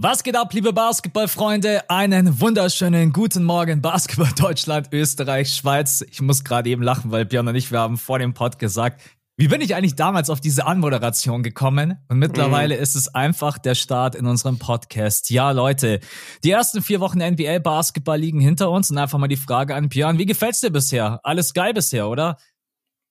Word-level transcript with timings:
Was 0.00 0.22
geht 0.22 0.36
ab, 0.36 0.54
liebe 0.54 0.72
Basketballfreunde? 0.72 1.90
Einen 1.90 2.40
wunderschönen 2.40 3.12
guten 3.12 3.42
Morgen, 3.42 3.82
Basketball 3.82 4.30
Deutschland, 4.38 4.88
Österreich, 4.92 5.52
Schweiz. 5.52 6.04
Ich 6.08 6.20
muss 6.20 6.44
gerade 6.44 6.70
eben 6.70 6.84
lachen, 6.84 7.10
weil 7.10 7.24
Björn 7.24 7.48
und 7.48 7.56
ich, 7.56 7.72
wir 7.72 7.80
haben 7.80 7.98
vor 7.98 8.20
dem 8.20 8.32
Pod 8.32 8.60
gesagt, 8.60 9.02
wie 9.38 9.46
bin 9.46 9.60
ich 9.60 9.76
eigentlich 9.76 9.94
damals 9.94 10.30
auf 10.30 10.40
diese 10.40 10.66
Anmoderation 10.66 11.44
gekommen? 11.44 11.96
Und 12.08 12.18
mittlerweile 12.18 12.76
mhm. 12.76 12.82
ist 12.82 12.96
es 12.96 13.14
einfach 13.14 13.56
der 13.58 13.76
Start 13.76 14.16
in 14.16 14.26
unserem 14.26 14.58
Podcast. 14.58 15.30
Ja, 15.30 15.52
Leute, 15.52 16.00
die 16.42 16.50
ersten 16.50 16.82
vier 16.82 16.98
Wochen 16.98 17.18
NBA 17.18 17.60
Basketball 17.60 18.18
liegen 18.18 18.40
hinter 18.40 18.68
uns 18.68 18.90
und 18.90 18.98
einfach 18.98 19.16
mal 19.20 19.28
die 19.28 19.36
Frage 19.36 19.76
an 19.76 19.88
Björn, 19.90 20.18
wie 20.18 20.26
gefällt's 20.26 20.60
dir 20.60 20.70
bisher? 20.70 21.20
Alles 21.22 21.54
geil 21.54 21.72
bisher, 21.72 22.08
oder? 22.08 22.36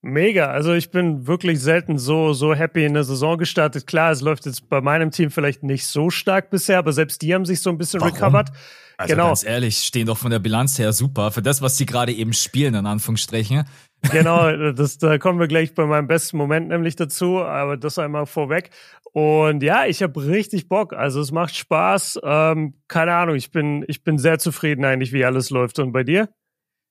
Mega. 0.01 0.47
Also 0.47 0.73
ich 0.73 0.91
bin 0.91 1.27
wirklich 1.27 1.61
selten 1.61 1.97
so, 1.97 2.33
so 2.33 2.53
happy 2.53 2.83
in 2.83 2.93
der 2.93 3.05
Saison 3.05 3.37
gestartet. 3.37 3.87
Klar, 3.87 4.11
es 4.11 4.19
läuft 4.19 4.45
jetzt 4.45 4.67
bei 4.67 4.81
meinem 4.81 5.11
Team 5.11 5.31
vielleicht 5.31 5.63
nicht 5.63 5.85
so 5.85 6.09
stark 6.09 6.49
bisher, 6.49 6.77
aber 6.77 6.91
selbst 6.91 7.21
die 7.21 7.33
haben 7.33 7.45
sich 7.45 7.61
so 7.61 7.69
ein 7.69 7.77
bisschen 7.77 8.01
Warum? 8.01 8.13
recovered. 8.13 8.49
Also 8.97 9.13
genau. 9.13 9.27
ganz 9.27 9.43
ehrlich, 9.43 9.77
stehen 9.77 10.07
doch 10.07 10.17
von 10.17 10.31
der 10.31 10.39
Bilanz 10.39 10.79
her 10.79 10.91
super. 10.91 11.31
Für 11.31 11.43
das, 11.43 11.61
was 11.61 11.77
sie 11.77 11.85
gerade 11.85 12.11
eben 12.11 12.33
spielen, 12.33 12.73
in 12.73 12.85
Anführungsstrichen. 12.87 13.63
Genau, 14.11 14.71
das, 14.73 14.97
da 14.97 15.17
kommen 15.17 15.39
wir 15.39 15.47
gleich 15.47 15.73
bei 15.73 15.85
meinem 15.85 16.07
besten 16.07 16.37
Moment 16.37 16.69
nämlich 16.69 16.95
dazu, 16.95 17.39
aber 17.39 17.77
das 17.77 17.97
einmal 17.97 18.25
vorweg. 18.25 18.69
Und 19.11 19.63
ja, 19.63 19.85
ich 19.85 20.03
habe 20.03 20.25
richtig 20.27 20.69
Bock. 20.69 20.93
Also 20.93 21.21
es 21.21 21.31
macht 21.31 21.55
Spaß. 21.55 22.19
Ähm, 22.23 22.75
keine 22.87 23.13
Ahnung, 23.15 23.35
ich 23.35 23.51
bin, 23.51 23.83
ich 23.87 24.03
bin 24.03 24.17
sehr 24.17 24.37
zufrieden 24.39 24.85
eigentlich, 24.85 25.11
wie 25.11 25.25
alles 25.25 25.49
läuft. 25.49 25.79
Und 25.79 25.91
bei 25.91 26.03
dir? 26.03 26.29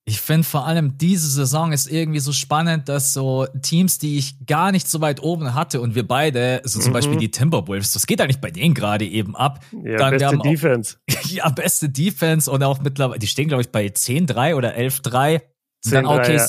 Ich 0.08 0.20
finde 0.20 0.44
vor 0.44 0.66
allem 0.66 0.98
diese 0.98 1.28
Saison 1.28 1.72
ist 1.72 1.90
irgendwie 1.90 2.20
so 2.20 2.32
spannend, 2.32 2.88
dass 2.88 3.12
so 3.12 3.46
Teams, 3.60 3.98
die 3.98 4.18
ich 4.18 4.46
gar 4.46 4.70
nicht 4.70 4.88
so 4.88 5.00
weit 5.00 5.20
oben 5.20 5.52
hatte 5.52 5.80
und 5.80 5.96
wir 5.96 6.06
beide, 6.06 6.60
so 6.62 6.78
zum 6.78 6.90
mhm. 6.90 6.94
Beispiel 6.94 7.18
die 7.18 7.32
Timberwolves, 7.32 7.92
das 7.92 8.06
geht 8.06 8.20
eigentlich 8.20 8.40
bei 8.40 8.52
denen 8.52 8.74
gerade 8.74 9.04
eben 9.04 9.34
ab. 9.34 9.64
Ja, 9.72 9.96
Dann, 9.96 10.18
beste 10.18 10.38
Defense. 10.38 10.96
Auch, 11.10 11.24
ja, 11.24 11.48
beste 11.48 11.88
Defense 11.88 12.48
und 12.48 12.62
auch 12.62 12.80
mittlerweile, 12.80 13.18
die 13.18 13.26
stehen 13.26 13.48
glaube 13.48 13.62
ich 13.62 13.70
bei 13.70 13.86
10-3 13.86 14.54
oder 14.54 14.76
11-3. 14.76 15.42
10 15.82 15.92
Dann 15.92 16.06
auch 16.06 16.18
okay, 16.18 16.36
ja. 16.36 16.46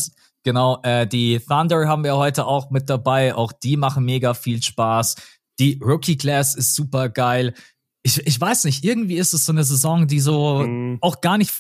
Genau, 0.48 0.80
äh, 0.84 1.06
die 1.06 1.42
Thunder 1.42 1.90
haben 1.90 2.06
wir 2.06 2.16
heute 2.16 2.46
auch 2.46 2.70
mit 2.70 2.90
dabei, 2.90 3.36
auch 3.36 3.52
die 3.52 3.76
machen 3.76 4.06
mega 4.06 4.34
viel 4.34 4.64
Spaß. 4.64 5.16
Die 5.60 5.78
Rookie 5.84 6.16
Class 6.16 6.56
ist 6.56 6.74
super 6.74 7.10
geil. 7.10 7.54
Ich, 8.02 8.26
ich 8.26 8.40
weiß 8.40 8.64
nicht, 8.64 8.86
irgendwie 8.86 9.18
ist 9.18 9.34
es 9.34 9.46
so 9.46 9.52
eine 9.52 9.66
Saison, 9.66 10.08
die 10.08 10.22
so 10.22 10.66
mhm. 10.66 11.00
auch 11.02 11.20
gar 11.20 11.38
nicht, 11.38 11.54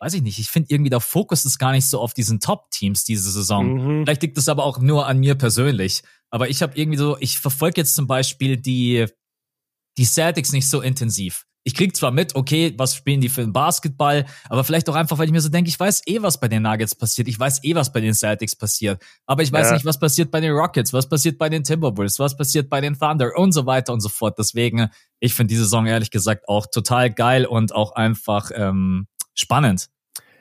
weiß 0.00 0.14
ich 0.14 0.22
nicht, 0.22 0.40
ich 0.40 0.50
finde 0.50 0.74
irgendwie 0.74 0.90
der 0.90 0.98
Fokus 0.98 1.44
ist 1.44 1.60
gar 1.60 1.70
nicht 1.70 1.88
so 1.88 2.00
auf 2.00 2.12
diesen 2.12 2.40
Top-Teams 2.40 3.04
diese 3.04 3.30
Saison. 3.30 3.74
Mhm. 3.74 4.04
Vielleicht 4.04 4.22
liegt 4.22 4.36
es 4.36 4.48
aber 4.48 4.64
auch 4.64 4.80
nur 4.80 5.06
an 5.06 5.20
mir 5.20 5.36
persönlich. 5.36 6.02
Aber 6.30 6.48
ich 6.48 6.60
habe 6.60 6.76
irgendwie 6.76 6.98
so, 6.98 7.16
ich 7.20 7.38
verfolge 7.38 7.80
jetzt 7.82 7.94
zum 7.94 8.08
Beispiel 8.08 8.56
die, 8.56 9.06
die 9.96 10.04
Celtics 10.04 10.50
nicht 10.50 10.68
so 10.68 10.80
intensiv. 10.80 11.46
Ich 11.68 11.74
krieg 11.74 11.94
zwar 11.94 12.12
mit, 12.12 12.34
okay, 12.34 12.72
was 12.78 12.94
spielen 12.94 13.20
die 13.20 13.28
für 13.28 13.42
einen 13.42 13.52
Basketball, 13.52 14.24
aber 14.48 14.64
vielleicht 14.64 14.88
auch 14.88 14.94
einfach, 14.94 15.18
weil 15.18 15.26
ich 15.26 15.32
mir 15.32 15.42
so 15.42 15.50
denke, 15.50 15.68
ich 15.68 15.78
weiß 15.78 16.00
eh, 16.06 16.22
was 16.22 16.40
bei 16.40 16.48
den 16.48 16.62
Nuggets 16.62 16.94
passiert, 16.94 17.28
ich 17.28 17.38
weiß 17.38 17.62
eh, 17.62 17.74
was 17.74 17.92
bei 17.92 18.00
den 18.00 18.14
Celtics 18.14 18.56
passiert, 18.56 19.02
aber 19.26 19.42
ich 19.42 19.52
weiß 19.52 19.66
ja. 19.66 19.74
nicht, 19.74 19.84
was 19.84 19.98
passiert 19.98 20.30
bei 20.30 20.40
den 20.40 20.52
Rockets, 20.52 20.94
was 20.94 21.06
passiert 21.10 21.36
bei 21.36 21.50
den 21.50 21.64
Timberwolves, 21.64 22.18
was 22.20 22.38
passiert 22.38 22.70
bei 22.70 22.80
den 22.80 22.98
Thunder 22.98 23.32
und 23.36 23.52
so 23.52 23.66
weiter 23.66 23.92
und 23.92 24.00
so 24.00 24.08
fort. 24.08 24.38
Deswegen, 24.38 24.88
ich 25.20 25.34
finde 25.34 25.50
diese 25.50 25.64
Saison 25.64 25.84
ehrlich 25.84 26.10
gesagt 26.10 26.48
auch 26.48 26.68
total 26.68 27.10
geil 27.10 27.44
und 27.44 27.74
auch 27.74 27.92
einfach 27.92 28.50
ähm, 28.54 29.06
spannend. 29.34 29.90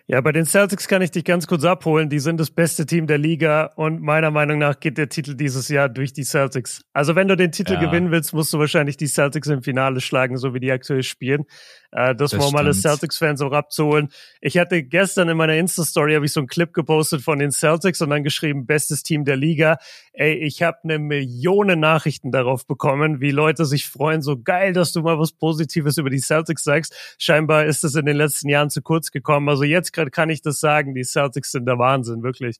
Ja, 0.10 0.22
bei 0.22 0.32
den 0.32 0.46
Celtics 0.46 0.88
kann 0.88 1.02
ich 1.02 1.12
dich 1.12 1.26
ganz 1.26 1.48
kurz 1.48 1.66
abholen. 1.66 2.08
Die 2.08 2.20
sind 2.20 2.40
das 2.40 2.50
beste 2.50 2.86
Team 2.86 3.08
der 3.08 3.18
Liga 3.18 3.74
und 3.76 4.02
meiner 4.02 4.32
Meinung 4.32 4.58
nach 4.58 4.80
geht 4.80 4.98
der 4.98 5.10
Titel 5.10 5.36
dieses 5.36 5.68
Jahr 5.68 5.90
durch 5.90 6.14
die 6.14 6.24
Celtics. 6.24 6.82
Also 6.94 7.16
wenn 7.16 7.28
du 7.28 7.36
den 7.36 7.52
Titel 7.52 7.74
ja. 7.74 7.82
gewinnen 7.82 8.10
willst, 8.10 8.34
musst 8.34 8.54
du 8.54 8.58
wahrscheinlich 8.58 8.96
die 8.96 9.08
Celtics 9.08 9.50
im 9.50 9.64
Finale 9.64 10.00
schlagen, 10.00 10.38
so 10.38 10.54
wie 10.54 10.62
die 10.62 10.72
aktuell 10.72 11.04
spielen. 11.04 11.44
Äh, 11.92 12.16
das, 12.16 12.32
das 12.32 12.52
mal 12.52 12.60
alle 12.60 12.74
Celtics-Fans 12.74 13.42
auch 13.42 13.52
abzuholen. 13.52 14.10
Ich 14.42 14.58
hatte 14.58 14.84
gestern 14.84 15.30
in 15.30 15.38
meiner 15.38 15.56
Insta-Story 15.56 16.16
habe 16.16 16.26
ich 16.26 16.34
so 16.34 16.40
einen 16.40 16.48
Clip 16.48 16.74
gepostet 16.74 17.22
von 17.22 17.40
den 17.40 17.52
Celtics 17.52 18.02
und 18.02 18.10
dann 18.10 18.24
geschrieben, 18.24 18.66
bestes 18.66 19.04
Team 19.04 19.26
der 19.26 19.38
Liga. 19.38 19.78
Ey, 20.14 20.34
ich 20.36 20.64
habe 20.64 20.78
eine 20.84 21.00
Million 21.00 21.80
Nachrichten 21.80 22.32
darauf 22.32 22.68
bekommen, 22.68 23.22
wie 23.22 23.32
Leute 23.32 23.66
sich 23.66 23.88
freuen. 23.88 24.22
So 24.22 24.42
geil, 24.42 24.74
dass 24.74 24.92
du 24.92 25.02
mal 25.02 25.20
was 25.20 25.32
Positives 25.32 25.98
über 25.98 26.10
die 26.10 26.20
Celtics 26.20 26.64
sagst. 26.64 26.94
Scheinbar 27.18 27.66
ist 27.66 27.84
es 27.84 27.96
in 27.96 28.06
den 28.06 28.18
letzten 28.18 28.50
Jahren 28.50 28.70
zu 28.70 28.82
kurz 28.82 29.12
gekommen. 29.12 29.48
Also 29.50 29.64
jetzt 29.64 29.94
gerade 29.94 30.12
kann 30.12 30.30
ich 30.30 30.42
das 30.42 30.60
sagen. 30.60 30.94
Die 30.94 31.04
Celtics 31.04 31.52
sind 31.52 31.66
der 31.66 31.80
Wahnsinn, 31.80 32.24
wirklich. 32.24 32.58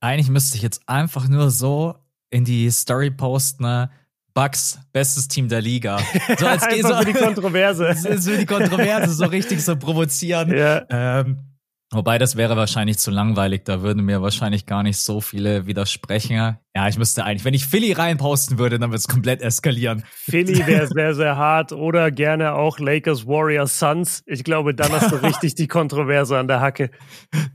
Eigentlich 0.00 0.30
müsste 0.30 0.56
ich 0.56 0.62
jetzt 0.62 0.88
einfach 0.88 1.28
nur 1.28 1.50
so 1.50 1.96
in 2.30 2.44
die 2.44 2.70
Story 2.70 3.10
posten, 3.10 3.64
ne? 3.64 3.90
Bucks, 4.34 4.78
bestes 4.92 5.28
Team 5.28 5.48
der 5.48 5.60
Liga. 5.60 5.98
So 6.38 6.46
als 6.46 6.64
so, 6.64 6.94
für 6.96 7.04
die 7.04 7.12
Kontroverse. 7.12 7.94
so 8.18 8.36
die 8.36 8.46
Kontroverse, 8.46 9.12
so 9.12 9.26
richtig 9.26 9.64
so 9.64 9.76
provozieren. 9.76 10.56
Ja. 10.56 10.84
Ähm, 10.88 11.49
wobei 11.90 12.18
das 12.18 12.36
wäre 12.36 12.56
wahrscheinlich 12.56 12.98
zu 12.98 13.10
langweilig, 13.10 13.64
da 13.64 13.82
würden 13.82 14.04
mir 14.04 14.22
wahrscheinlich 14.22 14.66
gar 14.66 14.82
nicht 14.82 14.98
so 14.98 15.20
viele 15.20 15.66
widersprechen. 15.66 16.58
Ja, 16.74 16.88
ich 16.88 16.98
müsste 16.98 17.24
eigentlich, 17.24 17.44
wenn 17.44 17.54
ich 17.54 17.66
Philly 17.66 17.92
reinposten 17.92 18.58
würde, 18.58 18.78
dann 18.78 18.90
wird 18.90 19.00
es 19.00 19.08
komplett 19.08 19.42
eskalieren. 19.42 20.04
Philly 20.10 20.58
wäre 20.66 20.86
sehr, 20.86 21.14
sehr 21.14 21.36
hart 21.36 21.72
oder 21.72 22.10
gerne 22.10 22.52
auch 22.52 22.78
Lakers, 22.78 23.26
Warriors, 23.26 23.78
Suns. 23.78 24.22
Ich 24.26 24.44
glaube, 24.44 24.74
dann 24.74 24.92
hast 24.92 25.10
du 25.10 25.16
richtig 25.22 25.56
die 25.56 25.66
Kontroverse 25.66 26.38
an 26.38 26.46
der 26.46 26.60
Hacke. 26.60 26.90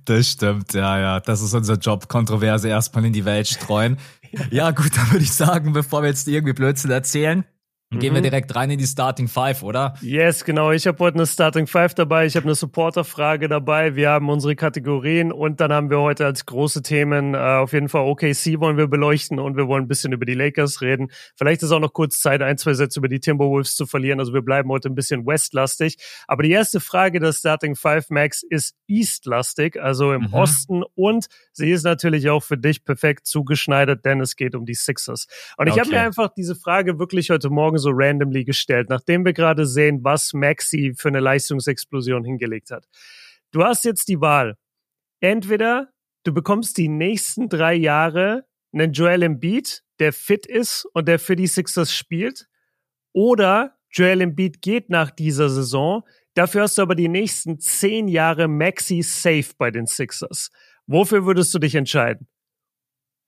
Das 0.03 0.31
stimmt, 0.31 0.73
ja, 0.73 0.99
ja. 0.99 1.19
Das 1.19 1.41
ist 1.41 1.53
unser 1.53 1.75
Job, 1.75 2.09
Kontroverse 2.09 2.67
erstmal 2.67 3.05
in 3.05 3.13
die 3.13 3.25
Welt 3.25 3.47
streuen. 3.47 3.97
Ja, 4.51 4.71
gut, 4.71 4.97
dann 4.97 5.11
würde 5.11 5.23
ich 5.23 5.31
sagen, 5.31 5.71
bevor 5.71 6.01
wir 6.01 6.09
jetzt 6.09 6.27
irgendwie 6.27 6.51
Blödsinn 6.51 6.91
erzählen, 6.91 7.45
dann 7.95 8.01
gehen 8.01 8.13
wir 8.13 8.19
mhm. 8.19 8.23
direkt 8.23 8.53
rein 8.55 8.69
in 8.69 8.77
die 8.77 8.85
Starting 8.85 9.29
Five, 9.29 9.63
oder? 9.63 9.93
Yes, 10.01 10.43
genau. 10.43 10.71
Ich 10.71 10.85
habe 10.85 10.99
heute 10.99 11.15
eine 11.15 11.25
Starting 11.25 11.65
Five 11.65 11.93
dabei. 11.93 12.25
Ich 12.25 12.35
habe 12.35 12.45
eine 12.45 12.55
Supporter-Frage 12.55 13.47
dabei. 13.47 13.95
Wir 13.95 14.09
haben 14.09 14.29
unsere 14.29 14.55
Kategorien 14.57 15.31
und 15.31 15.61
dann 15.61 15.71
haben 15.71 15.89
wir 15.89 15.99
heute 16.01 16.25
als 16.25 16.45
große 16.45 16.81
Themen 16.81 17.35
äh, 17.35 17.37
auf 17.37 17.71
jeden 17.71 17.87
Fall 17.87 18.01
OKC 18.01 18.59
wollen 18.59 18.75
wir 18.75 18.87
beleuchten 18.87 19.39
und 19.39 19.55
wir 19.55 19.69
wollen 19.69 19.85
ein 19.85 19.87
bisschen 19.87 20.11
über 20.11 20.25
die 20.25 20.33
Lakers 20.33 20.81
reden. 20.81 21.09
Vielleicht 21.37 21.63
ist 21.63 21.71
auch 21.71 21.79
noch 21.79 21.93
kurz 21.93 22.19
Zeit, 22.19 22.41
ein, 22.41 22.57
zwei 22.57 22.73
Sätze 22.73 22.99
über 22.99 23.07
die 23.07 23.21
Timberwolves 23.21 23.75
zu 23.75 23.85
verlieren. 23.85 24.19
Also 24.19 24.33
wir 24.33 24.41
bleiben 24.41 24.69
heute 24.69 24.89
ein 24.89 24.95
bisschen 24.95 25.25
West-lastig. 25.25 25.95
Aber 26.27 26.43
die 26.43 26.51
erste 26.51 26.81
Frage 26.81 27.21
der 27.21 27.31
Starting 27.31 27.75
Five, 27.75 28.09
Max, 28.09 28.43
ist 28.43 28.75
East-lastig, 28.87 29.81
also 29.81 30.11
im 30.11 30.23
mhm. 30.23 30.33
Osten 30.33 30.83
und 30.95 31.27
sie 31.53 31.71
ist 31.71 31.83
natürlich 31.83 32.29
auch 32.29 32.43
für 32.43 32.57
dich 32.57 32.83
perfekt 32.83 33.25
zugeschneidert, 33.25 34.03
denn 34.03 34.19
es 34.19 34.35
geht 34.35 34.53
um 34.53 34.65
die 34.65 34.75
Sixers. 34.75 35.27
Und 35.57 35.67
ich 35.67 35.73
okay. 35.73 35.81
habe 35.81 35.89
mir 35.91 36.01
einfach 36.01 36.33
diese 36.35 36.55
Frage 36.55 36.99
wirklich 36.99 37.29
heute 37.29 37.49
Morgen 37.49 37.77
so 37.85 37.91
randomly 37.93 38.43
gestellt, 38.43 38.89
nachdem 38.89 39.25
wir 39.25 39.33
gerade 39.33 39.65
sehen, 39.65 40.03
was 40.03 40.33
Maxi 40.33 40.93
für 40.97 41.09
eine 41.09 41.19
Leistungsexplosion 41.19 42.23
hingelegt 42.23 42.71
hat. 42.71 42.87
Du 43.51 43.63
hast 43.63 43.85
jetzt 43.85 44.07
die 44.07 44.19
Wahl. 44.19 44.57
Entweder 45.21 45.89
du 46.23 46.33
bekommst 46.33 46.77
die 46.77 46.89
nächsten 46.89 47.47
drei 47.47 47.75
Jahre 47.75 48.45
einen 48.73 48.91
Joel 48.91 49.23
Embiid, 49.23 49.83
der 49.99 50.11
fit 50.11 50.45
ist 50.45 50.85
und 50.93 51.07
der 51.07 51.19
für 51.19 51.35
die 51.35 51.47
Sixers 51.47 51.93
spielt, 51.93 52.47
oder 53.13 53.77
Joel 53.91 54.21
Embiid 54.21 54.61
geht 54.61 54.89
nach 54.89 55.11
dieser 55.11 55.49
Saison, 55.49 56.03
dafür 56.33 56.63
hast 56.63 56.77
du 56.77 56.81
aber 56.81 56.95
die 56.95 57.07
nächsten 57.07 57.59
zehn 57.59 58.09
Jahre 58.09 58.47
Maxi 58.47 59.01
safe 59.03 59.53
bei 59.57 59.71
den 59.71 59.85
Sixers. 59.85 60.49
Wofür 60.87 61.25
würdest 61.25 61.53
du 61.53 61.59
dich 61.59 61.75
entscheiden? 61.75 62.27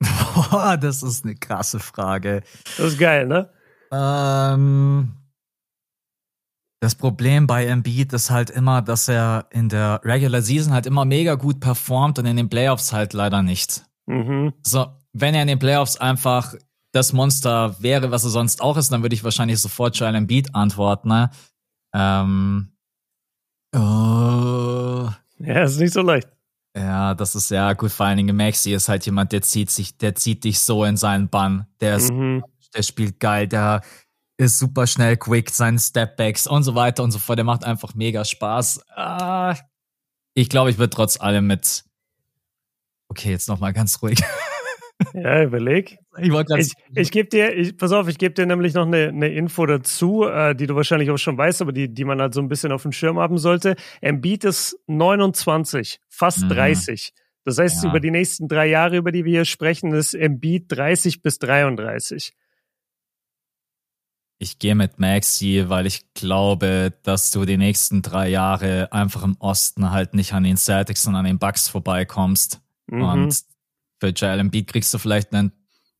Boah, 0.00 0.76
das 0.76 1.02
ist 1.02 1.24
eine 1.24 1.34
krasse 1.34 1.80
Frage. 1.80 2.42
Das 2.76 2.92
ist 2.92 2.98
geil, 2.98 3.26
ne? 3.26 3.50
Ähm, 3.90 5.14
das 6.80 6.94
Problem 6.94 7.46
bei 7.46 7.66
Embiid 7.66 8.12
ist 8.12 8.30
halt 8.30 8.50
immer, 8.50 8.82
dass 8.82 9.08
er 9.08 9.46
in 9.50 9.68
der 9.68 10.00
Regular 10.04 10.42
Season 10.42 10.72
halt 10.72 10.86
immer 10.86 11.04
mega 11.04 11.34
gut 11.34 11.58
performt 11.58 12.18
und 12.18 12.26
in 12.26 12.36
den 12.36 12.48
Playoffs 12.48 12.92
halt 12.92 13.14
leider 13.14 13.42
nicht. 13.42 13.84
Mhm. 14.06 14.52
So, 14.62 14.86
wenn 15.12 15.34
er 15.34 15.42
in 15.42 15.48
den 15.48 15.58
Playoffs 15.58 15.96
einfach 15.96 16.54
das 16.92 17.12
Monster 17.12 17.76
wäre, 17.80 18.10
was 18.10 18.24
er 18.24 18.30
sonst 18.30 18.60
auch 18.60 18.76
ist, 18.76 18.92
dann 18.92 19.02
würde 19.02 19.14
ich 19.14 19.24
wahrscheinlich 19.24 19.60
sofort 19.60 19.96
Joel 19.96 20.14
Embiid 20.14 20.54
antworten. 20.54 21.08
Ne? 21.08 21.30
Ähm, 21.92 22.68
oh. 23.74 25.08
Ja, 25.40 25.64
ist 25.64 25.80
nicht 25.80 25.92
so 25.92 26.02
leicht. 26.02 26.28
Ja, 26.76 27.14
das 27.14 27.34
ist 27.34 27.50
ja 27.50 27.72
gut. 27.72 27.90
Vor 27.90 28.06
allen 28.06 28.18
Dingen 28.18 28.36
Maxi 28.36 28.72
ist 28.72 28.88
halt 28.88 29.04
jemand, 29.04 29.32
der 29.32 29.42
zieht 29.42 29.70
sich, 29.70 29.98
der 29.98 30.14
zieht 30.14 30.44
dich 30.44 30.60
so 30.60 30.84
in 30.84 30.96
seinen 30.96 31.28
Bann. 31.28 31.66
Der 31.80 31.96
ist 31.96 32.12
mhm 32.12 32.44
der 32.74 32.82
spielt 32.82 33.20
geil, 33.20 33.48
der 33.48 33.82
ist 34.36 34.58
super 34.58 34.86
schnell, 34.86 35.16
quick, 35.16 35.50
seine 35.50 35.78
Stepbacks 35.78 36.46
und 36.46 36.62
so 36.62 36.74
weiter 36.74 37.02
und 37.02 37.10
so 37.10 37.18
fort. 37.18 37.38
Der 37.38 37.44
macht 37.44 37.64
einfach 37.64 37.94
mega 37.94 38.24
Spaß. 38.24 38.82
Ah, 38.94 39.56
ich 40.34 40.48
glaube, 40.48 40.70
ich 40.70 40.78
würde 40.78 40.90
trotz 40.90 41.20
allem 41.20 41.46
mit. 41.46 41.84
Okay, 43.08 43.30
jetzt 43.30 43.48
nochmal 43.48 43.72
ganz 43.72 44.00
ruhig. 44.02 44.18
Ja, 45.14 45.44
überleg. 45.44 45.98
Ich, 46.18 46.32
ich, 46.56 46.72
ich 46.94 47.10
gebe 47.10 47.28
dir, 47.28 47.56
ich, 47.56 47.76
pass 47.76 47.92
auf, 47.92 48.08
ich 48.08 48.18
gebe 48.18 48.34
dir 48.34 48.46
nämlich 48.46 48.74
noch 48.74 48.86
eine, 48.86 49.08
eine 49.08 49.28
Info 49.28 49.64
dazu, 49.64 50.24
äh, 50.24 50.54
die 50.54 50.66
du 50.66 50.74
wahrscheinlich 50.74 51.10
auch 51.10 51.18
schon 51.18 51.38
weißt, 51.38 51.62
aber 51.62 51.72
die, 51.72 51.92
die 51.92 52.04
man 52.04 52.20
halt 52.20 52.34
so 52.34 52.40
ein 52.40 52.48
bisschen 52.48 52.72
auf 52.72 52.82
dem 52.82 52.92
Schirm 52.92 53.18
haben 53.18 53.38
sollte. 53.38 53.76
Embiid 54.00 54.44
ist 54.44 54.76
29, 54.88 56.00
fast 56.08 56.42
mhm. 56.42 56.48
30. 56.48 57.12
Das 57.44 57.58
heißt, 57.58 57.84
ja. 57.84 57.90
über 57.90 58.00
die 58.00 58.10
nächsten 58.10 58.48
drei 58.48 58.66
Jahre, 58.66 58.96
über 58.96 59.12
die 59.12 59.24
wir 59.24 59.32
hier 59.32 59.44
sprechen, 59.44 59.92
ist 59.92 60.14
Embiid 60.14 60.64
30 60.68 61.22
bis 61.22 61.38
33. 61.38 62.34
Ich 64.40 64.58
gehe 64.60 64.76
mit 64.76 65.00
Maxi, 65.00 65.64
weil 65.66 65.86
ich 65.86 66.12
glaube, 66.14 66.92
dass 67.02 67.32
du 67.32 67.44
die 67.44 67.56
nächsten 67.56 68.02
drei 68.02 68.28
Jahre 68.28 68.92
einfach 68.92 69.24
im 69.24 69.36
Osten 69.40 69.90
halt 69.90 70.14
nicht 70.14 70.32
an 70.32 70.44
den 70.44 70.56
Celtics 70.56 71.06
und 71.06 71.16
an 71.16 71.24
den 71.24 71.38
Bucks 71.40 71.68
vorbeikommst. 71.68 72.60
Mhm. 72.86 73.02
Und 73.02 73.44
für 74.00 74.26
Embiid 74.26 74.68
kriegst 74.68 74.94
du 74.94 74.98
vielleicht 74.98 75.32
einen 75.34 75.52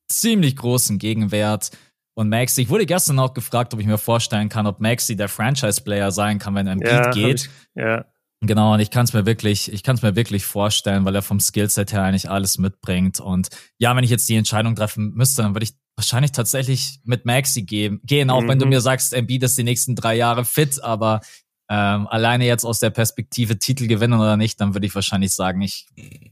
ziemlich 0.06 0.56
großen 0.56 0.98
Gegenwert. 0.98 1.70
Und 2.14 2.28
Maxi, 2.28 2.62
ich 2.62 2.68
wurde 2.68 2.86
gestern 2.86 3.18
auch 3.18 3.34
gefragt, 3.34 3.74
ob 3.74 3.80
ich 3.80 3.86
mir 3.86 3.98
vorstellen 3.98 4.48
kann, 4.48 4.66
ob 4.66 4.80
Maxi 4.80 5.16
der 5.16 5.28
Franchise-Player 5.28 6.12
sein 6.12 6.38
kann, 6.38 6.54
wenn 6.54 6.66
Embiid 6.66 6.90
ja, 6.90 7.10
geht. 7.10 7.50
Ich, 7.74 7.82
ja. 7.82 8.04
Genau, 8.40 8.74
und 8.74 8.80
ich 8.80 8.90
kann 8.90 9.04
es 9.04 9.12
mir 9.12 9.26
wirklich, 9.26 9.72
ich 9.72 9.82
kann 9.82 9.96
es 9.96 10.02
mir 10.02 10.14
wirklich 10.14 10.44
vorstellen, 10.44 11.04
weil 11.04 11.14
er 11.14 11.22
vom 11.22 11.40
Skillset 11.40 11.92
her 11.92 12.04
eigentlich 12.04 12.30
alles 12.30 12.58
mitbringt. 12.58 13.18
Und 13.18 13.48
ja, 13.78 13.96
wenn 13.96 14.04
ich 14.04 14.10
jetzt 14.10 14.28
die 14.28 14.36
Entscheidung 14.36 14.76
treffen 14.76 15.12
müsste, 15.14 15.42
dann 15.42 15.54
würde 15.54 15.64
ich 15.64 15.74
wahrscheinlich 15.98 16.32
tatsächlich 16.32 17.00
mit 17.04 17.26
Maxi 17.26 17.62
gehen, 17.62 18.00
gehen 18.04 18.30
auch 18.30 18.42
mhm. 18.42 18.48
wenn 18.48 18.58
du 18.60 18.66
mhm. 18.66 18.70
mir 18.70 18.80
sagst, 18.80 19.12
Embiid 19.12 19.42
ist 19.42 19.58
die 19.58 19.64
nächsten 19.64 19.96
drei 19.96 20.14
Jahre 20.14 20.44
fit, 20.44 20.82
aber 20.82 21.20
ähm, 21.68 22.06
alleine 22.06 22.46
jetzt 22.46 22.64
aus 22.64 22.78
der 22.78 22.90
Perspektive 22.90 23.58
Titel 23.58 23.88
gewinnen 23.88 24.18
oder 24.18 24.36
nicht, 24.36 24.60
dann 24.60 24.74
würde 24.74 24.86
ich 24.86 24.94
wahrscheinlich 24.94 25.34
sagen, 25.34 25.60
ich 25.60 25.86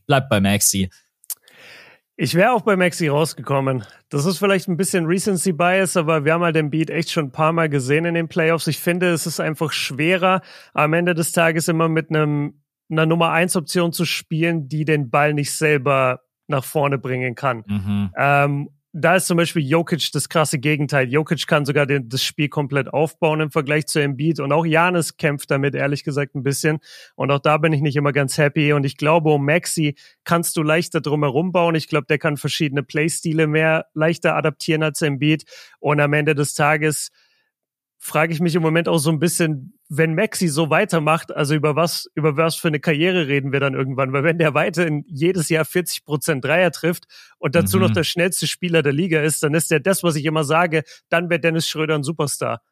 bleib 0.06 0.30
bei 0.30 0.40
Maxi. 0.40 0.88
Ich 2.16 2.34
wäre 2.34 2.52
auch 2.52 2.62
bei 2.62 2.76
Maxi 2.76 3.08
rausgekommen. 3.08 3.84
Das 4.08 4.24
ist 4.24 4.38
vielleicht 4.38 4.68
ein 4.68 4.78
bisschen 4.78 5.04
Recency 5.04 5.52
Bias, 5.52 5.98
aber 5.98 6.24
wir 6.24 6.32
haben 6.32 6.44
halt 6.44 6.56
den 6.56 6.70
Beat 6.70 6.88
echt 6.88 7.10
schon 7.10 7.26
ein 7.26 7.32
paar 7.32 7.52
Mal 7.52 7.68
gesehen 7.68 8.06
in 8.06 8.14
den 8.14 8.28
Playoffs. 8.28 8.68
Ich 8.68 8.78
finde, 8.78 9.10
es 9.10 9.26
ist 9.26 9.40
einfach 9.40 9.72
schwerer, 9.72 10.40
am 10.72 10.94
Ende 10.94 11.14
des 11.14 11.32
Tages 11.32 11.68
immer 11.68 11.88
mit 11.88 12.08
einem, 12.08 12.62
einer 12.88 13.04
Nummer 13.04 13.32
1 13.32 13.56
Option 13.56 13.92
zu 13.92 14.06
spielen, 14.06 14.68
die 14.68 14.86
den 14.86 15.10
Ball 15.10 15.34
nicht 15.34 15.52
selber 15.52 16.20
nach 16.46 16.64
vorne 16.64 16.98
bringen 16.98 17.34
kann. 17.34 17.64
Mhm. 17.66 18.10
Ähm, 18.16 18.70
da 18.98 19.16
ist 19.16 19.26
zum 19.26 19.36
Beispiel 19.36 19.62
Jokic 19.62 20.10
das 20.12 20.30
krasse 20.30 20.58
Gegenteil. 20.58 21.08
Jokic 21.12 21.46
kann 21.46 21.66
sogar 21.66 21.84
den, 21.84 22.08
das 22.08 22.22
Spiel 22.22 22.48
komplett 22.48 22.88
aufbauen 22.88 23.40
im 23.40 23.50
Vergleich 23.50 23.86
zu 23.86 24.00
Embiid 24.00 24.40
und 24.40 24.52
auch 24.52 24.64
Janis 24.64 25.18
kämpft 25.18 25.50
damit 25.50 25.74
ehrlich 25.74 26.02
gesagt 26.02 26.34
ein 26.34 26.42
bisschen 26.42 26.78
und 27.14 27.30
auch 27.30 27.38
da 27.38 27.58
bin 27.58 27.74
ich 27.74 27.82
nicht 27.82 27.96
immer 27.96 28.12
ganz 28.12 28.38
happy 28.38 28.72
und 28.72 28.84
ich 28.84 28.96
glaube, 28.96 29.30
um 29.30 29.44
Maxi 29.44 29.96
kannst 30.24 30.56
du 30.56 30.62
leichter 30.62 31.02
drumherum 31.02 31.52
bauen. 31.52 31.74
Ich 31.74 31.88
glaube, 31.88 32.06
der 32.06 32.18
kann 32.18 32.38
verschiedene 32.38 32.82
Playstile 32.82 33.46
mehr 33.46 33.86
leichter 33.92 34.34
adaptieren 34.34 34.82
als 34.82 35.02
Embiid 35.02 35.44
und 35.78 36.00
am 36.00 36.14
Ende 36.14 36.34
des 36.34 36.54
Tages 36.54 37.10
frage 37.98 38.32
ich 38.32 38.40
mich 38.40 38.54
im 38.54 38.62
Moment 38.62 38.88
auch 38.88 38.98
so 38.98 39.10
ein 39.10 39.18
bisschen, 39.18 39.75
wenn 39.88 40.14
Maxi 40.14 40.48
so 40.48 40.68
weitermacht, 40.70 41.34
also 41.34 41.54
über 41.54 41.76
was, 41.76 42.10
über 42.14 42.36
was 42.36 42.56
für 42.56 42.68
eine 42.68 42.80
Karriere 42.80 43.28
reden 43.28 43.52
wir 43.52 43.60
dann 43.60 43.74
irgendwann? 43.74 44.12
Weil 44.12 44.24
wenn 44.24 44.38
der 44.38 44.54
weiterhin 44.54 45.04
jedes 45.06 45.48
Jahr 45.48 45.64
40 45.64 46.04
Prozent 46.04 46.44
Dreier 46.44 46.72
trifft 46.72 47.04
und 47.38 47.54
dazu 47.54 47.76
mhm. 47.76 47.84
noch 47.84 47.90
der 47.92 48.04
schnellste 48.04 48.46
Spieler 48.46 48.82
der 48.82 48.92
Liga 48.92 49.22
ist, 49.22 49.42
dann 49.42 49.54
ist 49.54 49.70
der 49.70 49.80
das, 49.80 50.02
was 50.02 50.16
ich 50.16 50.24
immer 50.24 50.44
sage, 50.44 50.82
dann 51.08 51.30
wäre 51.30 51.40
Dennis 51.40 51.68
Schröder 51.68 51.94
ein 51.94 52.02
Superstar. 52.02 52.62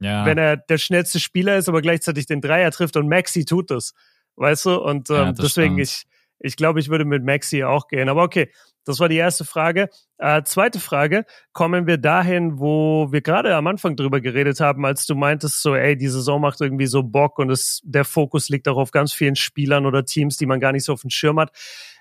Ja. 0.00 0.24
Wenn 0.24 0.38
er 0.38 0.56
der 0.56 0.78
schnellste 0.78 1.20
Spieler 1.20 1.56
ist, 1.56 1.68
aber 1.68 1.82
gleichzeitig 1.82 2.26
den 2.26 2.40
Dreier 2.40 2.70
trifft 2.70 2.96
und 2.96 3.08
Maxi 3.08 3.44
tut 3.44 3.70
das. 3.70 3.92
Weißt 4.36 4.66
du? 4.66 4.76
Und 4.80 5.10
ähm, 5.10 5.16
ja, 5.16 5.32
deswegen, 5.32 5.74
stimmt. 5.74 5.80
ich, 5.80 6.09
ich 6.40 6.56
glaube, 6.56 6.80
ich 6.80 6.88
würde 6.88 7.04
mit 7.04 7.24
Maxi 7.24 7.62
auch 7.62 7.86
gehen. 7.88 8.08
Aber 8.08 8.22
okay, 8.22 8.50
das 8.84 8.98
war 8.98 9.08
die 9.08 9.16
erste 9.16 9.44
Frage. 9.44 9.88
Äh, 10.18 10.42
zweite 10.44 10.80
Frage, 10.80 11.24
kommen 11.52 11.86
wir 11.86 11.98
dahin, 11.98 12.58
wo 12.58 13.12
wir 13.12 13.20
gerade 13.20 13.54
am 13.54 13.66
Anfang 13.66 13.94
drüber 13.94 14.20
geredet 14.20 14.60
haben, 14.60 14.84
als 14.86 15.06
du 15.06 15.14
meintest, 15.14 15.62
so, 15.62 15.74
ey, 15.74 15.96
die 15.96 16.08
Saison 16.08 16.40
macht 16.40 16.60
irgendwie 16.60 16.86
so 16.86 17.02
Bock 17.02 17.38
und 17.38 17.50
es, 17.50 17.80
der 17.84 18.04
Fokus 18.04 18.48
liegt 18.48 18.68
auch 18.68 18.78
auf 18.78 18.90
ganz 18.90 19.12
vielen 19.12 19.36
Spielern 19.36 19.86
oder 19.86 20.04
Teams, 20.04 20.38
die 20.38 20.46
man 20.46 20.60
gar 20.60 20.72
nicht 20.72 20.84
so 20.84 20.94
auf 20.94 21.02
dem 21.02 21.10
Schirm 21.10 21.38
hat. 21.38 21.50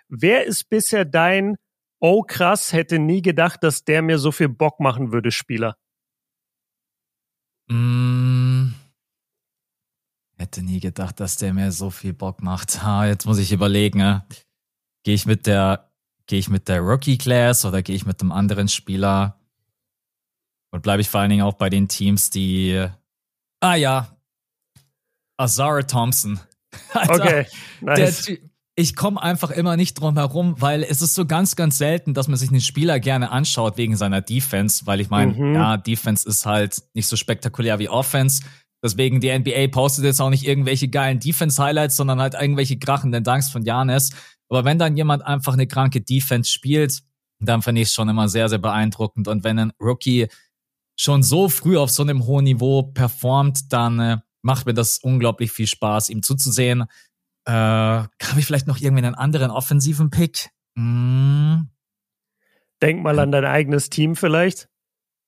Wer 0.08 0.46
ist 0.46 0.70
bisher 0.70 1.06
dein, 1.06 1.58
oh 2.00 2.24
krass, 2.24 2.72
hätte 2.74 2.98
nie 2.98 3.22
gedacht, 3.22 3.62
dass 3.62 3.84
der 3.84 4.02
mir 4.02 4.18
so 4.18 4.32
viel 4.32 4.50
Bock 4.50 4.80
machen 4.80 5.12
würde, 5.12 5.32
Spieler? 5.32 5.76
Mm. 7.68 8.29
Hätte 10.40 10.64
nie 10.64 10.80
gedacht, 10.80 11.20
dass 11.20 11.36
der 11.36 11.54
mir 11.54 11.74
so 11.74 11.90
viel 11.90 12.14
Bock 12.14 12.42
macht. 12.42 12.82
Ha, 12.82 13.06
jetzt 13.06 13.26
muss 13.26 13.40
ich 13.40 13.52
überlegen. 13.52 14.00
Ne? 14.00 14.26
Gehe 15.04 15.14
ich 15.14 15.26
mit 15.26 15.46
der, 15.46 15.92
gehe 16.28 16.40
ich 16.40 16.50
mit 16.50 16.70
der 16.70 16.80
Rookie 16.80 17.18
Class 17.18 17.66
oder 17.66 17.82
gehe 17.82 17.96
ich 17.96 18.06
mit 18.06 18.22
einem 18.22 18.32
anderen 18.32 18.70
Spieler? 18.70 19.38
Und 20.72 20.82
bleibe 20.82 21.02
ich 21.02 21.10
vor 21.10 21.20
allen 21.20 21.30
Dingen 21.30 21.42
auch 21.42 21.56
bei 21.56 21.70
den 21.70 21.90
Teams, 21.90 22.30
die. 22.30 22.88
Ah 23.60 23.76
ja. 23.76 24.18
Azara 25.36 25.82
Thompson. 25.84 26.40
Alter, 26.94 27.14
okay, 27.14 27.46
nice. 27.82 28.26
Der, 28.26 28.38
ich 28.76 28.96
komme 28.96 29.22
einfach 29.22 29.52
immer 29.52 29.76
nicht 29.76 29.96
drum 29.96 30.16
herum, 30.16 30.56
weil 30.60 30.84
es 30.84 31.02
ist 31.02 31.16
so 31.16 31.26
ganz, 31.26 31.58
ganz 31.58 31.78
selten, 31.78 32.14
dass 32.14 32.30
man 32.30 32.38
sich 32.38 32.50
einen 32.50 32.62
Spieler 32.62 33.02
gerne 33.02 33.30
anschaut 33.30 33.76
wegen 33.76 33.98
seiner 33.98 34.22
Defense, 34.22 34.86
weil 34.86 35.02
ich 35.02 35.10
meine, 35.10 35.34
mhm. 35.34 35.56
ja, 35.56 35.76
Defense 35.76 36.28
ist 36.28 36.46
halt 36.46 36.82
nicht 36.94 37.08
so 37.08 37.18
spektakulär 37.18 37.80
wie 37.80 37.90
Offense. 37.90 38.42
Deswegen 38.84 39.20
die 39.20 39.38
NBA 39.38 39.68
postet 39.68 40.06
jetzt 40.06 40.22
auch 40.22 40.30
nicht 40.30 40.48
irgendwelche 40.48 40.88
geilen 40.88 41.20
Defense-Highlights, 41.20 41.98
sondern 41.98 42.22
halt 42.22 42.34
irgendwelche 42.34 42.80
krachenden 42.80 43.24
Dunks 43.24 43.50
von 43.50 43.64
Janis. 43.64 44.12
Aber 44.48 44.66
wenn 44.66 44.80
dann 44.80 44.96
jemand 44.96 45.26
einfach 45.26 45.54
eine 45.54 45.68
kranke 45.68 46.02
Defense 46.02 46.50
spielt, 46.50 47.02
dann 47.40 47.62
finde 47.62 47.82
ich 47.82 47.90
es 47.90 47.94
schon 47.94 48.10
immer 48.10 48.30
sehr, 48.30 48.50
sehr 48.50 48.58
beeindruckend. 48.58 49.28
Und 49.28 49.44
wenn 49.44 49.60
ein 49.60 49.74
Rookie 49.80 50.28
schon 50.98 51.24
so 51.24 51.50
früh 51.50 51.78
auf 51.78 51.90
so 51.90 52.04
einem 52.04 52.26
hohen 52.26 52.46
Niveau 52.46 52.84
performt, 52.84 53.72
dann 53.72 54.00
äh, 54.00 54.18
macht 54.42 54.66
mir 54.66 54.74
das 54.74 54.98
unglaublich 54.98 55.52
viel 55.52 55.68
Spaß, 55.68 56.10
ihm 56.10 56.24
zuzusehen. 56.24 56.86
Äh, 57.46 57.52
Habe 57.52 58.10
ich 58.38 58.46
vielleicht 58.46 58.68
noch 58.68 58.80
irgendwie 58.80 59.06
einen 59.06 59.16
anderen 59.16 59.52
offensiven 59.52 60.10
Pick? 60.10 60.50
Hm. 60.78 61.70
Denk 62.82 63.04
mal 63.04 63.20
an 63.20 63.32
dein 63.32 63.46
eigenes 63.46 63.90
Team 63.90 64.16
vielleicht. 64.16 64.70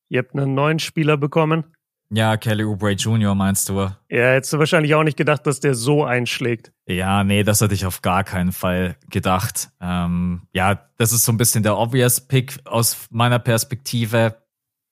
Ihr 0.10 0.20
habt 0.20 0.36
einen 0.36 0.54
neuen 0.54 0.80
Spieler 0.80 1.18
bekommen. 1.18 1.74
Ja, 2.14 2.36
Kelly 2.36 2.66
Oubre 2.66 2.92
Jr. 2.92 3.36
meinst 3.36 3.70
du? 3.70 3.90
Ja, 4.10 4.34
hättest 4.34 4.52
du 4.52 4.60
wahrscheinlich 4.60 4.94
auch 4.96 5.04
nicht 5.04 5.16
gedacht, 5.16 5.48
dass 5.48 5.62
der 5.62 5.76
so 5.76 6.04
einschlägt. 6.04 6.74
Ja, 6.86 7.24
nee, 7.24 7.44
das 7.44 7.62
hatte 7.62 7.74
ich 7.74 7.86
auf 7.86 8.02
gar 8.02 8.26
keinen 8.26 8.52
Fall 8.52 8.98
gedacht. 9.10 9.70
Ähm, 9.80 10.42
ja, 10.54 10.90
das 10.98 11.14
ist 11.14 11.24
so 11.24 11.32
ein 11.32 11.38
bisschen 11.38 11.64
der 11.64 11.78
obvious 11.78 12.20
Pick 12.20 12.60
aus 12.66 13.08
meiner 13.12 13.40
Perspektive. 13.40 14.36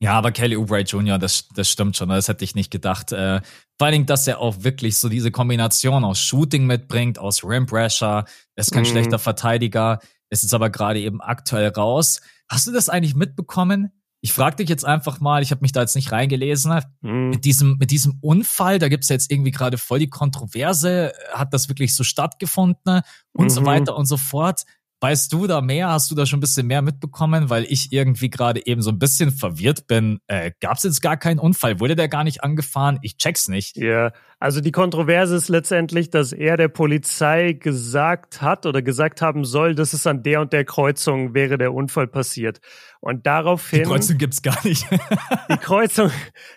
Ja, 0.02 0.14
aber 0.14 0.32
Kelly 0.32 0.56
Oubre 0.56 0.80
Jr., 0.80 1.18
das, 1.18 1.50
das 1.50 1.70
stimmt 1.70 1.98
schon, 1.98 2.08
das 2.08 2.30
hätte 2.30 2.46
ich 2.46 2.56
nicht 2.56 2.72
gedacht. 2.72 3.12
Äh, 3.12 3.42
vor 3.78 3.86
allen 3.86 3.92
Dingen, 3.94 4.06
dass 4.06 4.26
er 4.26 4.40
auch 4.40 4.64
wirklich 4.64 4.98
so 4.98 5.10
diese 5.10 5.30
Kombination 5.30 6.06
aus 6.06 6.22
Shooting 6.22 6.66
mitbringt, 6.66 7.20
aus 7.20 7.44
Rim 7.44 7.66
Pressure. 7.66 8.24
Er 8.56 8.62
ist 8.62 8.72
kein 8.72 8.84
mhm. 8.84 8.88
schlechter 8.88 9.20
Verteidiger, 9.20 10.00
ist 10.30 10.44
jetzt 10.44 10.54
aber 10.54 10.70
gerade 10.70 11.02
eben 11.02 11.20
aktuell 11.20 11.68
raus. 11.68 12.22
Hast 12.48 12.66
du 12.66 12.72
das 12.72 12.88
eigentlich 12.88 13.16
mitbekommen? 13.16 13.92
Ich 14.22 14.34
frage 14.34 14.58
dich 14.58 14.70
jetzt 14.70 14.86
einfach 14.86 15.20
mal, 15.22 15.42
ich 15.42 15.52
habe 15.52 15.62
mich 15.62 15.72
da 15.72 15.82
jetzt 15.82 15.96
nicht 15.96 16.12
reingelesen, 16.12 16.82
mhm. 17.02 17.30
mit 17.30 17.46
diesem 17.46 17.78
mit 17.78 17.92
diesem 17.92 18.18
Unfall, 18.22 18.78
da 18.78 18.90
gibt's 18.90 19.10
jetzt 19.10 19.32
irgendwie 19.32 19.52
gerade 19.52 19.78
voll 19.78 20.00
die 20.00 20.10
Kontroverse, 20.10 21.14
hat 21.34 21.54
das 21.54 21.70
wirklich 21.70 21.96
so 21.96 22.04
stattgefunden 22.04 23.02
und 23.32 23.46
mhm. 23.46 23.50
so 23.50 23.66
weiter 23.66 23.96
und 23.96 24.06
so 24.06 24.18
fort. 24.18 24.64
Weißt 25.02 25.32
du 25.32 25.48
da 25.48 25.62
mehr? 25.62 25.88
Hast 25.90 26.12
du 26.12 26.16
da 26.16 26.26
schon 26.26 26.40
ein 26.40 26.42
bisschen 26.42 26.68
mehr 26.68 26.82
mitbekommen? 26.82 27.50
Weil 27.50 27.64
ich 27.64 27.94
irgendwie 27.94 28.30
gerade 28.30 28.66
eben 28.66 28.82
so 28.82 28.92
ein 28.92 29.00
bisschen 29.00 29.32
verwirrt 29.32 29.88
bin. 29.88 30.20
Äh, 30.28 30.52
Gab 30.60 30.76
es 30.76 30.84
jetzt 30.84 31.02
gar 31.02 31.16
keinen 31.16 31.40
Unfall? 31.40 31.80
Wurde 31.80 31.96
der 31.96 32.10
gar 32.10 32.26
nicht 32.26 32.44
angefahren? 32.44 33.00
Ich 33.02 33.16
check's 33.16 33.48
nicht. 33.48 33.78
Ja, 33.78 34.12
also 34.42 34.62
die 34.62 34.72
Kontroverse 34.72 35.36
ist 35.36 35.50
letztendlich, 35.50 36.10
dass 36.10 36.32
er 36.32 36.56
der 36.56 36.70
Polizei 36.70 37.54
gesagt 37.54 38.42
hat 38.42 38.66
oder 38.66 38.82
gesagt 38.82 39.22
haben 39.22 39.44
soll, 39.44 39.76
dass 39.76 39.92
es 39.92 40.08
an 40.08 40.24
der 40.24 40.40
und 40.40 40.54
der 40.54 40.64
Kreuzung 40.64 41.34
wäre 41.34 41.58
der 41.58 41.74
Unfall 41.74 42.08
passiert. 42.08 42.62
Und 43.02 43.26
daraufhin. 43.26 43.84
Die 43.84 43.90
Kreuzung 43.90 44.18
gibt's 44.18 44.42
gar 44.42 44.58
nicht. 44.66 44.86
die 45.50 45.58
Kreuzung, 45.58 46.12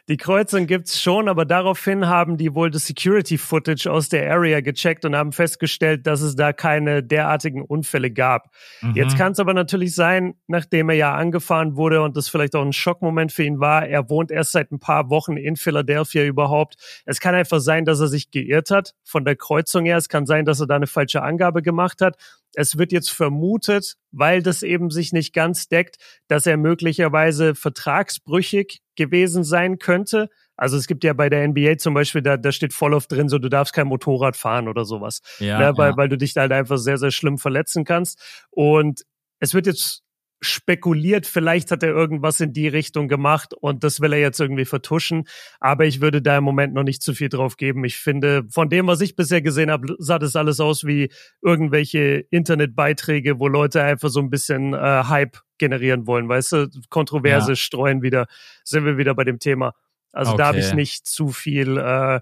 die 0.09 0.17
Kreuzung 0.17 0.67
gibt's 0.67 1.01
schon, 1.01 1.29
aber 1.29 1.45
daraufhin 1.45 2.09
haben 2.09 2.37
die 2.37 2.55
wohl 2.55 2.71
das 2.71 2.87
Security 2.87 3.39
Footage 3.39 3.87
aus 3.87 4.09
der 4.09 4.31
Area 4.31 4.61
gecheckt 4.61 5.05
und 5.05 5.15
haben 5.15 5.33
festgestellt, 5.33 6.07
dass 6.07 6.21
es 6.21 6.35
da 6.35 6.53
keine 6.53 7.03
derartigen 7.03 7.63
Unfälle 7.63 8.11
gab. 8.11 8.51
Mhm. 8.81 8.95
Jetzt 8.95 9.17
kann 9.17 9.33
es 9.33 9.41
aber 9.41 9.55
natürlich 9.55 9.95
sein, 9.95 10.35
nachdem 10.49 10.89
er 10.89 10.97
ja 10.97 11.15
angefahren 11.15 11.77
wurde 11.77 12.03
und 12.03 12.17
das 12.17 12.29
vielleicht 12.29 12.57
auch 12.57 12.65
ein 12.65 12.73
Schockmoment 12.73 13.31
für 13.31 13.45
ihn 13.45 13.61
war, 13.61 13.87
er 13.87 14.09
wohnt 14.11 14.33
erst 14.33 14.53
seit 14.53 14.73
ein 14.73 14.81
paar 14.81 15.11
Wochen 15.11 15.37
in 15.37 15.55
Philadelphia 15.55 16.25
überhaupt. 16.25 16.75
Es 17.07 17.21
kann 17.21 17.37
einfach 17.37 17.61
sein, 17.61 17.72
dass 17.81 18.01
er 18.01 18.09
sich 18.09 18.31
geirrt 18.31 18.71
hat 18.71 18.95
von 19.03 19.25
der 19.25 19.37
Kreuzung 19.37 19.85
her. 19.85 19.97
Es 19.97 20.09
kann 20.09 20.27
sein, 20.27 20.45
dass 20.45 20.61
er 20.61 20.67
da 20.67 20.77
eine 20.77 20.87
falsche 20.87 21.23
Angabe 21.23 21.63
gemacht 21.63 22.01
hat. 22.01 22.17
Es 22.55 22.79
wird 22.79 22.93
jetzt 22.93 23.11
vermutet, 23.11 23.97
weil 24.11 24.43
das 24.43 24.63
eben 24.63 24.91
sich 24.91 25.13
nicht 25.13 25.33
ganz 25.33 25.69
deckt, 25.69 25.97
dass 26.29 26.47
er 26.47 26.57
möglicherweise 26.57 27.55
vertragsbrüchig 27.55 28.83
gewesen 28.95 29.43
sein 29.45 29.79
könnte. 29.79 30.29
Also 30.57 30.77
es 30.77 30.87
gibt 30.87 31.03
ja 31.03 31.13
bei 31.15 31.29
der 31.29 31.49
NBA 31.49 31.79
zum 31.79 31.95
Beispiel, 31.95 32.23
da, 32.23 32.37
da 32.37 32.53
steht 32.53 32.75
voll 32.75 32.95
oft 32.95 33.11
drin, 33.11 33.29
so 33.29 33.39
du 33.39 33.49
darfst 33.49 33.73
kein 33.73 33.87
Motorrad 33.87 34.37
fahren 34.37 34.69
oder 34.69 34.85
sowas. 34.85 35.21
Ja, 35.39 35.59
ne, 35.59 35.79
weil, 35.79 35.91
ja. 35.93 35.97
weil 35.97 36.09
du 36.09 36.19
dich 36.19 36.35
da 36.35 36.43
halt 36.43 36.53
einfach 36.53 36.79
sehr, 36.79 36.99
sehr 36.99 37.11
schlimm 37.11 37.39
verletzen 37.39 37.85
kannst. 37.85 38.21
Und 38.51 39.03
es 39.41 39.55
wird 39.55 39.67
jetzt 39.67 40.03
spekuliert, 40.43 41.27
vielleicht 41.27 41.71
hat 41.71 41.83
er 41.85 41.91
irgendwas 41.91 42.41
in 42.41 42.53
die 42.53 42.67
Richtung 42.67 43.07
gemacht 43.07 43.55
und 43.55 43.85
das 43.85 44.01
will 44.01 44.13
er 44.13 44.19
jetzt 44.19 44.41
irgendwie 44.41 44.65
vertuschen. 44.65 45.25
Aber 45.61 45.87
ich 45.87 46.01
würde 46.01 46.21
da 46.21 46.37
im 46.37 46.45
Moment 46.45 46.75
noch 46.75 46.83
nicht 46.83 47.01
zu 47.01 47.15
viel 47.15 47.29
drauf 47.29 47.57
geben. 47.57 47.85
Ich 47.85 47.97
finde, 47.97 48.45
von 48.51 48.69
dem, 48.69 48.89
was 48.89 49.01
ich 49.01 49.15
bisher 49.15 49.41
gesehen 49.41 49.71
habe, 49.71 49.95
sah 49.99 50.19
das 50.19 50.35
alles 50.35 50.59
aus 50.59 50.85
wie 50.85 51.11
irgendwelche 51.43 52.27
Internetbeiträge, 52.31 53.39
wo 53.39 53.47
Leute 53.47 53.83
einfach 53.83 54.09
so 54.09 54.21
ein 54.21 54.31
bisschen 54.31 54.75
äh, 54.75 55.05
Hype 55.05 55.39
generieren 55.59 56.09
wollen, 56.09 56.29
weißt 56.29 56.53
du, 56.53 56.69
Kontroverse 56.91 57.53
ja. 57.53 57.57
streuen 57.57 58.03
wieder, 58.03 58.27
sind 58.65 58.85
wir 58.85 58.99
wieder 58.99 59.15
bei 59.15 59.23
dem 59.23 59.39
Thema. 59.39 59.75
Also 60.11 60.33
okay. 60.33 60.39
da 60.39 60.47
habe 60.49 60.59
ich 60.59 60.75
nicht 60.75 61.07
zu 61.07 61.29
viel 61.29 61.79
äh, 61.79 62.21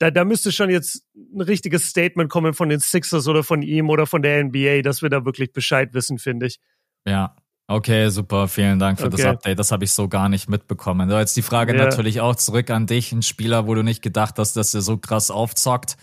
da, 0.00 0.12
da 0.12 0.24
müsste 0.24 0.52
schon 0.52 0.70
jetzt 0.70 1.04
ein 1.14 1.40
richtiges 1.40 1.88
Statement 1.88 2.30
kommen 2.30 2.54
von 2.54 2.68
den 2.68 2.78
Sixers 2.78 3.26
oder 3.26 3.42
von 3.42 3.62
ihm 3.62 3.90
oder 3.90 4.06
von 4.06 4.22
der 4.22 4.44
NBA, 4.44 4.82
dass 4.82 5.02
wir 5.02 5.10
da 5.10 5.24
wirklich 5.24 5.52
Bescheid 5.52 5.92
wissen, 5.92 6.18
finde 6.18 6.46
ich. 6.46 6.60
Ja, 7.04 7.34
Okay, 7.70 8.08
super. 8.08 8.48
Vielen 8.48 8.78
Dank 8.78 8.98
für 8.98 9.08
okay. 9.08 9.16
das 9.18 9.26
Update. 9.26 9.58
Das 9.58 9.72
habe 9.72 9.84
ich 9.84 9.92
so 9.92 10.08
gar 10.08 10.30
nicht 10.30 10.48
mitbekommen. 10.48 11.10
So, 11.10 11.18
jetzt 11.18 11.36
die 11.36 11.42
Frage 11.42 11.76
ja. 11.76 11.84
natürlich 11.84 12.22
auch 12.22 12.34
zurück 12.34 12.70
an 12.70 12.86
dich, 12.86 13.12
ein 13.12 13.20
Spieler, 13.20 13.66
wo 13.66 13.74
du 13.74 13.82
nicht 13.82 14.00
gedacht 14.00 14.38
hast, 14.38 14.56
dass 14.56 14.74
er 14.74 14.80
so 14.80 14.96
krass 14.96 15.30
aufzockt. 15.30 15.98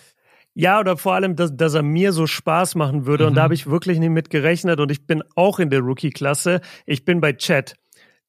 Ja, 0.53 0.79
oder 0.79 0.95
vor 0.95 1.15
allem, 1.15 1.35
dass, 1.35 1.57
dass 1.57 1.73
er 1.73 1.81
mir 1.81 2.13
so 2.13 2.27
Spaß 2.27 2.75
machen 2.75 3.07
würde. 3.07 3.23
Mhm. 3.23 3.29
Und 3.29 3.35
da 3.35 3.41
mhm. 3.41 3.43
habe 3.45 3.53
ich 3.55 3.65
wirklich 3.65 3.97
nicht 3.97 4.11
mit 4.11 4.29
gerechnet. 4.29 4.79
Und 4.79 4.91
ich 4.91 5.07
bin 5.07 5.23
auch 5.35 5.57
in 5.57 5.71
der 5.71 5.79
Rookie-Klasse. 5.79 6.61
Ich 6.85 7.03
bin 7.03 7.19
bei 7.19 7.33
Chad. 7.33 7.75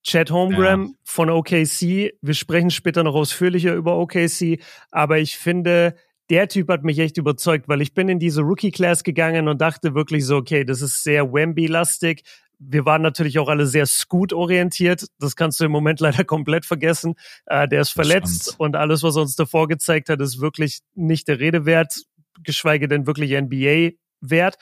Chad 0.02 0.30
Holmgren 0.30 0.82
ja. 0.86 0.92
von 1.04 1.28
OKC. 1.28 2.14
Wir 2.22 2.34
sprechen 2.34 2.70
später 2.70 3.02
noch 3.02 3.14
ausführlicher 3.14 3.74
über 3.74 3.98
OKC. 3.98 4.60
Aber 4.90 5.18
ich 5.18 5.36
finde, 5.36 5.94
der 6.30 6.48
Typ 6.48 6.70
hat 6.70 6.84
mich 6.84 6.98
echt 6.98 7.18
überzeugt, 7.18 7.68
weil 7.68 7.82
ich 7.82 7.92
bin 7.92 8.08
in 8.08 8.18
diese 8.18 8.40
Rookie-Class 8.40 9.04
gegangen 9.04 9.46
und 9.46 9.60
dachte 9.60 9.94
wirklich 9.94 10.24
so, 10.24 10.36
okay, 10.36 10.64
das 10.64 10.80
ist 10.80 11.04
sehr 11.04 11.32
Wemby-lastig 11.32 12.22
wir 12.58 12.84
waren 12.86 13.02
natürlich 13.02 13.38
auch 13.38 13.48
alle 13.48 13.66
sehr 13.66 13.86
Scoot-orientiert. 13.86 15.06
Das 15.18 15.36
kannst 15.36 15.60
du 15.60 15.64
im 15.64 15.72
Moment 15.72 16.00
leider 16.00 16.24
komplett 16.24 16.64
vergessen. 16.64 17.14
Äh, 17.46 17.68
der 17.68 17.82
ist 17.82 17.90
verletzt 17.90 18.52
Spannend. 18.52 18.60
und 18.60 18.76
alles, 18.76 19.02
was 19.02 19.16
er 19.16 19.22
uns 19.22 19.36
davor 19.36 19.68
gezeigt 19.68 20.08
hat, 20.08 20.20
ist 20.20 20.40
wirklich 20.40 20.80
nicht 20.94 21.28
der 21.28 21.38
Rede 21.38 21.66
wert, 21.66 22.04
geschweige 22.42 22.88
denn 22.88 23.06
wirklich 23.06 23.32
NBA 23.32 23.96
wert. 24.20 24.56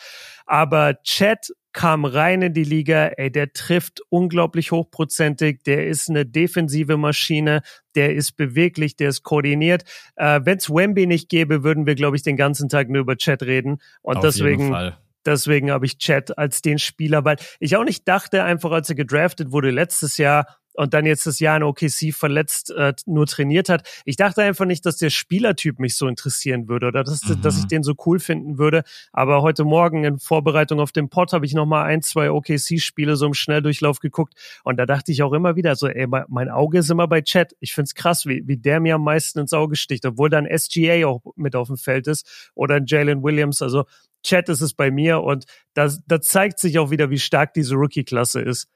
Aber 0.47 1.03
Chad 1.03 1.49
kam 1.73 2.05
rein 2.05 2.41
in 2.41 2.55
die 2.55 2.65
Liga, 2.65 3.07
ey, 3.17 3.33
der 3.33 3.53
trifft 3.53 4.01
unglaublich 4.09 4.71
hochprozentig, 4.71 5.65
der 5.65 5.89
ist 5.89 6.09
eine 6.09 6.25
defensive 6.25 6.97
Maschine, 6.97 7.63
der 7.97 8.15
ist 8.15 8.37
beweglich, 8.37 8.95
der 8.95 9.09
ist 9.09 9.25
koordiniert. 9.25 9.83
Äh, 10.15 10.41
Wenn 10.45 10.59
es 10.59 10.71
Wemby 10.71 11.07
nicht 11.07 11.29
gäbe, 11.29 11.65
würden 11.65 11.85
wir, 11.85 11.97
glaube 11.97 12.17
ich, 12.17 12.23
den 12.23 12.37
ganzen 12.37 12.69
Tag 12.69 12.89
nur 12.89 13.03
über 13.03 13.17
Chat 13.17 13.43
reden. 13.43 13.79
Und 14.03 14.19
Auf 14.19 14.23
deswegen 14.23 14.95
Deswegen 15.27 15.71
habe 15.71 15.87
ich 15.87 15.99
Chat 15.99 16.37
als 16.39 16.63
den 16.63 16.79
Spieler, 16.79 17.25
weil 17.25 17.37
ich 17.61 17.77
auch 17.77 17.85
nicht 17.85 18.07
dachte, 18.09 18.45
einfach 18.45 18.71
als 18.71 18.89
er 18.89 18.97
gedraftet 18.97 19.53
wurde 19.53 19.71
letztes 19.71 20.17
Jahr 20.17 20.47
und 20.75 20.93
dann 20.93 21.07
jetzt 21.07 21.27
das 21.27 21.39
Jahr 21.39 21.57
in 21.57 21.63
OKC 21.63 22.13
verletzt 22.13 22.71
äh, 22.71 22.93
nur 23.07 23.27
trainiert 23.27 23.69
hat. 23.69 23.89
Ich 24.05 24.17
dachte 24.17 24.43
einfach 24.43 24.67
nicht, 24.67 24.85
dass 24.85 24.97
der 24.97 25.11
Spielertyp 25.11 25.79
mich 25.79 25.97
so 25.97 26.07
interessieren 26.09 26.69
würde 26.69 26.89
oder 26.89 27.05
dass, 27.05 27.25
mhm. 27.25 27.41
dass 27.41 27.59
ich 27.59 27.67
den 27.67 27.83
so 27.83 27.95
cool 28.07 28.19
finden 28.19 28.59
würde. 28.59 28.83
Aber 29.13 29.43
heute 29.43 29.65
Morgen 29.65 30.05
in 30.05 30.19
Vorbereitung 30.19 30.81
auf 30.81 30.93
den 30.93 31.09
Pod 31.09 31.33
habe 31.33 31.47
ich 31.47 31.55
noch 31.55 31.67
mal 31.67 31.85
ein, 31.85 32.03
zwei 32.03 32.31
OKC-Spiele 32.31 33.17
so 33.17 33.27
im 33.27 33.35
Schnelldurchlauf 33.35 34.01
geguckt 34.01 34.35
und 34.65 34.77
da 34.77 34.87
dachte 34.87 35.13
ich 35.13 35.23
auch 35.23 35.33
immer 35.33 35.57
wieder 35.57 35.77
so, 35.77 35.89
ey, 35.89 36.07
mein 36.07 36.49
Auge 36.49 36.79
ist 36.79 36.91
immer 36.91 37.07
bei 37.07 37.23
Chat. 37.23 37.55
Ich 37.61 37.73
find's 37.73 37.95
krass, 37.95 38.27
wie, 38.27 38.43
wie 38.47 38.57
der 38.57 38.81
mir 38.81 38.97
am 38.97 39.05
meisten 39.05 39.39
ins 39.39 39.53
Auge 39.53 39.77
sticht, 39.77 40.05
obwohl 40.05 40.29
dann 40.29 40.47
SGA 40.47 41.07
auch 41.07 41.23
mit 41.37 41.55
auf 41.55 41.69
dem 41.69 41.77
Feld 41.77 42.09
ist 42.09 42.51
oder 42.55 42.81
Jalen 42.85 43.23
Williams. 43.23 43.63
Also 43.63 43.85
Chat 44.25 44.49
ist 44.49 44.61
es 44.61 44.75
bei 44.75 44.91
mir 44.91 45.23
und 45.23 45.45
da, 45.75 45.89
da 46.07 46.21
zeigt 46.21 46.59
sich 46.59 46.79
auch 46.79 46.91
wieder, 46.91 47.11
wie 47.11 47.19
stark 47.19 47.55
diese 47.55 47.75
Rookie-Klasse 47.75 48.41
ist. 48.41 48.69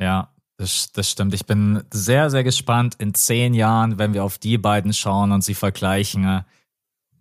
Ja, 0.00 0.34
das, 0.56 0.92
das 0.92 1.10
stimmt. 1.10 1.34
Ich 1.34 1.46
bin 1.46 1.84
sehr, 1.92 2.30
sehr 2.30 2.44
gespannt 2.44 2.96
in 2.98 3.14
zehn 3.14 3.54
Jahren, 3.54 3.98
wenn 3.98 4.14
wir 4.14 4.24
auf 4.24 4.38
die 4.38 4.58
beiden 4.58 4.92
schauen 4.92 5.32
und 5.32 5.42
sie 5.42 5.54
vergleichen. 5.54 6.44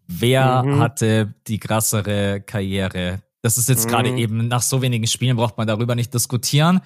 Wer 0.07 0.63
mhm. 0.63 0.79
hatte 0.79 1.33
die 1.47 1.59
krassere 1.59 2.41
Karriere? 2.41 3.21
Das 3.41 3.57
ist 3.57 3.69
jetzt 3.69 3.85
mhm. 3.85 3.89
gerade 3.89 4.09
eben 4.17 4.47
nach 4.47 4.61
so 4.61 4.81
wenigen 4.81 5.07
Spielen 5.07 5.35
braucht 5.35 5.57
man 5.57 5.67
darüber 5.67 5.95
nicht 5.95 6.13
diskutieren. 6.13 6.81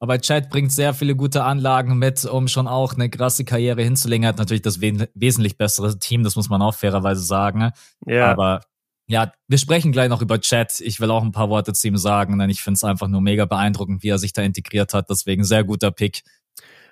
Aber 0.00 0.18
Chad 0.18 0.50
bringt 0.50 0.72
sehr 0.72 0.94
viele 0.94 1.14
gute 1.14 1.44
Anlagen 1.44 1.96
mit, 1.96 2.24
um 2.24 2.48
schon 2.48 2.66
auch 2.66 2.94
eine 2.94 3.08
krasse 3.08 3.44
Karriere 3.44 3.82
hinzulegen. 3.82 4.24
Er 4.24 4.30
hat 4.30 4.38
natürlich 4.38 4.62
das 4.62 4.80
wesentlich 4.80 5.56
bessere 5.56 5.96
Team, 5.96 6.24
das 6.24 6.34
muss 6.34 6.48
man 6.48 6.60
auch 6.60 6.74
fairerweise 6.74 7.22
sagen. 7.22 7.70
Ja. 8.04 8.32
Aber 8.32 8.62
ja, 9.06 9.32
wir 9.48 9.58
sprechen 9.58 9.92
gleich 9.92 10.08
noch 10.08 10.22
über 10.22 10.40
Chat. 10.40 10.80
Ich 10.80 11.00
will 11.00 11.10
auch 11.10 11.22
ein 11.22 11.32
paar 11.32 11.50
Worte 11.50 11.72
zu 11.72 11.88
ihm 11.88 11.96
sagen, 11.96 12.38
denn 12.38 12.50
ich 12.50 12.62
finde 12.62 12.76
es 12.76 12.84
einfach 12.84 13.08
nur 13.08 13.20
mega 13.20 13.44
beeindruckend, 13.44 14.02
wie 14.02 14.08
er 14.08 14.18
sich 14.18 14.32
da 14.32 14.42
integriert 14.42 14.94
hat. 14.94 15.10
Deswegen 15.10 15.44
sehr 15.44 15.64
guter 15.64 15.90
Pick. 15.90 16.22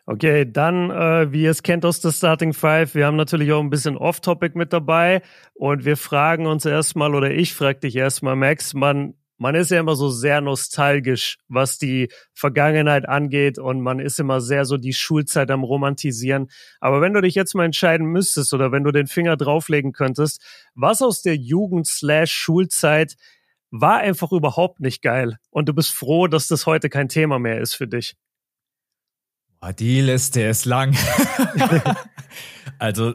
Okay, 0.06 0.50
dann, 0.50 0.90
äh, 0.90 1.32
wie 1.32 1.42
ihr 1.42 1.50
es 1.50 1.62
kennt 1.62 1.84
aus 1.84 2.00
der 2.00 2.10
Starting 2.10 2.52
Five, 2.52 2.94
wir 2.94 3.06
haben 3.06 3.16
natürlich 3.16 3.52
auch 3.52 3.60
ein 3.60 3.70
bisschen 3.70 3.96
Off-Topic 3.96 4.58
mit 4.58 4.72
dabei 4.72 5.22
und 5.54 5.84
wir 5.84 5.96
fragen 5.96 6.46
uns 6.46 6.64
erstmal, 6.64 7.14
oder 7.14 7.30
ich 7.30 7.54
frage 7.54 7.80
dich 7.80 7.94
erstmal, 7.94 8.34
Max, 8.34 8.74
man 8.74 9.14
man 9.40 9.54
ist 9.54 9.70
ja 9.70 9.80
immer 9.80 9.96
so 9.96 10.10
sehr 10.10 10.42
nostalgisch, 10.42 11.38
was 11.48 11.78
die 11.78 12.12
Vergangenheit 12.34 13.08
angeht 13.08 13.58
und 13.58 13.80
man 13.80 13.98
ist 13.98 14.20
immer 14.20 14.42
sehr 14.42 14.66
so 14.66 14.76
die 14.76 14.92
Schulzeit 14.92 15.50
am 15.50 15.64
Romantisieren. 15.64 16.50
Aber 16.78 17.00
wenn 17.00 17.14
du 17.14 17.22
dich 17.22 17.36
jetzt 17.36 17.54
mal 17.54 17.64
entscheiden 17.64 18.06
müsstest 18.06 18.52
oder 18.52 18.70
wenn 18.70 18.84
du 18.84 18.92
den 18.92 19.06
Finger 19.06 19.38
drauflegen 19.38 19.92
könntest, 19.92 20.44
was 20.74 21.00
aus 21.00 21.22
der 21.22 21.36
Jugend 21.36 21.86
slash 21.86 22.30
Schulzeit 22.30 23.16
war 23.70 24.00
einfach 24.00 24.30
überhaupt 24.30 24.80
nicht 24.80 25.00
geil 25.00 25.38
und 25.48 25.70
du 25.70 25.72
bist 25.72 25.92
froh, 25.92 26.26
dass 26.26 26.46
das 26.46 26.66
heute 26.66 26.90
kein 26.90 27.08
Thema 27.08 27.38
mehr 27.38 27.62
ist 27.62 27.72
für 27.72 27.88
dich? 27.88 28.16
Die 29.78 30.02
Liste 30.02 30.42
ist 30.42 30.66
lang. 30.66 30.94
also 32.78 33.14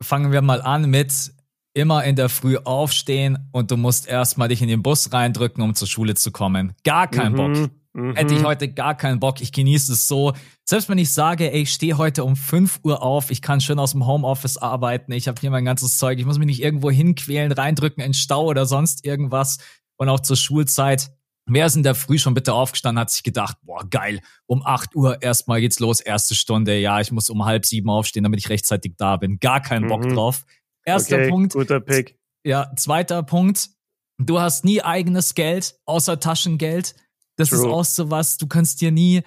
fangen 0.00 0.30
wir 0.30 0.42
mal 0.42 0.62
an 0.62 0.88
mit 0.88 1.32
immer 1.74 2.04
in 2.04 2.16
der 2.16 2.28
Früh 2.28 2.56
aufstehen 2.56 3.38
und 3.52 3.70
du 3.70 3.76
musst 3.76 4.06
erstmal 4.06 4.48
dich 4.48 4.62
in 4.62 4.68
den 4.68 4.82
Bus 4.82 5.12
reindrücken, 5.12 5.62
um 5.62 5.74
zur 5.74 5.88
Schule 5.88 6.14
zu 6.14 6.30
kommen. 6.30 6.74
Gar 6.84 7.08
kein 7.08 7.32
mhm, 7.32 7.36
Bock. 7.36 7.70
Mhm. 7.94 8.14
Hätte 8.14 8.34
ich 8.34 8.44
heute 8.44 8.68
gar 8.68 8.96
keinen 8.96 9.20
Bock. 9.20 9.40
Ich 9.40 9.52
genieße 9.52 9.92
es 9.92 10.08
so. 10.08 10.32
Selbst 10.64 10.88
wenn 10.88 10.98
ich 10.98 11.12
sage, 11.12 11.52
ey, 11.52 11.62
ich 11.62 11.72
stehe 11.72 11.98
heute 11.98 12.24
um 12.24 12.36
5 12.36 12.80
Uhr 12.84 13.02
auf, 13.02 13.30
ich 13.30 13.42
kann 13.42 13.60
schön 13.60 13.78
aus 13.78 13.92
dem 13.92 14.06
Homeoffice 14.06 14.56
arbeiten, 14.56 15.12
ich 15.12 15.28
habe 15.28 15.40
hier 15.40 15.50
mein 15.50 15.64
ganzes 15.64 15.98
Zeug, 15.98 16.18
ich 16.18 16.24
muss 16.24 16.38
mich 16.38 16.46
nicht 16.46 16.62
irgendwo 16.62 16.90
hinquälen, 16.90 17.52
reindrücken 17.52 18.02
in 18.02 18.14
Stau 18.14 18.46
oder 18.46 18.66
sonst 18.66 19.04
irgendwas. 19.04 19.58
Und 19.96 20.08
auch 20.08 20.20
zur 20.20 20.36
Schulzeit. 20.36 21.12
Wer 21.46 21.66
ist 21.66 21.76
in 21.76 21.82
der 21.82 21.96
Früh 21.96 22.18
schon 22.18 22.34
bitte 22.34 22.54
aufgestanden, 22.54 23.00
hat 23.00 23.10
sich 23.10 23.24
gedacht, 23.24 23.56
boah, 23.62 23.84
geil, 23.88 24.20
um 24.46 24.64
8 24.64 24.94
Uhr 24.94 25.20
erstmal 25.22 25.60
geht's 25.60 25.80
los, 25.80 26.00
erste 26.00 26.36
Stunde, 26.36 26.78
ja, 26.78 27.00
ich 27.00 27.10
muss 27.10 27.30
um 27.30 27.44
halb 27.44 27.66
sieben 27.66 27.90
aufstehen, 27.90 28.22
damit 28.22 28.38
ich 28.38 28.48
rechtzeitig 28.48 28.94
da 28.96 29.16
bin. 29.16 29.38
Gar 29.38 29.60
keinen 29.60 29.88
Bock 29.88 30.04
mhm. 30.04 30.14
drauf. 30.14 30.44
Erster 30.84 31.16
okay, 31.16 31.28
Punkt. 31.28 31.52
Guter 31.52 31.80
Pick. 31.80 32.18
Ja, 32.44 32.72
zweiter 32.76 33.22
Punkt. 33.22 33.70
Du 34.18 34.40
hast 34.40 34.64
nie 34.64 34.82
eigenes 34.82 35.34
Geld, 35.34 35.76
außer 35.84 36.20
Taschengeld. 36.20 36.94
Das 37.36 37.48
True. 37.48 37.58
ist 37.58 37.64
auch 37.64 37.84
so 37.84 38.10
was, 38.10 38.36
du 38.36 38.46
kannst 38.46 38.80
dir 38.80 38.92
nie, 38.92 39.22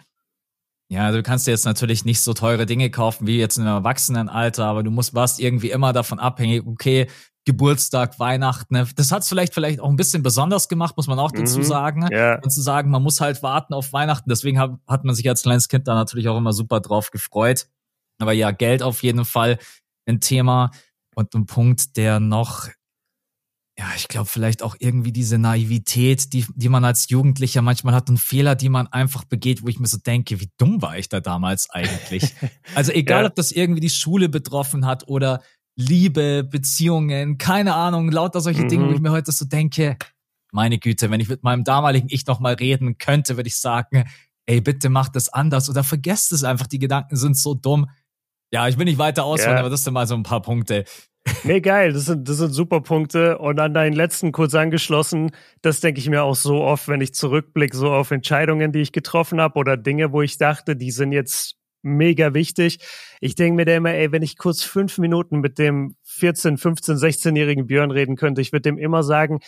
ja, 0.89 1.12
du 1.12 1.24
kannst 1.24 1.47
dir 1.47 1.51
jetzt 1.51 1.65
natürlich 1.65 2.05
nicht 2.05 2.21
so 2.21 2.33
teure 2.33 2.65
Dinge 2.65 2.91
kaufen 2.91 3.25
wie 3.25 3.39
jetzt 3.39 3.57
in 3.57 3.63
einem 3.63 3.77
Erwachsenenalter, 3.77 4.65
aber 4.65 4.83
du 4.83 4.91
musst, 4.91 5.15
warst 5.15 5.39
irgendwie 5.39 5.71
immer 5.71 5.93
davon 5.93 6.19
abhängig, 6.19 6.65
okay, 6.65 7.07
Geburtstag, 7.45 8.19
Weihnachten, 8.19 8.74
ne? 8.74 8.88
das 8.95 9.12
hat's 9.12 9.29
vielleicht 9.29 9.53
vielleicht 9.53 9.79
auch 9.79 9.89
ein 9.89 9.95
bisschen 9.95 10.24
besonders 10.24 10.67
gemacht, 10.67 10.97
muss 10.97 11.07
man 11.07 11.19
auch 11.19 11.31
dazu 11.31 11.59
mhm, 11.59 11.63
sagen. 11.63 12.09
Yeah. 12.12 12.39
Und 12.43 12.50
zu 12.50 12.62
sagen, 12.62 12.89
man 12.89 13.03
muss 13.03 13.21
halt 13.21 13.43
warten 13.43 13.74
auf 13.75 13.93
Weihnachten. 13.93 14.29
Deswegen 14.29 14.57
hat, 14.57 14.71
hat 14.88 15.03
man 15.03 15.13
sich 15.13 15.29
als 15.29 15.43
kleines 15.43 15.67
Kind 15.67 15.88
da 15.88 15.93
natürlich 15.93 16.27
auch 16.27 16.38
immer 16.38 16.53
super 16.53 16.79
drauf 16.79 17.12
gefreut. 17.12 17.67
Aber 18.19 18.33
ja, 18.33 18.50
Geld 18.50 18.81
auf 18.81 19.03
jeden 19.03 19.25
Fall 19.25 19.59
ein 20.07 20.21
Thema. 20.21 20.71
Und 21.15 21.34
ein 21.34 21.45
Punkt, 21.45 21.98
der 21.98 22.19
noch, 22.19 22.67
ja, 23.77 23.86
ich 23.95 24.07
glaube, 24.07 24.27
vielleicht 24.27 24.62
auch 24.63 24.75
irgendwie 24.79 25.12
diese 25.12 25.38
Naivität, 25.38 26.34
die, 26.34 26.45
die 26.55 26.69
man 26.69 26.86
als 26.86 27.10
Jugendlicher 27.10 27.62
manchmal 27.62 27.93
hat 27.93 28.10
und 28.10 28.19
Fehler, 28.19 28.55
die 28.55 28.69
man 28.69 28.88
einfach 28.88 29.24
begeht, 29.24 29.63
wo 29.63 29.67
ich 29.67 29.79
mir 29.79 29.88
so 29.88 29.98
denke, 29.98 30.39
wie 30.39 30.50
dumm 30.57 30.81
war 30.81 30.98
ich 30.98 31.10
da 31.10 31.19
damals 31.19 31.69
eigentlich? 31.69 32.34
also 32.75 32.91
egal, 32.91 33.24
ja. 33.24 33.29
ob 33.29 33.36
das 33.36 33.51
irgendwie 33.51 33.81
die 33.81 33.89
Schule 33.89 34.29
betroffen 34.29 34.86
hat 34.86 35.07
oder 35.07 35.41
Liebe, 35.77 36.43
Beziehungen, 36.43 37.38
keine 37.38 37.75
Ahnung, 37.75 38.10
lauter 38.10 38.39
solche 38.39 38.63
mhm. 38.63 38.69
Dinge, 38.69 38.88
wo 38.88 38.93
ich 38.93 39.01
mir 39.01 39.12
heute 39.12 39.31
so 39.31 39.45
denke, 39.45 39.98
meine 40.51 40.79
Güte, 40.79 41.12
wenn 41.12 41.19
ich 41.19 41.27
mit 41.27 41.43
meinem 41.43 41.65
damaligen 41.65 42.07
Ich 42.10 42.25
noch 42.27 42.39
mal 42.39 42.53
reden 42.53 42.98
könnte, 42.98 43.36
würde 43.36 43.48
ich 43.48 43.57
sagen, 43.57 44.05
ey, 44.45 44.62
bitte 44.62 44.89
mach 44.89 45.10
das 45.10 45.29
anders 45.29 45.69
oder 45.69 45.84
vergesst 45.84 46.31
es 46.31 46.43
einfach, 46.43 46.67
die 46.67 46.79
Gedanken 46.79 47.17
sind 47.17 47.38
so 47.38 47.53
dumm. 47.53 47.89
Ja, 48.52 48.68
ich 48.68 48.78
will 48.78 48.86
nicht 48.86 48.98
weiter 48.98 49.25
ausholen, 49.25 49.56
ja. 49.56 49.60
aber 49.60 49.70
das 49.70 49.84
sind 49.84 49.94
mal 49.94 50.08
so 50.08 50.16
ein 50.16 50.24
paar 50.24 50.42
Punkte. 50.42 50.86
Nee, 51.44 51.60
geil, 51.60 51.92
das 51.92 52.06
sind, 52.06 52.30
das 52.30 52.38
sind 52.38 52.52
super 52.52 52.82
Punkte. 52.82 53.40
Und 53.40 53.60
an 53.60 53.74
deinen 53.74 53.94
letzten 53.94 54.32
kurz 54.32 54.54
angeschlossen, 54.54 55.32
das 55.64 55.80
denke 55.80 56.00
ich 56.00 56.08
mir 56.08 56.22
auch 56.22 56.36
so 56.36 56.62
oft, 56.62 56.88
wenn 56.88 57.02
ich 57.02 57.16
zurückblicke, 57.16 57.75
so 57.75 57.92
auf 57.92 58.12
Entscheidungen, 58.12 58.72
die 58.72 58.82
ich 58.82 58.92
getroffen 58.92 59.42
habe 59.42 59.58
oder 59.58 59.75
Dinge, 59.75 60.12
wo 60.12 60.22
ich 60.22 60.38
dachte, 60.38 60.75
die 60.75 60.92
sind 60.92 61.12
jetzt 61.12 61.56
mega 61.82 62.34
wichtig. 62.34 62.80
Ich 63.22 63.36
denke 63.36 63.56
mir 63.56 63.66
da 63.66 63.75
immer, 63.75 63.92
ey, 63.92 64.12
wenn 64.12 64.24
ich 64.24 64.38
kurz 64.38 64.64
fünf 64.64 64.98
Minuten 64.98 65.40
mit 65.40 65.58
dem 65.58 65.96
14, 66.04 66.58
15, 66.58 66.96
16-jährigen 66.96 67.68
Björn 67.68 67.92
reden 67.92 68.16
könnte, 68.16 68.42
ich 68.42 68.52
würde 68.52 68.64
dem 68.64 68.78
immer 68.78 69.04
sagen, 69.04 69.40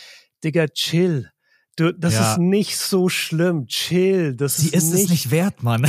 Digga, 0.44 0.68
chill 0.68 1.30
Du, 1.78 1.94
das 1.94 2.14
ja. 2.14 2.32
ist 2.32 2.38
nicht 2.38 2.76
so 2.76 3.08
schlimm. 3.08 3.68
Chill. 3.68 4.34
Das 4.34 4.56
Sie 4.56 4.68
ist, 4.68 4.84
ist 4.84 4.92
nicht, 4.94 5.04
es 5.04 5.10
nicht 5.10 5.30
wert, 5.30 5.62
Mann. 5.62 5.88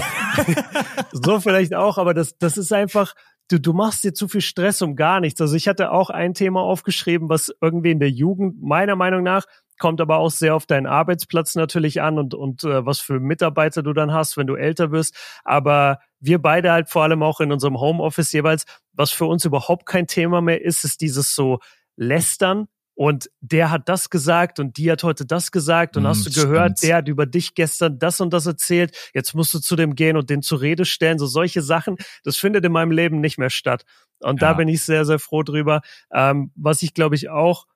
so 1.11 1.39
vielleicht 1.39 1.73
auch, 1.73 1.97
aber 1.97 2.13
das, 2.13 2.37
das 2.37 2.57
ist 2.57 2.71
einfach, 2.71 3.15
du, 3.47 3.59
du 3.59 3.73
machst 3.73 4.03
dir 4.03 4.13
zu 4.13 4.27
viel 4.27 4.41
Stress 4.41 4.83
um 4.83 4.95
gar 4.95 5.19
nichts. 5.19 5.41
Also 5.41 5.55
ich 5.55 5.67
hatte 5.67 5.91
auch 5.91 6.11
ein 6.11 6.35
Thema 6.35 6.61
aufgeschrieben, 6.61 7.27
was 7.27 7.51
irgendwie 7.59 7.89
in 7.89 7.99
der 7.99 8.11
Jugend 8.11 8.61
meiner 8.61 8.95
Meinung 8.95 9.23
nach 9.23 9.45
kommt 9.79 10.01
aber 10.01 10.17
auch 10.17 10.29
sehr 10.29 10.55
auf 10.55 10.67
deinen 10.67 10.85
Arbeitsplatz 10.85 11.55
natürlich 11.55 12.01
an 12.01 12.19
und, 12.19 12.35
und 12.35 12.63
äh, 12.65 12.85
was 12.85 12.99
für 12.99 13.19
Mitarbeiter 13.19 13.81
du 13.81 13.93
dann 13.93 14.13
hast, 14.13 14.37
wenn 14.37 14.45
du 14.45 14.55
älter 14.55 14.91
wirst. 14.91 15.15
Aber 15.43 15.99
wir 16.19 16.39
beide 16.39 16.71
halt 16.71 16.89
vor 16.89 17.03
allem 17.03 17.23
auch 17.23 17.39
in 17.39 17.51
unserem 17.51 17.79
Homeoffice 17.79 18.31
jeweils, 18.31 18.65
was 18.93 19.11
für 19.11 19.25
uns 19.25 19.45
überhaupt 19.45 19.87
kein 19.87 20.05
Thema 20.05 20.41
mehr 20.41 20.63
ist, 20.63 20.83
ist 20.83 21.01
dieses 21.01 21.33
so 21.33 21.59
Lästern 21.95 22.67
und 22.99 23.31
der 23.39 23.71
hat 23.71 23.87
das 23.87 24.09
gesagt 24.09 24.59
und 24.59 24.75
die 24.75 24.91
hat 24.91 25.03
heute 25.03 25.25
das 25.25 25.53
gesagt 25.53 25.95
und 25.95 26.03
mm, 26.03 26.07
hast 26.07 26.25
du 26.25 26.31
gehört, 26.31 26.79
stimmt. 26.79 26.89
der 26.89 26.97
hat 26.97 27.07
über 27.07 27.25
dich 27.25 27.55
gestern 27.55 27.97
das 27.97 28.19
und 28.19 28.33
das 28.33 28.45
erzählt, 28.45 28.93
jetzt 29.13 29.33
musst 29.33 29.53
du 29.53 29.59
zu 29.59 29.77
dem 29.77 29.95
gehen 29.95 30.17
und 30.17 30.29
den 30.29 30.41
zur 30.41 30.59
Rede 30.59 30.83
stellen, 30.83 31.17
so 31.17 31.25
solche 31.25 31.61
Sachen, 31.61 31.95
das 32.25 32.35
findet 32.35 32.65
in 32.65 32.73
meinem 32.73 32.91
Leben 32.91 33.21
nicht 33.21 33.37
mehr 33.37 33.51
statt. 33.51 33.85
Und 34.19 34.41
ja. 34.41 34.49
da 34.49 34.53
bin 34.53 34.67
ich 34.67 34.83
sehr, 34.83 35.05
sehr 35.05 35.17
froh 35.17 35.43
drüber. 35.43 35.79
Ähm, 36.13 36.51
was 36.55 36.81
ich 36.81 36.93
glaube 36.93 37.15
ich 37.15 37.29
auch 37.29 37.67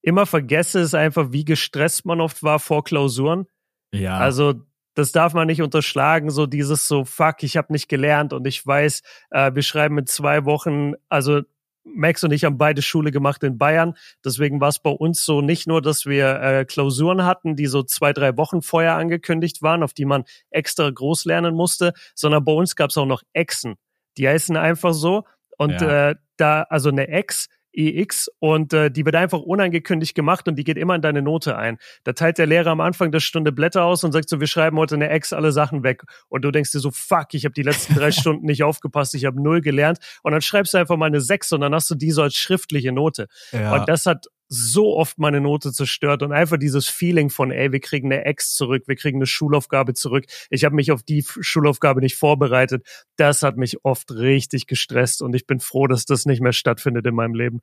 immer 0.00 0.24
vergesse, 0.24 0.80
ist 0.80 0.94
einfach, 0.94 1.30
wie 1.30 1.44
gestresst 1.44 2.06
man 2.06 2.22
oft 2.22 2.42
war 2.42 2.58
vor 2.58 2.82
Klausuren. 2.82 3.48
Ja. 3.92 4.16
Also 4.16 4.62
das 4.94 5.12
darf 5.12 5.34
man 5.34 5.46
nicht 5.46 5.60
unterschlagen, 5.60 6.30
so 6.30 6.46
dieses 6.46 6.88
so, 6.88 7.04
fuck, 7.04 7.42
ich 7.42 7.58
habe 7.58 7.70
nicht 7.70 7.90
gelernt 7.90 8.32
und 8.32 8.46
ich 8.46 8.66
weiß, 8.66 9.02
äh, 9.30 9.54
wir 9.54 9.62
schreiben 9.62 9.98
in 9.98 10.06
zwei 10.06 10.46
Wochen, 10.46 10.94
also 11.10 11.42
Max 11.84 12.22
und 12.24 12.32
ich 12.32 12.44
haben 12.44 12.58
beide 12.58 12.82
Schule 12.82 13.10
gemacht 13.10 13.42
in 13.42 13.58
Bayern. 13.58 13.94
Deswegen 14.24 14.60
war 14.60 14.68
es 14.68 14.78
bei 14.78 14.90
uns 14.90 15.24
so 15.24 15.40
nicht 15.40 15.66
nur, 15.66 15.82
dass 15.82 16.06
wir 16.06 16.40
äh, 16.40 16.64
Klausuren 16.64 17.24
hatten, 17.24 17.56
die 17.56 17.66
so 17.66 17.82
zwei, 17.82 18.12
drei 18.12 18.36
Wochen 18.36 18.62
vorher 18.62 18.96
angekündigt 18.96 19.62
waren, 19.62 19.82
auf 19.82 19.92
die 19.92 20.04
man 20.04 20.24
extra 20.50 20.90
groß 20.90 21.24
lernen 21.24 21.54
musste, 21.54 21.92
sondern 22.14 22.44
bei 22.44 22.52
uns 22.52 22.76
gab 22.76 22.90
es 22.90 22.96
auch 22.96 23.06
noch 23.06 23.22
Exen. 23.32 23.76
Die 24.18 24.28
heißen 24.28 24.56
einfach 24.56 24.92
so. 24.92 25.24
Und 25.56 25.80
ja. 25.80 26.10
äh, 26.10 26.14
da, 26.36 26.62
also 26.62 26.88
eine 26.88 27.08
Ex 27.08 27.48
EX 27.72 28.28
und 28.38 28.72
äh, 28.72 28.90
die 28.90 29.04
wird 29.04 29.16
einfach 29.16 29.40
unangekündigt 29.40 30.14
gemacht 30.14 30.48
und 30.48 30.56
die 30.56 30.64
geht 30.64 30.76
immer 30.76 30.94
in 30.94 31.02
deine 31.02 31.22
Note 31.22 31.56
ein. 31.56 31.78
Da 32.04 32.12
teilt 32.12 32.38
der 32.38 32.46
Lehrer 32.46 32.70
am 32.70 32.80
Anfang 32.80 33.12
der 33.12 33.20
Stunde 33.20 33.52
Blätter 33.52 33.84
aus 33.84 34.04
und 34.04 34.12
sagt 34.12 34.28
so, 34.28 34.40
wir 34.40 34.46
schreiben 34.46 34.76
heute 34.78 34.94
eine 34.94 35.08
Ex 35.08 35.32
alle 35.32 35.52
Sachen 35.52 35.82
weg. 35.82 36.02
Und 36.28 36.42
du 36.42 36.50
denkst 36.50 36.72
dir 36.72 36.80
so, 36.80 36.90
fuck, 36.90 37.34
ich 37.34 37.44
habe 37.44 37.54
die 37.54 37.62
letzten 37.62 37.94
drei 37.94 38.10
Stunden 38.12 38.46
nicht 38.46 38.62
aufgepasst, 38.62 39.14
ich 39.14 39.24
habe 39.24 39.40
null 39.40 39.60
gelernt. 39.60 39.98
Und 40.22 40.32
dann 40.32 40.42
schreibst 40.42 40.74
du 40.74 40.78
einfach 40.78 40.96
mal 40.96 41.06
eine 41.06 41.20
Sechs 41.20 41.52
und 41.52 41.60
dann 41.60 41.74
hast 41.74 41.90
du 41.90 41.94
die 41.94 42.10
so 42.10 42.22
als 42.22 42.34
schriftliche 42.34 42.92
Note. 42.92 43.28
Ja. 43.52 43.74
Und 43.74 43.88
das 43.88 44.06
hat 44.06 44.26
so 44.52 44.96
oft 44.96 45.18
meine 45.18 45.40
Note 45.40 45.72
zerstört 45.72 46.22
und 46.22 46.32
einfach 46.32 46.58
dieses 46.58 46.88
Feeling 46.88 47.30
von, 47.30 47.52
ey, 47.52 47.70
wir 47.70 47.78
kriegen 47.78 48.12
eine 48.12 48.24
Ex 48.24 48.52
zurück, 48.52 48.82
wir 48.86 48.96
kriegen 48.96 49.18
eine 49.18 49.26
Schulaufgabe 49.26 49.94
zurück. 49.94 50.24
Ich 50.50 50.64
habe 50.64 50.74
mich 50.74 50.90
auf 50.90 51.04
die 51.04 51.24
Schulaufgabe 51.24 52.00
nicht 52.00 52.16
vorbereitet. 52.16 52.84
Das 53.16 53.42
hat 53.44 53.56
mich 53.56 53.84
oft 53.84 54.10
richtig 54.10 54.66
gestresst 54.66 55.22
und 55.22 55.34
ich 55.34 55.46
bin 55.46 55.60
froh, 55.60 55.86
dass 55.86 56.04
das 56.04 56.26
nicht 56.26 56.42
mehr 56.42 56.52
stattfindet 56.52 57.06
in 57.06 57.14
meinem 57.14 57.34
Leben. 57.34 57.60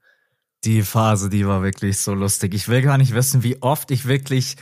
Die 0.63 0.81
Phase, 0.81 1.29
die 1.29 1.45
war 1.45 1.61
wirklich 1.61 1.97
so 1.99 2.13
lustig. 2.13 2.53
Ich 2.53 2.69
will 2.69 2.81
gar 2.81 2.97
nicht 2.97 3.13
wissen, 3.13 3.43
wie 3.43 3.61
oft 3.61 3.91
ich 3.91 4.07
wirklich 4.07 4.55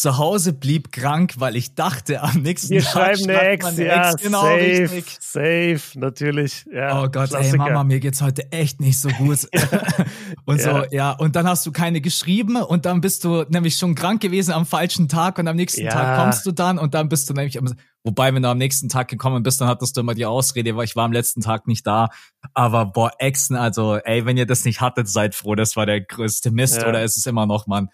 zu 0.00 0.16
Hause 0.16 0.54
blieb 0.54 0.92
krank, 0.92 1.34
weil 1.36 1.56
ich 1.56 1.74
dachte, 1.74 2.22
am 2.22 2.40
nächsten 2.40 2.70
Wir 2.70 2.82
Tag 2.82 3.18
schreiben 3.18 3.24
eine 3.24 3.40
Ex, 3.50 3.66
eine 3.66 3.84
ja, 3.84 4.10
Ex. 4.12 4.22
Genau, 4.22 4.40
safe, 4.40 4.80
richtig. 4.80 5.18
safe, 5.20 5.80
natürlich. 5.96 6.64
Ja, 6.72 7.02
oh 7.02 7.08
Gott, 7.10 7.28
Klassiker. 7.28 7.52
ey 7.52 7.56
Mama, 7.58 7.84
mir 7.84 8.00
geht's 8.00 8.22
heute 8.22 8.50
echt 8.50 8.80
nicht 8.80 8.98
so 8.98 9.10
gut. 9.10 9.46
und 10.46 10.58
ja. 10.58 10.62
so, 10.62 10.84
ja, 10.90 11.12
und 11.12 11.36
dann 11.36 11.46
hast 11.46 11.66
du 11.66 11.72
keine 11.72 12.00
geschrieben 12.00 12.56
und 12.56 12.86
dann 12.86 13.02
bist 13.02 13.24
du 13.24 13.44
nämlich 13.50 13.76
schon 13.76 13.94
krank 13.94 14.22
gewesen 14.22 14.52
am 14.52 14.64
falschen 14.64 15.06
Tag 15.06 15.38
und 15.38 15.46
am 15.46 15.56
nächsten 15.56 15.84
ja. 15.84 15.90
Tag 15.90 16.18
kommst 16.18 16.46
du 16.46 16.52
dann 16.52 16.78
und 16.78 16.94
dann 16.94 17.10
bist 17.10 17.28
du 17.28 17.34
nämlich, 17.34 17.58
wobei, 18.02 18.32
wenn 18.32 18.42
du 18.42 18.48
am 18.48 18.56
nächsten 18.56 18.88
Tag 18.88 19.08
gekommen 19.08 19.42
bist, 19.42 19.60
dann 19.60 19.68
hattest 19.68 19.98
du 19.98 20.00
immer 20.00 20.14
die 20.14 20.24
Ausrede, 20.24 20.76
weil 20.76 20.84
ich 20.84 20.96
war 20.96 21.04
am 21.04 21.12
letzten 21.12 21.42
Tag 21.42 21.66
nicht 21.66 21.86
da. 21.86 22.08
Aber 22.54 22.86
boah, 22.86 23.10
Exen, 23.18 23.54
also, 23.54 23.96
ey, 23.96 24.24
wenn 24.24 24.38
ihr 24.38 24.46
das 24.46 24.64
nicht 24.64 24.80
hattet, 24.80 25.08
seid 25.08 25.34
froh, 25.34 25.56
das 25.56 25.76
war 25.76 25.84
der 25.84 26.00
größte 26.00 26.50
Mist 26.50 26.82
oder 26.86 27.04
ist 27.04 27.18
es 27.18 27.26
immer 27.26 27.44
noch, 27.44 27.66
Mann. 27.66 27.90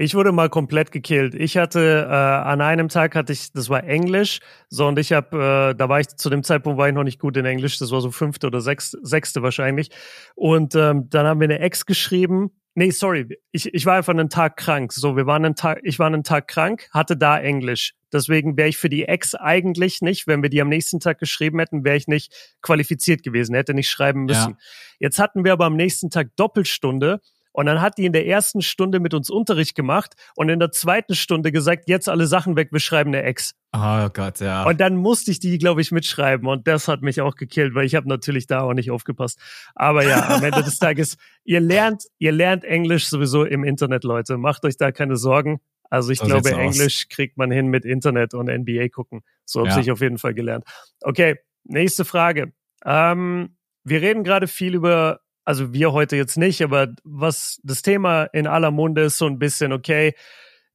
Ich 0.00 0.14
wurde 0.14 0.30
mal 0.30 0.48
komplett 0.48 0.92
gekillt. 0.92 1.34
Ich 1.34 1.56
hatte 1.56 2.06
äh, 2.08 2.12
an 2.12 2.60
einem 2.60 2.88
Tag 2.88 3.16
hatte 3.16 3.32
ich, 3.32 3.50
das 3.52 3.68
war 3.68 3.82
Englisch, 3.82 4.38
so 4.68 4.86
und 4.86 4.96
ich 4.96 5.12
habe, 5.12 5.72
äh, 5.72 5.74
da 5.74 5.88
war 5.88 5.98
ich 5.98 6.06
zu 6.06 6.30
dem 6.30 6.44
Zeitpunkt 6.44 6.78
war 6.78 6.86
ich 6.86 6.94
noch 6.94 7.02
nicht 7.02 7.18
gut 7.18 7.36
in 7.36 7.44
Englisch. 7.44 7.78
Das 7.78 7.90
war 7.90 8.00
so 8.00 8.12
fünfte 8.12 8.46
oder 8.46 8.60
sechste, 8.60 8.98
sechste 9.02 9.42
wahrscheinlich. 9.42 9.90
Und 10.36 10.76
ähm, 10.76 11.10
dann 11.10 11.26
haben 11.26 11.40
wir 11.40 11.46
eine 11.46 11.58
Ex 11.58 11.84
geschrieben. 11.84 12.52
Nee, 12.76 12.90
sorry, 12.90 13.40
ich, 13.50 13.74
ich 13.74 13.86
war 13.86 13.96
einfach 13.96 14.12
einen 14.12 14.28
Tag 14.28 14.56
krank. 14.56 14.92
So, 14.92 15.16
wir 15.16 15.26
waren 15.26 15.44
einen 15.44 15.56
Tag, 15.56 15.80
ich 15.82 15.98
war 15.98 16.06
einen 16.06 16.22
Tag 16.22 16.46
krank, 16.46 16.88
hatte 16.92 17.16
da 17.16 17.36
Englisch. 17.36 17.94
Deswegen 18.12 18.56
wäre 18.56 18.68
ich 18.68 18.76
für 18.76 18.88
die 18.88 19.04
Ex 19.06 19.34
eigentlich 19.34 20.00
nicht, 20.00 20.28
wenn 20.28 20.44
wir 20.44 20.48
die 20.48 20.60
am 20.60 20.68
nächsten 20.68 21.00
Tag 21.00 21.18
geschrieben 21.18 21.58
hätten, 21.58 21.82
wäre 21.82 21.96
ich 21.96 22.06
nicht 22.06 22.56
qualifiziert 22.62 23.24
gewesen, 23.24 23.56
hätte 23.56 23.74
nicht 23.74 23.90
schreiben 23.90 24.26
müssen. 24.26 24.50
Ja. 24.52 24.56
Jetzt 25.00 25.18
hatten 25.18 25.44
wir 25.44 25.54
aber 25.54 25.64
am 25.64 25.74
nächsten 25.74 26.08
Tag 26.08 26.36
Doppelstunde 26.36 27.20
und 27.58 27.66
dann 27.66 27.80
hat 27.80 27.98
die 27.98 28.04
in 28.04 28.12
der 28.12 28.24
ersten 28.24 28.62
Stunde 28.62 29.00
mit 29.00 29.14
uns 29.14 29.30
Unterricht 29.30 29.74
gemacht 29.74 30.14
und 30.36 30.48
in 30.48 30.60
der 30.60 30.70
zweiten 30.70 31.16
Stunde 31.16 31.50
gesagt, 31.50 31.88
jetzt 31.88 32.08
alle 32.08 32.28
Sachen 32.28 32.54
weg, 32.54 32.68
wir 32.70 32.78
schreiben 32.78 33.12
eine 33.12 33.24
Ex. 33.24 33.56
Oh 33.72 34.08
Gott, 34.10 34.38
ja. 34.38 34.62
Und 34.62 34.80
dann 34.80 34.94
musste 34.94 35.32
ich 35.32 35.40
die, 35.40 35.58
glaube 35.58 35.80
ich, 35.80 35.90
mitschreiben 35.90 36.46
und 36.46 36.68
das 36.68 36.86
hat 36.86 37.02
mich 37.02 37.20
auch 37.20 37.34
gekillt, 37.34 37.74
weil 37.74 37.84
ich 37.84 37.96
habe 37.96 38.08
natürlich 38.08 38.46
da 38.46 38.60
auch 38.60 38.74
nicht 38.74 38.92
aufgepasst. 38.92 39.40
Aber 39.74 40.06
ja, 40.06 40.36
am 40.36 40.44
Ende 40.44 40.62
des 40.62 40.78
Tages, 40.78 41.16
ihr 41.42 41.58
lernt, 41.58 42.04
ihr 42.20 42.30
lernt 42.30 42.62
Englisch 42.62 43.08
sowieso 43.08 43.44
im 43.44 43.64
Internet, 43.64 44.04
Leute. 44.04 44.38
Macht 44.38 44.64
euch 44.64 44.76
da 44.76 44.92
keine 44.92 45.16
Sorgen. 45.16 45.58
Also 45.90 46.12
ich 46.12 46.20
so 46.20 46.26
glaube, 46.26 46.52
Englisch 46.52 47.06
aus. 47.06 47.08
kriegt 47.08 47.38
man 47.38 47.50
hin 47.50 47.66
mit 47.66 47.84
Internet 47.84 48.34
und 48.34 48.46
NBA 48.46 48.88
gucken. 48.90 49.22
So 49.44 49.62
habe 49.62 49.70
ja. 49.70 49.78
ich 49.80 49.90
auf 49.90 50.00
jeden 50.00 50.18
Fall 50.18 50.32
gelernt. 50.32 50.62
Okay, 51.02 51.34
nächste 51.64 52.04
Frage. 52.04 52.52
Ähm, 52.84 53.56
wir 53.82 54.00
reden 54.00 54.22
gerade 54.22 54.46
viel 54.46 54.76
über 54.76 55.22
also 55.48 55.72
wir 55.72 55.94
heute 55.94 56.14
jetzt 56.14 56.36
nicht, 56.36 56.60
aber 56.60 56.88
was 57.04 57.58
das 57.62 57.80
Thema 57.80 58.24
in 58.24 58.46
aller 58.46 58.70
Munde 58.70 59.04
ist 59.04 59.16
so 59.16 59.24
ein 59.24 59.38
bisschen, 59.38 59.72
okay, 59.72 60.12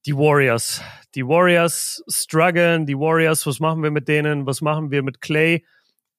die 0.07 0.15
Warriors. 0.15 0.81
Die 1.13 1.27
Warriors 1.27 2.03
strugglen, 2.07 2.87
die 2.87 2.97
Warriors, 2.97 3.45
was 3.45 3.59
machen 3.59 3.83
wir 3.83 3.91
mit 3.91 4.07
denen, 4.07 4.47
was 4.47 4.61
machen 4.61 4.89
wir 4.89 5.03
mit 5.03 5.21
Clay? 5.21 5.63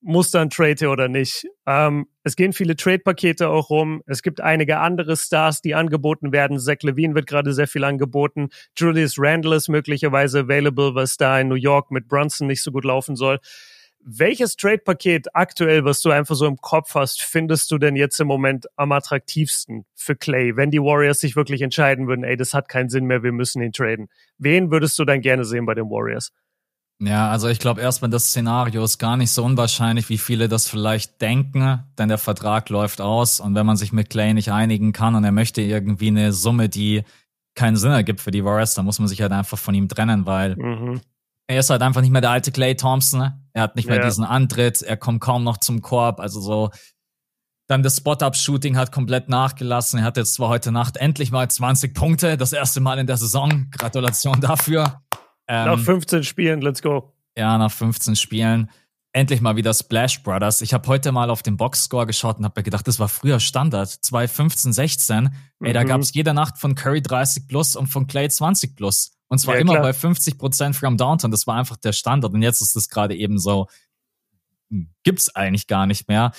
Muss 0.02 0.30
da 0.30 0.40
ein 0.40 0.50
Trade 0.50 0.86
oder 0.88 1.08
nicht? 1.08 1.48
Ähm, 1.66 2.06
es 2.22 2.36
gehen 2.36 2.52
viele 2.52 2.76
Trade-Pakete 2.76 3.48
auch 3.48 3.70
rum. 3.70 4.04
Es 4.06 4.22
gibt 4.22 4.40
einige 4.40 4.78
andere 4.78 5.16
Stars, 5.16 5.60
die 5.60 5.74
angeboten 5.74 6.30
werden. 6.30 6.60
Zach 6.60 6.82
Levine 6.82 7.16
wird 7.16 7.26
gerade 7.26 7.54
sehr 7.54 7.66
viel 7.66 7.82
angeboten. 7.82 8.50
Julius 8.76 9.16
Randle 9.18 9.56
ist 9.56 9.68
möglicherweise 9.68 10.40
available, 10.40 10.94
was 10.94 11.16
da 11.16 11.40
in 11.40 11.48
New 11.48 11.56
York 11.56 11.90
mit 11.90 12.06
Brunson 12.06 12.46
nicht 12.46 12.62
so 12.62 12.70
gut 12.70 12.84
laufen 12.84 13.16
soll. 13.16 13.40
Welches 14.06 14.56
Trade-Paket 14.56 15.34
aktuell, 15.34 15.86
was 15.86 16.02
du 16.02 16.10
einfach 16.10 16.34
so 16.34 16.44
im 16.46 16.58
Kopf 16.58 16.94
hast, 16.94 17.22
findest 17.22 17.70
du 17.70 17.78
denn 17.78 17.96
jetzt 17.96 18.20
im 18.20 18.26
Moment 18.26 18.66
am 18.76 18.92
attraktivsten 18.92 19.86
für 19.94 20.14
Clay, 20.14 20.56
wenn 20.56 20.70
die 20.70 20.80
Warriors 20.80 21.20
sich 21.20 21.36
wirklich 21.36 21.62
entscheiden 21.62 22.06
würden, 22.06 22.22
ey, 22.22 22.36
das 22.36 22.52
hat 22.52 22.68
keinen 22.68 22.90
Sinn 22.90 23.06
mehr, 23.06 23.22
wir 23.22 23.32
müssen 23.32 23.62
ihn 23.62 23.72
traden? 23.72 24.08
Wen 24.36 24.70
würdest 24.70 24.98
du 24.98 25.06
dann 25.06 25.22
gerne 25.22 25.46
sehen 25.46 25.64
bei 25.64 25.74
den 25.74 25.88
Warriors? 25.88 26.32
Ja, 27.00 27.30
also 27.30 27.48
ich 27.48 27.58
glaube 27.58 27.80
erstmal, 27.80 28.10
das 28.10 28.28
Szenario 28.28 28.84
ist 28.84 28.98
gar 28.98 29.16
nicht 29.16 29.30
so 29.30 29.42
unwahrscheinlich, 29.42 30.10
wie 30.10 30.18
viele 30.18 30.48
das 30.48 30.68
vielleicht 30.68 31.22
denken, 31.22 31.82
denn 31.98 32.08
der 32.10 32.18
Vertrag 32.18 32.68
läuft 32.68 33.00
aus 33.00 33.40
und 33.40 33.54
wenn 33.54 33.64
man 33.64 33.78
sich 33.78 33.92
mit 33.92 34.10
Clay 34.10 34.34
nicht 34.34 34.52
einigen 34.52 34.92
kann 34.92 35.14
und 35.14 35.24
er 35.24 35.32
möchte 35.32 35.62
irgendwie 35.62 36.08
eine 36.08 36.34
Summe, 36.34 36.68
die 36.68 37.04
keinen 37.54 37.76
Sinn 37.76 37.92
ergibt 37.92 38.20
für 38.20 38.30
die 38.30 38.44
Warriors, 38.44 38.74
dann 38.74 38.84
muss 38.84 38.98
man 38.98 39.08
sich 39.08 39.22
halt 39.22 39.32
einfach 39.32 39.58
von 39.58 39.74
ihm 39.74 39.88
trennen, 39.88 40.26
weil 40.26 40.56
mhm 40.56 41.00
er 41.46 41.60
ist 41.60 41.70
halt 41.70 41.82
einfach 41.82 42.00
nicht 42.00 42.10
mehr 42.10 42.20
der 42.20 42.30
alte 42.30 42.52
Clay 42.52 42.74
Thompson. 42.74 43.20
Ne? 43.20 43.40
Er 43.52 43.62
hat 43.62 43.76
nicht 43.76 43.88
mehr 43.88 43.98
ja. 43.98 44.04
diesen 44.04 44.24
Antritt, 44.24 44.82
er 44.82 44.96
kommt 44.96 45.20
kaum 45.20 45.44
noch 45.44 45.58
zum 45.58 45.82
Korb. 45.82 46.20
Also 46.20 46.40
so, 46.40 46.70
dann 47.66 47.82
das 47.82 47.96
Spot-Up-Shooting 47.96 48.76
hat 48.76 48.92
komplett 48.92 49.28
nachgelassen. 49.28 50.00
Er 50.00 50.04
hat 50.04 50.16
jetzt 50.16 50.34
zwar 50.34 50.48
heute 50.48 50.72
Nacht 50.72 50.96
endlich 50.96 51.30
mal 51.30 51.48
20 51.48 51.94
Punkte, 51.94 52.36
das 52.36 52.52
erste 52.52 52.80
Mal 52.80 52.98
in 52.98 53.06
der 53.06 53.16
Saison. 53.16 53.70
Gratulation 53.70 54.40
dafür. 54.40 55.02
Ähm, 55.46 55.66
nach 55.66 55.78
15 55.78 56.24
Spielen, 56.24 56.60
let's 56.60 56.82
go. 56.82 57.12
Ja, 57.36 57.58
nach 57.58 57.72
15 57.72 58.16
Spielen. 58.16 58.70
Endlich 59.16 59.40
mal 59.40 59.54
wieder 59.54 59.72
Splash 59.72 60.24
Brothers. 60.24 60.60
Ich 60.60 60.74
habe 60.74 60.88
heute 60.88 61.12
mal 61.12 61.30
auf 61.30 61.40
den 61.40 61.56
Boxscore 61.56 62.04
geschaut 62.04 62.38
und 62.38 62.44
habe 62.44 62.58
mir 62.58 62.64
gedacht, 62.64 62.88
das 62.88 62.98
war 62.98 63.08
früher 63.08 63.38
Standard. 63.38 63.88
2015, 63.88 64.72
16. 64.72 65.30
Ey, 65.60 65.72
da 65.72 65.84
mhm. 65.84 65.86
gab 65.86 66.00
es 66.00 66.12
jede 66.12 66.34
Nacht 66.34 66.58
von 66.58 66.74
Curry 66.74 67.00
30 67.00 67.46
plus 67.46 67.76
und 67.76 67.86
von 67.86 68.08
Clay 68.08 68.28
20 68.28 68.74
plus. 68.74 69.12
Und 69.28 69.38
zwar 69.38 69.54
ja, 69.54 69.60
immer 69.60 69.78
bei 69.80 69.92
50 69.92 70.36
Prozent 70.36 70.74
from 70.74 70.96
Downtown. 70.96 71.30
Das 71.30 71.46
war 71.46 71.54
einfach 71.54 71.76
der 71.76 71.92
Standard. 71.92 72.34
Und 72.34 72.42
jetzt 72.42 72.60
ist 72.60 72.74
es 72.74 72.88
gerade 72.88 73.14
eben 73.14 73.38
so, 73.38 73.68
hm, 74.70 74.92
gibt's 75.04 75.32
eigentlich 75.36 75.68
gar 75.68 75.86
nicht 75.86 76.08
mehr. 76.08 76.32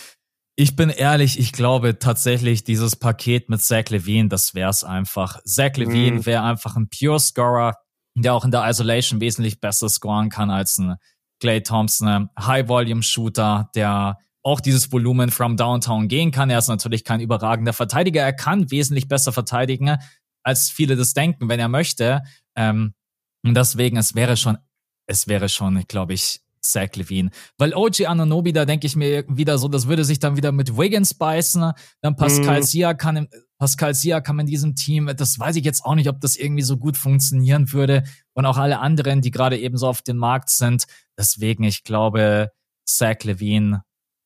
Ich 0.57 0.75
bin 0.75 0.89
ehrlich, 0.89 1.39
ich 1.39 1.53
glaube 1.53 1.97
tatsächlich, 1.97 2.65
dieses 2.65 2.97
Paket 2.97 3.47
mit 3.47 3.61
Zach 3.61 3.87
Levine, 3.87 4.27
das 4.27 4.53
wär's 4.53 4.83
einfach. 4.83 5.39
Zach 5.45 5.77
Levine 5.77 6.17
mhm. 6.17 6.25
wäre 6.25 6.43
einfach 6.43 6.75
ein 6.75 6.89
Pure 6.89 7.21
Scorer, 7.21 7.77
der 8.15 8.33
auch 8.33 8.43
in 8.43 8.51
der 8.51 8.69
Isolation 8.69 9.21
wesentlich 9.21 9.61
besser 9.61 9.87
scoren 9.87 10.29
kann 10.29 10.49
als 10.49 10.77
ein 10.77 10.97
Clay 11.45 11.61
Thompson, 11.61 12.27
High-Volume-Shooter, 12.39 13.69
der 13.75 14.17
auch 14.41 14.59
dieses 14.59 14.91
Volumen 14.91 15.29
from 15.29 15.57
Downtown 15.57 16.07
gehen 16.07 16.31
kann. 16.31 16.49
Er 16.49 16.57
ist 16.57 16.69
natürlich 16.69 17.03
kein 17.03 17.19
überragender 17.19 17.71
Verteidiger. 17.71 18.23
Er 18.23 18.33
kann 18.33 18.71
wesentlich 18.71 19.07
besser 19.07 19.31
verteidigen, 19.31 19.95
als 20.41 20.71
viele 20.71 20.95
das 20.95 21.13
denken, 21.13 21.47
wenn 21.47 21.59
er 21.59 21.67
möchte. 21.67 22.23
Ähm, 22.55 22.95
Und 23.43 23.53
deswegen, 23.53 23.95
es 23.97 24.15
wäre 24.15 24.37
schon, 24.37 24.57
es 25.05 25.27
wäre 25.27 25.47
schon, 25.47 25.83
glaube 25.87 26.13
ich, 26.15 26.41
Zach 26.61 26.95
Levine. 26.95 27.29
Weil 27.59 27.75
OG 27.75 28.07
Ananobi, 28.07 28.51
da 28.51 28.65
denke 28.65 28.87
ich 28.87 28.95
mir 28.95 29.23
wieder 29.27 29.59
so, 29.59 29.67
das 29.67 29.87
würde 29.87 30.03
sich 30.03 30.17
dann 30.17 30.37
wieder 30.37 30.51
mit 30.51 30.75
Wiggins 30.75 31.13
beißen. 31.13 31.73
Dann 32.01 32.15
Pascal 32.15 32.61
mm. 32.61 32.63
Siakam, 32.63 33.27
Pascal 33.57 33.93
Siakam 33.93 34.39
in 34.39 34.47
diesem 34.47 34.75
Team. 34.75 35.11
Das 35.15 35.39
weiß 35.39 35.55
ich 35.55 35.65
jetzt 35.65 35.83
auch 35.85 35.95
nicht, 35.95 36.09
ob 36.09 36.19
das 36.19 36.35
irgendwie 36.35 36.63
so 36.63 36.77
gut 36.77 36.97
funktionieren 36.97 37.71
würde. 37.71 38.03
Und 38.33 38.45
auch 38.45 38.57
alle 38.57 38.79
anderen, 38.79 39.21
die 39.21 39.31
gerade 39.31 39.57
eben 39.57 39.77
so 39.77 39.87
auf 39.87 40.01
dem 40.01 40.17
Markt 40.17 40.49
sind. 40.49 40.85
Deswegen, 41.17 41.63
ich 41.63 41.83
glaube, 41.83 42.51
Zach 42.85 43.23
Levine, 43.23 43.83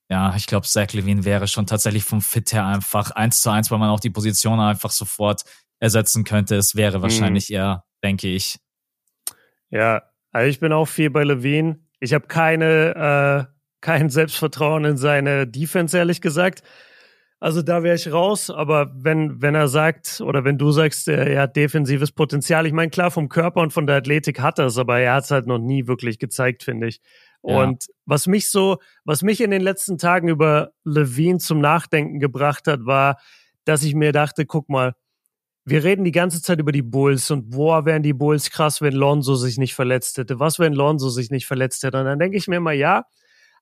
ja, 0.10 0.36
ich 0.36 0.48
glaube, 0.48 0.65
Zach 0.65 0.92
Levine 0.94 1.24
wäre 1.24 1.48
schon 1.48 1.68
tatsächlich 1.68 2.04
vom 2.04 2.22
Fit 2.22 2.52
her 2.52 2.65
einfach 2.65 3.12
eins 3.12 3.42
zu 3.42 3.52
eins, 3.52 3.70
weil 3.70 3.78
man 3.78 3.89
auch 3.89 4.00
die 4.00 4.10
Position 4.10 4.60
einfach 4.60 4.89
sofort 4.89 5.44
ersetzen 5.80 6.24
könnte. 6.24 6.56
Es 6.56 6.76
wäre 6.76 6.98
mhm. 6.98 7.02
wahrscheinlich 7.04 7.50
mm. 7.50 7.54
eher, 7.54 7.84
denke 8.04 8.28
ich. 8.28 8.60
Ja, 9.70 10.02
also 10.32 10.50
ich 10.50 10.60
bin 10.60 10.74
auch 10.74 10.88
viel 10.88 11.10
bei 11.12 11.24
Levine. 11.24 11.80
Ich 12.00 12.13
habe 12.13 12.28
keine, 12.28 13.48
äh, 13.50 13.54
kein 13.82 14.10
Selbstvertrauen 14.10 14.86
in 14.86 14.98
seine 14.98 15.48
Defense, 15.48 15.98
ehrlich 15.98 16.22
gesagt. 16.22 16.63
Also 17.41 17.62
da 17.62 17.84
wäre 17.84 17.95
ich 17.95 18.12
raus, 18.12 18.49
aber 18.49 18.91
wenn, 18.93 19.41
wenn 19.41 19.56
er 19.56 19.69
sagt 19.69 20.19
oder 20.19 20.43
wenn 20.43 20.58
du 20.58 20.71
sagst, 20.71 21.08
er, 21.08 21.41
hat 21.41 21.56
defensives 21.56 22.12
Potenzial, 22.12 22.65
ich 22.65 22.73
meine, 22.73 22.89
klar, 22.89 23.12
vom 23.12 23.30
Körper 23.30 23.62
und 23.62 23.71
von 23.71 23.88
der 23.88 23.95
Athletik 23.95 24.41
hat 24.41 24.60
er 24.60 24.65
es, 24.65 24.78
aber 24.78 24.99
er 24.99 25.13
hat 25.13 25.23
es 25.23 25.32
halt 25.32 25.47
noch 25.47 25.58
nie 25.58 25.88
wirklich 25.88 26.19
gezeigt, 26.19 26.63
finde 26.63 26.88
ich. 26.88 26.99
Ja. 27.43 27.63
Und 27.63 27.86
was 28.06 28.28
mich 28.28 28.49
so, 28.49 28.80
was 29.06 29.21
mich 29.21 29.39
in 29.39 29.52
den 29.52 29.62
letzten 29.62 29.97
Tagen 29.97 30.28
über 30.28 30.71
Levine 30.84 31.39
zum 31.39 31.62
Nachdenken 31.62 32.19
gebracht 32.19 32.67
hat, 32.67 32.86
war, 32.86 33.17
dass 33.63 33.84
ich 33.84 33.95
mir 33.95 34.12
dachte, 34.12 34.45
guck 34.45 34.67
mal, 34.67 34.95
wir 35.63 35.84
reden 35.84 36.04
die 36.04 36.12
ganze 36.12 36.41
Zeit 36.41 36.60
über 36.60 36.73
die 36.73 36.82
Bulls 36.82 37.32
und 37.32 37.52
boah, 37.52 37.86
wären 37.86 38.04
die 38.04 38.13
Bulls 38.13 38.49
krass, 38.49 38.82
wenn 38.82 38.93
Lonzo 38.93 39.36
sich 39.36 39.58
nicht 39.58 39.75
verletzt 39.75 40.17
hätte. 40.17 40.39
Was, 40.39 40.60
wenn 40.60 40.73
Lonzo 40.73 41.10
sich 41.10 41.30
nicht 41.30 41.45
verletzt 41.45 41.84
hätte? 41.84 41.99
Und 41.99 42.06
dann 42.06 42.19
denke 42.19 42.38
ich 42.38 42.47
mir 42.47 42.58
immer, 42.58 42.71
ja, 42.73 43.06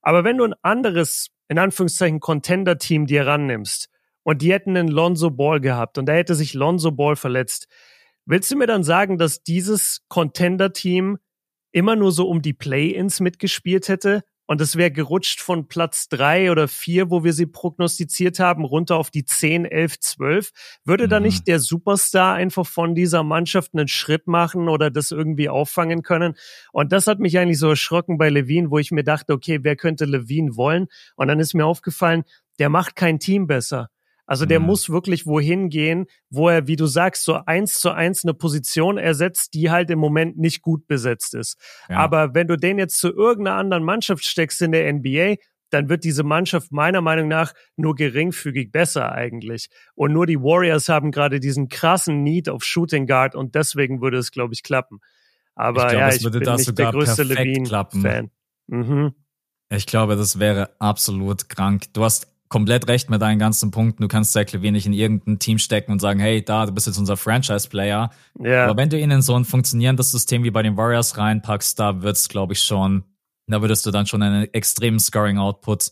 aber 0.01 0.23
wenn 0.23 0.37
du 0.37 0.45
ein 0.45 0.55
anderes, 0.61 1.27
in 1.47 1.59
Anführungszeichen, 1.59 2.19
Contender-Team 2.19 3.05
dir 3.05 3.25
rannimmst. 3.25 3.89
Und 4.23 4.41
die 4.41 4.51
hätten 4.51 4.75
einen 4.75 4.89
Lonzo 4.89 5.31
Ball 5.31 5.61
gehabt 5.61 5.97
und 5.97 6.05
da 6.07 6.13
hätte 6.13 6.35
sich 6.35 6.53
Lonzo 6.53 6.91
Ball 6.91 7.15
verletzt, 7.15 7.67
willst 8.25 8.51
du 8.51 8.57
mir 8.57 8.67
dann 8.67 8.83
sagen, 8.83 9.17
dass 9.17 9.41
dieses 9.43 10.01
Contender-Team 10.09 11.17
immer 11.71 11.95
nur 11.95 12.11
so 12.11 12.27
um 12.27 12.41
die 12.41 12.53
Play-ins 12.53 13.19
mitgespielt 13.19 13.87
hätte 13.87 14.23
und 14.47 14.61
es 14.61 14.75
wäre 14.77 14.91
gerutscht 14.91 15.41
von 15.41 15.67
Platz 15.67 16.07
drei 16.09 16.51
oder 16.51 16.67
vier, 16.67 17.11
wo 17.11 17.23
wir 17.23 17.33
sie 17.33 17.45
prognostiziert 17.45 18.39
haben, 18.39 18.65
runter 18.65 18.95
auf 18.95 19.11
die 19.11 19.25
zehn, 19.25 19.65
elf, 19.65 19.99
zwölf. 19.99 20.51
Würde 20.83 21.05
mhm. 21.05 21.09
da 21.09 21.19
nicht 21.19 21.47
der 21.47 21.59
Superstar 21.59 22.33
einfach 22.33 22.65
von 22.65 22.95
dieser 22.95 23.23
Mannschaft 23.23 23.73
einen 23.73 23.87
Schritt 23.87 24.25
machen 24.27 24.69
oder 24.69 24.89
das 24.89 25.11
irgendwie 25.11 25.49
auffangen 25.49 26.01
können? 26.01 26.35
Und 26.71 26.91
das 26.91 27.07
hat 27.07 27.19
mich 27.19 27.37
eigentlich 27.37 27.59
so 27.59 27.69
erschrocken 27.69 28.17
bei 28.17 28.29
Levine, 28.29 28.71
wo 28.71 28.79
ich 28.79 28.91
mir 28.91 29.03
dachte, 29.03 29.33
okay, 29.33 29.59
wer 29.61 29.75
könnte 29.75 30.05
Levine 30.05 30.55
wollen? 30.55 30.87
Und 31.15 31.27
dann 31.27 31.39
ist 31.39 31.53
mir 31.53 31.65
aufgefallen, 31.65 32.23
der 32.57 32.69
macht 32.69 32.95
kein 32.95 33.19
Team 33.19 33.47
besser. 33.47 33.89
Also 34.27 34.45
der 34.45 34.59
mhm. 34.59 34.67
muss 34.67 34.89
wirklich 34.89 35.25
wohin 35.25 35.69
gehen, 35.69 36.05
wo 36.29 36.49
er, 36.49 36.67
wie 36.67 36.75
du 36.75 36.85
sagst, 36.85 37.23
so 37.23 37.39
eins 37.45 37.79
zu 37.79 37.91
eins 37.91 38.23
eine 38.23 38.33
Position 38.33 38.97
ersetzt, 38.97 39.53
die 39.53 39.71
halt 39.71 39.89
im 39.89 39.99
Moment 39.99 40.37
nicht 40.37 40.61
gut 40.61 40.85
besetzt 40.85 41.33
ist. 41.33 41.57
Ja. 41.89 41.97
Aber 41.97 42.35
wenn 42.35 42.47
du 42.47 42.57
den 42.57 42.77
jetzt 42.77 42.99
zu 42.99 43.07
irgendeiner 43.07 43.57
anderen 43.57 43.83
Mannschaft 43.83 44.25
steckst 44.25 44.61
in 44.61 44.73
der 44.73 44.93
NBA, 44.93 45.35
dann 45.69 45.89
wird 45.89 46.03
diese 46.03 46.23
Mannschaft 46.23 46.71
meiner 46.71 47.01
Meinung 47.01 47.27
nach 47.27 47.53
nur 47.75 47.95
geringfügig 47.95 48.71
besser 48.71 49.11
eigentlich. 49.11 49.67
Und 49.95 50.13
nur 50.13 50.25
die 50.25 50.39
Warriors 50.39 50.89
haben 50.89 51.11
gerade 51.11 51.39
diesen 51.39 51.69
krassen 51.69 52.23
Need 52.23 52.49
auf 52.49 52.63
Shooting 52.63 53.07
Guard 53.07 53.35
und 53.35 53.55
deswegen 53.55 54.01
würde 54.01 54.17
es, 54.17 54.31
glaube 54.31 54.53
ich, 54.53 54.63
klappen. 54.63 54.99
Aber 55.55 55.85
ich 55.85 55.89
glaub, 55.89 56.01
ja, 56.01 56.09
ich 56.09 56.23
bin 56.23 56.55
nicht 56.55 56.77
der 56.77 56.91
größte 56.91 57.23
Levine-Fan. 57.23 58.29
Mhm. 58.67 59.13
Ich 59.69 59.85
glaube, 59.85 60.15
das 60.15 60.39
wäre 60.39 60.69
absolut 60.79 61.49
krank. 61.49 61.93
Du 61.93 62.03
hast 62.03 62.36
komplett 62.49 62.87
recht 62.87 63.09
mit 63.09 63.21
deinen 63.21 63.39
ganzen 63.39 63.71
Punkten. 63.71 64.01
Du 64.01 64.07
kannst 64.07 64.33
Zach 64.33 64.51
Levine 64.51 64.73
nicht 64.73 64.85
in 64.85 64.93
irgendein 64.93 65.39
Team 65.39 65.57
stecken 65.57 65.91
und 65.91 65.99
sagen, 65.99 66.19
hey, 66.19 66.43
da, 66.43 66.65
du 66.65 66.71
bist 66.71 66.87
jetzt 66.87 66.97
unser 66.97 67.17
Franchise-Player. 67.17 68.09
Yeah. 68.39 68.65
Aber 68.65 68.77
wenn 68.77 68.89
du 68.89 68.99
ihn 68.99 69.11
in 69.11 69.21
so 69.21 69.35
ein 69.35 69.45
funktionierendes 69.45 70.11
System 70.11 70.43
wie 70.43 70.51
bei 70.51 70.63
den 70.63 70.77
Warriors 70.77 71.17
reinpackst, 71.17 71.79
da 71.79 72.01
wird's, 72.01 72.29
glaube 72.29 72.53
ich, 72.53 72.61
schon, 72.61 73.03
da 73.47 73.61
würdest 73.61 73.85
du 73.85 73.91
dann 73.91 74.05
schon 74.05 74.23
einen 74.23 74.53
extremen 74.53 74.99
Scoring-Output 74.99 75.91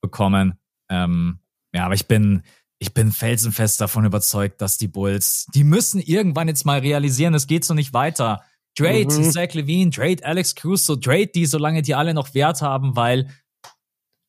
bekommen. 0.00 0.58
Ähm, 0.88 1.40
ja, 1.74 1.84
aber 1.84 1.94
ich 1.94 2.06
bin, 2.06 2.42
ich 2.78 2.94
bin 2.94 3.12
felsenfest 3.12 3.80
davon 3.80 4.04
überzeugt, 4.04 4.60
dass 4.60 4.78
die 4.78 4.88
Bulls, 4.88 5.46
die 5.54 5.64
müssen 5.64 6.00
irgendwann 6.00 6.48
jetzt 6.48 6.66
mal 6.66 6.80
realisieren, 6.80 7.34
es 7.34 7.46
geht 7.46 7.64
so 7.64 7.74
nicht 7.74 7.92
weiter. 7.92 8.42
Trade 8.76 9.06
mhm. 9.06 9.30
Zach 9.30 9.54
Levine, 9.54 9.90
trade 9.90 10.24
Alex 10.24 10.54
Caruso, 10.54 10.96
trade 10.96 11.28
die, 11.28 11.46
solange 11.46 11.82
die 11.82 11.94
alle 11.94 12.12
noch 12.12 12.34
Wert 12.34 12.60
haben, 12.60 12.94
weil 12.94 13.28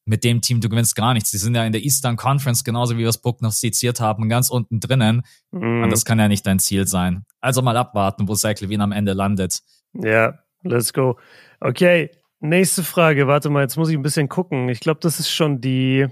mit 0.07 0.23
dem 0.23 0.41
Team, 0.41 0.61
du 0.61 0.69
gewinnst 0.69 0.95
gar 0.95 1.13
nichts. 1.13 1.31
Die 1.31 1.37
sind 1.37 1.55
ja 1.55 1.65
in 1.65 1.73
der 1.73 1.83
Eastern 1.83 2.15
Conference, 2.15 2.63
genauso 2.63 2.95
wie 2.95 3.01
wir 3.01 3.09
es 3.09 3.17
prognostiziert 3.17 3.99
haben, 3.99 4.29
ganz 4.29 4.49
unten 4.49 4.79
drinnen. 4.79 5.23
Mm. 5.51 5.83
Und 5.83 5.89
das 5.89 6.05
kann 6.05 6.19
ja 6.19 6.27
nicht 6.27 6.45
dein 6.47 6.59
Ziel 6.59 6.87
sein. 6.87 7.25
Also 7.41 7.61
mal 7.61 7.77
abwarten, 7.77 8.27
wo 8.27 8.35
Zach 8.35 8.59
Levine 8.59 8.83
am 8.83 8.91
Ende 8.91 9.13
landet. 9.13 9.59
Ja, 9.93 10.39
let's 10.63 10.93
go. 10.93 11.17
Okay, 11.59 12.11
nächste 12.39 12.83
Frage. 12.83 13.27
Warte 13.27 13.49
mal, 13.49 13.61
jetzt 13.61 13.77
muss 13.77 13.89
ich 13.89 13.97
ein 13.97 14.03
bisschen 14.03 14.29
gucken. 14.29 14.69
Ich 14.69 14.79
glaube, 14.79 14.99
das 15.01 15.19
ist 15.19 15.29
schon 15.29 15.59
die, 15.59 16.07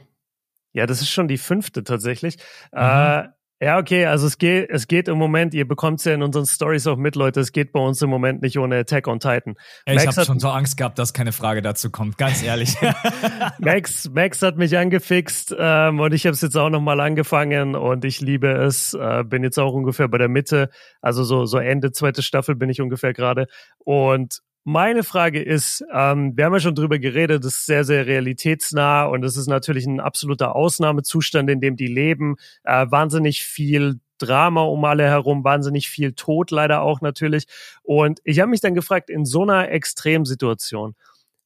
ja, 0.74 0.86
das 0.86 1.02
ist 1.02 1.10
schon 1.10 1.28
die 1.28 1.38
fünfte 1.38 1.84
tatsächlich. 1.84 2.38
Mhm. 2.72 2.80
Äh, 2.80 3.24
ja, 3.62 3.78
okay, 3.78 4.06
also 4.06 4.28
es 4.28 4.38
geht, 4.38 4.70
es 4.70 4.88
geht 4.88 5.08
im 5.08 5.18
Moment, 5.18 5.54
ihr 5.54 5.68
bekommt 5.68 6.00
es 6.00 6.06
ja 6.06 6.14
in 6.14 6.24
unseren 6.24 6.46
Stories 6.46 6.88
auch 6.88 6.98
mit, 6.98 7.16
Leute, 7.16 7.40
es 7.40 7.52
geht 7.54 7.72
bei 7.72 7.80
uns 7.80 8.02
im 8.02 8.10
Moment 8.10 8.42
nicht 8.42 8.60
ohne 8.60 8.78
Attack 8.78 9.08
on 9.08 9.20
Titan. 9.20 9.56
Ey, 9.86 9.96
ich 9.96 10.08
habe 10.08 10.26
schon 10.26 10.40
so 10.40 10.50
Angst 10.50 10.76
gehabt, 10.76 11.00
dass 11.00 11.14
keine 11.14 11.32
Frage 11.32 11.62
dazu 11.62 11.90
kommt, 11.90 12.18
ganz 12.18 12.44
ehrlich. 12.44 12.76
Max, 13.60 14.10
Max 14.10 14.42
hat 14.42 14.58
mich 14.58 14.78
angefixt 14.78 15.56
ähm, 15.58 16.02
und 16.02 16.14
ich 16.14 16.26
habe 16.26 16.34
es 16.34 16.42
jetzt 16.42 16.58
auch 16.58 16.70
nochmal 16.70 17.00
angefangen 17.00 17.76
und 17.76 18.04
ich 18.04 18.20
liebe 18.20 18.50
es. 18.52 18.94
Äh, 18.94 19.24
bin 19.24 19.44
jetzt 19.44 19.58
auch 19.58 19.74
ungefähr 19.74 20.10
bei 20.10 20.18
der 20.18 20.30
Mitte, 20.30 20.70
also 21.02 21.24
so, 21.24 21.46
so 21.46 21.58
Ende 21.58 21.92
zweite 21.92 22.24
Staffel 22.24 22.56
bin 22.56 22.70
ich 22.70 22.82
ungefähr 22.82 23.14
gerade. 23.14 23.48
Und 23.78 24.42
meine 24.66 25.04
Frage 25.04 25.42
ist, 25.44 25.86
ähm, 25.94 26.36
wir 26.36 26.46
haben 26.46 26.54
ja 26.54 26.60
schon 26.60 26.74
drüber 26.74 26.98
geredet, 26.98 27.46
das 27.46 27.54
ist 27.54 27.66
sehr, 27.68 27.84
sehr 27.84 28.08
realitätsnah 28.08 29.06
und 29.06 29.24
es 29.24 29.38
ist 29.38 29.48
natürlich 29.48 29.86
ein 29.86 30.00
absoluter 30.00 30.56
Ausnahmezustand, 30.56 31.50
in 31.52 31.62
dem 31.62 31.76
die 31.76 31.88
leben. 31.88 32.36
Äh, 32.64 32.88
wahnsinnig 32.90 33.44
viel 33.44 34.00
Drama 34.18 34.64
um 34.64 34.84
alle 34.84 35.04
herum, 35.04 35.44
wahnsinnig 35.44 35.88
viel 35.90 36.14
Tod 36.14 36.50
leider 36.50 36.82
auch 36.82 37.02
natürlich. 37.02 37.46
Und 37.84 38.20
ich 38.24 38.40
habe 38.40 38.50
mich 38.50 38.60
dann 38.60 38.74
gefragt, 38.74 39.12
in 39.12 39.24
so 39.26 39.44
einer 39.44 39.70
Extremsituation, 39.70 40.96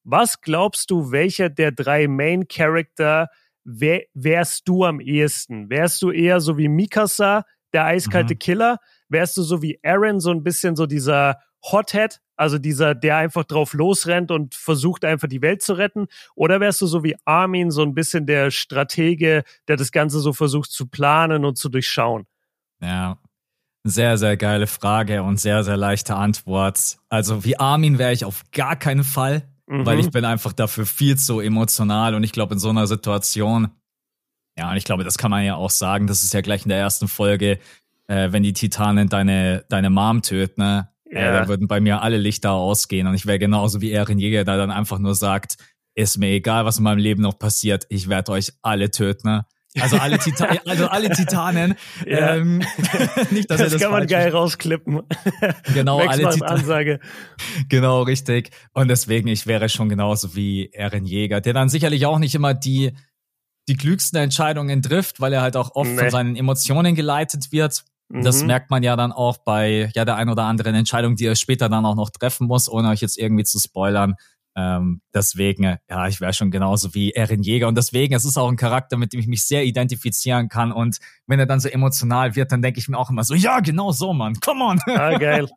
was 0.05 0.39
glaubst 0.39 0.89
du, 0.89 1.11
welcher 1.11 1.49
der 1.49 1.73
drei 1.73 2.07
Main 2.07 2.47
Character 2.47 3.27
wär, 3.65 4.03
wärst 4.13 4.65
du 4.65 4.85
am 4.85 5.01
ehesten? 5.01 5.69
Wärst 5.69 6.01
du 6.01 6.11
eher 6.11 6.39
so 6.39 6.57
wie 6.57 6.69
Mikasa, 6.69 7.43
der 7.73 7.83
eiskalte 7.83 8.35
mhm. 8.35 8.39
Killer? 8.39 8.77
Wärst 9.09 9.35
du 9.35 9.41
so 9.41 9.61
wie 9.61 9.77
Aaron, 9.83 10.21
so 10.21 10.31
ein 10.31 10.41
bisschen 10.41 10.77
so 10.77 10.85
dieser 10.85 11.35
Hothead, 11.63 12.19
also 12.35 12.57
dieser, 12.57 12.95
der 12.95 13.17
einfach 13.17 13.43
drauf 13.43 13.73
losrennt 13.73 14.31
und 14.31 14.55
versucht 14.55 15.03
einfach 15.03 15.27
die 15.27 15.41
Welt 15.41 15.61
zu 15.61 15.73
retten? 15.73 16.07
Oder 16.35 16.59
wärst 16.59 16.81
du 16.81 16.87
so 16.87 17.03
wie 17.03 17.15
Armin, 17.25 17.71
so 17.71 17.81
ein 17.81 17.93
bisschen 17.93 18.25
der 18.25 18.51
Stratege, 18.51 19.43
der 19.67 19.75
das 19.75 19.91
Ganze 19.91 20.19
so 20.19 20.33
versucht 20.33 20.71
zu 20.71 20.87
planen 20.87 21.45
und 21.45 21.57
zu 21.57 21.69
durchschauen? 21.69 22.25
Ja, 22.81 23.17
sehr, 23.83 24.17
sehr 24.17 24.37
geile 24.37 24.67
Frage 24.67 25.23
und 25.23 25.39
sehr, 25.39 25.63
sehr 25.63 25.77
leichte 25.77 26.15
Antwort. 26.15 26.97
Also 27.09 27.43
wie 27.43 27.57
Armin 27.57 27.97
wäre 27.97 28.13
ich 28.13 28.25
auf 28.25 28.43
gar 28.51 28.75
keinen 28.75 29.03
Fall, 29.03 29.43
mhm. 29.67 29.85
weil 29.85 29.99
ich 29.99 30.11
bin 30.11 30.25
einfach 30.25 30.53
dafür 30.53 30.85
viel 30.85 31.17
zu 31.17 31.39
emotional 31.39 32.15
und 32.15 32.23
ich 32.23 32.31
glaube 32.31 32.53
in 32.53 32.59
so 32.59 32.69
einer 32.69 32.87
Situation, 32.87 33.69
ja, 34.57 34.71
und 34.71 34.77
ich 34.77 34.83
glaube, 34.83 35.05
das 35.05 35.17
kann 35.17 35.31
man 35.31 35.45
ja 35.45 35.55
auch 35.55 35.69
sagen, 35.69 36.07
das 36.07 36.23
ist 36.23 36.33
ja 36.33 36.41
gleich 36.41 36.63
in 36.63 36.69
der 36.69 36.79
ersten 36.79 37.07
Folge, 37.07 37.59
äh, 38.07 38.31
wenn 38.31 38.43
die 38.43 38.51
Titanen 38.51 39.07
deine, 39.07 39.63
deine 39.69 39.89
Mom 39.89 40.21
töten, 40.21 40.61
ne? 40.61 40.89
Ja. 41.11 41.41
Da 41.41 41.47
würden 41.47 41.67
bei 41.67 41.79
mir 41.79 42.01
alle 42.01 42.17
Lichter 42.17 42.51
ausgehen 42.51 43.07
und 43.07 43.15
ich 43.15 43.25
wäre 43.25 43.39
genauso 43.39 43.81
wie 43.81 43.91
Erin 43.91 44.19
Jäger, 44.19 44.43
der 44.43 44.57
dann 44.57 44.71
einfach 44.71 44.99
nur 44.99 45.15
sagt, 45.15 45.57
ist 45.95 46.17
mir 46.17 46.29
egal, 46.29 46.65
was 46.65 46.77
in 46.77 46.83
meinem 46.83 46.99
Leben 46.99 47.21
noch 47.21 47.39
passiert, 47.39 47.85
ich 47.89 48.09
werde 48.09 48.31
euch 48.31 48.53
alle 48.61 48.91
töten. 48.91 49.27
Ne? 49.27 49.45
Also 49.79 49.97
alle, 49.97 50.17
Tita 50.17 50.45
also 50.65 50.87
alle 50.87 51.09
Titanen. 51.09 51.75
Ja. 52.05 52.35
Ähm, 52.35 52.59
nicht, 53.31 53.49
dass 53.49 53.59
das, 53.59 53.73
das 53.73 53.81
kann 53.81 53.91
man 53.91 54.07
geil 54.07 54.29
rausklippen. 54.29 55.01
Genau, 55.73 55.99
alle 55.99 56.29
Titanen. 56.29 56.43
Ansage. 56.43 56.99
Genau, 57.69 58.01
richtig. 58.03 58.51
Und 58.73 58.87
deswegen, 58.87 59.27
ich 59.27 59.45
wäre 59.45 59.69
schon 59.69 59.89
genauso 59.89 60.35
wie 60.35 60.71
Erin 60.73 61.05
Jäger, 61.05 61.41
der 61.41 61.53
dann 61.53 61.69
sicherlich 61.69 62.05
auch 62.05 62.19
nicht 62.19 62.33
immer 62.33 62.53
die, 62.53 62.93
die 63.67 63.77
klügsten 63.77 64.19
Entscheidungen 64.19 64.81
trifft, 64.81 65.21
weil 65.21 65.33
er 65.33 65.41
halt 65.41 65.55
auch 65.55 65.75
oft 65.75 65.89
nee. 65.89 65.97
von 65.97 66.09
seinen 66.09 66.35
Emotionen 66.35 66.95
geleitet 66.95 67.51
wird. 67.51 67.83
Das 68.09 68.41
mhm. 68.41 68.47
merkt 68.47 68.71
man 68.71 68.81
ja 68.81 68.95
dann 68.95 69.11
auch 69.11 69.37
bei 69.37 69.91
ja 69.93 70.03
der 70.03 70.15
ein 70.15 70.29
oder 70.29 70.43
anderen 70.43 70.73
Entscheidung, 70.73 71.15
die 71.15 71.25
er 71.25 71.35
später 71.35 71.69
dann 71.69 71.85
auch 71.85 71.95
noch 71.95 72.09
treffen 72.09 72.47
muss, 72.47 72.69
ohne 72.69 72.89
euch 72.89 73.01
jetzt 73.01 73.17
irgendwie 73.17 73.43
zu 73.43 73.59
spoilern. 73.59 74.15
Ähm, 74.55 75.01
deswegen, 75.13 75.77
ja, 75.89 76.07
ich 76.07 76.19
wäre 76.19 76.33
schon 76.33 76.51
genauso 76.51 76.93
wie 76.93 77.11
Erin 77.11 77.43
Jäger. 77.43 77.67
Und 77.67 77.77
deswegen, 77.77 78.13
es 78.13 78.25
ist 78.25 78.37
auch 78.37 78.49
ein 78.49 78.57
Charakter, 78.57 78.97
mit 78.97 79.13
dem 79.13 79.19
ich 79.19 79.27
mich 79.27 79.45
sehr 79.45 79.63
identifizieren 79.63 80.49
kann. 80.49 80.71
Und 80.71 80.97
wenn 81.27 81.39
er 81.39 81.45
dann 81.45 81.59
so 81.59 81.69
emotional 81.69 82.35
wird, 82.35 82.51
dann 82.51 82.61
denke 82.61 82.79
ich 82.79 82.89
mir 82.89 82.97
auch 82.97 83.09
immer 83.09 83.23
so, 83.23 83.35
ja, 83.35 83.59
genau 83.59 83.91
so, 83.91 84.11
Mann, 84.11 84.33
come 84.39 84.63
on. 84.63 84.79
Ah, 84.87 85.17
geil. 85.17 85.47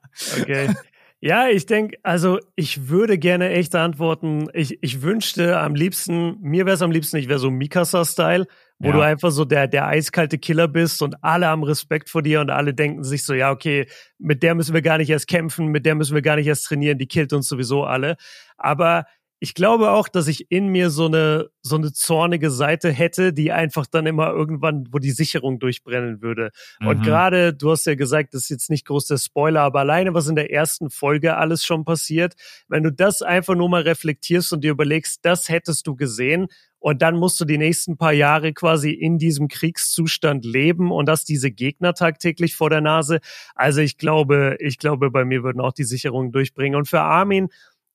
Okay. 0.40 0.74
Ja, 1.24 1.46
ich 1.46 1.66
denke, 1.66 1.98
also 2.02 2.40
ich 2.56 2.88
würde 2.88 3.16
gerne 3.16 3.50
echt 3.50 3.76
antworten. 3.76 4.48
Ich, 4.54 4.82
ich 4.82 5.02
wünschte 5.02 5.56
am 5.56 5.76
liebsten, 5.76 6.36
mir 6.40 6.66
wäre 6.66 6.74
es 6.74 6.82
am 6.82 6.90
liebsten, 6.90 7.16
ich 7.16 7.28
wäre 7.28 7.38
so 7.38 7.48
Mikasa-Style, 7.48 8.48
wo 8.83 8.88
ja. 8.88 8.95
du 8.95 9.01
einfach 9.01 9.31
so 9.31 9.45
der, 9.45 9.68
der 9.68 9.87
eiskalte 9.87 10.38
Killer 10.38 10.66
bist 10.66 11.03
und 11.03 11.23
alle 11.23 11.47
haben 11.47 11.62
Respekt 11.62 12.11
vor 12.11 12.21
dir 12.21 12.40
und 12.40 12.51
alle 12.51 12.75
denken 12.75 13.05
sich 13.05 13.25
so, 13.25 13.33
ja, 13.33 13.53
okay, 13.53 13.87
mit 14.18 14.42
der 14.42 14.57
müssen 14.57 14.75
wir 14.75 14.83
gar 14.83 14.99
nicht 14.99 15.09
erst 15.09 15.29
kämpfen, 15.29 15.68
mit 15.68 15.87
der 15.87 15.95
müssen 15.95 16.14
wir 16.14 16.23
gar 16.23 16.35
nicht 16.35 16.49
erst 16.49 16.66
trainieren, 16.66 16.99
die 16.99 17.07
killt 17.07 17.33
uns 17.33 17.49
sowieso 17.49 17.85
alle. 17.85 18.16
Aber 18.57 19.05
ich 19.38 19.55
glaube 19.55 19.90
auch, 19.90 20.09
dass 20.09 20.27
ich 20.27 20.51
in 20.51 20.68
mir 20.68 20.90
so 20.90 21.07
eine, 21.07 21.49
so 21.62 21.77
eine 21.77 21.92
zornige 21.92 22.51
Seite 22.51 22.90
hätte, 22.90 23.33
die 23.33 23.53
einfach 23.53 23.87
dann 23.87 24.07
immer 24.07 24.31
irgendwann, 24.31 24.87
wo 24.90 24.99
die 24.99 25.11
Sicherung 25.12 25.61
durchbrennen 25.61 26.21
würde. 26.21 26.51
Mhm. 26.81 26.87
Und 26.88 27.03
gerade, 27.03 27.55
du 27.55 27.71
hast 27.71 27.87
ja 27.87 27.95
gesagt, 27.95 28.35
das 28.35 28.42
ist 28.42 28.51
jetzt 28.51 28.71
nicht 28.71 28.87
groß 28.87 29.07
der 29.07 29.18
Spoiler, 29.18 29.62
aber 29.62 29.81
alleine, 29.81 30.12
was 30.14 30.29
in 30.29 30.37
der 30.37 30.53
ersten 30.53 30.90
Folge 30.90 31.37
alles 31.37 31.64
schon 31.64 31.85
passiert, 31.85 32.35
wenn 32.68 32.83
du 32.83 32.92
das 32.92 33.23
einfach 33.23 33.55
nur 33.55 33.68
mal 33.68 33.83
reflektierst 33.83 34.53
und 34.53 34.62
dir 34.62 34.73
überlegst, 34.73 35.25
das 35.25 35.49
hättest 35.49 35.87
du 35.87 35.95
gesehen 35.95 36.49
und 36.83 37.01
dann 37.01 37.16
musst 37.16 37.40
du 37.40 37.45
die 37.45 37.59
nächsten 37.59 37.97
paar 37.97 38.12
Jahre 38.12 38.53
quasi 38.53 38.90
in 38.90 39.16
diesem 39.16 39.47
Kriegszustand 39.47 40.45
leben 40.45 40.90
und 40.90 41.07
das 41.07 41.25
diese 41.25 41.53
Gegner 41.53 41.95
tagtäglich 41.95 42.57
vor 42.57 42.71
der 42.71 42.81
Nase. 42.81 43.21
Also 43.55 43.81
ich 43.81 43.99
glaube, 43.99 44.57
ich 44.59 44.79
glaube, 44.79 45.12
bei 45.12 45.25
mir 45.25 45.45
würden 45.45 45.61
auch 45.61 45.73
die 45.73 45.85
Sicherungen 45.85 46.33
durchbringen. 46.33 46.77
Und 46.77 46.88
für 46.88 47.01
Armin, 47.01 47.51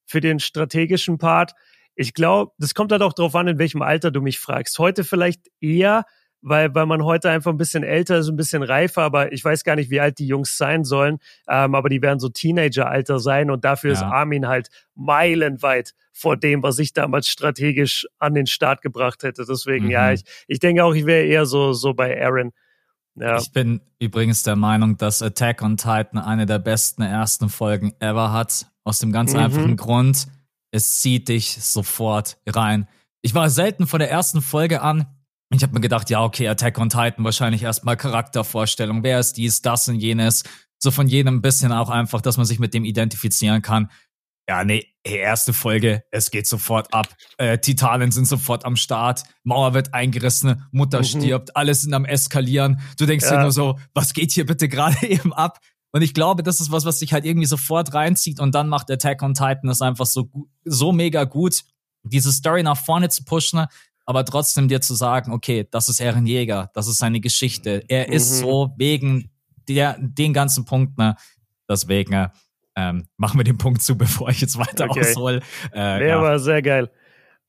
für 0.05 0.21
den 0.21 0.39
strategischen 0.39 1.17
Part. 1.17 1.51
Ich 1.95 2.13
glaube, 2.13 2.53
das 2.59 2.73
kommt 2.75 2.93
halt 2.93 3.01
auch 3.01 3.11
darauf 3.11 3.35
an, 3.35 3.49
in 3.49 3.59
welchem 3.59 3.81
Alter 3.81 4.09
du 4.09 4.21
mich 4.21 4.39
fragst. 4.39 4.79
Heute 4.79 5.03
vielleicht 5.03 5.41
eher, 5.59 6.05
weil, 6.47 6.73
weil 6.73 6.85
man 6.85 7.03
heute 7.03 7.29
einfach 7.29 7.51
ein 7.51 7.57
bisschen 7.57 7.83
älter 7.83 8.17
ist, 8.17 8.29
ein 8.29 8.35
bisschen 8.35 8.63
reifer, 8.63 9.01
aber 9.01 9.31
ich 9.31 9.43
weiß 9.43 9.63
gar 9.63 9.75
nicht, 9.75 9.89
wie 9.89 9.99
alt 9.99 10.19
die 10.19 10.27
Jungs 10.27 10.57
sein 10.57 10.83
sollen. 10.83 11.19
Ähm, 11.47 11.75
aber 11.75 11.89
die 11.89 12.01
werden 12.01 12.19
so 12.19 12.29
Teenager-Alter 12.29 13.19
sein 13.19 13.51
und 13.51 13.65
dafür 13.65 13.91
ja. 13.91 13.97
ist 13.97 14.03
Armin 14.03 14.47
halt 14.47 14.69
meilenweit 14.95 15.93
vor 16.13 16.37
dem, 16.37 16.63
was 16.63 16.79
ich 16.79 16.93
damals 16.93 17.27
strategisch 17.27 18.07
an 18.19 18.33
den 18.33 18.47
Start 18.47 18.81
gebracht 18.81 19.23
hätte. 19.23 19.45
Deswegen, 19.47 19.85
mhm. 19.85 19.91
ja, 19.91 20.11
ich, 20.11 20.23
ich 20.47 20.59
denke 20.59 20.83
auch, 20.83 20.93
ich 20.93 21.05
wäre 21.05 21.25
eher 21.25 21.45
so, 21.45 21.73
so 21.73 21.93
bei 21.93 22.21
Aaron. 22.21 22.51
Ja. 23.15 23.37
Ich 23.37 23.51
bin 23.51 23.81
übrigens 23.99 24.43
der 24.43 24.55
Meinung, 24.55 24.97
dass 24.97 25.21
Attack 25.21 25.61
on 25.61 25.77
Titan 25.77 26.19
eine 26.19 26.45
der 26.45 26.59
besten 26.59 27.01
ersten 27.01 27.49
Folgen 27.49 27.93
ever 27.99 28.31
hat. 28.31 28.67
Aus 28.83 28.99
dem 28.99 29.11
ganz 29.11 29.33
mhm. 29.33 29.39
einfachen 29.39 29.75
Grund, 29.75 30.27
es 30.71 31.01
zieht 31.01 31.27
dich 31.27 31.61
sofort 31.61 32.37
rein. 32.47 32.87
Ich 33.21 33.35
war 33.35 33.49
selten 33.49 33.87
von 33.87 33.99
der 33.99 34.09
ersten 34.09 34.41
Folge 34.41 34.81
an. 34.81 35.07
Ich 35.49 35.63
habe 35.63 35.73
mir 35.73 35.79
gedacht, 35.79 36.09
ja, 36.09 36.23
okay, 36.23 36.47
Attack 36.47 36.77
on 36.77 36.89
Titan, 36.89 37.23
wahrscheinlich 37.23 37.63
erstmal 37.63 37.95
Charaktervorstellung. 37.95 39.03
Wer 39.03 39.19
ist 39.19 39.37
dies, 39.37 39.61
das 39.61 39.87
und 39.87 39.95
jenes? 39.95 40.43
So 40.77 40.91
von 40.91 41.07
jedem 41.07 41.35
ein 41.35 41.41
bisschen 41.41 41.71
auch 41.71 41.89
einfach, 41.89 42.21
dass 42.21 42.37
man 42.37 42.45
sich 42.45 42.59
mit 42.59 42.73
dem 42.73 42.83
identifizieren 42.83 43.61
kann. 43.61 43.89
Ja, 44.49 44.63
nee, 44.63 44.87
erste 45.03 45.51
Folge, 45.51 46.03
es 46.11 46.31
geht 46.31 46.47
sofort 46.47 46.93
ab. 46.93 47.13
Äh, 47.37 47.57
Titanen 47.57 48.11
sind 48.11 48.25
sofort 48.25 48.63
am 48.63 48.77
Start, 48.77 49.23
Mauer 49.43 49.73
wird 49.73 49.93
eingerissen, 49.93 50.65
Mutter 50.71 50.99
mhm. 50.99 51.03
stirbt, 51.03 51.55
alles 51.57 51.81
sind 51.81 51.93
am 51.93 52.05
Eskalieren. 52.05 52.79
Du 52.97 53.05
denkst 53.05 53.25
ja. 53.25 53.35
dir 53.35 53.41
nur 53.41 53.51
so, 53.51 53.77
was 53.93 54.13
geht 54.13 54.31
hier 54.31 54.45
bitte 54.45 54.69
gerade 54.69 55.05
eben 55.05 55.33
ab? 55.33 55.59
Und 55.91 56.01
ich 56.01 56.13
glaube, 56.13 56.43
das 56.43 56.61
ist 56.61 56.71
was, 56.71 56.85
was 56.85 56.99
sich 56.99 57.11
halt 57.11 57.25
irgendwie 57.25 57.47
sofort 57.47 57.93
reinzieht 57.93 58.39
und 58.39 58.55
dann 58.55 58.69
macht 58.69 58.89
Attack 58.89 59.21
on 59.21 59.33
Titan 59.33 59.69
es 59.69 59.81
einfach 59.81 60.05
so, 60.05 60.29
so 60.63 60.91
mega 60.91 61.25
gut, 61.25 61.63
diese 62.03 62.31
Story 62.31 62.63
nach 62.63 62.77
vorne 62.77 63.09
zu 63.09 63.25
pushen, 63.25 63.65
aber 64.07 64.23
trotzdem 64.23 64.69
dir 64.69 64.81
zu 64.81 64.95
sagen, 64.95 65.33
okay, 65.33 65.67
das 65.69 65.89
ist 65.89 65.99
Eren 65.99 66.25
Jäger, 66.25 66.71
das 66.73 66.87
ist 66.87 66.97
seine 66.97 67.19
Geschichte. 67.19 67.83
Er 67.89 68.07
mhm. 68.07 68.13
ist 68.13 68.39
so 68.39 68.73
wegen 68.77 69.29
der, 69.67 69.97
den 69.99 70.33
ganzen 70.33 70.63
Punkten, 70.63 71.01
ne? 71.01 71.15
deswegen 71.69 72.29
ähm, 72.77 73.07
machen 73.17 73.37
wir 73.37 73.43
den 73.43 73.57
Punkt 73.57 73.81
zu, 73.81 73.97
bevor 73.97 74.29
ich 74.29 74.39
jetzt 74.39 74.57
weiter 74.57 74.89
okay. 74.89 75.01
aushole. 75.01 75.41
Äh, 75.71 75.99
der 75.99 76.07
ja. 76.07 76.21
war 76.21 76.39
sehr 76.39 76.61
geil. 76.61 76.89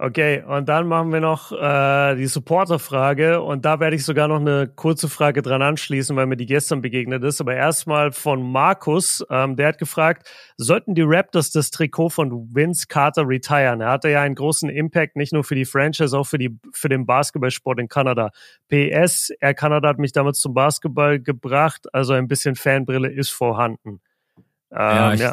Okay, 0.00 0.44
und 0.44 0.68
dann 0.68 0.86
machen 0.86 1.12
wir 1.12 1.18
noch 1.18 1.50
äh, 1.50 2.14
die 2.14 2.28
Supporter-Frage 2.28 3.42
und 3.42 3.64
da 3.64 3.80
werde 3.80 3.96
ich 3.96 4.04
sogar 4.04 4.28
noch 4.28 4.38
eine 4.38 4.68
kurze 4.68 5.08
Frage 5.08 5.42
dran 5.42 5.60
anschließen, 5.60 6.14
weil 6.14 6.26
mir 6.26 6.36
die 6.36 6.46
gestern 6.46 6.82
begegnet 6.82 7.24
ist. 7.24 7.40
Aber 7.40 7.56
erstmal 7.56 8.12
von 8.12 8.40
Markus, 8.52 9.26
ähm, 9.28 9.56
der 9.56 9.66
hat 9.66 9.78
gefragt, 9.78 10.30
sollten 10.56 10.94
die 10.94 11.02
Raptors 11.04 11.50
das 11.50 11.72
Trikot 11.72 12.10
von 12.10 12.54
Vince 12.54 12.86
Carter 12.86 13.26
retiren? 13.26 13.80
Er 13.80 13.90
hatte 13.90 14.08
ja 14.08 14.22
einen 14.22 14.36
großen 14.36 14.70
Impact, 14.70 15.16
nicht 15.16 15.32
nur 15.32 15.42
für 15.42 15.56
die 15.56 15.64
Franchise, 15.64 16.16
auch 16.16 16.28
für, 16.28 16.38
die, 16.38 16.56
für 16.72 16.88
den 16.88 17.04
Basketballsport 17.04 17.80
in 17.80 17.88
Kanada. 17.88 18.30
PS, 18.68 19.30
er 19.40 19.54
Kanada 19.54 19.88
hat 19.88 19.98
mich 19.98 20.12
damals 20.12 20.38
zum 20.38 20.54
Basketball 20.54 21.18
gebracht, 21.18 21.92
also 21.92 22.12
ein 22.12 22.28
bisschen 22.28 22.54
Fanbrille 22.54 23.10
ist 23.10 23.30
vorhanden. 23.30 24.00
Ähm, 24.70 24.78
ja, 24.78 25.14
ich, 25.14 25.20
ja, 25.20 25.32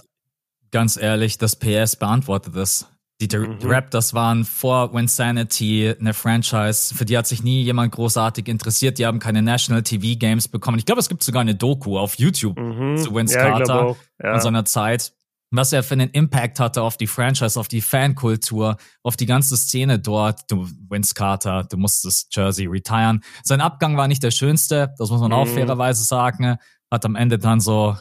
ganz 0.71 0.97
ehrlich, 0.97 1.37
das 1.37 1.55
PS 1.55 1.97
beantwortet 1.97 2.55
es. 2.55 2.89
Die, 3.21 3.29
die 3.29 3.37
mhm. 3.37 3.59
Raptors 3.63 4.13
waren 4.13 4.43
vor 4.43 4.93
Winsanity 4.93 5.95
eine 5.97 6.13
Franchise, 6.13 6.93
für 6.93 7.05
die 7.05 7.17
hat 7.17 7.25
sich 7.27 7.43
nie 7.43 7.63
jemand 7.63 7.93
großartig 7.93 8.49
interessiert. 8.49 8.97
Die 8.97 9.05
haben 9.05 9.19
keine 9.19 9.41
National 9.41 9.83
TV 9.83 10.19
Games 10.19 10.49
bekommen. 10.49 10.79
Ich 10.79 10.85
glaube, 10.85 10.99
es 10.99 11.07
gibt 11.07 11.23
sogar 11.23 11.41
eine 11.41 11.55
Doku 11.55 11.97
auf 11.97 12.15
YouTube 12.15 12.59
mhm. 12.59 12.97
zu 12.97 13.15
Vince 13.15 13.35
ja, 13.35 13.49
Carter 13.49 13.95
ja. 14.21 14.33
in 14.33 14.41
seiner 14.41 14.65
Zeit. 14.65 15.13
Was 15.51 15.71
er 15.71 15.83
für 15.83 15.93
einen 15.93 16.09
Impact 16.09 16.59
hatte 16.59 16.81
auf 16.81 16.97
die 16.97 17.07
Franchise, 17.07 17.57
auf 17.57 17.69
die 17.69 17.79
Fankultur, 17.79 18.75
auf 19.01 19.15
die 19.15 19.25
ganze 19.25 19.55
Szene 19.55 19.97
dort. 19.97 20.41
Du, 20.51 20.67
Vince 20.89 21.13
Carter, 21.13 21.63
du 21.63 21.77
musstest 21.77 22.35
Jersey 22.35 22.65
retiren. 22.65 23.23
Sein 23.43 23.61
Abgang 23.61 23.95
war 23.95 24.09
nicht 24.09 24.23
der 24.23 24.31
schönste, 24.31 24.93
das 24.97 25.09
muss 25.09 25.21
man 25.21 25.29
mhm. 25.29 25.37
auch 25.37 25.47
fairerweise 25.47 26.03
sagen. 26.03 26.57
Hat 26.91 27.05
am 27.05 27.15
Ende 27.15 27.37
dann 27.37 27.61
so, 27.61 27.95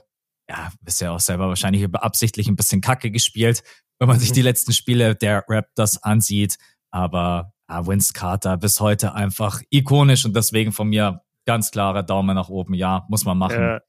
ja, 0.49 0.73
ist 0.85 1.01
ja 1.01 1.13
auch 1.13 1.21
selber 1.21 1.47
wahrscheinlich 1.47 1.89
beabsichtlich 1.89 2.49
ein 2.49 2.57
bisschen 2.57 2.81
Kacke 2.81 3.13
gespielt 3.13 3.63
wenn 3.99 4.09
man 4.09 4.19
sich 4.19 4.33
die 4.33 4.43
letzten 4.43 4.73
Spiele 4.73 5.15
der 5.15 5.45
Raptors 5.49 6.03
ansieht. 6.03 6.57
Aber 6.91 7.53
ah, 7.67 7.87
Vince 7.87 8.13
Carter 8.13 8.57
bis 8.57 8.81
heute 8.81 9.15
einfach 9.15 9.61
ikonisch 9.71 10.25
und 10.25 10.35
deswegen 10.37 10.73
von 10.73 10.89
mir 10.89 11.21
ganz 11.47 11.71
klarer 11.71 12.03
Daumen 12.03 12.35
nach 12.35 12.49
oben. 12.49 12.75
Ja, 12.75 13.05
muss 13.09 13.25
man 13.25 13.39
machen. 13.39 13.61
Ja, 13.61 13.81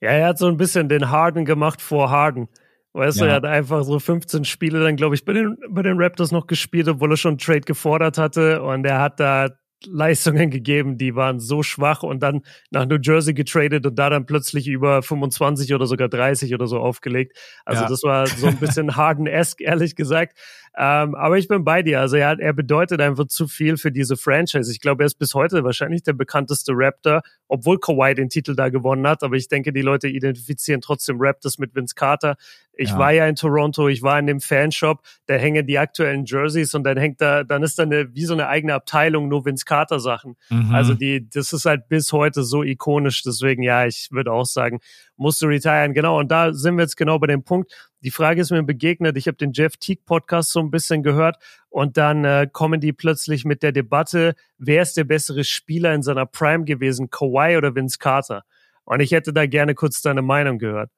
ja 0.00 0.10
er 0.10 0.26
hat 0.28 0.38
so 0.38 0.48
ein 0.48 0.56
bisschen 0.56 0.88
den 0.88 1.10
Harden 1.10 1.44
gemacht 1.44 1.80
vor 1.80 2.10
Harden. 2.10 2.48
Weißt 2.92 3.18
ja. 3.18 3.24
du, 3.24 3.30
er 3.30 3.36
hat 3.36 3.44
einfach 3.44 3.82
so 3.82 3.98
15 3.98 4.44
Spiele 4.44 4.82
dann, 4.82 4.96
glaube 4.96 5.16
ich, 5.16 5.24
bei 5.24 5.32
den, 5.32 5.56
bei 5.68 5.82
den 5.82 6.00
Raptors 6.00 6.30
noch 6.30 6.46
gespielt, 6.46 6.86
obwohl 6.88 7.12
er 7.12 7.16
schon 7.16 7.38
Trade 7.38 7.62
gefordert 7.62 8.18
hatte. 8.18 8.62
Und 8.62 8.84
er 8.84 9.00
hat 9.00 9.18
da 9.18 9.48
Leistungen 9.86 10.50
gegeben, 10.50 10.98
die 10.98 11.14
waren 11.14 11.40
so 11.40 11.62
schwach 11.62 12.02
und 12.02 12.22
dann 12.22 12.42
nach 12.70 12.86
New 12.86 12.98
Jersey 13.00 13.34
getradet 13.34 13.86
und 13.86 13.98
da 13.98 14.10
dann 14.10 14.26
plötzlich 14.26 14.68
über 14.68 15.02
25 15.02 15.74
oder 15.74 15.86
sogar 15.86 16.08
30 16.08 16.54
oder 16.54 16.66
so 16.66 16.78
aufgelegt. 16.78 17.36
Also 17.64 17.82
ja. 17.82 17.88
das 17.88 18.02
war 18.02 18.26
so 18.26 18.46
ein 18.46 18.56
bisschen 18.56 18.96
Harden-esque, 18.96 19.60
ehrlich 19.60 19.96
gesagt. 19.96 20.38
Ähm, 20.76 21.14
aber 21.14 21.38
ich 21.38 21.46
bin 21.46 21.62
bei 21.62 21.82
dir. 21.82 22.00
Also 22.00 22.16
er, 22.16 22.38
er 22.40 22.52
bedeutet 22.52 23.00
einfach 23.00 23.26
zu 23.26 23.46
viel 23.46 23.76
für 23.76 23.92
diese 23.92 24.16
Franchise. 24.16 24.70
Ich 24.72 24.80
glaube, 24.80 25.04
er 25.04 25.06
ist 25.06 25.18
bis 25.18 25.34
heute 25.34 25.62
wahrscheinlich 25.62 26.02
der 26.02 26.14
bekannteste 26.14 26.72
Raptor, 26.74 27.22
obwohl 27.46 27.78
Kawhi 27.78 28.14
den 28.14 28.28
Titel 28.28 28.56
da 28.56 28.70
gewonnen 28.70 29.06
hat. 29.06 29.22
Aber 29.22 29.36
ich 29.36 29.48
denke, 29.48 29.72
die 29.72 29.82
Leute 29.82 30.08
identifizieren 30.08 30.80
trotzdem 30.80 31.18
Raptors 31.20 31.58
mit 31.58 31.76
Vince 31.76 31.94
Carter. 31.94 32.36
Ich 32.76 32.90
ja. 32.90 32.98
war 32.98 33.12
ja 33.12 33.26
in 33.28 33.36
Toronto, 33.36 33.86
ich 33.86 34.02
war 34.02 34.18
in 34.18 34.26
dem 34.26 34.40
Fanshop, 34.40 35.02
da 35.26 35.34
hängen 35.34 35.64
die 35.64 35.78
aktuellen 35.78 36.24
Jerseys 36.24 36.74
und 36.74 36.82
dann 36.82 36.96
hängt 36.96 37.20
da, 37.20 37.44
dann 37.44 37.62
ist 37.62 37.78
da 37.78 37.84
eine, 37.84 38.12
wie 38.14 38.24
so 38.24 38.34
eine 38.34 38.48
eigene 38.48 38.74
Abteilung 38.74 39.28
nur 39.28 39.44
Vince 39.44 39.64
Carter 39.64 40.00
Sachen. 40.00 40.36
Mhm. 40.50 40.74
Also 40.74 40.94
die, 40.94 41.28
das 41.30 41.52
ist 41.52 41.66
halt 41.66 41.88
bis 41.88 42.12
heute 42.12 42.42
so 42.42 42.64
ikonisch. 42.64 43.22
Deswegen, 43.22 43.62
ja, 43.62 43.86
ich 43.86 44.08
würde 44.10 44.32
auch 44.32 44.46
sagen, 44.46 44.80
musste 45.16 45.46
retiren. 45.46 45.94
Genau. 45.94 46.18
Und 46.18 46.32
da 46.32 46.52
sind 46.52 46.76
wir 46.76 46.82
jetzt 46.82 46.96
genau 46.96 47.20
bei 47.20 47.28
dem 47.28 47.44
Punkt. 47.44 47.72
Die 48.04 48.10
Frage 48.10 48.42
ist 48.42 48.50
mir 48.50 48.62
begegnet. 48.62 49.16
Ich 49.16 49.26
habe 49.26 49.38
den 49.38 49.52
Jeff 49.54 49.78
Teague 49.78 50.02
Podcast 50.04 50.50
so 50.50 50.60
ein 50.60 50.70
bisschen 50.70 51.02
gehört 51.02 51.42
und 51.70 51.96
dann 51.96 52.24
äh, 52.26 52.46
kommen 52.52 52.78
die 52.78 52.92
plötzlich 52.92 53.46
mit 53.46 53.62
der 53.62 53.72
Debatte, 53.72 54.34
wer 54.58 54.82
ist 54.82 54.98
der 54.98 55.04
bessere 55.04 55.42
Spieler 55.42 55.94
in 55.94 56.02
seiner 56.02 56.26
Prime 56.26 56.64
gewesen, 56.64 57.08
Kawhi 57.08 57.56
oder 57.56 57.74
Vince 57.74 57.98
Carter? 57.98 58.44
Und 58.84 59.00
ich 59.00 59.12
hätte 59.12 59.32
da 59.32 59.46
gerne 59.46 59.74
kurz 59.74 60.02
deine 60.02 60.20
Meinung 60.20 60.58
gehört. 60.58 60.90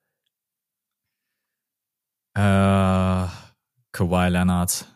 Äh, 2.35 3.31
Kawhi 3.93 4.29
Leonard. 4.29 4.87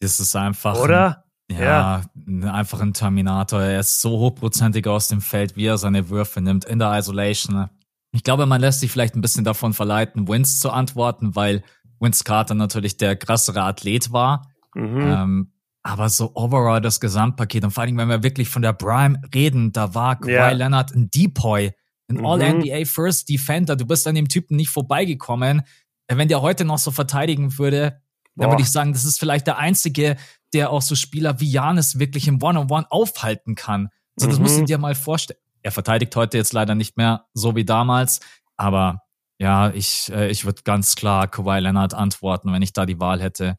Das 0.00 0.20
ist 0.20 0.36
einfach. 0.36 0.78
Oder? 0.78 1.24
Ein, 1.48 1.56
ja, 1.56 2.02
ja, 2.26 2.52
einfach 2.52 2.80
ein 2.82 2.92
Terminator. 2.92 3.62
Er 3.62 3.80
ist 3.80 4.02
so 4.02 4.18
hochprozentig 4.18 4.86
aus 4.86 5.08
dem 5.08 5.22
Feld, 5.22 5.56
wie 5.56 5.66
er 5.66 5.78
seine 5.78 6.10
Würfe 6.10 6.42
nimmt 6.42 6.66
in 6.66 6.78
der 6.78 6.98
Isolation. 6.98 7.70
Ich 8.16 8.22
glaube, 8.22 8.46
man 8.46 8.62
lässt 8.62 8.80
sich 8.80 8.90
vielleicht 8.90 9.14
ein 9.14 9.20
bisschen 9.20 9.44
davon 9.44 9.74
verleiten, 9.74 10.26
Vince 10.26 10.58
zu 10.58 10.70
antworten, 10.70 11.36
weil 11.36 11.62
Vince 12.00 12.24
Carter 12.24 12.54
natürlich 12.54 12.96
der 12.96 13.14
krassere 13.14 13.62
Athlet 13.62 14.10
war. 14.10 14.50
Mhm. 14.74 15.00
Ähm, 15.00 15.52
aber 15.82 16.08
so 16.08 16.32
overall 16.34 16.80
das 16.80 16.98
Gesamtpaket 16.98 17.64
und 17.64 17.72
vor 17.72 17.82
allem, 17.82 17.98
wenn 17.98 18.08
wir 18.08 18.22
wirklich 18.22 18.48
von 18.48 18.62
der 18.62 18.72
Prime 18.72 19.20
reden, 19.34 19.70
da 19.72 19.94
war 19.94 20.18
Kawhi 20.18 20.32
ja. 20.32 20.50
Leonard 20.50 20.94
ein 20.94 21.10
Depoy, 21.10 21.72
ein 22.08 22.16
mhm. 22.16 22.26
All-NBA 22.26 22.86
First 22.86 23.28
Defender. 23.28 23.76
Du 23.76 23.84
bist 23.84 24.06
an 24.08 24.14
dem 24.14 24.28
Typen 24.28 24.56
nicht 24.56 24.70
vorbeigekommen. 24.70 25.60
Wenn 26.08 26.28
der 26.28 26.40
heute 26.40 26.64
noch 26.64 26.78
so 26.78 26.92
verteidigen 26.92 27.58
würde, 27.58 28.00
dann 28.34 28.50
würde 28.50 28.62
ich 28.62 28.70
sagen, 28.70 28.94
das 28.94 29.04
ist 29.04 29.20
vielleicht 29.20 29.46
der 29.46 29.58
einzige, 29.58 30.16
der 30.54 30.70
auch 30.70 30.82
so 30.82 30.94
Spieler 30.94 31.38
wie 31.40 31.50
Janis 31.50 31.98
wirklich 31.98 32.28
im 32.28 32.42
One-on-One 32.42 32.84
-on 32.84 32.84
-One 32.84 32.86
aufhalten 32.88 33.54
kann. 33.54 33.90
So, 34.16 34.26
das 34.26 34.36
mhm. 34.36 34.42
musst 34.42 34.58
du 34.58 34.64
dir 34.64 34.78
mal 34.78 34.94
vorstellen. 34.94 35.40
Er 35.66 35.72
verteidigt 35.72 36.14
heute 36.14 36.36
jetzt 36.36 36.52
leider 36.52 36.76
nicht 36.76 36.96
mehr 36.96 37.26
so 37.34 37.56
wie 37.56 37.64
damals, 37.64 38.20
aber 38.56 39.00
Ja, 39.40 39.70
ich, 39.70 40.12
äh, 40.12 40.30
ich 40.30 40.44
würde 40.44 40.62
ganz 40.62 40.94
klar 40.94 41.26
Kawhi 41.26 41.58
Leonard 41.58 41.92
antworten, 41.92 42.52
wenn 42.52 42.62
ich 42.62 42.72
da 42.72 42.86
die 42.86 43.00
Wahl 43.00 43.20
hätte. 43.20 43.56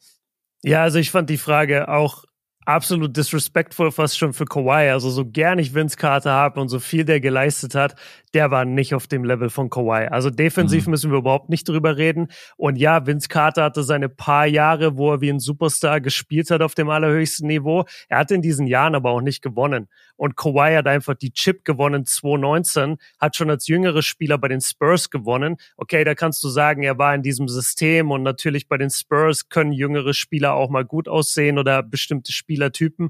Ja, 0.63 0.83
also 0.83 0.99
ich 0.99 1.11
fand 1.11 1.29
die 1.29 1.37
Frage 1.37 1.89
auch 1.89 2.23
absolut 2.67 3.15
disrespectful 3.15 3.91
fast 3.91 4.17
schon 4.17 4.33
für 4.33 4.43
Kawhi. 4.43 4.89
Also 4.89 5.09
so 5.09 5.25
gern 5.25 5.57
ich 5.57 5.73
Vince 5.73 5.95
Carter 5.95 6.31
habe 6.31 6.59
und 6.59 6.67
so 6.67 6.79
viel 6.79 7.05
der 7.05 7.21
geleistet 7.21 7.75
hat, 7.75 7.95
der 8.33 8.51
war 8.51 8.65
nicht 8.65 8.93
auf 8.93 9.07
dem 9.07 9.23
Level 9.23 9.49
von 9.49 9.69
Kawhi. 9.69 10.07
Also 10.07 10.29
defensiv 10.29 10.85
mhm. 10.85 10.91
müssen 10.91 11.11
wir 11.11 11.19
überhaupt 11.19 11.47
nicht 11.49 11.67
drüber 11.69 11.95
reden. 11.95 12.27
Und 12.57 12.75
ja, 12.75 13.07
Vince 13.07 13.29
Carter 13.29 13.63
hatte 13.63 13.83
seine 13.83 14.09
paar 14.09 14.45
Jahre, 14.45 14.97
wo 14.97 15.13
er 15.13 15.21
wie 15.21 15.29
ein 15.29 15.39
Superstar 15.39 16.01
gespielt 16.01 16.51
hat 16.51 16.61
auf 16.61 16.75
dem 16.75 16.89
allerhöchsten 16.89 17.47
Niveau. 17.47 17.85
Er 18.09 18.19
hat 18.19 18.31
in 18.31 18.41
diesen 18.41 18.67
Jahren 18.67 18.95
aber 18.95 19.11
auch 19.11 19.21
nicht 19.21 19.41
gewonnen. 19.41 19.87
Und 20.17 20.35
Kawhi 20.35 20.75
hat 20.75 20.87
einfach 20.87 21.13
die 21.13 21.31
Chip 21.31 21.63
gewonnen 21.63 22.05
2019, 22.05 22.97
hat 23.19 23.35
schon 23.35 23.49
als 23.49 23.67
jüngerer 23.67 24.01
Spieler 24.01 24.37
bei 24.37 24.47
den 24.47 24.61
Spurs 24.61 25.09
gewonnen. 25.09 25.57
Okay, 25.77 26.03
da 26.03 26.15
kannst 26.15 26.43
du 26.43 26.49
sagen, 26.49 26.83
er 26.83 26.97
war 26.97 27.15
in 27.15 27.21
diesem 27.21 27.47
System 27.47 28.11
und 28.11 28.23
natürlich 28.23 28.67
bei 28.67 28.77
den 28.77 28.89
Spurs 28.89 29.47
können 29.47 29.71
jüngere 29.71 30.13
Spieler 30.13 30.55
auch 30.55 30.69
mal 30.69 30.83
gut 30.83 31.07
aussehen 31.07 31.59
oder 31.59 31.83
bestimmte 31.83 32.33
Spielertypen. 32.57 33.09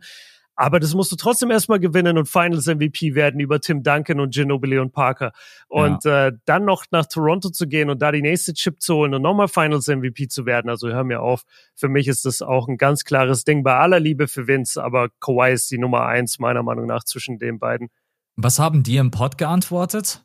Aber 0.59 0.79
das 0.79 0.95
musst 0.95 1.11
du 1.11 1.15
trotzdem 1.15 1.51
erstmal 1.51 1.79
gewinnen 1.79 2.17
und 2.17 2.27
Finals 2.27 2.65
MVP 2.65 3.13
werden 3.13 3.39
über 3.39 3.61
Tim 3.61 3.83
Duncan 3.83 4.19
und 4.19 4.33
Ginobili 4.33 4.79
und 4.79 4.91
Parker. 4.91 5.31
Und 5.67 6.03
ja. 6.03 6.29
äh, 6.29 6.31
dann 6.45 6.65
noch 6.65 6.85
nach 6.89 7.05
Toronto 7.05 7.49
zu 7.49 7.67
gehen 7.67 7.91
und 7.91 8.01
da 8.01 8.11
die 8.11 8.23
nächste 8.23 8.55
Chip 8.55 8.81
zu 8.81 8.95
holen 8.95 9.13
und 9.13 9.21
nochmal 9.21 9.49
Finals 9.49 9.87
MVP 9.87 10.29
zu 10.29 10.47
werden. 10.47 10.69
Also 10.69 10.89
hör 10.89 11.03
mir 11.03 11.21
auf. 11.21 11.43
Für 11.75 11.89
mich 11.89 12.07
ist 12.07 12.25
das 12.25 12.41
auch 12.41 12.67
ein 12.67 12.77
ganz 12.77 13.03
klares 13.03 13.43
Ding 13.43 13.63
bei 13.63 13.75
aller 13.75 13.99
Liebe 13.99 14.27
für 14.27 14.47
Vince, 14.47 14.83
aber 14.83 15.09
Kawhi 15.19 15.53
ist 15.53 15.69
die 15.69 15.77
Nummer 15.77 16.07
eins 16.07 16.39
meiner 16.39 16.63
Meinung 16.63 16.87
nach 16.87 17.03
zwischen 17.03 17.37
den 17.37 17.59
beiden. 17.59 17.89
Was 18.35 18.57
haben 18.57 18.81
die 18.81 18.97
im 18.97 19.11
Pod 19.11 19.37
geantwortet? 19.37 20.23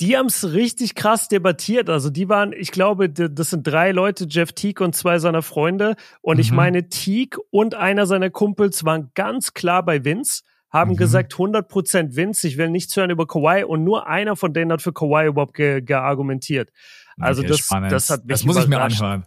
Die 0.00 0.16
haben 0.16 0.26
es 0.26 0.52
richtig 0.52 0.94
krass 0.94 1.28
debattiert. 1.28 1.88
Also 1.88 2.10
die 2.10 2.28
waren, 2.28 2.52
ich 2.52 2.70
glaube, 2.70 3.08
das 3.08 3.50
sind 3.50 3.66
drei 3.66 3.92
Leute, 3.92 4.26
Jeff 4.28 4.52
Teague 4.52 4.84
und 4.84 4.94
zwei 4.94 5.18
seiner 5.18 5.42
Freunde. 5.42 5.96
Und 6.20 6.36
mhm. 6.36 6.40
ich 6.40 6.52
meine, 6.52 6.88
Teague 6.88 7.38
und 7.50 7.74
einer 7.74 8.06
seiner 8.06 8.30
Kumpels 8.30 8.84
waren 8.84 9.10
ganz 9.14 9.54
klar 9.54 9.84
bei 9.84 10.04
Vince, 10.04 10.42
haben 10.70 10.92
mhm. 10.92 10.96
gesagt 10.96 11.34
100% 11.34 12.16
Vince, 12.16 12.46
ich 12.46 12.58
will 12.58 12.70
nichts 12.70 12.96
hören 12.96 13.10
über 13.10 13.26
Kawhi 13.26 13.64
und 13.64 13.84
nur 13.84 14.06
einer 14.06 14.36
von 14.36 14.52
denen 14.52 14.72
hat 14.72 14.82
für 14.82 14.92
Kawhi 14.92 15.26
überhaupt 15.26 15.54
geargumentiert. 15.54 16.70
Ge 17.16 17.24
also 17.24 17.42
okay, 17.42 17.48
das, 17.48 17.68
das 17.68 18.10
hat 18.10 18.24
mich 18.26 18.34
Das 18.34 18.44
muss 18.44 18.58
ich 18.58 18.68
mir 18.68 18.80
anhören. 18.80 19.24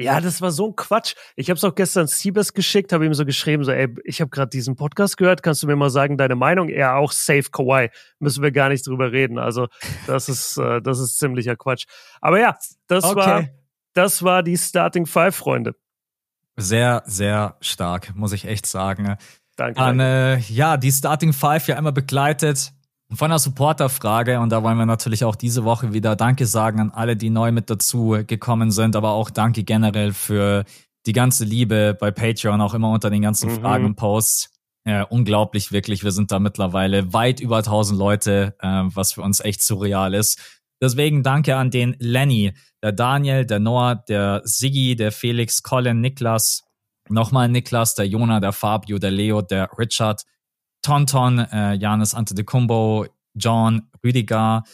Ja, 0.00 0.20
das 0.20 0.40
war 0.40 0.50
so 0.50 0.68
ein 0.68 0.76
Quatsch. 0.76 1.14
Ich 1.36 1.50
habe 1.50 1.58
es 1.58 1.64
auch 1.64 1.74
gestern 1.74 2.06
Siebes 2.06 2.54
geschickt, 2.54 2.92
habe 2.92 3.04
ihm 3.04 3.12
so 3.12 3.26
geschrieben, 3.26 3.64
so, 3.64 3.72
ey, 3.72 3.88
ich 4.04 4.20
habe 4.20 4.30
gerade 4.30 4.48
diesen 4.48 4.74
Podcast 4.74 5.16
gehört, 5.16 5.42
kannst 5.42 5.62
du 5.62 5.66
mir 5.66 5.76
mal 5.76 5.90
sagen, 5.90 6.16
deine 6.16 6.36
Meinung? 6.36 6.68
Er 6.70 6.96
auch 6.96 7.12
safe 7.12 7.50
Kawhi, 7.52 7.90
müssen 8.18 8.42
wir 8.42 8.50
gar 8.50 8.70
nicht 8.70 8.86
drüber 8.86 9.12
reden. 9.12 9.38
Also 9.38 9.68
das 10.06 10.28
ist, 10.28 10.56
äh, 10.56 10.80
das 10.80 10.98
ist 10.98 11.18
ziemlicher 11.18 11.56
Quatsch. 11.56 11.84
Aber 12.20 12.40
ja, 12.40 12.56
das 12.86 13.04
okay. 13.04 13.16
war, 13.16 13.44
das 13.92 14.22
war 14.22 14.42
die 14.42 14.56
Starting 14.56 15.04
Five, 15.04 15.36
Freunde. 15.36 15.74
Sehr, 16.56 17.02
sehr 17.06 17.56
stark, 17.60 18.14
muss 18.14 18.32
ich 18.32 18.46
echt 18.46 18.66
sagen. 18.66 19.16
Danke. 19.56 19.80
An, 19.80 20.00
äh, 20.00 20.38
ja, 20.38 20.78
die 20.78 20.92
Starting 20.92 21.32
Five 21.34 21.68
ja 21.68 21.76
immer 21.76 21.92
begleitet 21.92 22.72
von 23.12 23.30
der 23.30 23.38
Supporterfrage, 23.38 24.40
und 24.40 24.50
da 24.50 24.62
wollen 24.62 24.78
wir 24.78 24.86
natürlich 24.86 25.24
auch 25.24 25.34
diese 25.34 25.64
Woche 25.64 25.92
wieder 25.92 26.16
Danke 26.16 26.46
sagen 26.46 26.80
an 26.80 26.90
alle, 26.90 27.16
die 27.16 27.30
neu 27.30 27.52
mit 27.52 27.68
dazu 27.68 28.16
gekommen 28.26 28.70
sind, 28.70 28.94
aber 28.96 29.10
auch 29.10 29.30
Danke 29.30 29.64
generell 29.64 30.12
für 30.12 30.64
die 31.06 31.12
ganze 31.12 31.44
Liebe 31.44 31.96
bei 31.98 32.10
Patreon, 32.10 32.60
auch 32.60 32.74
immer 32.74 32.90
unter 32.90 33.10
den 33.10 33.22
ganzen 33.22 33.50
mhm. 33.50 33.60
Fragen 33.60 33.84
und 33.84 33.96
Posts. 33.96 34.50
Ja, 34.86 35.02
unglaublich, 35.02 35.72
wirklich. 35.72 36.04
Wir 36.04 36.12
sind 36.12 36.30
da 36.32 36.38
mittlerweile 36.38 37.12
weit 37.12 37.40
über 37.40 37.58
1000 37.58 37.98
Leute, 37.98 38.54
äh, 38.60 38.82
was 38.84 39.12
für 39.12 39.22
uns 39.22 39.40
echt 39.40 39.62
surreal 39.62 40.14
ist. 40.14 40.60
Deswegen 40.82 41.22
danke 41.22 41.56
an 41.56 41.70
den 41.70 41.96
Lenny, 41.98 42.54
der 42.82 42.92
Daniel, 42.92 43.44
der 43.44 43.58
Noah, 43.58 43.96
der 43.96 44.40
Siggi, 44.44 44.96
der 44.96 45.12
Felix, 45.12 45.62
Colin, 45.62 46.00
Niklas, 46.00 46.64
nochmal 47.10 47.48
Niklas, 47.48 47.94
der 47.94 48.06
Jona, 48.06 48.40
der 48.40 48.52
Fabio, 48.52 48.98
der 48.98 49.10
Leo, 49.10 49.42
der 49.42 49.68
Richard, 49.78 50.22
Tonton, 50.82 51.38
äh, 51.38 51.74
Janis 51.74 52.14
Antetokounmpo, 52.14 53.06
John, 53.34 53.82
Rüdiger, 54.04 54.64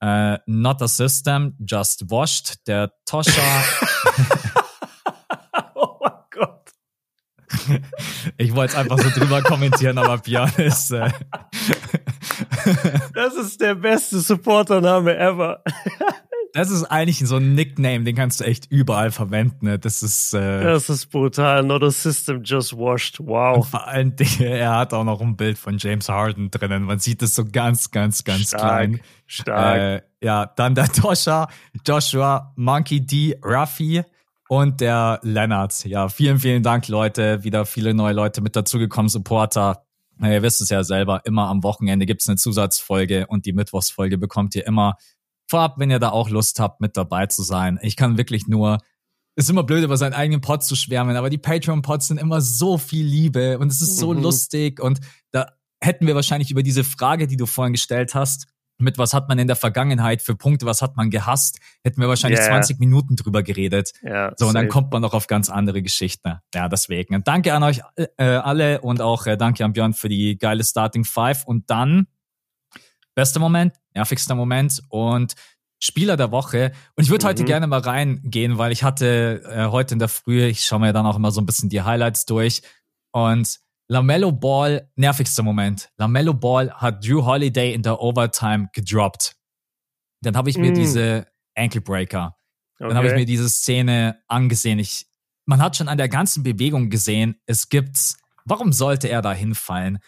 äh, 0.00 0.38
Not 0.46 0.82
a 0.82 0.88
System, 0.88 1.56
Just 1.58 2.10
Washed, 2.10 2.66
der 2.66 2.92
Toscha. 3.04 3.32
oh 5.74 5.98
mein 6.00 6.12
Gott. 6.30 6.70
Ich 8.36 8.54
wollte 8.54 8.72
es 8.72 8.78
einfach 8.78 8.98
so 8.98 9.10
drüber 9.10 9.42
kommentieren, 9.42 9.98
aber 9.98 10.18
Björn 10.18 10.52
ist. 10.56 10.90
Äh 10.90 11.10
das 13.14 13.34
ist 13.34 13.60
der 13.60 13.74
beste 13.74 14.20
Supportername 14.20 15.16
ever. 15.16 15.62
Das 16.54 16.70
ist 16.70 16.84
eigentlich 16.84 17.18
so 17.20 17.36
ein 17.36 17.54
Nickname, 17.54 18.04
den 18.04 18.14
kannst 18.14 18.40
du 18.40 18.44
echt 18.44 18.70
überall 18.70 19.10
verwenden. 19.10 19.66
Ne? 19.66 19.78
Das 19.78 20.02
ist. 20.02 20.34
Äh, 20.34 20.62
das 20.62 20.90
ist 20.90 21.06
brutal. 21.06 21.62
Not 21.62 21.82
a 21.82 21.90
system 21.90 22.42
just 22.44 22.76
washed. 22.76 23.20
Wow. 23.20 23.56
Und 23.56 23.64
vor 23.64 23.86
allen 23.86 24.14
Dingen, 24.16 24.42
er 24.42 24.76
hat 24.76 24.92
auch 24.92 25.04
noch 25.04 25.20
ein 25.20 25.36
Bild 25.36 25.56
von 25.56 25.78
James 25.78 26.08
Harden 26.08 26.50
drinnen. 26.50 26.84
Man 26.84 26.98
sieht 26.98 27.22
es 27.22 27.34
so 27.34 27.44
ganz, 27.44 27.90
ganz, 27.90 28.24
ganz 28.24 28.48
Stark. 28.48 28.62
klein. 28.62 29.00
Stark. 29.26 29.78
Äh, 29.78 30.02
ja, 30.22 30.46
dann 30.46 30.74
der 30.74 30.88
Tosha, 30.92 31.48
Joshua, 31.86 32.52
Monkey 32.56 33.00
D, 33.00 33.38
Ruffy 33.42 34.02
und 34.48 34.82
der 34.82 35.20
Leonard. 35.22 35.84
Ja, 35.86 36.10
vielen, 36.10 36.38
vielen 36.38 36.62
Dank, 36.62 36.88
Leute. 36.88 37.42
Wieder 37.44 37.64
viele 37.64 37.94
neue 37.94 38.12
Leute 38.12 38.42
mit 38.42 38.54
dazugekommen, 38.54 39.08
Supporter. 39.08 39.84
Na, 40.18 40.30
ihr 40.30 40.42
wisst 40.42 40.60
es 40.60 40.68
ja 40.68 40.84
selber, 40.84 41.22
immer 41.24 41.48
am 41.48 41.62
Wochenende 41.62 42.04
gibt's 42.04 42.28
eine 42.28 42.36
Zusatzfolge 42.36 43.26
und 43.28 43.46
die 43.46 43.54
Mittwochsfolge 43.54 44.18
bekommt 44.18 44.54
ihr 44.54 44.66
immer 44.66 44.96
vorab, 45.52 45.78
wenn 45.78 45.90
ihr 45.90 45.98
da 45.98 46.10
auch 46.10 46.30
Lust 46.30 46.58
habt, 46.60 46.80
mit 46.80 46.96
dabei 46.96 47.26
zu 47.26 47.42
sein. 47.42 47.78
Ich 47.82 47.96
kann 47.96 48.16
wirklich 48.16 48.48
nur, 48.48 48.78
ist 49.36 49.50
immer 49.50 49.62
blöd, 49.62 49.84
über 49.84 49.98
seinen 49.98 50.14
eigenen 50.14 50.40
Pod 50.40 50.64
zu 50.64 50.74
schwärmen, 50.74 51.16
aber 51.16 51.28
die 51.28 51.38
Patreon-Pods 51.38 52.08
sind 52.08 52.18
immer 52.18 52.40
so 52.40 52.78
viel 52.78 53.04
Liebe 53.04 53.58
und 53.58 53.70
es 53.70 53.82
ist 53.82 53.98
so 53.98 54.14
mhm. 54.14 54.22
lustig 54.22 54.80
und 54.80 55.00
da 55.30 55.46
hätten 55.82 56.06
wir 56.06 56.14
wahrscheinlich 56.14 56.50
über 56.50 56.62
diese 56.62 56.84
Frage, 56.84 57.26
die 57.26 57.36
du 57.36 57.44
vorhin 57.44 57.74
gestellt 57.74 58.14
hast, 58.14 58.46
mit 58.78 58.98
was 58.98 59.12
hat 59.12 59.28
man 59.28 59.38
in 59.38 59.46
der 59.46 59.56
Vergangenheit 59.56 60.22
für 60.22 60.34
Punkte, 60.34 60.64
was 60.66 60.80
hat 60.80 60.96
man 60.96 61.10
gehasst, 61.10 61.58
hätten 61.84 62.00
wir 62.00 62.08
wahrscheinlich 62.08 62.40
yeah. 62.40 62.48
20 62.48 62.78
Minuten 62.80 63.16
drüber 63.16 63.42
geredet. 63.42 63.92
Yeah, 64.02 64.32
so, 64.36 64.48
und 64.48 64.54
dann 64.54 64.68
kommt 64.68 64.90
man 64.92 65.02
noch 65.02 65.12
auf 65.12 65.26
ganz 65.26 65.50
andere 65.50 65.82
Geschichten. 65.82 66.38
Ja, 66.54 66.68
deswegen. 66.68 67.14
Und 67.14 67.28
danke 67.28 67.54
an 67.54 67.62
euch 67.62 67.80
äh, 67.96 68.24
alle 68.24 68.80
und 68.80 69.00
auch 69.00 69.26
äh, 69.26 69.36
danke 69.36 69.64
an 69.64 69.72
Björn 69.74 69.92
für 69.92 70.08
die 70.08 70.38
geile 70.38 70.64
Starting 70.64 71.04
Five. 71.04 71.44
Und 71.44 71.70
dann 71.70 72.06
Bester 73.14 73.40
Moment, 73.40 73.74
nervigster 73.94 74.34
Moment 74.34 74.82
und 74.88 75.34
Spieler 75.82 76.16
der 76.16 76.30
Woche. 76.30 76.72
Und 76.94 77.04
ich 77.04 77.10
würde 77.10 77.24
mhm. 77.24 77.28
heute 77.30 77.44
gerne 77.44 77.66
mal 77.66 77.80
reingehen, 77.80 78.56
weil 78.58 78.72
ich 78.72 78.84
hatte 78.84 79.42
äh, 79.44 79.66
heute 79.66 79.94
in 79.94 79.98
der 79.98 80.08
Früh, 80.08 80.44
ich 80.44 80.64
schaue 80.64 80.80
mir 80.80 80.92
dann 80.92 81.06
auch 81.06 81.16
immer 81.16 81.32
so 81.32 81.40
ein 81.40 81.46
bisschen 81.46 81.68
die 81.68 81.82
Highlights 81.82 82.24
durch. 82.24 82.62
Und 83.10 83.58
Lamello 83.88 84.32
Ball, 84.32 84.90
nervigster 84.96 85.42
Moment. 85.42 85.90
Lamello 85.98 86.34
Ball 86.34 86.72
hat 86.72 87.04
Drew 87.04 87.24
Holiday 87.24 87.74
in 87.74 87.82
der 87.82 88.00
Overtime 88.00 88.68
gedroppt. 88.72 89.36
Dann 90.22 90.36
habe 90.36 90.50
ich 90.50 90.56
mir 90.56 90.70
mhm. 90.70 90.76
diese 90.76 91.26
Ankle 91.56 91.80
Breaker. 91.80 92.36
Okay. 92.78 92.88
Dann 92.88 92.96
habe 92.96 93.08
ich 93.08 93.14
mir 93.14 93.26
diese 93.26 93.48
Szene 93.48 94.22
angesehen. 94.28 94.78
Ich, 94.78 95.06
man 95.46 95.60
hat 95.60 95.76
schon 95.76 95.88
an 95.88 95.98
der 95.98 96.08
ganzen 96.08 96.42
Bewegung 96.42 96.90
gesehen, 96.90 97.40
es 97.46 97.68
gibt's. 97.68 98.16
Warum 98.44 98.72
sollte 98.72 99.08
er 99.08 99.20
da 99.20 99.32
hinfallen? 99.32 99.98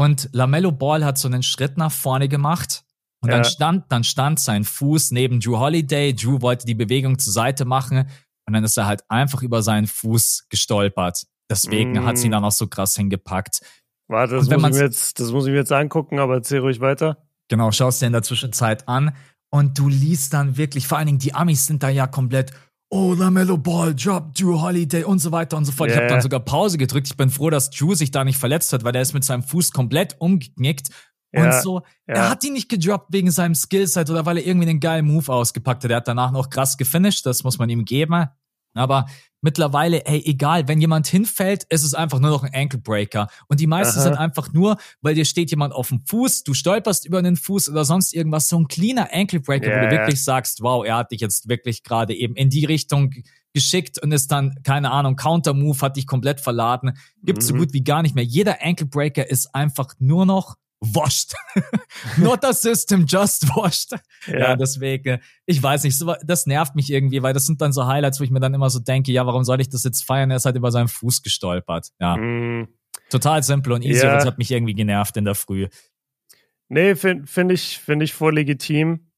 Und 0.00 0.30
Lamello 0.32 0.72
Ball 0.72 1.04
hat 1.04 1.18
so 1.18 1.28
einen 1.28 1.42
Schritt 1.42 1.76
nach 1.76 1.92
vorne 1.92 2.26
gemacht. 2.26 2.84
Und 3.20 3.28
ja. 3.28 3.36
dann 3.36 3.44
stand, 3.44 3.92
dann 3.92 4.02
stand 4.02 4.40
sein 4.40 4.64
Fuß 4.64 5.10
neben 5.10 5.40
Drew 5.40 5.58
Holiday. 5.58 6.14
Drew 6.14 6.40
wollte 6.40 6.64
die 6.64 6.74
Bewegung 6.74 7.18
zur 7.18 7.34
Seite 7.34 7.66
machen. 7.66 8.08
Und 8.46 8.54
dann 8.54 8.64
ist 8.64 8.78
er 8.78 8.86
halt 8.86 9.02
einfach 9.10 9.42
über 9.42 9.62
seinen 9.62 9.86
Fuß 9.86 10.46
gestolpert. 10.48 11.26
Deswegen 11.50 11.92
mm. 11.92 12.06
hat 12.06 12.16
sie 12.16 12.28
ihn 12.28 12.32
dann 12.32 12.46
auch 12.46 12.50
so 12.50 12.66
krass 12.66 12.96
hingepackt. 12.96 13.60
Warte, 14.08 14.36
das 14.36 14.48
muss, 14.48 14.56
ich 14.56 14.72
mir 14.72 14.80
jetzt, 14.80 15.20
das 15.20 15.32
muss 15.32 15.44
ich 15.44 15.50
mir 15.50 15.58
jetzt 15.58 15.72
angucken, 15.72 16.18
aber 16.18 16.36
erzähl 16.36 16.60
ruhig 16.60 16.80
weiter. 16.80 17.18
Genau, 17.48 17.70
schaust 17.70 18.00
dir 18.00 18.06
in 18.06 18.14
der 18.14 18.22
Zwischenzeit 18.22 18.88
an. 18.88 19.14
Und 19.50 19.78
du 19.78 19.90
liest 19.90 20.32
dann 20.32 20.56
wirklich, 20.56 20.88
vor 20.88 20.96
allen 20.96 21.08
Dingen 21.08 21.18
die 21.18 21.34
Amis 21.34 21.66
sind 21.66 21.82
da 21.82 21.90
ja 21.90 22.06
komplett, 22.06 22.52
oh, 22.90 23.14
LaMelo 23.14 23.56
Ball, 23.56 23.94
Drop, 23.94 24.34
Drew 24.34 24.60
Holiday 24.60 25.04
und 25.04 25.20
so 25.20 25.32
weiter 25.32 25.56
und 25.56 25.64
so 25.64 25.72
fort. 25.72 25.88
Yeah. 25.88 25.96
Ich 25.96 26.02
habe 26.02 26.12
dann 26.12 26.22
sogar 26.22 26.40
Pause 26.40 26.76
gedrückt. 26.76 27.06
Ich 27.08 27.16
bin 27.16 27.30
froh, 27.30 27.48
dass 27.48 27.70
Drew 27.70 27.94
sich 27.94 28.10
da 28.10 28.24
nicht 28.24 28.38
verletzt 28.38 28.72
hat, 28.72 28.84
weil 28.84 28.94
er 28.94 29.02
ist 29.02 29.14
mit 29.14 29.24
seinem 29.24 29.42
Fuß 29.42 29.72
komplett 29.72 30.16
umgeknickt. 30.18 30.90
Ja, 31.32 31.44
und 31.44 31.62
so, 31.62 31.82
ja. 32.08 32.14
er 32.14 32.30
hat 32.30 32.42
ihn 32.42 32.52
nicht 32.52 32.68
gedroppt 32.68 33.12
wegen 33.12 33.30
seinem 33.30 33.54
Skillset 33.54 34.10
oder 34.10 34.26
weil 34.26 34.38
er 34.38 34.46
irgendwie 34.46 34.68
einen 34.68 34.80
geilen 34.80 35.06
Move 35.06 35.32
ausgepackt 35.32 35.84
hat. 35.84 35.90
Er 35.90 35.98
hat 35.98 36.08
danach 36.08 36.32
noch 36.32 36.50
krass 36.50 36.76
gefinisht, 36.76 37.24
das 37.24 37.44
muss 37.44 37.58
man 37.58 37.70
ihm 37.70 37.84
geben. 37.84 38.26
Aber 38.74 39.06
mittlerweile, 39.40 40.04
ey, 40.06 40.22
egal, 40.26 40.68
wenn 40.68 40.80
jemand 40.80 41.06
hinfällt, 41.06 41.64
ist 41.70 41.82
es 41.82 41.94
einfach 41.94 42.20
nur 42.20 42.30
noch 42.30 42.44
ein 42.44 42.54
Ankle 42.54 42.78
Breaker. 42.78 43.28
Und 43.48 43.60
die 43.60 43.66
meisten 43.66 43.98
Aha. 43.98 44.04
sind 44.04 44.14
einfach 44.14 44.52
nur, 44.52 44.76
weil 45.00 45.14
dir 45.14 45.24
steht 45.24 45.50
jemand 45.50 45.72
auf 45.72 45.88
dem 45.88 46.00
Fuß, 46.06 46.44
du 46.44 46.54
stolperst 46.54 47.06
über 47.06 47.22
den 47.22 47.36
Fuß 47.36 47.70
oder 47.70 47.84
sonst 47.84 48.14
irgendwas, 48.14 48.48
so 48.48 48.58
ein 48.58 48.68
cleaner 48.68 49.08
Ankle 49.12 49.40
Breaker, 49.40 49.68
yeah. 49.68 49.82
wo 49.82 49.86
du 49.86 49.90
wirklich 49.92 50.22
sagst, 50.22 50.62
wow, 50.62 50.84
er 50.84 50.96
hat 50.96 51.10
dich 51.12 51.20
jetzt 51.20 51.48
wirklich 51.48 51.82
gerade 51.82 52.14
eben 52.14 52.36
in 52.36 52.50
die 52.50 52.64
Richtung 52.64 53.14
geschickt 53.52 54.00
und 54.00 54.12
ist 54.12 54.30
dann, 54.30 54.54
keine 54.62 54.90
Ahnung, 54.90 55.16
Counter 55.16 55.54
Move 55.54 55.80
hat 55.80 55.96
dich 55.96 56.06
komplett 56.06 56.40
verladen. 56.40 56.92
Gibt's 57.22 57.46
mhm. 57.46 57.48
so 57.48 57.54
gut 57.56 57.72
wie 57.72 57.82
gar 57.82 58.02
nicht 58.02 58.14
mehr. 58.14 58.24
Jeder 58.24 58.62
Ankle 58.62 58.86
Breaker 58.86 59.28
ist 59.28 59.54
einfach 59.54 59.94
nur 59.98 60.26
noch 60.26 60.56
washed. 60.80 61.34
Not 62.16 62.44
a 62.44 62.52
system, 62.52 63.04
just 63.06 63.48
washed. 63.54 63.92
Ja. 64.26 64.38
ja, 64.38 64.56
deswegen, 64.56 65.20
ich 65.46 65.62
weiß 65.62 65.84
nicht, 65.84 66.02
das 66.24 66.46
nervt 66.46 66.74
mich 66.74 66.90
irgendwie, 66.90 67.22
weil 67.22 67.34
das 67.34 67.46
sind 67.46 67.60
dann 67.60 67.72
so 67.72 67.86
Highlights, 67.86 68.20
wo 68.20 68.24
ich 68.24 68.30
mir 68.30 68.40
dann 68.40 68.54
immer 68.54 68.70
so 68.70 68.80
denke, 68.80 69.12
ja, 69.12 69.26
warum 69.26 69.44
soll 69.44 69.60
ich 69.60 69.68
das 69.68 69.84
jetzt 69.84 70.04
feiern? 70.04 70.30
Er 70.30 70.38
ist 70.38 70.46
halt 70.46 70.56
über 70.56 70.70
seinen 70.70 70.88
Fuß 70.88 71.22
gestolpert. 71.22 71.90
Ja. 72.00 72.16
Mm. 72.16 72.68
Total 73.10 73.42
simpel 73.42 73.72
und 73.72 73.84
easy, 73.84 74.04
ja. 74.04 74.14
das 74.14 74.24
hat 74.24 74.38
mich 74.38 74.50
irgendwie 74.50 74.74
genervt 74.74 75.16
in 75.16 75.24
der 75.24 75.34
Früh. 75.34 75.68
Nee, 76.68 76.94
finde 76.94 77.26
find 77.26 77.52
ich, 77.52 77.78
find 77.78 78.02
ich 78.02 78.14
voll 78.14 78.34
legitim. 78.34 79.10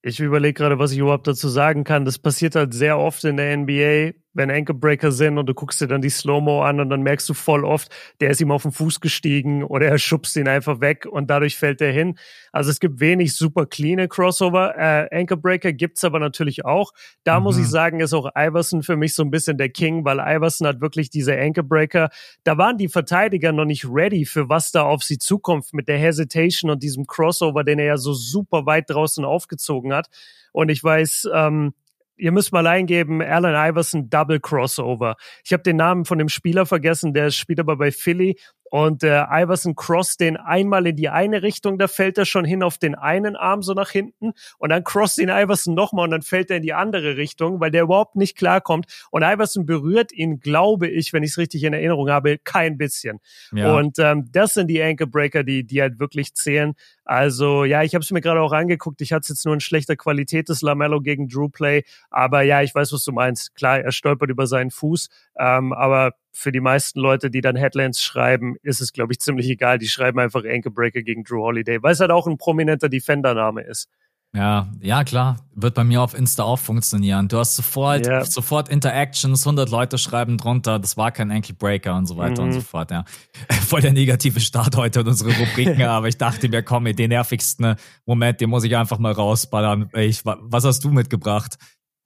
Ich 0.00 0.20
überlege 0.20 0.54
gerade, 0.54 0.78
was 0.78 0.92
ich 0.92 0.98
überhaupt 0.98 1.26
dazu 1.26 1.48
sagen 1.48 1.84
kann. 1.84 2.04
Das 2.04 2.18
passiert 2.18 2.54
halt 2.54 2.72
sehr 2.72 2.98
oft 2.98 3.24
in 3.24 3.36
der 3.36 3.56
NBA 3.56 4.18
wenn 4.38 4.50
Ankle 4.50 5.10
sind 5.10 5.36
und 5.36 5.46
du 5.46 5.52
guckst 5.52 5.80
dir 5.80 5.88
dann 5.88 6.00
die 6.00 6.08
Slow-Mo 6.08 6.62
an 6.62 6.80
und 6.80 6.88
dann 6.88 7.02
merkst 7.02 7.28
du 7.28 7.34
voll 7.34 7.64
oft, 7.64 7.90
der 8.20 8.30
ist 8.30 8.40
ihm 8.40 8.52
auf 8.52 8.62
den 8.62 8.70
Fuß 8.72 9.00
gestiegen 9.00 9.64
oder 9.64 9.86
er 9.86 9.98
schubst 9.98 10.36
ihn 10.36 10.48
einfach 10.48 10.80
weg 10.80 11.06
und 11.10 11.28
dadurch 11.28 11.56
fällt 11.56 11.80
er 11.80 11.92
hin. 11.92 12.16
Also 12.52 12.70
es 12.70 12.78
gibt 12.78 13.00
wenig 13.00 13.34
super 13.34 13.66
cleane 13.66 14.06
Crossover. 14.06 14.76
Äh, 14.78 15.08
Ankle 15.14 15.36
Breaker 15.36 15.72
gibt's 15.72 16.04
aber 16.04 16.20
natürlich 16.20 16.64
auch. 16.64 16.92
Da 17.24 17.38
mhm. 17.38 17.44
muss 17.44 17.58
ich 17.58 17.66
sagen, 17.66 18.00
ist 18.00 18.14
auch 18.14 18.30
Iverson 18.36 18.82
für 18.84 18.96
mich 18.96 19.14
so 19.14 19.24
ein 19.24 19.30
bisschen 19.30 19.58
der 19.58 19.70
King, 19.70 20.04
weil 20.04 20.20
Iverson 20.20 20.68
hat 20.68 20.80
wirklich 20.80 21.10
diese 21.10 21.36
Ankle 21.36 21.64
Breaker. 21.64 22.08
Da 22.44 22.56
waren 22.56 22.78
die 22.78 22.88
Verteidiger 22.88 23.52
noch 23.52 23.64
nicht 23.64 23.86
ready 23.90 24.24
für 24.24 24.48
was 24.48 24.70
da 24.70 24.82
auf 24.82 25.02
sie 25.02 25.18
zukommt 25.18 25.72
mit 25.72 25.88
der 25.88 25.98
Hesitation 25.98 26.70
und 26.70 26.82
diesem 26.84 27.06
Crossover, 27.06 27.64
den 27.64 27.80
er 27.80 27.86
ja 27.86 27.96
so 27.96 28.14
super 28.14 28.66
weit 28.66 28.88
draußen 28.88 29.24
aufgezogen 29.24 29.92
hat. 29.92 30.08
Und 30.52 30.68
ich 30.70 30.82
weiß, 30.82 31.28
ähm, 31.34 31.74
ihr 32.18 32.32
müsst 32.32 32.52
mal 32.52 32.66
eingeben, 32.66 33.22
Allen 33.22 33.54
Iverson 33.54 34.10
Double 34.10 34.40
Crossover. 34.40 35.16
Ich 35.44 35.52
habe 35.52 35.62
den 35.62 35.76
Namen 35.76 36.04
von 36.04 36.18
dem 36.18 36.28
Spieler 36.28 36.66
vergessen, 36.66 37.14
der 37.14 37.30
spielt 37.30 37.60
aber 37.60 37.76
bei 37.76 37.90
Philly 37.90 38.38
und 38.70 39.02
äh, 39.02 39.24
Iverson 39.30 39.74
cross 39.74 40.16
den 40.16 40.36
einmal 40.36 40.86
in 40.86 40.96
die 40.96 41.08
eine 41.08 41.42
Richtung, 41.42 41.78
da 41.78 41.88
fällt 41.88 42.18
er 42.18 42.24
schon 42.24 42.44
hin 42.44 42.62
auf 42.62 42.78
den 42.78 42.94
einen 42.94 43.36
Arm 43.36 43.62
so 43.62 43.72
nach 43.74 43.90
hinten 43.90 44.32
und 44.58 44.70
dann 44.70 44.84
cross 44.84 45.16
den 45.16 45.28
Iverson 45.28 45.74
nochmal 45.74 46.04
und 46.04 46.10
dann 46.10 46.22
fällt 46.22 46.50
er 46.50 46.58
in 46.58 46.62
die 46.62 46.74
andere 46.74 47.16
Richtung, 47.16 47.60
weil 47.60 47.70
der 47.70 47.84
überhaupt 47.84 48.16
nicht 48.16 48.36
klarkommt. 48.36 48.86
Und 49.10 49.22
Iverson 49.22 49.66
berührt 49.66 50.12
ihn, 50.12 50.40
glaube 50.40 50.88
ich, 50.88 51.12
wenn 51.12 51.22
ich 51.22 51.30
es 51.30 51.38
richtig 51.38 51.64
in 51.64 51.72
Erinnerung 51.72 52.10
habe, 52.10 52.38
kein 52.38 52.78
bisschen. 52.78 53.20
Ja. 53.52 53.74
Und 53.76 53.98
ähm, 53.98 54.28
das 54.32 54.54
sind 54.54 54.68
die 54.68 54.82
Ankle 54.82 55.06
Breaker, 55.06 55.44
die, 55.44 55.64
die 55.64 55.80
halt 55.80 55.98
wirklich 55.98 56.34
zählen. 56.34 56.74
Also 57.04 57.64
ja, 57.64 57.82
ich 57.82 57.94
habe 57.94 58.02
es 58.02 58.10
mir 58.10 58.20
gerade 58.20 58.42
auch 58.42 58.52
angeguckt. 58.52 59.00
Ich 59.00 59.12
hatte 59.12 59.22
es 59.22 59.28
jetzt 59.30 59.44
nur 59.46 59.54
in 59.54 59.60
schlechter 59.60 59.96
Qualität, 59.96 60.48
das 60.50 60.60
Lamello 60.60 61.00
gegen 61.00 61.28
Drew 61.28 61.48
Play. 61.48 61.84
Aber 62.10 62.42
ja, 62.42 62.62
ich 62.62 62.74
weiß, 62.74 62.92
was 62.92 63.04
du 63.04 63.12
meinst. 63.12 63.54
Klar, 63.54 63.80
er 63.80 63.92
stolpert 63.92 64.30
über 64.30 64.46
seinen 64.46 64.70
Fuß. 64.70 65.08
Ähm, 65.38 65.72
aber 65.72 66.12
für 66.32 66.52
die 66.52 66.60
meisten 66.60 67.00
Leute, 67.00 67.30
die 67.30 67.40
dann 67.40 67.56
Headlines 67.56 68.02
schreiben, 68.02 68.56
ist 68.62 68.80
es, 68.80 68.92
glaube 68.92 69.12
ich, 69.12 69.20
ziemlich 69.20 69.48
egal. 69.48 69.78
Die 69.78 69.88
schreiben 69.88 70.18
einfach 70.18 70.44
Ankle 70.44 70.70
Breaker 70.70 71.02
gegen 71.02 71.24
Drew 71.24 71.42
Holiday, 71.42 71.82
weil 71.82 71.92
es 71.92 72.00
halt 72.00 72.10
auch 72.10 72.26
ein 72.26 72.38
prominenter 72.38 72.88
Defender-Name 72.88 73.62
ist. 73.62 73.88
Ja, 74.34 74.68
ja, 74.80 75.04
klar. 75.04 75.36
Wird 75.54 75.74
bei 75.74 75.84
mir 75.84 76.02
auf 76.02 76.14
Insta 76.14 76.42
auch 76.42 76.58
funktionieren. 76.58 77.28
Du 77.28 77.38
hast 77.38 77.56
sofort, 77.56 78.06
yeah. 78.06 78.24
sofort 78.24 78.68
Interactions, 78.68 79.46
100 79.46 79.70
Leute 79.70 79.96
schreiben 79.96 80.36
drunter, 80.36 80.78
das 80.78 80.98
war 80.98 81.10
kein 81.12 81.30
Ankle 81.30 81.54
Breaker 81.54 81.96
und 81.96 82.06
so 82.06 82.18
weiter 82.18 82.42
mhm. 82.42 82.48
und 82.48 82.52
so 82.52 82.60
fort, 82.60 82.90
ja. 82.90 83.04
Voll 83.66 83.80
der 83.80 83.94
negative 83.94 84.38
Start 84.40 84.76
heute 84.76 85.00
in 85.00 85.08
unsere 85.08 85.30
Rubriken, 85.32 85.82
aber 85.84 86.08
ich 86.08 86.18
dachte 86.18 86.48
mir, 86.48 86.62
komm, 86.62 86.84
den 86.84 87.08
nervigsten 87.08 87.76
Moment, 88.04 88.40
den 88.40 88.50
muss 88.50 88.64
ich 88.64 88.76
einfach 88.76 88.98
mal 88.98 89.12
rausballern. 89.12 89.88
Ich, 89.94 90.24
was 90.24 90.64
hast 90.64 90.84
du 90.84 90.90
mitgebracht? 90.90 91.56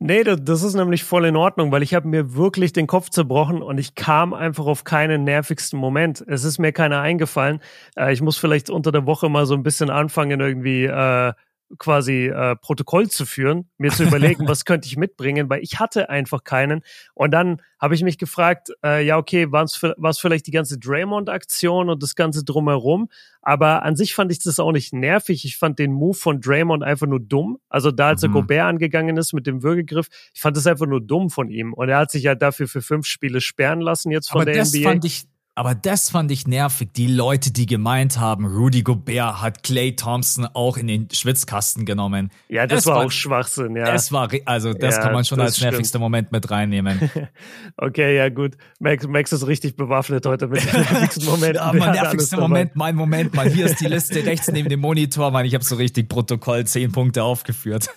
Nee, 0.04 0.24
das 0.24 0.64
ist 0.64 0.74
nämlich 0.74 1.04
voll 1.04 1.26
in 1.26 1.36
Ordnung, 1.36 1.70
weil 1.70 1.84
ich 1.84 1.94
habe 1.94 2.08
mir 2.08 2.34
wirklich 2.34 2.72
den 2.72 2.88
Kopf 2.88 3.08
zerbrochen 3.10 3.62
und 3.62 3.78
ich 3.78 3.94
kam 3.94 4.34
einfach 4.34 4.66
auf 4.66 4.82
keinen 4.82 5.22
nervigsten 5.22 5.78
Moment. 5.78 6.24
Es 6.26 6.42
ist 6.42 6.58
mir 6.58 6.72
keiner 6.72 7.00
eingefallen. 7.00 7.60
Äh, 7.96 8.12
ich 8.12 8.20
muss 8.20 8.36
vielleicht 8.36 8.68
unter 8.68 8.90
der 8.90 9.06
Woche 9.06 9.28
mal 9.28 9.46
so 9.46 9.54
ein 9.54 9.62
bisschen 9.62 9.90
anfangen, 9.90 10.40
irgendwie 10.40 10.86
äh, 10.86 11.32
quasi 11.78 12.26
äh, 12.26 12.56
Protokoll 12.56 13.08
zu 13.08 13.26
führen, 13.26 13.68
mir 13.78 13.90
zu 13.90 14.04
überlegen, 14.04 14.46
was 14.48 14.64
könnte 14.64 14.86
ich 14.86 14.96
mitbringen, 14.96 15.48
weil 15.50 15.62
ich 15.62 15.80
hatte 15.80 16.10
einfach 16.10 16.44
keinen. 16.44 16.82
Und 17.14 17.32
dann 17.32 17.60
habe 17.80 17.94
ich 17.94 18.02
mich 18.02 18.18
gefragt, 18.18 18.70
äh, 18.84 19.04
ja, 19.04 19.18
okay, 19.18 19.50
war 19.50 19.64
es 19.64 20.18
vielleicht 20.18 20.46
die 20.46 20.52
ganze 20.52 20.78
Draymond-Aktion 20.78 21.90
und 21.90 22.02
das 22.02 22.14
Ganze 22.14 22.44
drumherum? 22.44 23.08
Aber 23.40 23.82
an 23.82 23.96
sich 23.96 24.14
fand 24.14 24.30
ich 24.30 24.38
das 24.38 24.60
auch 24.60 24.70
nicht 24.70 24.92
nervig. 24.92 25.44
Ich 25.44 25.56
fand 25.56 25.80
den 25.80 25.92
Move 25.92 26.14
von 26.14 26.40
Draymond 26.40 26.84
einfach 26.84 27.08
nur 27.08 27.18
dumm. 27.18 27.58
Also 27.68 27.90
da, 27.90 28.08
als 28.08 28.22
mhm. 28.22 28.28
er 28.28 28.32
Gobert 28.32 28.66
angegangen 28.68 29.16
ist 29.16 29.32
mit 29.32 29.48
dem 29.48 29.64
Würgegriff, 29.64 30.06
ich 30.32 30.40
fand 30.40 30.56
das 30.56 30.66
einfach 30.66 30.86
nur 30.86 31.00
dumm 31.00 31.28
von 31.28 31.50
ihm. 31.50 31.72
Und 31.72 31.88
er 31.88 31.98
hat 31.98 32.12
sich 32.12 32.22
ja 32.22 32.36
dafür 32.36 32.68
für 32.68 32.82
fünf 32.82 33.06
Spiele 33.06 33.40
sperren 33.40 33.80
lassen 33.80 34.12
jetzt 34.12 34.30
von 34.30 34.42
Aber 34.42 34.52
der 34.52 34.62
das 34.62 34.72
NBA. 34.72 34.88
Fand 34.88 35.04
ich 35.04 35.24
aber 35.54 35.74
das 35.74 36.08
fand 36.08 36.30
ich 36.30 36.46
nervig. 36.46 36.94
Die 36.94 37.06
Leute, 37.06 37.52
die 37.52 37.66
gemeint 37.66 38.18
haben, 38.18 38.46
Rudy 38.46 38.82
Gobert 38.82 39.42
hat 39.42 39.62
Clay 39.62 39.94
Thompson 39.94 40.46
auch 40.54 40.78
in 40.78 40.86
den 40.86 41.08
Schwitzkasten 41.12 41.84
genommen. 41.84 42.30
Ja, 42.48 42.66
das, 42.66 42.84
das 42.84 42.86
war, 42.86 43.04
auch 43.04 43.10
Schwachsinn, 43.10 43.76
ja. 43.76 43.84
Das 43.84 44.12
war, 44.12 44.30
also 44.46 44.72
das 44.72 44.96
ja, 44.96 45.02
kann 45.02 45.12
man 45.12 45.26
schon 45.26 45.40
als 45.40 45.56
stimmt. 45.56 45.72
nervigster 45.72 45.98
Moment 45.98 46.32
mit 46.32 46.50
reinnehmen. 46.50 47.10
okay, 47.76 48.16
ja 48.16 48.30
gut. 48.30 48.56
Max, 48.80 49.06
Max 49.06 49.30
ist 49.32 49.46
richtig 49.46 49.76
bewaffnet 49.76 50.24
heute 50.24 50.48
mit 50.48 50.64
dem 50.64 50.80
nervigsten 50.80 51.26
Moment. 51.26 51.56
ja, 51.56 51.70
mein 51.74 51.92
nervigster 51.92 52.40
Moment, 52.40 52.74
mein 52.74 52.96
Moment, 52.96 53.34
mal. 53.34 53.50
Hier 53.50 53.66
ist 53.66 53.78
die 53.78 53.86
Liste 53.88 54.24
rechts 54.24 54.50
neben 54.50 54.70
dem 54.70 54.80
Monitor, 54.80 55.30
Mann. 55.32 55.44
Ich 55.44 55.52
habe 55.52 55.64
so 55.64 55.76
richtig 55.76 56.08
Protokoll 56.08 56.64
zehn 56.66 56.92
Punkte 56.92 57.24
aufgeführt. 57.24 57.90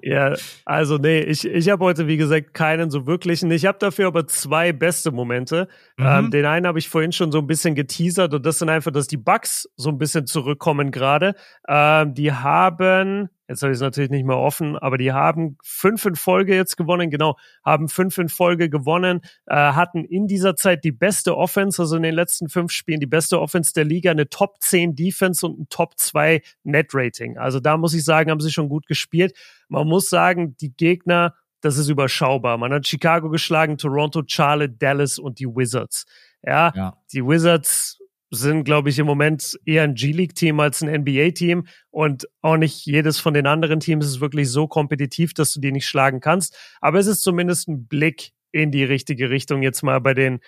ja, 0.00 0.36
also 0.64 0.98
nee, 0.98 1.18
ich, 1.18 1.44
ich 1.44 1.68
habe 1.70 1.84
heute, 1.84 2.06
wie 2.06 2.18
gesagt, 2.18 2.54
keinen 2.54 2.92
so 2.92 3.08
wirklichen. 3.08 3.50
Ich 3.50 3.66
habe 3.66 3.78
dafür 3.80 4.06
aber 4.06 4.28
zwei 4.28 4.72
beste 4.72 5.10
Momente. 5.10 5.66
Mhm. 5.96 6.06
Ähm, 6.06 6.30
den 6.30 6.44
einen 6.44 6.68
habe 6.68 6.78
ich 6.78 6.83
ich 6.84 6.90
vorhin 6.90 7.12
schon 7.12 7.32
so 7.32 7.38
ein 7.38 7.46
bisschen 7.46 7.74
geteasert 7.74 8.32
und 8.34 8.44
das 8.46 8.58
sind 8.58 8.68
einfach, 8.68 8.90
dass 8.90 9.06
die 9.06 9.16
Bugs 9.16 9.68
so 9.76 9.88
ein 9.88 9.98
bisschen 9.98 10.26
zurückkommen 10.26 10.90
gerade. 10.90 11.34
Ähm, 11.68 12.14
die 12.14 12.32
haben, 12.32 13.28
jetzt 13.48 13.62
habe 13.62 13.72
ich 13.72 13.76
es 13.76 13.82
natürlich 13.82 14.10
nicht 14.10 14.26
mehr 14.26 14.38
offen, 14.38 14.76
aber 14.78 14.98
die 14.98 15.12
haben 15.12 15.56
fünf 15.62 16.04
in 16.04 16.14
Folge 16.14 16.54
jetzt 16.54 16.76
gewonnen, 16.76 17.10
genau, 17.10 17.36
haben 17.64 17.88
fünf 17.88 18.18
in 18.18 18.28
Folge 18.28 18.68
gewonnen, 18.70 19.20
äh, 19.46 19.54
hatten 19.54 20.04
in 20.04 20.26
dieser 20.26 20.56
Zeit 20.56 20.84
die 20.84 20.92
beste 20.92 21.36
Offense, 21.36 21.82
also 21.82 21.96
in 21.96 22.02
den 22.02 22.14
letzten 22.14 22.48
fünf 22.48 22.70
Spielen 22.70 23.00
die 23.00 23.06
beste 23.06 23.40
Offense 23.40 23.72
der 23.72 23.84
Liga, 23.84 24.10
eine 24.10 24.28
Top 24.28 24.56
10 24.60 24.94
Defense 24.94 25.46
und 25.46 25.58
ein 25.58 25.66
Top 25.70 25.98
2 25.98 26.42
Net 26.62 26.90
Rating. 26.92 27.38
Also 27.38 27.60
da 27.60 27.76
muss 27.76 27.94
ich 27.94 28.04
sagen, 28.04 28.30
haben 28.30 28.40
sie 28.40 28.52
schon 28.52 28.68
gut 28.68 28.86
gespielt. 28.86 29.36
Man 29.68 29.88
muss 29.88 30.08
sagen, 30.08 30.56
die 30.60 30.74
Gegner 30.74 31.34
das 31.64 31.78
ist 31.78 31.88
überschaubar. 31.88 32.58
Man 32.58 32.74
hat 32.74 32.86
Chicago 32.86 33.30
geschlagen, 33.30 33.78
Toronto, 33.78 34.22
Charlotte, 34.26 34.74
Dallas 34.78 35.18
und 35.18 35.38
die 35.38 35.46
Wizards. 35.46 36.04
Ja, 36.46 36.72
ja. 36.74 36.98
die 37.12 37.24
Wizards 37.24 37.98
sind, 38.30 38.64
glaube 38.64 38.90
ich, 38.90 38.98
im 38.98 39.06
Moment 39.06 39.58
eher 39.64 39.84
ein 39.84 39.94
G-League-Team 39.94 40.58
als 40.60 40.82
ein 40.82 41.02
NBA-Team 41.02 41.66
und 41.90 42.28
auch 42.42 42.56
nicht 42.56 42.84
jedes 42.84 43.18
von 43.18 43.34
den 43.34 43.46
anderen 43.46 43.80
Teams 43.80 44.06
ist 44.06 44.20
wirklich 44.20 44.50
so 44.50 44.66
kompetitiv, 44.66 45.34
dass 45.34 45.52
du 45.52 45.60
die 45.60 45.72
nicht 45.72 45.86
schlagen 45.86 46.20
kannst. 46.20 46.56
Aber 46.80 46.98
es 46.98 47.06
ist 47.06 47.22
zumindest 47.22 47.68
ein 47.68 47.86
Blick 47.86 48.32
in 48.52 48.70
die 48.70 48.84
richtige 48.84 49.30
Richtung 49.30 49.62
jetzt 49.62 49.82
mal 49.82 50.00
bei 50.00 50.14
den 50.14 50.40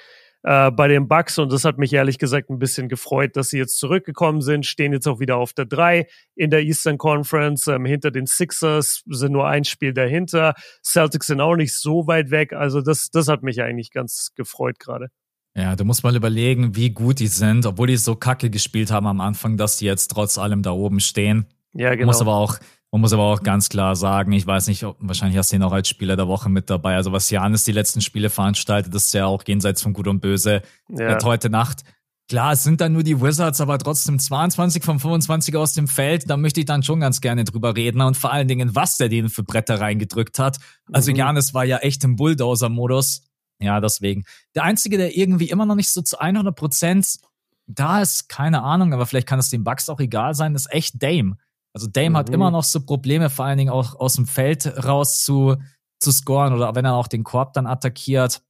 äh, 0.43 0.71
bei 0.71 0.87
den 0.87 1.09
Bucks 1.09 1.39
und 1.39 1.51
das 1.51 1.65
hat 1.65 1.77
mich 1.77 1.93
ehrlich 1.93 2.19
gesagt 2.19 2.51
ein 2.51 2.61
bisschen 2.61 2.89
gefreut, 2.89 3.37
dass 3.37 3.49
sie 3.49 3.59
jetzt 3.59 3.79
zurückgekommen 3.79 4.43
sind, 4.43 4.65
stehen 4.65 4.93
jetzt 4.93 5.09
auch 5.09 5.19
wieder 5.19 5.39
auf 5.39 5.53
der 5.53 5.65
3 5.65 6.07
in 6.37 6.51
der 6.51 6.63
Eastern 6.63 6.99
Conference, 6.99 7.67
ähm, 7.67 7.85
hinter 7.85 8.13
den 8.13 8.27
Sixers 8.27 9.03
sind 9.07 9.33
nur 9.33 9.49
ein 9.49 9.65
Spiel 9.65 9.93
dahinter, 9.93 10.55
Celtics 10.85 11.27
sind 11.27 11.41
auch 11.41 11.57
nicht 11.57 11.75
so 11.75 12.07
weit 12.07 12.31
weg, 12.31 12.53
also 12.53 12.81
das, 12.81 13.11
das 13.11 13.27
hat 13.27 13.43
mich 13.43 13.61
eigentlich 13.61 13.91
ganz 13.91 14.31
gefreut 14.37 14.79
gerade. 14.79 15.09
Ja, 15.57 15.75
du 15.75 15.85
musst 15.87 16.05
mal 16.05 16.15
überlegen, 16.15 16.77
wie 16.77 16.91
gut 16.91 17.19
die 17.19 17.29
sind, 17.29 17.65
obwohl 17.65 17.87
die 17.87 17.97
so 17.97 18.15
kacke 18.15 18.51
gespielt 18.51 18.91
haben 18.91 19.07
am 19.07 19.23
Anfang, 19.23 19.57
dass 19.57 19.79
die 19.79 19.87
jetzt 19.87 20.09
trotz 20.09 20.37
allem 20.37 20.63
da 20.63 20.73
oben 20.73 21.01
stehen. 21.01 21.47
Ja, 21.73 21.91
genau. 21.91 22.01
Man 22.01 22.07
muss 22.09 22.21
aber 22.21 22.35
auch, 22.35 22.59
man 22.93 23.01
muss 23.01 23.15
aber 23.15 23.23
auch 23.23 23.43
ganz 23.43 23.71
klar 23.71 23.97
sagen, 23.97 24.33
ich 24.33 24.47
weiß 24.47 24.67
nicht, 24.67 24.85
wahrscheinlich 24.99 25.39
hast 25.39 25.53
du 25.53 25.57
ihn 25.57 25.63
auch 25.63 25.73
als 25.73 25.89
Spieler 25.89 26.15
der 26.15 26.29
Woche 26.29 26.51
mit 26.51 26.69
dabei. 26.69 26.97
Also 26.97 27.11
was 27.11 27.31
Janis 27.31 27.65
die 27.65 27.73
letzten 27.73 28.03
Spiele 28.03 28.29
veranstaltet, 28.29 28.95
ist 28.95 29.15
ja 29.15 29.25
auch 29.25 29.43
jenseits 29.47 29.81
von 29.81 29.95
Gut 29.95 30.09
und 30.09 30.21
Böse. 30.21 30.61
Ja. 30.91 31.13
Hat 31.13 31.25
heute 31.25 31.49
Nacht. 31.49 31.85
Klar, 32.29 32.53
es 32.53 32.63
sind 32.63 32.81
dann 32.83 32.93
nur 32.93 33.05
die 33.05 33.21
Wizards, 33.23 33.61
aber 33.61 33.79
trotzdem 33.79 34.19
22 34.19 34.83
von 34.85 34.99
25 34.99 35.57
aus 35.57 35.73
dem 35.73 35.89
Feld. 35.89 36.29
Da 36.29 36.37
möchte 36.37 36.61
ich 36.61 36.67
dann 36.67 36.83
schon 36.83 37.01
ganz 37.01 37.23
gerne 37.23 37.45
drüber 37.45 37.77
reden 37.77 38.03
und 38.03 38.17
vor 38.17 38.31
allen 38.31 38.49
Dingen, 38.49 38.75
was 38.75 38.99
der 38.99 39.09
denen 39.09 39.31
für 39.31 39.45
Bretter 39.45 39.81
reingedrückt 39.81 40.39
hat. 40.39 40.59
Also 40.93 41.13
mhm. 41.13 41.17
Janis 41.17 41.55
war 41.55 41.65
ja 41.65 41.79
echt 41.79 42.05
im 42.05 42.17
Bulldozer-Modus. 42.17 43.23
Ja, 43.59 43.81
deswegen. 43.81 44.25
Der 44.55 44.65
Einzige, 44.65 44.99
der 44.99 45.17
irgendwie 45.17 45.49
immer 45.49 45.67
noch 45.67 45.75
nicht 45.77 45.91
so 45.91 46.03
zu 46.03 46.19
100 46.19 46.55
Prozent 46.55 47.19
da 47.67 48.01
ist, 48.01 48.29
keine 48.29 48.63
Ahnung, 48.63 48.93
aber 48.93 49.07
vielleicht 49.07 49.27
kann 49.27 49.39
es 49.39 49.51
den 49.51 49.65
Bugs 49.65 49.89
auch 49.89 50.01
egal 50.01 50.35
sein, 50.35 50.55
ist 50.55 50.73
echt 50.73 51.03
Dame. 51.03 51.37
Also 51.73 51.89
Dame 51.89 52.11
mhm. 52.11 52.17
hat 52.17 52.31
immer 52.31 52.51
noch 52.51 52.65
so 52.65 52.85
Probleme, 52.85 53.29
vor 53.29 53.45
allen 53.45 53.59
Dingen 53.59 53.71
auch 53.71 53.95
aus 53.99 54.15
dem 54.15 54.27
Feld 54.27 54.67
raus 54.85 55.23
zu, 55.23 55.57
zu 55.99 56.13
scoren 56.13 56.55
oder 56.55 56.75
wenn 56.75 56.85
er 56.85 56.95
auch 56.95 57.09
den 57.09 57.25
Korb 57.25 57.53
dann 57.55 57.67
attackiert. 57.67 58.43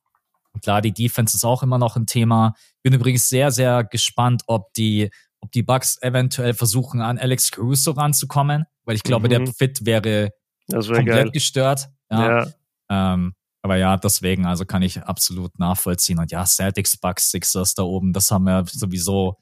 Klar, 0.62 0.80
die 0.80 0.92
Defense 0.92 1.36
ist 1.36 1.44
auch 1.44 1.62
immer 1.62 1.78
noch 1.78 1.96
ein 1.96 2.06
Thema. 2.06 2.54
Bin 2.82 2.92
übrigens 2.92 3.28
sehr, 3.28 3.50
sehr 3.50 3.84
gespannt, 3.84 4.42
ob 4.46 4.72
die, 4.74 5.10
ob 5.40 5.50
die 5.52 5.62
Bugs 5.62 6.00
eventuell 6.00 6.54
versuchen, 6.54 7.00
an 7.00 7.18
Alex 7.18 7.50
Caruso 7.50 7.92
ranzukommen, 7.92 8.64
weil 8.84 8.96
ich 8.96 9.02
glaube, 9.02 9.28
mhm. 9.28 9.30
der 9.30 9.46
Fit 9.52 9.84
wäre 9.84 10.30
komplett 10.70 11.06
geil. 11.06 11.30
gestört. 11.30 11.88
Ja. 12.10 12.44
ja. 12.44 13.14
Ähm, 13.14 13.34
aber 13.66 13.76
ja, 13.76 13.96
deswegen, 13.96 14.46
also 14.46 14.64
kann 14.64 14.82
ich 14.82 15.02
absolut 15.02 15.58
nachvollziehen. 15.58 16.18
Und 16.20 16.30
ja, 16.30 16.46
Celtics, 16.46 16.96
Bucks, 16.96 17.30
Sixers 17.30 17.74
da 17.74 17.82
oben, 17.82 18.12
das 18.12 18.30
haben 18.30 18.44
wir 18.44 18.64
sowieso 18.66 19.36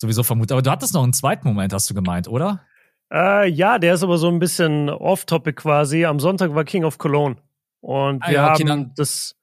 sowieso 0.00 0.22
vermutet. 0.22 0.52
Aber 0.52 0.62
du 0.62 0.70
hattest 0.70 0.94
noch 0.94 1.02
einen 1.02 1.12
zweiten 1.12 1.46
Moment, 1.48 1.72
hast 1.72 1.90
du 1.90 1.94
gemeint, 1.94 2.28
oder? 2.28 2.62
Äh, 3.12 3.48
ja, 3.48 3.78
der 3.78 3.94
ist 3.94 4.02
aber 4.02 4.18
so 4.18 4.28
ein 4.28 4.38
bisschen 4.38 4.90
off-topic 4.90 5.62
quasi. 5.62 6.04
Am 6.04 6.20
Sonntag 6.20 6.54
war 6.54 6.64
King 6.64 6.84
of 6.84 6.98
Cologne. 6.98 7.36
Und 7.80 8.22
ah, 8.22 8.28
wir 8.28 8.34
ja, 8.34 8.52
okay, 8.52 8.68
haben 8.68 8.92
das, 8.96 9.34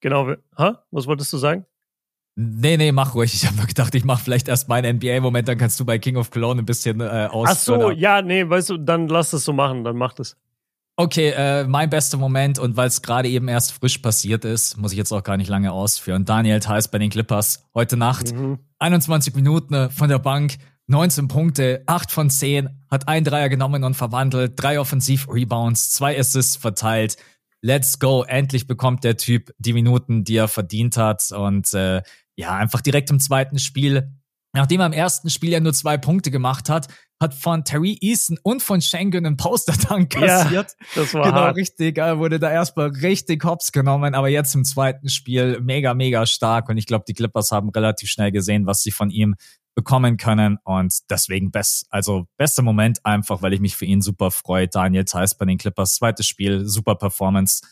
genau, 0.00 0.28
hä? 0.56 0.72
was 0.90 1.06
wolltest 1.06 1.32
du 1.32 1.38
sagen? 1.38 1.64
Nee, 2.36 2.76
nee, 2.76 2.92
mach 2.92 3.14
ruhig. 3.14 3.34
Ich 3.34 3.46
habe 3.46 3.56
mir 3.56 3.66
gedacht, 3.66 3.94
ich 3.94 4.04
mache 4.04 4.22
vielleicht 4.22 4.46
erst 4.46 4.68
meinen 4.68 4.96
NBA-Moment, 4.96 5.48
dann 5.48 5.58
kannst 5.58 5.80
du 5.80 5.84
bei 5.84 5.98
King 5.98 6.16
of 6.16 6.30
Cologne 6.30 6.62
ein 6.62 6.66
bisschen 6.66 7.00
äh, 7.00 7.28
aus. 7.30 7.48
Ach 7.50 7.56
so, 7.56 7.90
ja, 7.90 8.22
nee, 8.22 8.48
weißt 8.48 8.70
du, 8.70 8.78
dann 8.78 9.08
lass 9.08 9.32
es 9.32 9.44
so 9.44 9.52
machen, 9.52 9.82
dann 9.82 9.96
mach 9.96 10.12
das. 10.12 10.36
Okay, 11.00 11.28
äh, 11.28 11.62
mein 11.62 11.90
bester 11.90 12.16
Moment 12.16 12.58
und 12.58 12.76
weil 12.76 12.88
es 12.88 13.02
gerade 13.02 13.28
eben 13.28 13.46
erst 13.46 13.70
frisch 13.70 13.98
passiert 13.98 14.44
ist, 14.44 14.76
muss 14.78 14.90
ich 14.90 14.98
jetzt 14.98 15.12
auch 15.12 15.22
gar 15.22 15.36
nicht 15.36 15.46
lange 15.46 15.70
ausführen. 15.70 16.24
Daniel 16.24 16.58
Theiss 16.58 16.88
bei 16.88 16.98
den 16.98 17.08
Clippers 17.08 17.68
heute 17.72 17.96
Nacht, 17.96 18.34
mhm. 18.34 18.58
21 18.80 19.36
Minuten 19.36 19.74
äh, 19.74 19.90
von 19.90 20.08
der 20.08 20.18
Bank, 20.18 20.56
19 20.88 21.28
Punkte, 21.28 21.84
8 21.86 22.10
von 22.10 22.30
10, 22.30 22.68
hat 22.90 23.06
ein 23.06 23.22
Dreier 23.22 23.48
genommen 23.48 23.84
und 23.84 23.94
verwandelt, 23.94 24.54
drei 24.56 24.80
Offensiv-Rebounds, 24.80 25.92
zwei 25.92 26.18
Assists 26.18 26.56
verteilt. 26.56 27.16
Let's 27.62 28.00
go, 28.00 28.24
endlich 28.24 28.66
bekommt 28.66 29.04
der 29.04 29.16
Typ 29.16 29.52
die 29.58 29.74
Minuten, 29.74 30.24
die 30.24 30.34
er 30.34 30.48
verdient 30.48 30.96
hat 30.96 31.30
und 31.30 31.72
äh, 31.74 32.02
ja, 32.34 32.56
einfach 32.56 32.80
direkt 32.80 33.10
im 33.10 33.20
zweiten 33.20 33.60
Spiel 33.60 34.17
Nachdem 34.54 34.80
er 34.80 34.86
im 34.86 34.92
ersten 34.92 35.30
Spiel 35.30 35.50
ja 35.50 35.60
nur 35.60 35.74
zwei 35.74 35.98
Punkte 35.98 36.30
gemacht 36.30 36.68
hat, 36.68 36.88
hat 37.20 37.34
von 37.34 37.64
Terry 37.64 37.98
Eason 38.00 38.38
und 38.42 38.62
von 38.62 38.80
Schengen 38.80 39.26
einen 39.26 39.36
Poster-Tank 39.36 40.10
kassiert. 40.10 40.74
Ja, 40.78 40.86
das 40.94 41.14
war 41.14 41.24
genau 41.24 41.40
hart. 41.40 41.56
richtig. 41.56 41.98
Er 41.98 42.18
wurde 42.18 42.38
da 42.38 42.50
erstmal 42.50 42.88
richtig 42.88 43.44
hops 43.44 43.72
genommen, 43.72 44.14
aber 44.14 44.28
jetzt 44.28 44.54
im 44.54 44.64
zweiten 44.64 45.08
Spiel 45.08 45.60
mega, 45.60 45.94
mega 45.94 46.26
stark. 46.26 46.68
Und 46.68 46.78
ich 46.78 46.86
glaube, 46.86 47.04
die 47.06 47.14
Clippers 47.14 47.50
haben 47.50 47.68
relativ 47.70 48.08
schnell 48.08 48.30
gesehen, 48.30 48.66
was 48.66 48.82
sie 48.82 48.92
von 48.92 49.10
ihm 49.10 49.34
bekommen 49.74 50.16
können. 50.16 50.58
Und 50.64 50.94
deswegen 51.10 51.50
best, 51.50 51.86
also 51.90 52.26
bester 52.36 52.62
Moment 52.62 53.04
einfach, 53.04 53.42
weil 53.42 53.52
ich 53.52 53.60
mich 53.60 53.76
für 53.76 53.84
ihn 53.84 54.00
super 54.00 54.30
freue. 54.30 54.68
Daniel 54.68 55.04
Theiss 55.04 55.36
bei 55.36 55.44
den 55.44 55.58
Clippers, 55.58 55.96
zweites 55.96 56.26
Spiel, 56.26 56.64
super 56.66 56.94
Performance. 56.94 57.62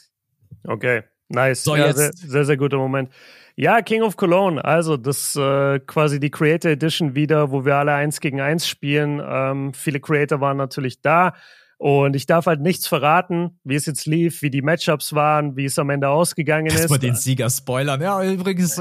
Okay, 0.64 1.04
nice. 1.28 1.64
So, 1.64 1.76
ja. 1.76 1.92
Sehr, 1.92 2.12
sehr, 2.14 2.44
sehr 2.44 2.56
guter 2.56 2.78
Moment. 2.78 3.10
Ja, 3.58 3.80
King 3.80 4.02
of 4.02 4.16
Cologne, 4.16 4.62
also 4.62 4.98
das 4.98 5.34
äh, 5.34 5.80
quasi 5.80 6.20
die 6.20 6.30
Creator 6.30 6.72
Edition 6.72 7.14
wieder, 7.14 7.50
wo 7.52 7.64
wir 7.64 7.76
alle 7.76 7.94
eins 7.94 8.20
gegen 8.20 8.40
eins 8.40 8.68
spielen. 8.68 9.22
Ähm, 9.26 9.72
viele 9.72 9.98
Creator 9.98 10.40
waren 10.40 10.58
natürlich 10.58 11.00
da. 11.00 11.32
Und 11.78 12.16
ich 12.16 12.24
darf 12.24 12.46
halt 12.46 12.60
nichts 12.60 12.86
verraten, 12.86 13.58
wie 13.64 13.74
es 13.74 13.84
jetzt 13.84 14.06
lief, 14.06 14.40
wie 14.40 14.50
die 14.50 14.62
Matchups 14.62 15.14
waren, 15.14 15.56
wie 15.56 15.66
es 15.66 15.78
am 15.78 15.90
Ende 15.90 16.08
ausgegangen 16.08 16.66
ist. 16.66 16.80
Erstmal 16.80 16.98
den 16.98 17.14
Sieger 17.14 17.50
spoilern, 17.50 18.00
ja, 18.00 18.22
übrigens. 18.24 18.78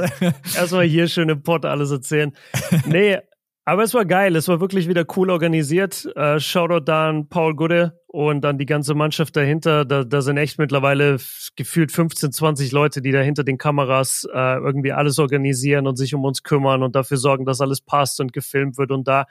Erstmal 0.55 0.85
hier 0.85 1.07
schön 1.09 1.27
im 1.27 1.43
Pott 1.43 1.65
alles 1.65 1.91
erzählen. 1.91 2.33
Nee, 2.85 3.19
aber 3.65 3.83
es 3.83 3.95
war 3.95 4.05
geil, 4.05 4.35
es 4.35 4.47
war 4.47 4.59
wirklich 4.59 4.87
wieder 4.87 5.05
cool 5.15 5.31
organisiert. 5.31 6.07
Äh, 6.15 6.39
Shoutout 6.39 6.85
da 6.85 7.09
an 7.09 7.27
Paul 7.29 7.55
Gude 7.55 7.99
und 8.05 8.41
dann 8.41 8.59
die 8.59 8.67
ganze 8.67 8.93
Mannschaft 8.93 9.35
dahinter. 9.35 9.85
Da, 9.85 10.03
da 10.03 10.21
sind 10.21 10.37
echt 10.37 10.59
mittlerweile 10.59 11.17
gefühlt 11.55 11.91
15, 11.91 12.31
20 12.31 12.71
Leute, 12.71 13.01
die 13.01 13.11
da 13.11 13.21
hinter 13.21 13.43
den 13.43 13.57
Kameras 13.57 14.27
äh, 14.31 14.57
irgendwie 14.57 14.91
alles 14.91 15.17
organisieren 15.17 15.87
und 15.87 15.95
sich 15.95 16.13
um 16.13 16.23
uns 16.23 16.43
kümmern 16.43 16.83
und 16.83 16.95
dafür 16.95 17.17
sorgen, 17.17 17.45
dass 17.45 17.59
alles 17.59 17.81
passt 17.81 18.21
und 18.21 18.33
gefilmt 18.33 18.77
wird 18.77 18.91
und 18.91 19.07
da. 19.07 19.25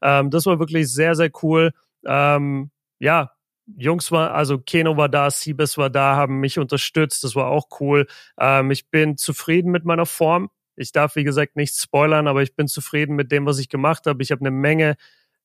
Ähm, 0.00 0.30
das 0.30 0.46
war 0.46 0.60
wirklich 0.60 0.92
sehr, 0.92 1.16
sehr 1.16 1.30
cool. 1.42 1.72
Ähm, 2.06 2.70
ja, 3.00 3.32
Jungs 3.76 4.12
war, 4.12 4.34
also 4.34 4.58
Keno 4.58 4.96
war 4.96 5.08
da, 5.08 5.30
Siebes 5.30 5.78
war 5.78 5.90
da, 5.90 6.16
haben 6.16 6.38
mich 6.38 6.58
unterstützt. 6.58 7.24
Das 7.24 7.34
war 7.34 7.48
auch 7.48 7.66
cool. 7.80 8.06
Ähm, 8.38 8.70
ich 8.70 8.88
bin 8.88 9.16
zufrieden 9.16 9.70
mit 9.70 9.84
meiner 9.84 10.06
Form. 10.06 10.48
Ich 10.80 10.92
darf, 10.92 11.16
wie 11.16 11.24
gesagt, 11.24 11.56
nichts 11.56 11.82
spoilern, 11.82 12.26
aber 12.26 12.42
ich 12.42 12.56
bin 12.56 12.66
zufrieden 12.66 13.14
mit 13.14 13.30
dem, 13.30 13.46
was 13.46 13.58
ich 13.58 13.68
gemacht 13.68 14.06
habe. 14.06 14.22
Ich 14.22 14.30
habe 14.30 14.40
eine 14.40 14.50
Menge 14.50 14.96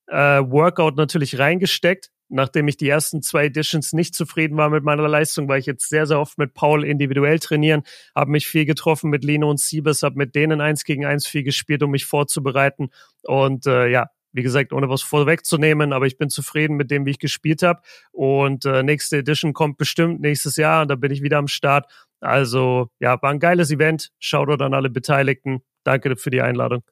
äh, 0.08 0.40
Workout 0.40 0.96
natürlich 0.96 1.38
reingesteckt. 1.38 2.10
Nachdem 2.28 2.66
ich 2.66 2.76
die 2.76 2.88
ersten 2.88 3.22
zwei 3.22 3.44
Editions 3.44 3.92
nicht 3.92 4.16
zufrieden 4.16 4.56
war 4.56 4.68
mit 4.68 4.82
meiner 4.82 5.06
Leistung, 5.06 5.48
war 5.48 5.58
ich 5.58 5.66
jetzt 5.66 5.88
sehr, 5.88 6.06
sehr 6.06 6.18
oft 6.18 6.38
mit 6.38 6.54
Paul 6.54 6.84
individuell 6.84 7.38
trainieren, 7.38 7.84
habe 8.16 8.32
mich 8.32 8.48
viel 8.48 8.64
getroffen 8.64 9.10
mit 9.10 9.22
Lino 9.22 9.48
und 9.48 9.60
Siebes, 9.60 10.02
habe 10.02 10.16
mit 10.16 10.34
denen 10.34 10.60
eins 10.60 10.82
gegen 10.82 11.04
eins 11.04 11.28
viel 11.28 11.44
gespielt, 11.44 11.84
um 11.84 11.92
mich 11.92 12.04
vorzubereiten. 12.04 12.90
Und 13.22 13.66
äh, 13.66 13.86
ja, 13.88 14.10
wie 14.32 14.42
gesagt, 14.42 14.72
ohne 14.72 14.88
was 14.88 15.02
vorwegzunehmen, 15.02 15.92
aber 15.92 16.06
ich 16.06 16.18
bin 16.18 16.28
zufrieden 16.28 16.76
mit 16.76 16.90
dem, 16.90 17.06
wie 17.06 17.10
ich 17.10 17.18
gespielt 17.18 17.62
habe. 17.62 17.80
Und 18.12 18.64
äh, 18.64 18.82
nächste 18.82 19.18
Edition 19.18 19.52
kommt 19.52 19.78
bestimmt 19.78 20.20
nächstes 20.20 20.56
Jahr 20.56 20.82
und 20.82 20.88
da 20.88 20.94
bin 20.94 21.10
ich 21.10 21.22
wieder 21.22 21.38
am 21.38 21.48
Start. 21.48 21.90
Also 22.20 22.88
ja, 23.00 23.20
war 23.22 23.30
ein 23.30 23.40
geiles 23.40 23.70
Event. 23.70 24.10
Shoutout 24.18 24.62
an 24.64 24.74
alle 24.74 24.90
Beteiligten. 24.90 25.60
Danke 25.84 26.16
für 26.16 26.30
die 26.30 26.42
Einladung. 26.42 26.82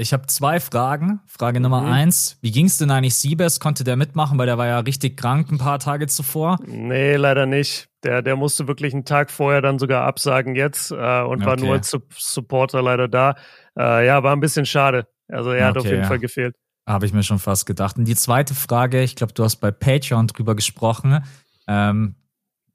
Ich 0.00 0.12
habe 0.12 0.26
zwei 0.26 0.60
Fragen. 0.60 1.20
Frage 1.26 1.58
Nummer 1.58 1.80
mhm. 1.80 1.90
eins: 1.90 2.38
Wie 2.40 2.52
ging 2.52 2.66
es 2.66 2.78
denn 2.78 2.90
eigentlich 2.92 3.16
Siebes? 3.16 3.58
Konnte 3.58 3.82
der 3.82 3.96
mitmachen, 3.96 4.38
weil 4.38 4.46
der 4.46 4.56
war 4.56 4.68
ja 4.68 4.78
richtig 4.78 5.16
krank 5.16 5.50
ein 5.50 5.58
paar 5.58 5.80
Tage 5.80 6.06
zuvor? 6.06 6.58
Nee, 6.64 7.16
leider 7.16 7.46
nicht. 7.46 7.88
Der, 8.04 8.22
der 8.22 8.36
musste 8.36 8.68
wirklich 8.68 8.94
einen 8.94 9.04
Tag 9.04 9.32
vorher 9.32 9.60
dann 9.60 9.80
sogar 9.80 10.04
absagen 10.04 10.54
jetzt 10.54 10.92
äh, 10.92 10.94
und 10.94 11.38
okay. 11.38 11.46
war 11.46 11.56
nur 11.56 11.72
als 11.72 11.96
Supporter 12.16 12.80
leider 12.80 13.08
da. 13.08 13.34
Äh, 13.76 14.06
ja, 14.06 14.22
war 14.22 14.36
ein 14.36 14.40
bisschen 14.40 14.66
schade. 14.66 15.08
Also 15.26 15.50
er 15.50 15.56
okay, 15.56 15.64
hat 15.64 15.78
auf 15.78 15.84
jeden 15.86 16.02
ja. 16.02 16.06
Fall 16.06 16.20
gefehlt. 16.20 16.54
Habe 16.88 17.06
ich 17.06 17.12
mir 17.12 17.22
schon 17.22 17.38
fast 17.38 17.66
gedacht. 17.66 17.98
Und 17.98 18.06
die 18.06 18.16
zweite 18.16 18.54
Frage, 18.54 19.02
ich 19.02 19.14
glaube, 19.14 19.34
du 19.34 19.44
hast 19.44 19.56
bei 19.56 19.70
Patreon 19.70 20.26
drüber 20.26 20.56
gesprochen. 20.56 21.22
Ähm, 21.66 22.14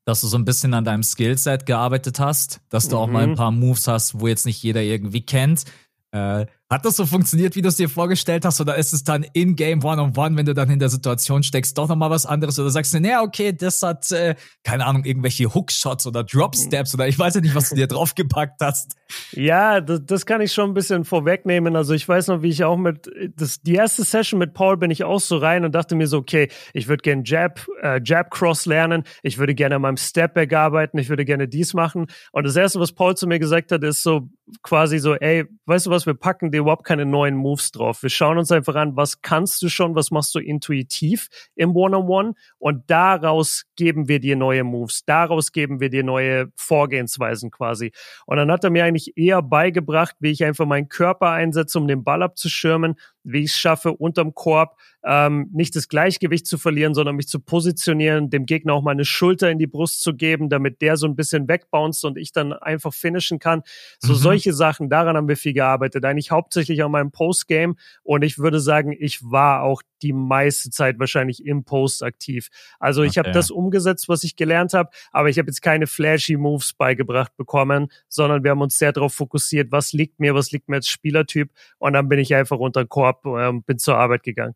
dass 0.06 0.22
du 0.22 0.28
so 0.28 0.38
ein 0.38 0.46
bisschen 0.46 0.74
an 0.74 0.84
deinem 0.84 1.04
Skillset 1.04 1.66
gearbeitet 1.66 2.20
hast, 2.20 2.60
dass 2.70 2.90
du 2.90 2.98
mhm. 2.98 3.02
auch 3.02 3.08
mal 3.08 3.24
ein 3.24 3.30
mhm. 3.32 3.36
paar 3.36 3.52
Moves 3.52 3.88
hast, 3.88 4.20
wo 4.20 4.28
jetzt 4.28 4.46
nicht 4.46 4.62
jeder 4.62 4.82
irgendwie 4.82 5.26
kennt. 5.26 5.64
Äh, 6.12 6.46
hat 6.70 6.86
das 6.86 6.96
so 6.96 7.06
funktioniert, 7.06 7.56
wie 7.56 7.62
du 7.62 7.70
es 7.70 7.76
dir 7.76 7.90
vorgestellt 7.90 8.46
hast, 8.46 8.60
oder 8.60 8.76
ist 8.78 8.94
es 8.94 9.04
dann 9.04 9.24
in-game 9.34 9.84
One-on-One, 9.84 10.38
wenn 10.38 10.46
du 10.46 10.54
dann 10.54 10.70
in 10.70 10.80
der 10.80 10.90
Situation 10.90 11.44
steckst, 11.44 11.78
doch 11.78 11.88
nochmal 11.88 12.10
was 12.10 12.26
anderes? 12.26 12.58
Oder 12.58 12.70
sagst 12.70 12.94
du, 12.94 13.00
naja, 13.00 13.22
okay, 13.22 13.54
das 13.54 13.82
hat, 13.82 14.12
äh, 14.12 14.36
keine 14.64 14.86
Ahnung, 14.86 15.06
irgendwelche 15.06 15.54
Hook-Shots 15.54 16.08
oder 16.08 16.24
Drop-Steps 16.24 16.96
oder 16.96 17.08
ich 17.08 17.20
weiß 17.20 17.36
ja 17.36 17.42
nicht, 17.42 17.54
was 17.54 17.70
du 17.70 17.76
dir 17.76 17.88
draufgepackt 17.88 18.62
hast. 18.62 18.96
Ja, 19.34 19.82
das, 19.82 20.02
das 20.06 20.26
kann 20.26 20.42
ich 20.42 20.52
schon 20.54 20.72
ein 20.72 20.74
bisschen 20.74 21.06
vorwegnehmen. 21.06 21.76
Also 21.76 21.94
ich 21.94 22.08
weiß 22.08 22.28
noch, 22.28 22.42
wie 22.42 22.50
ich 22.50 22.64
auch 22.64 22.78
mit, 22.78 23.10
das, 23.36 23.62
die 23.62 23.76
erste 23.76 24.04
Session 24.04 24.40
mit 24.40 24.54
Paul 24.54 24.78
bin 24.78 24.90
ich 24.90 25.04
auch 25.04 25.20
so 25.20 25.38
rein 25.38 25.66
und 25.66 25.76
dachte 25.76 25.96
mir 25.96 26.08
so, 26.08 26.18
okay, 26.18 26.50
ich 26.74 26.88
würde 26.88 27.02
gerne 27.02 27.24
Jab, 27.26 27.66
äh, 27.82 28.02
Jab-Cross 28.04 28.66
lernen, 28.66 29.04
ich 29.22 29.38
würde 29.38 29.54
gerne 29.54 29.76
an 29.76 29.82
meinem 29.82 29.98
Stepback 29.98 30.54
arbeiten, 30.54 30.98
ich 30.98 31.10
würde 31.10 31.26
gerne 31.26 31.48
dies 31.48 31.74
machen. 31.74 32.08
Und 32.32 32.46
das 32.46 32.56
erste, 32.56 32.80
was 32.80 32.94
Paul 32.94 33.16
zu 33.16 33.28
mir 33.28 33.40
gesagt 33.40 33.72
hat, 33.72 33.84
ist 33.84 34.02
so 34.02 34.30
quasi 34.62 35.00
so, 35.00 35.16
ey, 35.16 35.46
weißt 35.66 35.86
du 35.86 35.90
was, 35.90 36.06
wir 36.06 36.14
packen 36.14 36.52
dir 36.54 36.60
überhaupt 36.60 36.86
keine 36.86 37.06
neuen 37.06 37.36
Moves 37.36 37.72
drauf. 37.72 38.04
Wir 38.04 38.10
schauen 38.10 38.38
uns 38.38 38.52
einfach 38.52 38.76
an, 38.76 38.96
was 38.96 39.22
kannst 39.22 39.62
du 39.62 39.70
schon, 39.70 39.96
was 39.96 40.12
machst 40.12 40.34
du 40.36 40.40
intuitiv 40.40 41.28
im 41.56 41.76
One-on-One 41.76 42.30
-on 42.30 42.32
-One, 42.32 42.36
und 42.60 42.90
daraus 42.90 43.66
geben 43.76 44.08
wir 44.08 44.20
dir 44.20 44.36
neue 44.36 44.64
Moves, 44.64 45.04
daraus 45.06 45.52
geben 45.52 45.80
wir 45.80 45.90
dir 45.90 46.04
neue 46.04 46.52
Vorgehensweisen 46.56 47.52
quasi. 47.52 47.92
Und 48.26 48.38
dann 48.38 48.52
hat 48.52 48.64
er 48.64 48.70
mir 48.70 48.86
eigentlich 48.86 49.18
eher 49.18 49.42
beigebracht, 49.42 50.16
wie 50.20 50.32
ich 50.32 50.44
einfach 50.44 50.66
meinen 50.66 50.90
Körper 50.90 51.32
einsetze, 51.32 51.78
um 51.78 51.88
den 51.88 52.04
Ball 52.04 52.24
abzuschirmen, 52.24 52.96
wie 53.24 53.40
ich 53.40 53.52
es 53.52 53.58
schaffe, 53.58 53.94
unterm 53.94 54.34
Korb 54.34 54.78
ähm, 55.06 55.50
nicht 55.54 55.76
das 55.76 55.88
Gleichgewicht 55.88 56.48
zu 56.48 56.58
verlieren, 56.58 56.94
sondern 56.94 57.16
mich 57.16 57.28
zu 57.28 57.40
positionieren, 57.40 58.30
dem 58.30 58.46
Gegner 58.46 58.74
auch 58.74 58.82
mal 58.82 58.92
eine 58.92 59.06
Schulter 59.06 59.50
in 59.50 59.60
die 59.60 59.68
Brust 59.68 60.02
zu 60.02 60.14
geben, 60.14 60.50
damit 60.50 60.82
der 60.82 60.98
so 60.98 61.08
ein 61.08 61.16
bisschen 61.16 61.48
wegbounced 61.48 62.06
und 62.06 62.18
ich 62.18 62.32
dann 62.32 62.54
einfach 62.54 62.94
finishen 62.94 63.40
kann. 63.40 63.64
So 64.00 64.14
mhm. 64.14 64.18
solche 64.18 64.54
Sachen, 64.54 64.90
daran 64.90 65.18
haben 65.18 65.28
wir 65.28 65.38
viel 65.38 65.54
gearbeitet. 65.54 66.06
Eigentlich 66.06 66.32
hauptsächlich 66.32 66.84
an 66.84 66.92
meinem 66.92 67.12
Postgame 67.12 67.76
und 68.04 68.24
ich 68.24 68.38
würde 68.38 68.60
sagen, 68.60 68.96
ich 68.98 69.20
war 69.24 69.64
auch 69.64 69.82
die 70.04 70.14
meiste 70.14 70.70
Zeit 70.70 71.00
wahrscheinlich 71.00 71.46
im 71.46 71.64
Post 71.64 72.04
aktiv. 72.04 72.50
Also 72.80 73.04
ich 73.04 73.12
okay. 73.12 73.22
habe 73.22 73.32
das 73.32 73.50
umgesetzt, 73.50 74.10
was 74.10 74.24
ich 74.24 74.36
gelernt 74.36 74.74
habe, 74.74 74.90
aber 75.12 75.30
ich 75.30 75.40
habe 75.40 75.48
jetzt 75.48 75.62
keine 75.62 75.88
flashy 75.88 76.38
Moves 76.38 76.74
beigebracht 76.74 77.36
bekommen, 77.38 77.88
sondern 78.08 78.44
wir 78.44 78.52
haben 78.52 78.62
uns 78.62 78.78
sehr 78.78 78.92
darauf 78.92 79.14
fokussiert, 79.14 79.72
was 79.72 79.94
liegt 79.94 80.20
mir, 80.20 80.36
was 80.36 80.52
liegt 80.52 80.70
mir 80.70 80.76
als 80.78 80.88
Spielertyp 80.88 81.52
und 81.80 81.94
dann 81.94 82.10
bin 82.10 82.20
ich 82.20 82.36
einfach 82.36 82.60
unter 82.60 82.84
den 82.84 82.90
Korb 82.90 83.26
und 83.26 83.40
äh, 83.40 83.62
bin 83.66 83.80
zur 83.80 83.98
Arbeit 83.98 84.24
gegangen. 84.24 84.56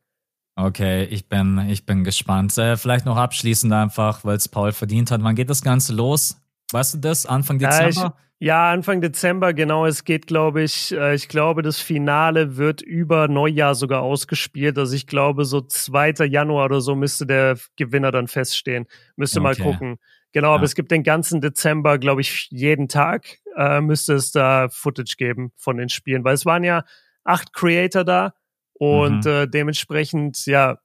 Okay, 0.56 1.04
ich 1.04 1.30
bin, 1.30 1.70
ich 1.70 1.86
bin 1.86 2.04
gespannt. 2.04 2.58
Äh, 2.58 2.78
vielleicht 2.78 3.06
noch 3.06 3.16
abschließend 3.16 3.72
einfach, 3.72 4.26
weil 4.26 4.38
es 4.38 4.48
Paul 4.48 4.72
verdient 4.72 5.12
hat. 5.12 5.22
Wann 5.22 5.36
geht 5.36 5.52
das 5.52 5.62
Ganze 5.62 5.94
los? 5.94 6.42
Weißt 6.72 6.96
du 6.96 6.98
das? 6.98 7.28
Anfang 7.28 7.60
Dezember? 7.60 7.92
Ja, 7.92 8.08
ich, 8.18 8.27
ja 8.40 8.72
Anfang 8.72 9.02
Dezember, 9.02 9.54
genau. 9.54 9.86
Es 9.86 10.04
geht, 10.04 10.28
glaube 10.28 10.64
ich, 10.64 10.94
äh, 10.94 11.16
ich 11.16 11.28
glaube, 11.28 11.62
das 11.62 11.80
Finale 11.80 12.58
wird 12.58 12.82
über 12.82 13.28
Neujahr 13.28 13.76
sogar 13.76 14.02
ausgespielt. 14.02 14.78
Also 14.78 14.96
ich 14.96 15.08
glaube, 15.08 15.46
so 15.46 15.62
2. 15.62 16.26
Januar 16.26 16.66
oder 16.66 16.82
so 16.82 16.96
müsste 16.96 17.26
der 17.26 17.58
Gewinner 17.76 18.12
dann 18.12 18.28
feststehen. 18.28 18.86
Müsste 19.16 19.40
okay. 19.40 19.44
mal 19.44 19.56
gucken. 19.56 19.98
Genau, 20.34 20.50
ja. 20.50 20.56
aber 20.56 20.66
es 20.66 20.76
gibt 20.76 20.92
den 20.92 21.04
ganzen 21.04 21.42
Dezember, 21.42 21.98
glaube 21.98 22.22
ich, 22.22 22.48
jeden 22.52 22.88
Tag 22.88 23.40
äh, 23.58 23.82
müsste 23.82 24.14
es 24.14 24.32
da 24.32 24.70
Footage 24.70 25.16
geben 25.18 25.52
von 25.56 25.78
den 25.78 25.90
Spielen, 25.90 26.24
weil 26.24 26.36
es 26.36 26.46
waren 26.46 26.64
ja 26.64 26.84
acht 27.24 27.54
Creator 27.54 28.04
da 28.04 28.34
und 28.74 29.26
mhm. 29.26 29.32
äh, 29.32 29.48
dementsprechend, 29.48 30.46
ja, 30.46 30.78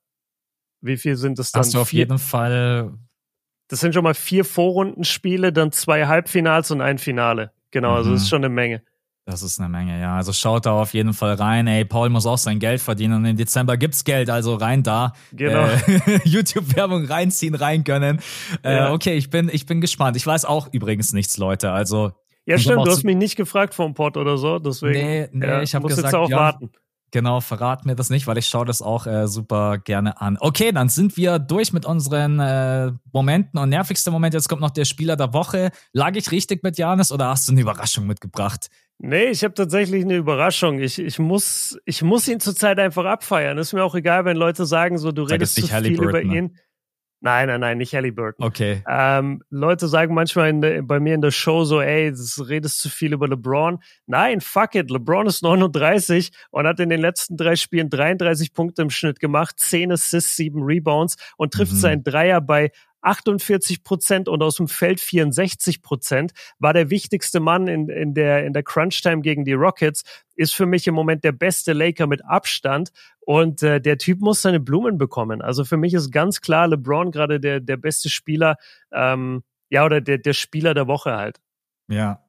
wie 0.80 0.96
viel 0.96 1.16
sind 1.16 1.38
das 1.38 1.52
dann? 1.52 1.60
Hast 1.60 1.74
du 1.74 1.80
auf 1.80 1.92
jeden 1.92 2.18
Fall. 2.18 2.94
Das 3.72 3.80
sind 3.80 3.94
schon 3.94 4.04
mal 4.04 4.12
vier 4.12 4.44
Vorrundenspiele, 4.44 5.50
dann 5.50 5.72
zwei 5.72 6.06
Halbfinals 6.06 6.70
und 6.70 6.82
ein 6.82 6.98
Finale. 6.98 7.52
Genau, 7.70 7.92
mhm. 7.92 7.96
also 7.96 8.10
das 8.12 8.24
ist 8.24 8.28
schon 8.28 8.44
eine 8.44 8.50
Menge. 8.50 8.82
Das 9.24 9.42
ist 9.42 9.58
eine 9.58 9.70
Menge, 9.70 9.98
ja. 9.98 10.14
Also 10.14 10.34
schaut 10.34 10.66
da 10.66 10.72
auf 10.72 10.92
jeden 10.92 11.14
Fall 11.14 11.36
rein. 11.36 11.66
Ey, 11.66 11.86
Paul 11.86 12.10
muss 12.10 12.26
auch 12.26 12.36
sein 12.36 12.58
Geld 12.58 12.82
verdienen 12.82 13.14
und 13.14 13.24
im 13.24 13.34
Dezember 13.34 13.78
gibt's 13.78 14.04
Geld, 14.04 14.28
also 14.28 14.56
rein 14.56 14.82
da. 14.82 15.14
Genau. 15.32 15.68
Äh, 15.68 16.20
YouTube-Werbung 16.24 17.06
reinziehen, 17.06 17.54
reingönnen. 17.54 18.20
Äh, 18.62 18.74
ja. 18.74 18.92
Okay, 18.92 19.14
ich 19.14 19.30
bin, 19.30 19.48
ich 19.50 19.64
bin 19.64 19.80
gespannt. 19.80 20.18
Ich 20.18 20.26
weiß 20.26 20.44
auch 20.44 20.68
übrigens 20.70 21.14
nichts, 21.14 21.38
Leute. 21.38 21.72
Also. 21.72 22.12
Ja, 22.44 22.58
stimmt. 22.58 22.84
Du 22.84 22.90
hast 22.90 23.04
mich 23.04 23.16
nicht 23.16 23.36
gefragt 23.36 23.72
vom 23.72 23.94
Pod 23.94 24.18
oder 24.18 24.36
so, 24.36 24.58
deswegen. 24.58 24.98
Nee, 24.98 25.28
nee, 25.32 25.46
ja, 25.46 25.62
ich 25.62 25.74
habe 25.74 25.88
gesagt, 25.88 26.08
jetzt 26.08 26.14
auch 26.14 26.28
ja, 26.28 26.36
warten. 26.36 26.72
Genau, 27.12 27.40
verrat 27.40 27.84
mir 27.84 27.94
das 27.94 28.08
nicht, 28.08 28.26
weil 28.26 28.38
ich 28.38 28.46
schaue 28.46 28.64
das 28.64 28.80
auch 28.80 29.06
äh, 29.06 29.28
super 29.28 29.76
gerne 29.76 30.20
an. 30.22 30.38
Okay, 30.40 30.72
dann 30.72 30.88
sind 30.88 31.18
wir 31.18 31.38
durch 31.38 31.74
mit 31.74 31.84
unseren 31.84 32.40
äh, 32.40 32.90
Momenten 33.12 33.60
und 33.60 33.68
nervigster 33.68 34.10
Moment. 34.10 34.32
Jetzt 34.32 34.48
kommt 34.48 34.62
noch 34.62 34.70
der 34.70 34.86
Spieler 34.86 35.14
der 35.14 35.34
Woche. 35.34 35.72
Lag 35.92 36.16
ich 36.16 36.32
richtig 36.32 36.62
mit 36.62 36.78
Janis 36.78 37.12
oder 37.12 37.28
hast 37.28 37.46
du 37.46 37.52
eine 37.52 37.60
Überraschung 37.60 38.06
mitgebracht? 38.06 38.68
Nee, 38.96 39.26
ich 39.26 39.44
habe 39.44 39.52
tatsächlich 39.52 40.04
eine 40.04 40.16
Überraschung. 40.16 40.78
Ich, 40.78 40.98
ich, 40.98 41.18
muss, 41.18 41.78
ich 41.84 42.02
muss 42.02 42.26
ihn 42.28 42.40
zurzeit 42.40 42.78
einfach 42.78 43.04
abfeiern. 43.04 43.58
Ist 43.58 43.74
mir 43.74 43.84
auch 43.84 43.94
egal, 43.94 44.24
wenn 44.24 44.38
Leute 44.38 44.64
sagen, 44.64 44.96
so 44.96 45.12
du 45.12 45.26
Sag 45.26 45.34
redest 45.34 45.56
zu 45.56 45.66
viel 45.66 46.00
über 46.00 46.24
ne? 46.24 46.50
Nein, 47.24 47.46
nein, 47.46 47.60
nein, 47.60 47.78
nicht 47.78 47.94
Halliburton. 47.94 48.44
Okay. 48.44 48.82
Ähm, 48.88 49.44
Leute 49.48 49.86
sagen 49.86 50.12
manchmal 50.12 50.52
der, 50.60 50.82
bei 50.82 50.98
mir 50.98 51.14
in 51.14 51.20
der 51.20 51.30
Show 51.30 51.62
so, 51.62 51.80
ey, 51.80 52.12
du 52.12 52.42
redest 52.42 52.80
zu 52.80 52.90
viel 52.90 53.12
über 53.12 53.28
LeBron. 53.28 53.78
Nein, 54.06 54.40
fuck 54.40 54.74
it. 54.74 54.90
LeBron 54.90 55.28
ist 55.28 55.40
39 55.40 56.32
und 56.50 56.66
hat 56.66 56.80
in 56.80 56.90
den 56.90 57.00
letzten 57.00 57.36
drei 57.36 57.54
Spielen 57.54 57.88
33 57.90 58.52
Punkte 58.52 58.82
im 58.82 58.90
Schnitt 58.90 59.20
gemacht, 59.20 59.54
10 59.60 59.92
Assists, 59.92 60.34
7 60.34 60.64
Rebounds 60.64 61.16
und 61.36 61.52
trifft 61.52 61.74
mhm. 61.74 61.76
seinen 61.76 62.02
Dreier 62.02 62.40
bei 62.40 62.72
48 63.02 63.84
Prozent 63.84 64.28
und 64.28 64.42
aus 64.42 64.56
dem 64.56 64.68
Feld 64.68 65.00
64 65.00 65.82
Prozent, 65.82 66.32
war 66.58 66.72
der 66.72 66.90
wichtigste 66.90 67.40
Mann 67.40 67.68
in, 67.68 67.88
in 67.88 68.14
der, 68.14 68.46
in 68.46 68.52
der 68.52 68.62
Crunch-Time 68.62 69.22
gegen 69.22 69.44
die 69.44 69.52
Rockets, 69.52 70.02
ist 70.34 70.54
für 70.54 70.66
mich 70.66 70.86
im 70.86 70.94
Moment 70.94 71.24
der 71.24 71.32
beste 71.32 71.72
Laker 71.72 72.06
mit 72.06 72.24
Abstand 72.24 72.90
und 73.20 73.62
äh, 73.62 73.80
der 73.80 73.98
Typ 73.98 74.20
muss 74.20 74.42
seine 74.42 74.60
Blumen 74.60 74.98
bekommen. 74.98 75.42
Also 75.42 75.64
für 75.64 75.76
mich 75.76 75.94
ist 75.94 76.10
ganz 76.10 76.40
klar 76.40 76.68
LeBron 76.68 77.10
gerade 77.10 77.38
der, 77.38 77.60
der 77.60 77.76
beste 77.76 78.08
Spieler, 78.08 78.56
ähm, 78.92 79.42
ja, 79.68 79.84
oder 79.84 80.00
der, 80.00 80.18
der 80.18 80.32
Spieler 80.32 80.74
der 80.74 80.86
Woche 80.86 81.16
halt. 81.16 81.40
Ja, 81.88 82.22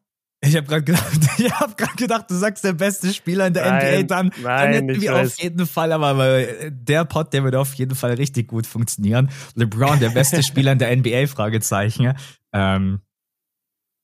ich 0.46 0.58
habe 0.58 0.68
gerade 0.68 0.84
gedacht, 0.84 1.20
ich 1.38 1.52
habe 1.52 1.74
gerade 1.76 1.96
gedacht, 1.96 2.30
du 2.30 2.36
sagst 2.36 2.64
der 2.64 2.74
beste 2.74 3.14
Spieler 3.14 3.48
in 3.48 3.54
der 3.54 3.66
nein, 3.66 4.00
NBA, 4.00 4.04
dann, 4.04 4.32
nein, 4.42 4.44
dann 4.44 4.90
hätten 4.90 5.02
wir 5.02 5.16
auf 5.16 5.40
jeden 5.40 5.66
Fall, 5.66 5.92
aber 5.92 6.44
der 6.70 7.06
Pod, 7.06 7.32
der 7.34 7.44
würde 7.44 7.60
auf 7.60 7.74
jeden 7.76 7.96
Fall 7.96 8.14
richtig 8.14 8.50
gut 8.50 8.68
funktionieren. 8.68 9.30
LeBron, 9.56 10.00
der 10.00 10.10
beste 10.10 10.44
Spieler 10.44 10.74
in 10.74 10.80
der 10.80 10.96
NBA, 10.96 11.28
Fragezeichen. 11.28 12.14
Ähm, 12.52 13.00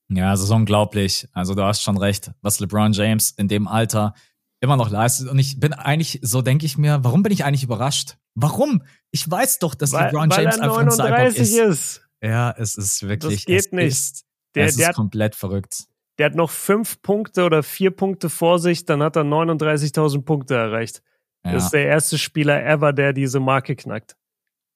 ja, 0.09 0.31
das 0.31 0.41
ist 0.41 0.49
unglaublich. 0.49 1.27
Also 1.33 1.55
du 1.55 1.63
hast 1.63 1.83
schon 1.83 1.97
recht, 1.97 2.31
was 2.41 2.59
LeBron 2.59 2.93
James 2.93 3.31
in 3.31 3.47
dem 3.47 3.67
Alter 3.67 4.13
immer 4.61 4.77
noch 4.77 4.89
leistet. 4.89 5.27
Und 5.29 5.39
ich 5.39 5.59
bin 5.59 5.73
eigentlich, 5.73 6.19
so 6.21 6.41
denke 6.41 6.65
ich 6.65 6.77
mir, 6.77 7.03
warum 7.03 7.21
bin 7.21 7.33
ich 7.33 7.43
eigentlich 7.43 7.63
überrascht? 7.63 8.17
Warum? 8.33 8.81
Ich 9.11 9.29
weiß 9.29 9.59
doch, 9.59 9.75
dass 9.75 9.91
weil, 9.91 10.05
LeBron 10.05 10.29
James 10.29 10.59
einfach 10.59 10.77
ein 10.77 10.91
Cyborg 10.91 11.35
ist. 11.35 11.53
ist. 11.53 12.01
Ja, 12.21 12.51
es 12.57 12.75
ist 12.75 13.07
wirklich. 13.07 13.45
Das 13.45 13.65
geht 13.65 13.73
nicht. 13.73 13.87
Ist, 13.87 14.25
der, 14.55 14.65
es 14.65 14.77
ist 14.77 14.93
komplett 14.93 15.35
verrückt 15.35 15.88
der 16.19 16.25
hat 16.25 16.35
noch 16.35 16.51
fünf 16.51 17.01
Punkte 17.01 17.45
oder 17.45 17.63
vier 17.63 17.91
Punkte 17.91 18.29
vor 18.29 18.59
sich, 18.59 18.85
dann 18.85 19.01
hat 19.01 19.15
er 19.15 19.23
39.000 19.23 20.21
Punkte 20.23 20.55
erreicht. 20.55 21.01
Ja. 21.45 21.53
Das 21.53 21.65
ist 21.65 21.73
der 21.73 21.85
erste 21.85 22.17
Spieler 22.17 22.63
ever, 22.65 22.91
der 22.91 23.13
diese 23.13 23.39
Marke 23.39 23.77
knackt. 23.77 24.17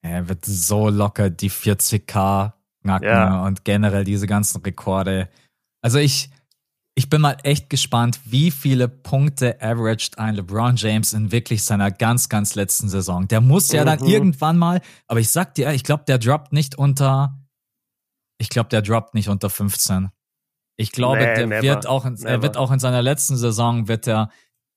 Er 0.00 0.26
wird 0.28 0.44
so 0.46 0.88
locker 0.88 1.28
die 1.28 1.50
40k 1.50 2.52
knacken 2.82 3.08
ja. 3.08 3.44
und 3.44 3.64
generell 3.64 4.04
diese 4.04 4.26
ganzen 4.26 4.62
Rekorde. 4.62 5.28
Also 5.82 5.98
ich, 5.98 6.30
ich 6.94 7.10
bin 7.10 7.20
mal 7.20 7.36
echt 7.42 7.68
gespannt, 7.68 8.20
wie 8.24 8.50
viele 8.50 8.88
Punkte 8.88 9.60
averaged 9.60 10.18
ein 10.18 10.36
LeBron 10.36 10.76
James 10.76 11.12
in 11.12 11.30
wirklich 11.30 11.62
seiner 11.62 11.90
ganz, 11.90 12.30
ganz 12.30 12.54
letzten 12.54 12.88
Saison. 12.88 13.28
Der 13.28 13.42
muss 13.42 13.70
ja 13.70 13.82
mhm. 13.82 13.86
dann 13.86 14.04
irgendwann 14.04 14.56
mal, 14.56 14.80
aber 15.08 15.20
ich 15.20 15.30
sag 15.30 15.54
dir, 15.54 15.72
ich 15.72 15.84
glaube, 15.84 16.04
der 16.08 16.16
droppt 16.16 16.54
nicht 16.54 16.76
unter, 16.76 17.38
ich 18.38 18.48
glaube, 18.48 18.70
der 18.70 18.80
droppt 18.80 19.12
nicht 19.12 19.28
unter 19.28 19.50
15. 19.50 20.08
Ich 20.76 20.92
glaube, 20.92 21.18
nee, 21.18 21.34
der 21.34 21.46
never, 21.46 21.62
wird 21.62 21.86
auch, 21.86 22.04
in, 22.04 22.16
er 22.24 22.42
wird 22.42 22.56
auch 22.56 22.72
in 22.72 22.78
seiner 22.78 23.02
letzten 23.02 23.36
Saison 23.36 23.86
wird 23.86 24.08
er, 24.08 24.30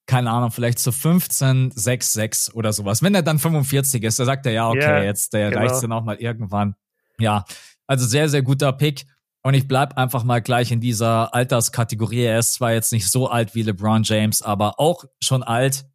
keine 0.05 0.29
Ahnung, 0.31 0.51
vielleicht 0.51 0.79
so 0.79 0.91
15, 0.91 1.71
6, 1.71 2.13
6 2.13 2.53
oder 2.53 2.71
sowas. 2.71 3.01
Wenn 3.01 3.15
er 3.15 3.23
dann 3.23 3.39
45 3.39 4.03
ist, 4.03 4.19
da 4.19 4.25
sagt 4.25 4.45
er 4.45 4.51
ja, 4.51 4.69
okay, 4.69 4.79
yeah, 4.79 5.03
jetzt 5.03 5.33
der 5.33 5.49
genau. 5.49 5.61
reicht 5.61 5.83
dann 5.83 5.91
auch 5.91 6.03
mal 6.03 6.17
irgendwann. 6.17 6.75
Ja, 7.19 7.45
also 7.87 8.05
sehr, 8.05 8.29
sehr 8.29 8.43
guter 8.43 8.71
Pick. 8.73 9.05
Und 9.43 9.53
ich 9.53 9.67
bleib 9.67 9.97
einfach 9.97 10.23
mal 10.23 10.41
gleich 10.41 10.71
in 10.71 10.81
dieser 10.81 11.33
Alterskategorie. 11.33 12.23
Er 12.23 12.39
ist 12.39 12.53
zwar 12.53 12.73
jetzt 12.73 12.91
nicht 12.91 13.09
so 13.09 13.29
alt 13.29 13.55
wie 13.55 13.63
LeBron 13.63 14.03
James, 14.03 14.41
aber 14.41 14.79
auch 14.79 15.05
schon 15.21 15.41
alt. 15.41 15.85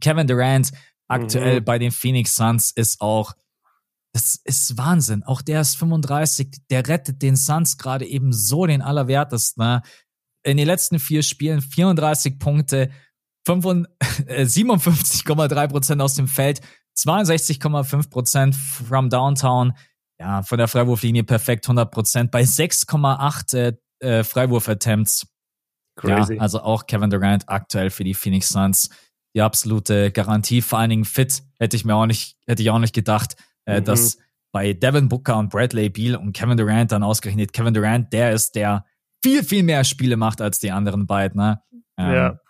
Kevin 0.00 0.26
Durant 0.26 0.70
aktuell 1.08 1.60
mhm. 1.60 1.64
bei 1.64 1.78
den 1.78 1.90
Phoenix 1.90 2.36
Suns 2.36 2.70
ist 2.70 3.00
auch 3.00 3.34
das 4.12 4.40
ist 4.44 4.76
Wahnsinn. 4.76 5.22
Auch 5.22 5.42
der 5.42 5.60
ist 5.60 5.76
35, 5.76 6.62
der 6.70 6.88
rettet 6.88 7.22
den 7.22 7.36
Suns 7.36 7.78
gerade 7.78 8.06
eben 8.06 8.32
so 8.32 8.66
den 8.66 8.82
Allerwertesten. 8.82 9.64
Ne? 9.64 9.82
In 10.42 10.56
den 10.56 10.66
letzten 10.66 10.98
vier 10.98 11.22
Spielen 11.22 11.60
34 11.60 12.38
Punkte, 12.38 12.90
57,3 13.46 15.54
äh, 15.64 15.68
Prozent 15.68 16.02
aus 16.02 16.14
dem 16.14 16.28
Feld, 16.28 16.60
62,5 16.98 18.10
Prozent 18.10 18.56
from 18.56 19.10
Downtown. 19.10 19.74
Ja, 20.18 20.42
von 20.42 20.58
der 20.58 20.68
Freiwurflinie 20.68 21.24
perfekt 21.24 21.66
100 21.66 21.90
Prozent 21.90 22.30
bei 22.30 22.42
6,8 22.42 23.56
äh, 23.56 23.72
äh, 24.00 24.24
Freiwurf-Attempts. 24.24 25.26
Crazy. 25.96 26.34
Ja, 26.34 26.40
also 26.40 26.60
auch 26.60 26.86
Kevin 26.86 27.10
Durant 27.10 27.48
aktuell 27.48 27.90
für 27.90 28.04
die 28.04 28.14
Phoenix 28.14 28.48
Suns 28.48 28.90
die 29.34 29.42
absolute 29.42 30.10
Garantie. 30.10 30.60
Vor 30.60 30.78
allen 30.78 30.90
Dingen 30.90 31.04
fit 31.04 31.42
hätte 31.58 31.76
ich 31.76 31.84
mir 31.84 31.94
auch 31.94 32.06
nicht, 32.06 32.36
hätte 32.46 32.62
ich 32.62 32.70
auch 32.70 32.78
nicht 32.78 32.94
gedacht 32.94 33.36
äh, 33.70 33.80
mhm. 33.80 33.84
dass 33.84 34.18
bei 34.52 34.72
Devin 34.72 35.08
Booker 35.08 35.38
und 35.38 35.50
Bradley 35.50 35.88
Beal 35.88 36.16
und 36.16 36.32
Kevin 36.32 36.56
Durant 36.56 36.92
dann 36.92 37.02
ausgerechnet, 37.02 37.52
Kevin 37.52 37.74
Durant, 37.74 38.12
der 38.12 38.32
ist, 38.32 38.54
der 38.54 38.84
viel, 39.22 39.44
viel 39.44 39.62
mehr 39.62 39.84
Spiele 39.84 40.16
macht 40.16 40.40
als 40.40 40.58
die 40.58 40.72
anderen 40.72 41.06
beiden. 41.06 41.40
Ne? 41.40 41.62
Ähm, 41.96 42.12
ja. 42.12 42.40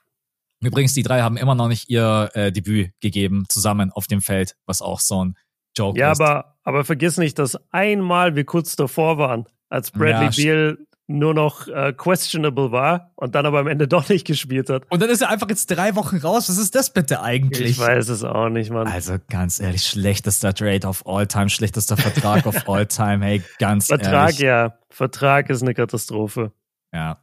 Übrigens, 0.62 0.94
die 0.94 1.02
drei 1.02 1.22
haben 1.22 1.36
immer 1.36 1.54
noch 1.54 1.68
nicht 1.68 1.88
ihr 1.88 2.30
äh, 2.34 2.52
Debüt 2.52 2.92
gegeben, 3.00 3.44
zusammen 3.48 3.90
auf 3.90 4.06
dem 4.06 4.20
Feld, 4.20 4.56
was 4.66 4.82
auch 4.82 5.00
so 5.00 5.24
ein 5.24 5.36
Joke 5.76 5.98
ja, 5.98 6.12
ist. 6.12 6.20
Ja, 6.20 6.26
aber, 6.26 6.56
aber 6.64 6.84
vergiss 6.84 7.16
nicht, 7.16 7.38
dass 7.38 7.58
einmal 7.72 8.36
wir 8.36 8.44
kurz 8.44 8.76
davor 8.76 9.18
waren, 9.18 9.46
als 9.68 9.90
Bradley 9.90 10.30
ja, 10.30 10.30
Beal 10.36 10.78
nur 11.10 11.34
noch 11.34 11.68
äh, 11.68 11.92
questionable 11.92 12.72
war 12.72 13.10
und 13.16 13.34
dann 13.34 13.44
aber 13.44 13.60
am 13.60 13.66
Ende 13.66 13.88
doch 13.88 14.08
nicht 14.08 14.26
gespielt 14.26 14.70
hat. 14.70 14.84
Und 14.90 15.02
dann 15.02 15.10
ist 15.10 15.20
er 15.20 15.28
einfach 15.28 15.48
jetzt 15.48 15.66
drei 15.66 15.94
Wochen 15.96 16.18
raus. 16.18 16.48
Was 16.48 16.58
ist 16.58 16.74
das 16.74 16.92
bitte 16.92 17.22
eigentlich? 17.22 17.70
Ich 17.70 17.78
weiß 17.78 18.08
es 18.08 18.24
auch 18.24 18.48
nicht, 18.48 18.70
Mann. 18.70 18.86
Also 18.86 19.16
ganz 19.28 19.60
ehrlich, 19.60 19.84
schlechtester 19.84 20.54
Trade 20.54 20.86
of 20.86 21.06
all 21.06 21.26
time, 21.26 21.48
schlechtester 21.50 21.96
Vertrag 21.96 22.46
of 22.46 22.68
all 22.68 22.86
time. 22.86 23.24
Hey, 23.24 23.42
ganz 23.58 23.86
Vertrag, 23.86 24.12
ehrlich. 24.12 24.38
ja. 24.38 24.74
Vertrag 24.88 25.50
ist 25.50 25.62
eine 25.62 25.74
Katastrophe. 25.74 26.52
Ja. 26.92 27.18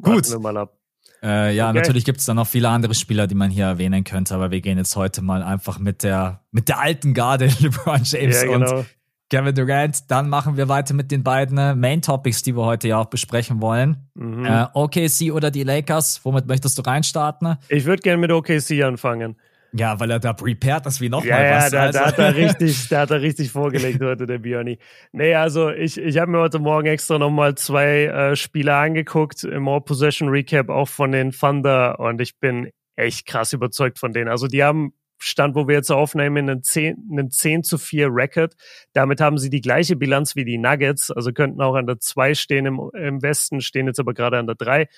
Gut. 0.00 0.14
Warten 0.14 0.32
wir 0.32 0.38
mal 0.40 0.56
ab. 0.56 0.74
Äh, 1.22 1.54
ja, 1.54 1.70
okay. 1.70 1.78
natürlich 1.78 2.04
gibt 2.04 2.20
es 2.20 2.26
dann 2.26 2.36
noch 2.36 2.46
viele 2.46 2.68
andere 2.68 2.94
Spieler, 2.94 3.26
die 3.26 3.34
man 3.34 3.50
hier 3.50 3.64
erwähnen 3.64 4.04
könnte, 4.04 4.34
aber 4.36 4.52
wir 4.52 4.60
gehen 4.60 4.78
jetzt 4.78 4.94
heute 4.94 5.20
mal 5.20 5.42
einfach 5.42 5.80
mit 5.80 6.04
der 6.04 6.42
mit 6.52 6.68
der 6.68 6.78
alten 6.78 7.12
Garde 7.12 7.46
LeBron 7.58 8.02
James 8.04 8.42
ja, 8.42 8.48
genau. 8.48 8.78
und 8.78 8.86
Kevin 9.30 9.54
Durant. 9.54 10.10
Dann 10.10 10.28
machen 10.28 10.56
wir 10.56 10.68
weiter 10.68 10.94
mit 10.94 11.10
den 11.10 11.22
beiden 11.22 11.58
äh, 11.58 11.74
Main 11.74 12.02
Topics, 12.02 12.42
die 12.42 12.56
wir 12.56 12.64
heute 12.64 12.88
ja 12.88 12.98
auch 12.98 13.06
besprechen 13.06 13.60
wollen. 13.60 14.08
Mhm. 14.14 14.44
Äh, 14.44 14.66
OKC 14.74 15.32
oder 15.32 15.50
die 15.50 15.64
Lakers. 15.64 16.20
Womit 16.24 16.46
möchtest 16.46 16.78
du 16.78 16.82
reinstarten? 16.82 17.56
Ich 17.68 17.84
würde 17.84 18.02
gerne 18.02 18.18
mit 18.18 18.32
OKC 18.32 18.82
anfangen. 18.82 19.36
Ja, 19.72 20.00
weil 20.00 20.10
er 20.10 20.18
da 20.18 20.32
prepared 20.32 20.86
ist 20.86 21.00
wie 21.00 21.10
nochmal 21.10 21.44
ja, 21.44 21.56
was. 21.56 21.72
Ja, 21.72 21.78
da, 21.78 21.82
also. 21.86 21.98
da, 21.98 22.06
hat 22.06 22.18
er 22.18 22.34
richtig, 22.36 22.88
da 22.88 23.00
hat 23.00 23.10
er 23.10 23.20
richtig 23.20 23.50
vorgelegt 23.50 24.00
heute, 24.02 24.26
der 24.26 24.38
Björni. 24.38 24.78
Nee, 25.12 25.34
also 25.34 25.70
ich, 25.70 25.98
ich 25.98 26.18
habe 26.18 26.30
mir 26.30 26.38
heute 26.38 26.58
Morgen 26.58 26.86
extra 26.86 27.18
nochmal 27.18 27.54
zwei 27.56 28.06
äh, 28.06 28.36
Spiele 28.36 28.74
angeguckt 28.74 29.44
im 29.44 29.68
All-Possession 29.68 30.30
Recap, 30.30 30.70
auch 30.70 30.88
von 30.88 31.12
den 31.12 31.32
Thunder 31.32 32.00
und 32.00 32.20
ich 32.20 32.38
bin 32.38 32.70
echt 32.96 33.26
krass 33.26 33.52
überzeugt 33.52 33.98
von 33.98 34.12
denen. 34.12 34.28
Also 34.28 34.48
die 34.48 34.64
haben 34.64 34.92
Stand, 35.18 35.54
wo 35.54 35.66
wir 35.68 35.74
jetzt 35.74 35.90
aufnehmen, 35.90 36.48
einen 36.48 36.62
10, 36.62 37.08
einen 37.10 37.30
10 37.30 37.64
zu 37.64 37.78
4 37.78 38.08
Record. 38.10 38.54
Damit 38.92 39.20
haben 39.20 39.38
sie 39.38 39.50
die 39.50 39.60
gleiche 39.60 39.96
Bilanz 39.96 40.36
wie 40.36 40.44
die 40.44 40.58
Nuggets, 40.58 41.10
also 41.10 41.32
könnten 41.32 41.60
auch 41.60 41.74
an 41.74 41.86
der 41.86 41.98
2 41.98 42.34
stehen 42.34 42.66
im, 42.66 42.90
im 42.94 43.22
Westen, 43.22 43.60
stehen 43.60 43.86
jetzt 43.86 44.00
aber 44.00 44.14
gerade 44.14 44.38
an 44.38 44.46
der 44.46 44.56
3. 44.56 44.88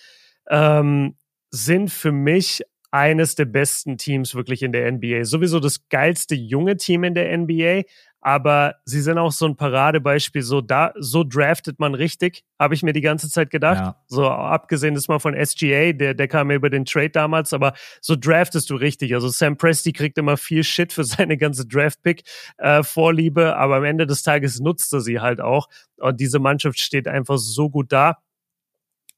Ähm, 0.49 1.17
sind 1.51 1.91
für 1.91 2.13
mich 2.13 2.63
eines 2.91 3.35
der 3.35 3.45
besten 3.45 3.99
Teams 3.99 4.35
wirklich 4.35 4.63
in 4.63 4.73
der 4.73 4.91
NBA. 4.91 5.25
Sowieso 5.25 5.61
das 5.61 5.89
geilste 5.89 6.35
junge 6.35 6.77
Team 6.77 7.05
in 7.05 7.15
der 7.15 7.37
NBA, 7.37 7.83
aber 8.21 8.77
sie 8.85 9.01
sind 9.01 9.19
auch 9.19 9.33
so 9.33 9.47
ein 9.47 9.57
Paradebeispiel. 9.57 10.43
So 10.43 10.61
da, 10.61 10.93
so 10.99 11.25
draftet 11.25 11.79
man 11.79 11.95
richtig, 11.95 12.45
habe 12.59 12.75
ich 12.75 12.83
mir 12.83 12.93
die 12.93 13.01
ganze 13.01 13.31
Zeit 13.31 13.51
gedacht. 13.51 13.81
Ja. 13.81 13.97
So 14.07 14.29
abgesehen 14.29 14.95
das 14.95 15.09
mal 15.09 15.19
von 15.19 15.35
SGA, 15.35 15.93
der, 15.93 16.15
der 16.15 16.29
kam 16.29 16.51
ja 16.51 16.57
über 16.57 16.71
den 16.71 16.85
Trade 16.85 17.11
damals, 17.11 17.53
aber 17.53 17.73
so 18.01 18.17
draftest 18.17 18.69
du 18.71 18.77
richtig. 18.77 19.15
Also 19.15 19.29
Sam 19.29 19.57
Presti 19.57 19.93
kriegt 19.93 20.19
immer 20.19 20.37
viel 20.37 20.65
Shit 20.65 20.93
für 20.93 21.05
seine 21.11 21.37
ganze 21.37 21.67
Draft-Pick-Vorliebe, 21.67 23.43
äh, 23.43 23.53
aber 23.53 23.77
am 23.77 23.85
Ende 23.85 24.07
des 24.07 24.23
Tages 24.23 24.61
nutzt 24.61 24.93
er 24.93 25.01
sie 25.01 25.21
halt 25.21 25.41
auch. 25.41 25.69
Und 25.97 26.21
diese 26.21 26.39
Mannschaft 26.39 26.79
steht 26.81 27.09
einfach 27.09 27.39
so 27.39 27.71
gut 27.71 27.93
da. 27.93 28.19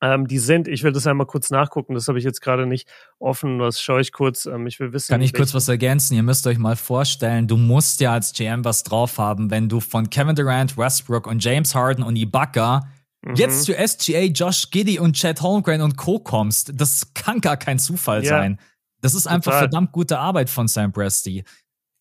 Ähm, 0.03 0.27
die 0.27 0.39
sind, 0.39 0.67
ich 0.67 0.83
will 0.83 0.91
das 0.91 1.07
einmal 1.07 1.29
kurz 1.29 1.51
nachgucken, 1.51 1.95
das 1.95 2.09
habe 2.09 2.19
ich 2.19 2.25
jetzt 2.25 2.41
gerade 2.41 2.67
nicht 2.67 2.89
offen, 3.21 3.61
das 3.61 3.81
schaue 3.81 4.01
ich 4.01 4.11
kurz. 4.11 4.47
Ähm, 4.47 4.67
ich 4.67 4.81
will 4.81 4.93
wissen. 4.93 5.13
Kann 5.13 5.23
ich 5.23 5.33
kurz 5.33 5.55
was 5.55 5.69
ergänzen? 5.69 6.17
Ihr 6.17 6.25
müsst 6.25 6.45
euch 6.49 6.59
mal 6.59 6.75
vorstellen, 6.75 7.47
du 7.47 7.57
musst 7.57 8.01
ja 8.01 8.13
als 8.13 8.33
GM 8.33 8.65
was 8.65 8.83
drauf 8.83 9.19
haben, 9.19 9.53
wenn 9.53 9.69
du 9.69 9.79
von 9.79 10.11
Kevin 10.11 10.35
Durant, 10.35 10.77
Westbrook 10.77 11.29
und 11.29 11.43
James 11.43 11.77
Harden 11.77 12.03
und 12.03 12.17
Ibaka 12.17 12.81
mhm. 13.25 13.37
jetzt 13.37 13.63
zu 13.63 13.73
SGA, 13.75 14.23
Josh 14.23 14.71
Giddy 14.71 14.99
und 14.99 15.15
Chad 15.15 15.41
Holmgren 15.41 15.81
und 15.81 15.97
Co. 15.97 16.19
kommst. 16.19 16.73
Das 16.75 17.15
kann 17.15 17.41
gar 17.41 17.57
kein 17.57 17.79
Zufall 17.79 18.25
ja, 18.25 18.29
sein. 18.29 18.59
Das 19.03 19.15
ist 19.15 19.29
einfach 19.29 19.53
total. 19.53 19.61
verdammt 19.61 19.93
gute 19.93 20.19
Arbeit 20.19 20.51
von 20.51 20.67
Sam 20.67 20.93
Presti. 20.93 21.45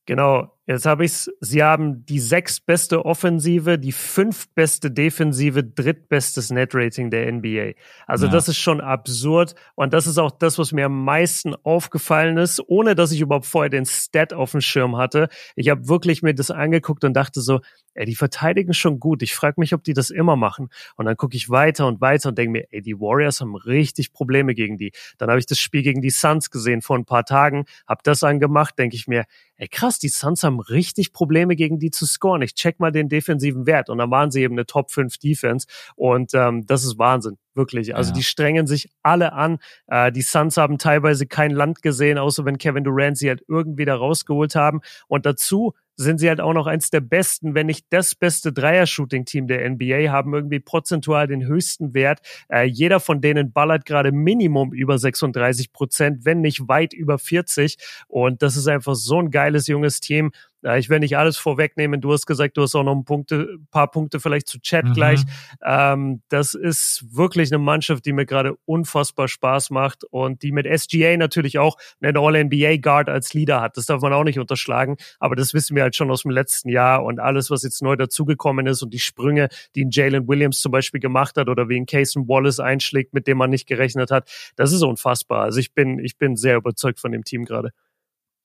Genau, 0.08 0.52
Jetzt 0.72 0.86
habe 0.86 1.04
ich's. 1.04 1.30
Sie 1.42 1.62
haben 1.62 2.06
die 2.06 2.22
sechstbeste 2.22 3.04
Offensive, 3.04 3.78
die 3.78 3.92
fünftbeste 3.92 4.90
Defensive, 4.90 5.66
drittbestes 5.66 6.50
Netrating 6.50 7.12
der 7.12 7.30
NBA. 7.30 7.74
Also 8.08 8.28
ja. 8.28 8.32
das 8.32 8.48
ist 8.48 8.58
schon 8.58 8.80
absurd. 8.80 9.54
Und 9.76 9.92
das 9.92 10.08
ist 10.08 10.18
auch 10.18 10.32
das, 10.32 10.58
was 10.58 10.72
mir 10.72 10.86
am 10.86 11.04
meisten 11.04 11.56
aufgefallen 11.64 12.38
ist, 12.38 12.62
ohne 12.68 12.96
dass 12.96 13.12
ich 13.12 13.20
überhaupt 13.20 13.48
vorher 13.48 13.70
den 13.70 13.86
Stat 13.86 14.32
auf 14.32 14.52
dem 14.52 14.62
Schirm 14.62 14.96
hatte. 14.96 15.28
Ich 15.58 15.68
habe 15.68 15.90
wirklich 15.90 16.22
mir 16.22 16.34
das 16.34 16.52
angeguckt 16.52 17.04
und 17.04 17.14
dachte 17.16 17.42
so, 17.42 17.60
ey, 17.94 18.06
die 18.06 18.16
verteidigen 18.16 18.74
schon 18.74 19.00
gut. 19.00 19.22
Ich 19.22 19.34
frage 19.34 19.60
mich, 19.60 19.74
ob 19.74 19.84
die 19.84 19.94
das 19.94 20.10
immer 20.10 20.36
machen. 20.36 20.70
Und 20.96 21.06
dann 21.06 21.18
gucke 21.18 21.36
ich 21.36 21.50
weiter 21.50 21.88
und 21.88 22.02
weiter 22.02 22.30
und 22.30 22.38
denke 22.38 22.52
mir, 22.52 22.68
ey, 22.72 22.82
die 22.82 23.00
Warriors 23.00 23.42
haben 23.42 23.56
richtig 23.56 24.14
Probleme 24.14 24.54
gegen 24.54 24.78
die. 24.78 24.92
Dann 25.18 25.30
habe 25.30 25.40
ich 25.40 25.46
das 25.46 25.60
Spiel 25.60 25.84
gegen 25.84 26.02
die 26.02 26.10
Suns 26.10 26.52
gesehen 26.52 26.82
vor 26.82 26.98
ein 26.98 27.06
paar 27.06 27.26
Tagen, 27.26 27.66
habe 27.88 28.02
das 28.04 28.24
angemacht, 28.24 28.78
denke 28.78 28.96
ich 28.96 29.08
mir, 29.08 29.26
ey 29.62 29.68
krass, 29.68 30.00
die 30.00 30.10
Suns 30.10 30.44
haben 30.44 30.60
richtig 30.60 31.14
Probleme 31.14 31.56
gegen 31.56 31.78
die 31.78 31.92
zu 31.92 32.06
scoren. 32.08 32.42
Ich 32.42 32.56
check 32.56 32.80
mal 32.80 32.92
den 32.92 33.10
defensiven 33.10 33.68
Wert 33.68 33.90
und 33.90 34.00
dann 34.00 34.10
waren 34.10 34.32
sie 34.32 34.42
eben 34.42 34.56
eine 34.56 34.66
Top 34.66 34.92
5 34.92 35.20
Defense 35.20 35.68
und 35.96 36.34
ähm, 36.34 36.66
das 36.66 36.84
ist 36.84 36.98
Wahnsinn, 36.98 37.38
wirklich. 37.54 37.96
Also 37.96 38.10
ja. 38.10 38.16
die 38.16 38.24
strengen 38.24 38.66
sich 38.66 38.90
alle 39.04 39.34
an. 39.34 39.60
Äh, 39.86 40.12
die 40.12 40.24
Suns 40.24 40.58
haben 40.58 40.80
teilweise 40.80 41.28
kein 41.28 41.52
Land 41.52 41.84
gesehen, 41.84 42.18
außer 42.18 42.44
wenn 42.44 42.58
Kevin 42.58 42.84
Durant 42.84 43.18
sie 43.18 43.30
halt 43.30 43.44
irgendwie 43.48 43.86
da 43.86 43.96
rausgeholt 43.96 44.56
haben 44.56 44.82
und 45.08 45.28
dazu 45.28 45.74
sind 45.96 46.20
sie 46.20 46.30
halt 46.30 46.42
auch 46.42 46.54
noch 46.54 46.68
eins 46.68 46.90
der 46.90 47.02
besten, 47.02 47.54
wenn 47.56 47.68
nicht 47.68 47.86
das 47.90 48.16
beste 48.16 48.52
Dreier-Shooting-Team 48.54 49.48
der 49.48 49.70
NBA, 49.70 50.12
haben 50.12 50.34
irgendwie 50.34 50.60
prozentual 50.60 51.28
den 51.28 51.46
höchsten 51.46 51.94
Wert. 51.94 52.20
Äh, 52.50 52.66
jeder 52.66 53.00
von 53.00 53.22
denen 53.22 53.52
ballert 53.52 53.86
gerade 53.86 54.12
Minimum 54.12 54.74
über 54.74 54.98
36 54.98 55.72
Prozent, 55.72 56.26
wenn 56.26 56.42
nicht 56.42 56.68
weit 56.68 56.94
über 56.94 57.20
40. 57.20 57.78
Und 58.08 58.42
das 58.42 58.58
ist 58.58 58.68
einfach 58.68 58.96
so 58.96 59.20
ein 59.20 59.32
geiles 59.32 59.68
junges 59.68 60.00
Team. 60.00 60.32
Ja, 60.64 60.78
ich 60.78 60.90
will 60.90 61.00
nicht 61.00 61.18
alles 61.18 61.38
vorwegnehmen. 61.38 62.02
Du 62.02 62.14
hast 62.14 62.28
gesagt, 62.28 62.56
du 62.56 62.62
hast 62.62 62.76
auch 62.76 62.84
noch 62.84 62.96
ein 62.96 63.04
Punkte, 63.04 63.58
paar 63.72 63.90
Punkte 63.90 64.20
vielleicht 64.20 64.48
zu 64.48 64.60
Chat 64.60 64.86
mhm. 64.86 64.94
gleich. 64.94 65.24
Ähm, 65.66 66.22
das 66.30 66.54
ist 66.54 67.04
wirklich 67.10 67.52
eine 67.52 67.58
Mannschaft, 67.58 68.06
die 68.06 68.14
mir 68.14 68.28
gerade 68.28 68.56
unfassbar 68.66 69.28
Spaß 69.28 69.72
macht 69.72 70.04
und 70.04 70.44
die 70.44 70.52
mit 70.52 70.68
SGA 70.68 71.18
natürlich 71.18 71.58
auch 71.58 71.78
einen 72.00 72.16
All-NBA-Guard 72.16 73.10
als 73.10 73.34
Leader 73.34 73.60
hat. 73.60 73.76
Das 73.76 73.88
darf 73.88 74.02
man 74.02 74.14
auch 74.14 74.24
nicht 74.24 74.38
unterschlagen. 74.38 74.98
Aber 75.20 75.36
das 75.36 75.56
wissen 75.56 75.76
wir 75.76 75.82
halt 75.82 75.96
schon 75.96 76.12
aus 76.12 76.22
dem 76.22 76.32
letzten 76.32 76.70
Jahr 76.70 77.04
und 77.04 77.20
alles, 77.20 77.50
was 77.50 77.64
jetzt 77.64 77.82
neu 77.82 77.96
dazugekommen 77.96 78.68
ist 78.68 78.84
und 78.84 78.94
die 78.94 79.00
Sprünge, 79.00 79.50
die 79.76 79.86
ein 79.86 79.90
Jalen 79.92 80.28
Williams 80.28 80.60
zum 80.60 80.72
Beispiel 80.72 81.00
gemacht 81.00 81.38
hat 81.38 81.50
oder 81.50 81.70
wie 81.70 81.80
ein 81.80 81.88
Casey 81.88 82.22
Wallace 82.28 82.60
einschlägt, 82.60 83.14
mit 83.14 83.26
dem 83.26 83.38
man 83.38 83.50
nicht 83.50 83.68
gerechnet 83.68 84.12
hat. 84.12 84.30
Das 84.56 84.72
ist 84.72 84.84
unfassbar. 84.84 85.42
Also 85.42 85.60
ich 85.60 85.74
bin, 85.74 85.98
ich 85.98 86.18
bin 86.18 86.36
sehr 86.36 86.58
überzeugt 86.58 87.00
von 87.00 87.12
dem 87.12 87.24
Team 87.24 87.46
gerade. 87.46 87.72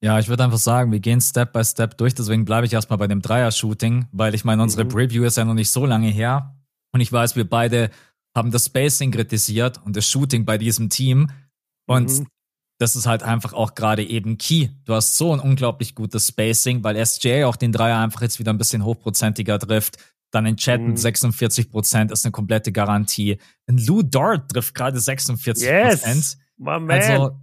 Ja, 0.02 0.18
ich 0.18 0.28
würde 0.28 0.44
einfach 0.44 0.58
sagen, 0.58 0.92
wir 0.92 1.00
gehen 1.00 1.20
Step 1.20 1.52
by 1.52 1.64
Step 1.64 1.96
durch, 1.96 2.14
deswegen 2.14 2.44
bleibe 2.44 2.66
ich 2.66 2.72
erstmal 2.72 2.98
bei 2.98 3.06
dem 3.06 3.22
Dreier-Shooting, 3.22 4.06
weil 4.12 4.34
ich 4.34 4.44
meine, 4.44 4.62
unsere 4.62 4.84
mhm. 4.84 4.88
Preview 4.88 5.24
ist 5.24 5.36
ja 5.36 5.44
noch 5.44 5.54
nicht 5.54 5.70
so 5.70 5.86
lange 5.86 6.08
her. 6.08 6.54
Und 6.92 7.00
ich 7.00 7.12
weiß, 7.12 7.36
wir 7.36 7.48
beide 7.48 7.90
haben 8.34 8.50
das 8.50 8.66
Spacing 8.66 9.10
kritisiert 9.10 9.80
und 9.84 9.96
das 9.96 10.08
Shooting 10.08 10.44
bei 10.44 10.58
diesem 10.58 10.90
Team. 10.90 11.30
Und 11.86 12.10
mhm. 12.10 12.26
das 12.78 12.94
ist 12.94 13.06
halt 13.06 13.22
einfach 13.22 13.54
auch 13.54 13.74
gerade 13.74 14.04
eben 14.04 14.36
key. 14.36 14.68
Du 14.84 14.92
hast 14.94 15.16
so 15.16 15.32
ein 15.32 15.40
unglaublich 15.40 15.94
gutes 15.94 16.28
Spacing, 16.28 16.84
weil 16.84 17.04
SJ 17.04 17.44
auch 17.44 17.56
den 17.56 17.72
Dreier 17.72 17.98
einfach 17.98 18.20
jetzt 18.20 18.38
wieder 18.38 18.52
ein 18.52 18.58
bisschen 18.58 18.84
hochprozentiger 18.84 19.58
trifft. 19.58 19.96
Dann 20.30 20.44
in 20.44 20.56
Chat 20.56 20.82
mit 20.82 20.98
46 20.98 21.66
mhm. 21.66 21.70
Prozent 21.70 22.12
ist 22.12 22.26
eine 22.26 22.32
komplette 22.32 22.72
Garantie. 22.72 23.38
Ein 23.66 23.78
Lou 23.78 24.02
Dort 24.02 24.50
trifft 24.50 24.74
gerade 24.74 25.00
46 25.00 25.66
Prozent. 25.66 26.16
Yes, 26.16 26.38
my 26.58 26.78
man. 26.78 26.90
Also 26.90 27.40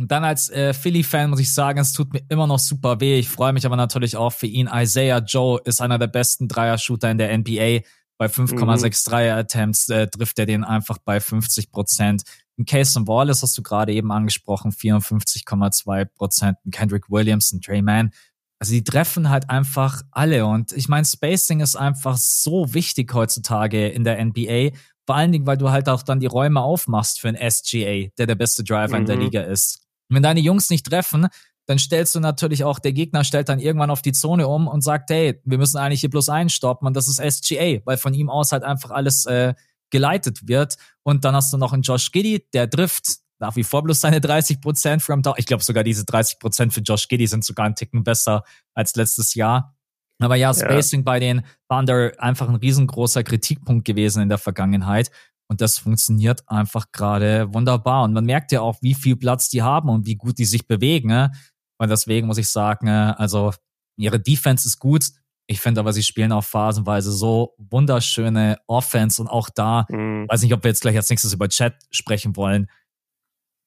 und 0.00 0.10
dann 0.10 0.24
als 0.24 0.48
äh, 0.48 0.72
Philly-Fan 0.72 1.28
muss 1.28 1.40
ich 1.40 1.52
sagen, 1.52 1.78
es 1.78 1.92
tut 1.92 2.12
mir 2.14 2.22
immer 2.30 2.46
noch 2.46 2.58
super 2.58 3.00
weh. 3.00 3.18
Ich 3.18 3.28
freue 3.28 3.52
mich 3.52 3.66
aber 3.66 3.76
natürlich 3.76 4.16
auch 4.16 4.30
für 4.32 4.46
ihn. 4.46 4.68
Isaiah 4.72 5.18
Joe 5.18 5.60
ist 5.64 5.82
einer 5.82 5.98
der 5.98 6.06
besten 6.06 6.48
Dreier-Shooter 6.48 7.10
in 7.10 7.18
der 7.18 7.36
NBA. 7.36 7.80
Bei 8.16 8.26
5,6 8.26 8.54
mhm. 8.54 9.10
Dreier-Attempts 9.10 9.88
äh, 9.90 10.06
trifft 10.06 10.38
er 10.38 10.46
den 10.46 10.64
einfach 10.64 10.96
bei 11.04 11.20
50 11.20 11.70
Prozent. 11.70 12.22
Ein 12.58 12.64
Case 12.64 12.98
Wallace 13.06 13.42
hast 13.42 13.58
du 13.58 13.62
gerade 13.62 13.92
eben 13.92 14.10
angesprochen, 14.10 14.72
54,2 14.72 16.06
Prozent. 16.06 16.56
Ein 16.64 16.70
Kendrick 16.70 17.10
Williams, 17.10 17.52
ein 17.52 17.60
Trey 17.60 17.82
Mann. 17.82 18.10
Also 18.58 18.72
die 18.72 18.84
treffen 18.84 19.28
halt 19.28 19.50
einfach 19.50 20.00
alle. 20.12 20.46
Und 20.46 20.72
ich 20.72 20.88
meine, 20.88 21.04
Spacing 21.04 21.60
ist 21.60 21.76
einfach 21.76 22.16
so 22.16 22.72
wichtig 22.72 23.12
heutzutage 23.12 23.88
in 23.88 24.04
der 24.04 24.24
NBA. 24.24 24.70
Vor 25.04 25.16
allen 25.16 25.32
Dingen, 25.32 25.46
weil 25.46 25.58
du 25.58 25.70
halt 25.70 25.90
auch 25.90 26.02
dann 26.02 26.20
die 26.20 26.26
Räume 26.26 26.62
aufmachst 26.62 27.20
für 27.20 27.28
einen 27.28 27.50
SGA, 27.50 28.08
der 28.16 28.26
der 28.26 28.34
beste 28.34 28.64
Driver 28.64 28.94
mhm. 28.94 29.00
in 29.00 29.06
der 29.06 29.16
mhm. 29.16 29.22
Liga 29.22 29.40
ist. 29.42 29.89
Und 30.10 30.16
wenn 30.16 30.22
deine 30.22 30.40
Jungs 30.40 30.68
nicht 30.68 30.86
treffen, 30.86 31.28
dann 31.66 31.78
stellst 31.78 32.14
du 32.14 32.20
natürlich 32.20 32.64
auch, 32.64 32.80
der 32.80 32.92
Gegner 32.92 33.22
stellt 33.24 33.48
dann 33.48 33.60
irgendwann 33.60 33.90
auf 33.90 34.02
die 34.02 34.12
Zone 34.12 34.48
um 34.48 34.66
und 34.66 34.82
sagt, 34.82 35.10
hey, 35.10 35.40
wir 35.44 35.56
müssen 35.56 35.78
eigentlich 35.78 36.00
hier 36.00 36.10
bloß 36.10 36.28
einstoppen 36.28 36.86
und 36.86 36.96
das 36.96 37.06
ist 37.06 37.20
SGA, 37.20 37.80
weil 37.84 37.96
von 37.96 38.12
ihm 38.12 38.28
aus 38.28 38.50
halt 38.50 38.64
einfach 38.64 38.90
alles 38.90 39.24
äh, 39.26 39.54
geleitet 39.90 40.48
wird. 40.48 40.76
Und 41.02 41.24
dann 41.24 41.34
hast 41.34 41.52
du 41.52 41.58
noch 41.58 41.72
einen 41.72 41.82
Josh 41.82 42.10
Giddy, 42.10 42.46
der 42.52 42.68
trifft 42.68 43.20
nach 43.38 43.56
wie 43.56 43.64
vor 43.64 43.82
bloß 43.82 44.00
seine 44.00 44.20
30 44.20 44.60
Prozent 44.60 45.02
from 45.02 45.22
Ich 45.36 45.46
glaube 45.46 45.64
sogar 45.64 45.82
diese 45.82 46.04
30 46.04 46.38
Prozent 46.38 46.74
für 46.74 46.80
Josh 46.80 47.08
Giddy 47.08 47.26
sind 47.26 47.44
sogar 47.44 47.66
einen 47.66 47.74
Ticken 47.74 48.04
besser 48.04 48.44
als 48.74 48.94
letztes 48.96 49.34
Jahr. 49.34 49.76
Aber 50.18 50.36
ja, 50.36 50.52
Spacing 50.52 51.00
ja. 51.00 51.04
bei 51.04 51.18
den 51.18 51.42
Thunder 51.68 52.12
einfach 52.18 52.48
ein 52.48 52.56
riesengroßer 52.56 53.22
Kritikpunkt 53.22 53.86
gewesen 53.86 54.22
in 54.22 54.28
der 54.28 54.36
Vergangenheit. 54.36 55.10
Und 55.50 55.60
das 55.60 55.78
funktioniert 55.78 56.48
einfach 56.48 56.92
gerade 56.92 57.52
wunderbar. 57.52 58.04
Und 58.04 58.12
man 58.12 58.24
merkt 58.24 58.52
ja 58.52 58.60
auch, 58.60 58.78
wie 58.82 58.94
viel 58.94 59.16
Platz 59.16 59.48
die 59.48 59.62
haben 59.62 59.88
und 59.88 60.06
wie 60.06 60.14
gut 60.14 60.38
die 60.38 60.44
sich 60.44 60.68
bewegen. 60.68 61.08
Ne? 61.08 61.32
Und 61.76 61.90
deswegen 61.90 62.28
muss 62.28 62.38
ich 62.38 62.48
sagen, 62.48 62.86
äh, 62.86 63.14
also 63.18 63.52
ihre 63.98 64.20
Defense 64.20 64.68
ist 64.68 64.78
gut. 64.78 65.10
Ich 65.48 65.60
finde 65.60 65.80
aber, 65.80 65.92
sie 65.92 66.04
spielen 66.04 66.30
auch 66.30 66.44
phasenweise 66.44 67.10
so 67.10 67.56
wunderschöne 67.58 68.58
Offense 68.68 69.20
und 69.20 69.26
auch 69.26 69.50
da, 69.50 69.86
mhm. 69.88 70.26
weiß 70.28 70.42
nicht, 70.42 70.54
ob 70.54 70.62
wir 70.62 70.70
jetzt 70.70 70.82
gleich 70.82 70.96
als 70.96 71.10
nächstes 71.10 71.32
über 71.32 71.48
Chat 71.48 71.74
sprechen 71.90 72.36
wollen, 72.36 72.70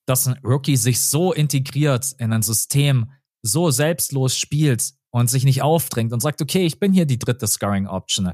dass 0.08 0.26
ein 0.26 0.40
Rookie 0.42 0.78
sich 0.78 1.02
so 1.02 1.34
integriert 1.34 2.16
in 2.18 2.32
ein 2.32 2.44
System, 2.44 3.12
so 3.42 3.72
selbstlos 3.72 4.38
spielt 4.38 4.94
und 5.12 5.30
sich 5.30 5.44
nicht 5.44 5.62
aufdrängt 5.62 6.14
und 6.14 6.22
sagt, 6.22 6.42
okay, 6.42 6.66
ich 6.66 6.80
bin 6.80 6.94
hier 6.94 7.06
die 7.06 7.20
dritte 7.20 7.46
Scoring 7.46 7.88
Option. 7.88 8.32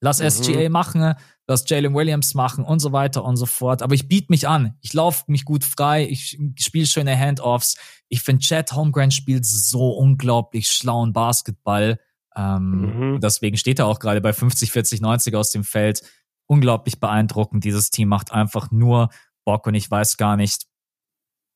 Lass 0.00 0.20
mhm. 0.20 0.30
SGA 0.30 0.68
machen, 0.68 1.14
lass 1.46 1.68
Jalen 1.68 1.94
Williams 1.94 2.34
machen 2.34 2.64
und 2.64 2.78
so 2.78 2.92
weiter 2.92 3.24
und 3.24 3.36
so 3.36 3.46
fort. 3.46 3.82
Aber 3.82 3.94
ich 3.94 4.08
biete 4.08 4.28
mich 4.30 4.46
an. 4.46 4.76
Ich 4.80 4.92
laufe 4.94 5.24
mich 5.26 5.44
gut 5.44 5.64
frei. 5.64 6.06
Ich 6.08 6.38
spiele 6.58 6.86
schöne 6.86 7.18
Handoffs. 7.18 7.76
Ich 8.08 8.22
finde, 8.22 8.44
Chad 8.44 8.72
Holmgren 8.72 9.10
spielt 9.10 9.44
so 9.44 9.90
unglaublich 9.90 10.70
schlauen 10.70 11.12
Basketball. 11.12 11.98
Ähm, 12.36 13.14
mhm. 13.14 13.20
Deswegen 13.20 13.56
steht 13.56 13.80
er 13.80 13.86
auch 13.86 13.98
gerade 13.98 14.20
bei 14.20 14.32
50, 14.32 14.70
40, 14.70 15.00
90 15.00 15.34
aus 15.34 15.50
dem 15.50 15.64
Feld. 15.64 16.02
Unglaublich 16.46 17.00
beeindruckend. 17.00 17.64
Dieses 17.64 17.90
Team 17.90 18.08
macht 18.08 18.30
einfach 18.30 18.70
nur 18.70 19.08
Bock 19.44 19.66
und 19.66 19.74
ich 19.74 19.90
weiß 19.90 20.16
gar 20.16 20.36
nicht, 20.36 20.66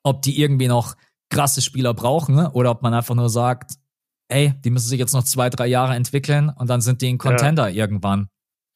ob 0.02 0.22
die 0.22 0.40
irgendwie 0.40 0.68
noch 0.68 0.96
krasse 1.30 1.62
Spieler 1.62 1.94
brauchen 1.94 2.34
ne? 2.34 2.50
oder 2.52 2.70
ob 2.70 2.82
man 2.82 2.92
einfach 2.92 3.14
nur 3.14 3.30
sagt, 3.30 3.74
ey, 4.28 4.54
die 4.64 4.70
müssen 4.70 4.88
sich 4.88 4.98
jetzt 4.98 5.12
noch 5.12 5.24
zwei, 5.24 5.50
drei 5.50 5.66
Jahre 5.66 5.94
entwickeln 5.94 6.50
und 6.50 6.68
dann 6.68 6.80
sind 6.80 7.02
die 7.02 7.08
ein 7.08 7.18
Contender 7.18 7.68
ja. 7.68 7.84
irgendwann. 7.84 8.28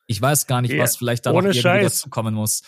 Ich 0.07 0.21
weiß 0.23 0.47
gar 0.47 0.63
nicht, 0.63 0.73
yeah. 0.73 0.83
was 0.83 0.97
vielleicht 0.97 1.27
da 1.27 1.33
noch 1.33 1.43
irgendwie 1.43 1.63
dazu 1.63 2.09
kommen 2.11 2.35
muss. 2.35 2.63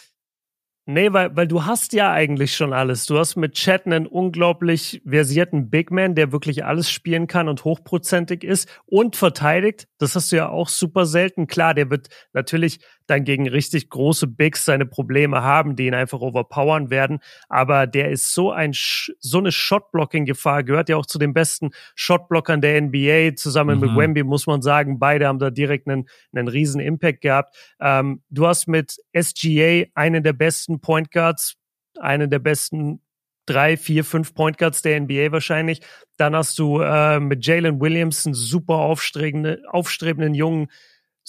Nee, 0.91 1.13
weil, 1.13 1.37
weil 1.37 1.47
du 1.47 1.67
hast 1.67 1.93
ja 1.93 2.11
eigentlich 2.13 2.57
schon 2.57 2.73
alles. 2.73 3.05
Du 3.05 3.19
hast 3.19 3.37
mit 3.37 3.53
Chat 3.53 3.85
einen 3.85 4.07
unglaublich 4.07 5.03
versierten 5.07 5.69
Big 5.69 5.91
Man, 5.91 6.15
der 6.15 6.33
wirklich 6.33 6.65
alles 6.65 6.91
spielen 6.91 7.27
kann 7.27 7.47
und 7.47 7.65
hochprozentig 7.65 8.43
ist 8.43 8.71
und 8.87 9.15
verteidigt. 9.15 9.87
Das 9.99 10.15
hast 10.15 10.33
du 10.33 10.37
ja 10.37 10.49
auch 10.49 10.71
super 10.71 11.05
selten. 11.05 11.47
Klar, 11.47 11.75
der 11.75 11.91
wird 11.91 12.09
natürlich 12.33 12.79
dann 13.09 13.25
gegen 13.25 13.49
richtig 13.49 13.89
große 13.91 14.27
Bigs 14.27 14.65
seine 14.65 14.87
Probleme 14.87 15.43
haben, 15.43 15.77
die 15.77 15.87
ihn 15.87 15.95
einfach 15.95 16.21
overpowern 16.21 16.91
werden. 16.91 17.21
Aber 17.49 17.87
der 17.87 18.11
ist 18.11 18.33
so 18.35 18.53
ein, 18.53 18.73
so 18.75 19.39
eine 19.39 19.51
Shotblocking-Gefahr, 19.51 20.63
gehört 20.63 20.89
ja 20.89 20.97
auch 20.97 21.07
zu 21.07 21.19
den 21.19 21.33
besten 21.33 21.71
Shotblockern 21.95 22.61
der 22.61 22.81
NBA. 22.81 23.37
Zusammen 23.37 23.81
mhm. 23.81 23.87
mit 23.87 23.97
Wemby 23.97 24.25
muss 24.25 24.47
man 24.47 24.63
sagen, 24.63 24.99
beide 24.99 25.27
haben 25.27 25.39
da 25.39 25.51
direkt 25.51 25.89
einen, 25.89 26.09
einen 26.33 26.49
riesen 26.49 26.81
Impact 26.81 27.23
gehabt. 27.23 27.57
Ähm, 27.81 28.23
du 28.31 28.47
hast 28.47 28.69
mit 28.69 28.99
SGA 29.19 29.85
einen 29.95 30.23
der 30.23 30.35
besten 30.35 30.81
Point 30.81 31.11
Guards, 31.11 31.57
einen 31.99 32.31
der 32.31 32.39
besten 32.39 33.01
drei, 33.47 33.77
vier, 33.77 34.05
fünf 34.05 34.35
Point 34.35 34.59
Guards 34.59 34.83
der 34.83 35.01
NBA 35.01 35.33
wahrscheinlich. 35.33 35.81
Dann 36.19 36.37
hast 36.37 36.59
du 36.59 36.81
äh, 36.81 37.19
mit 37.19 37.47
Jalen 37.47 37.81
Williams 37.81 38.27
einen 38.27 38.35
super 38.35 38.75
aufstrebenden, 38.75 39.65
aufstrebenden 39.67 40.35
jungen 40.35 40.69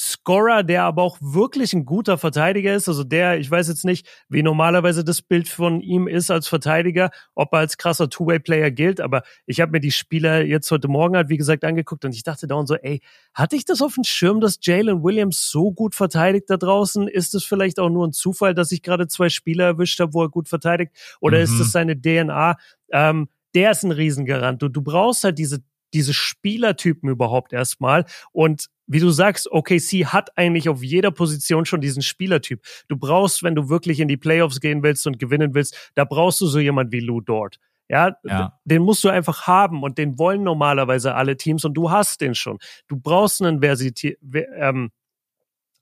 Scorer, 0.01 0.63
der 0.63 0.83
aber 0.83 1.03
auch 1.03 1.17
wirklich 1.19 1.73
ein 1.73 1.83
guter 1.83 2.17
Verteidiger 2.17 2.73
ist. 2.73 2.87
Also 2.87 3.03
der, 3.03 3.37
ich 3.37 3.51
weiß 3.51 3.67
jetzt 3.67 3.83
nicht, 3.83 4.07
wie 4.29 4.41
normalerweise 4.41 5.03
das 5.03 5.21
Bild 5.21 5.49
von 5.49 5.81
ihm 5.81 6.07
ist 6.07 6.31
als 6.31 6.47
Verteidiger, 6.47 7.09
ob 7.35 7.51
er 7.51 7.59
als 7.59 7.77
krasser 7.77 8.09
Two-Way-Player 8.09 8.71
gilt, 8.71 9.01
aber 9.01 9.23
ich 9.45 9.59
habe 9.59 9.73
mir 9.73 9.81
die 9.81 9.91
Spieler 9.91 10.41
jetzt 10.41 10.71
heute 10.71 10.87
Morgen 10.87 11.17
halt, 11.17 11.27
wie 11.27 11.35
gesagt, 11.35 11.65
angeguckt 11.65 12.05
und 12.05 12.15
ich 12.15 12.23
dachte 12.23 12.47
da 12.47 12.55
und 12.55 12.67
so, 12.67 12.75
ey, 12.75 13.01
hatte 13.33 13.57
ich 13.57 13.65
das 13.65 13.81
auf 13.81 13.95
dem 13.95 14.05
Schirm, 14.05 14.39
dass 14.39 14.59
Jalen 14.61 15.03
Williams 15.03 15.49
so 15.51 15.73
gut 15.73 15.95
verteidigt 15.95 16.49
da 16.49 16.55
draußen? 16.55 17.09
Ist 17.09 17.35
es 17.35 17.43
vielleicht 17.43 17.77
auch 17.77 17.89
nur 17.89 18.07
ein 18.07 18.13
Zufall, 18.13 18.53
dass 18.53 18.71
ich 18.71 18.81
gerade 18.81 19.07
zwei 19.09 19.27
Spieler 19.27 19.65
erwischt 19.65 19.99
habe, 19.99 20.13
wo 20.13 20.23
er 20.23 20.29
gut 20.29 20.47
verteidigt? 20.47 20.93
Oder 21.19 21.39
mhm. 21.39 21.43
ist 21.43 21.59
es 21.59 21.73
seine 21.73 21.99
DNA? 21.99 22.55
Ähm, 22.93 23.27
der 23.53 23.71
ist 23.71 23.83
ein 23.83 23.91
Riesengarant. 23.91 24.61
Du, 24.61 24.69
du 24.69 24.81
brauchst 24.81 25.23
halt 25.23 25.39
diese 25.39 25.59
diese 25.93 26.13
Spielertypen 26.13 27.09
überhaupt 27.09 27.53
erstmal. 27.53 28.05
Und 28.31 28.67
wie 28.87 28.99
du 28.99 29.09
sagst, 29.11 29.51
OKC 29.51 30.05
hat 30.05 30.35
eigentlich 30.37 30.67
auf 30.67 30.83
jeder 30.83 31.11
Position 31.11 31.65
schon 31.65 31.81
diesen 31.81 32.01
Spielertyp. 32.01 32.61
Du 32.87 32.97
brauchst, 32.97 33.43
wenn 33.43 33.55
du 33.55 33.69
wirklich 33.69 33.99
in 33.99 34.07
die 34.07 34.17
Playoffs 34.17 34.59
gehen 34.59 34.81
willst 34.83 35.05
und 35.05 35.19
gewinnen 35.19 35.53
willst, 35.53 35.91
da 35.95 36.05
brauchst 36.05 36.41
du 36.41 36.47
so 36.47 36.59
jemand 36.59 36.91
wie 36.91 36.99
Lou 36.99 37.21
Dort. 37.21 37.57
Ja, 37.87 38.15
ja, 38.23 38.59
den 38.65 38.83
musst 38.83 39.03
du 39.03 39.09
einfach 39.09 39.47
haben 39.47 39.81
und 39.81 39.97
den 39.97 40.19
wollen 40.19 40.43
normalerweise 40.43 41.15
alle 41.15 41.37
Teams 41.37 41.65
und 41.65 41.73
du 41.73 41.89
hast 41.89 42.21
den 42.21 42.35
schon. 42.35 42.59
Du 42.87 42.97
brauchst 42.97 43.41
einen 43.41 43.61
Versity, 43.61 44.15
ähm, 44.55 44.91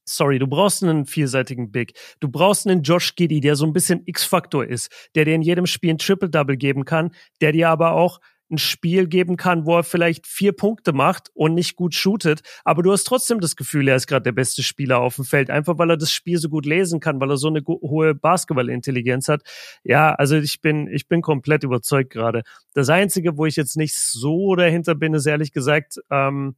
sorry, 0.05 0.39
du 0.39 0.47
brauchst 0.47 0.83
einen 0.83 1.05
vielseitigen 1.05 1.69
Big. 1.69 1.93
Du 2.21 2.29
brauchst 2.29 2.65
einen 2.65 2.81
Josh 2.81 3.15
Giddy, 3.15 3.41
der 3.41 3.55
so 3.55 3.65
ein 3.65 3.73
bisschen 3.73 4.03
X-Faktor 4.05 4.65
ist, 4.65 4.89
der 5.15 5.25
dir 5.25 5.35
in 5.35 5.41
jedem 5.41 5.65
Spiel 5.65 5.91
ein 5.91 5.97
Triple-Double 5.97 6.55
geben 6.55 6.85
kann, 6.85 7.11
der 7.41 7.51
dir 7.51 7.69
aber 7.69 7.91
auch 7.91 8.19
ein 8.49 8.57
Spiel 8.57 9.07
geben 9.07 9.35
kann, 9.35 9.65
wo 9.65 9.77
er 9.77 9.83
vielleicht 9.83 10.25
vier 10.25 10.53
Punkte 10.53 10.93
macht 10.93 11.29
und 11.33 11.53
nicht 11.53 11.75
gut 11.75 11.93
shootet, 11.93 12.41
aber 12.63 12.83
du 12.83 12.91
hast 12.91 13.03
trotzdem 13.03 13.39
das 13.39 13.55
Gefühl, 13.55 13.87
er 13.87 13.95
ist 13.95 14.07
gerade 14.07 14.23
der 14.23 14.31
beste 14.31 14.63
Spieler 14.63 14.99
auf 14.99 15.15
dem 15.15 15.25
Feld, 15.25 15.49
einfach 15.49 15.77
weil 15.77 15.89
er 15.89 15.97
das 15.97 16.11
Spiel 16.11 16.37
so 16.37 16.49
gut 16.49 16.65
lesen 16.65 16.99
kann, 16.99 17.19
weil 17.19 17.31
er 17.31 17.37
so 17.37 17.47
eine 17.47 17.61
hohe 17.65 18.15
Basketballintelligenz 18.15 19.27
hat. 19.27 19.41
Ja, 19.83 20.13
also 20.13 20.37
ich 20.37 20.61
bin, 20.61 20.87
ich 20.87 21.07
bin 21.07 21.21
komplett 21.21 21.63
überzeugt 21.63 22.11
gerade. 22.11 22.43
Das 22.73 22.89
Einzige, 22.89 23.37
wo 23.37 23.45
ich 23.45 23.55
jetzt 23.55 23.77
nicht 23.77 23.95
so 23.95 24.55
dahinter 24.55 24.95
bin, 24.95 25.13
ist 25.13 25.25
ehrlich 25.25 25.51
gesagt, 25.51 25.99
ähm, 26.09 26.55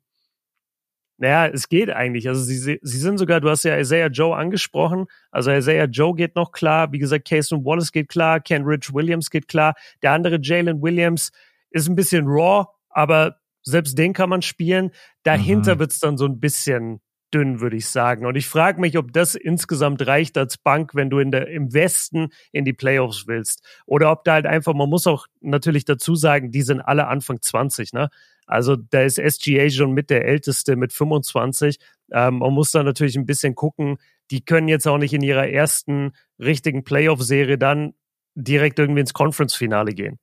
naja, 1.19 1.47
es 1.47 1.67
geht 1.67 1.89
eigentlich. 1.89 2.29
Also 2.29 2.41
sie, 2.41 2.79
sie 2.81 2.97
sind 2.97 3.17
sogar, 3.17 3.41
du 3.41 3.49
hast 3.49 3.63
ja 3.63 3.77
Isaiah 3.77 4.07
Joe 4.07 4.37
angesprochen. 4.37 5.05
Also 5.31 5.51
Isaiah 5.51 5.85
Joe 5.85 6.15
geht 6.15 6.35
noch 6.35 6.53
klar. 6.53 6.93
Wie 6.93 6.99
gesagt, 6.99 7.27
Casey 7.27 7.57
Wallace 7.57 7.91
geht 7.91 8.07
klar. 8.07 8.39
Ken 8.39 8.63
Rich 8.63 8.93
Williams 8.93 9.29
geht 9.29 9.49
klar. 9.49 9.73
Der 10.01 10.13
andere 10.13 10.39
Jalen 10.41 10.81
Williams, 10.81 11.31
ist 11.71 11.87
ein 11.87 11.95
bisschen 11.95 12.25
raw, 12.27 12.67
aber 12.89 13.37
selbst 13.63 13.97
den 13.97 14.13
kann 14.13 14.29
man 14.29 14.41
spielen. 14.41 14.91
Dahinter 15.23 15.75
mhm. 15.75 15.79
wird's 15.79 15.99
dann 15.99 16.17
so 16.17 16.25
ein 16.25 16.39
bisschen 16.39 17.01
dünn, 17.33 17.61
würde 17.61 17.77
ich 17.77 17.87
sagen. 17.87 18.25
Und 18.25 18.35
ich 18.35 18.47
frage 18.47 18.81
mich, 18.81 18.97
ob 18.97 19.13
das 19.13 19.35
insgesamt 19.35 20.05
reicht 20.07 20.37
als 20.37 20.57
Bank, 20.57 20.95
wenn 20.95 21.09
du 21.09 21.19
in 21.19 21.31
der, 21.31 21.47
im 21.47 21.73
Westen 21.73 22.29
in 22.51 22.65
die 22.65 22.73
Playoffs 22.73 23.27
willst. 23.27 23.63
Oder 23.85 24.11
ob 24.11 24.23
da 24.23 24.33
halt 24.33 24.45
einfach, 24.45 24.73
man 24.73 24.89
muss 24.89 25.05
auch 25.07 25.27
natürlich 25.41 25.85
dazu 25.85 26.15
sagen, 26.15 26.51
die 26.51 26.61
sind 26.61 26.81
alle 26.81 27.07
Anfang 27.07 27.41
20, 27.41 27.93
ne? 27.93 28.09
Also 28.47 28.75
da 28.75 29.01
ist 29.01 29.17
SGA 29.17 29.69
schon 29.69 29.91
mit 29.91 30.09
der 30.09 30.25
Älteste 30.25 30.75
mit 30.75 30.91
25. 30.91 31.77
Ähm, 32.11 32.39
man 32.39 32.51
muss 32.51 32.71
da 32.71 32.81
natürlich 32.81 33.15
ein 33.15 33.27
bisschen 33.27 33.53
gucken. 33.53 33.97
Die 34.31 34.43
können 34.43 34.67
jetzt 34.67 34.87
auch 34.87 34.97
nicht 34.97 35.13
in 35.13 35.21
ihrer 35.21 35.47
ersten 35.47 36.13
richtigen 36.39 36.83
Playoff-Serie 36.83 37.59
dann 37.59 37.93
direkt 38.33 38.79
irgendwie 38.79 39.01
ins 39.01 39.13
Conference-Finale 39.13 39.93
gehen. 39.93 40.17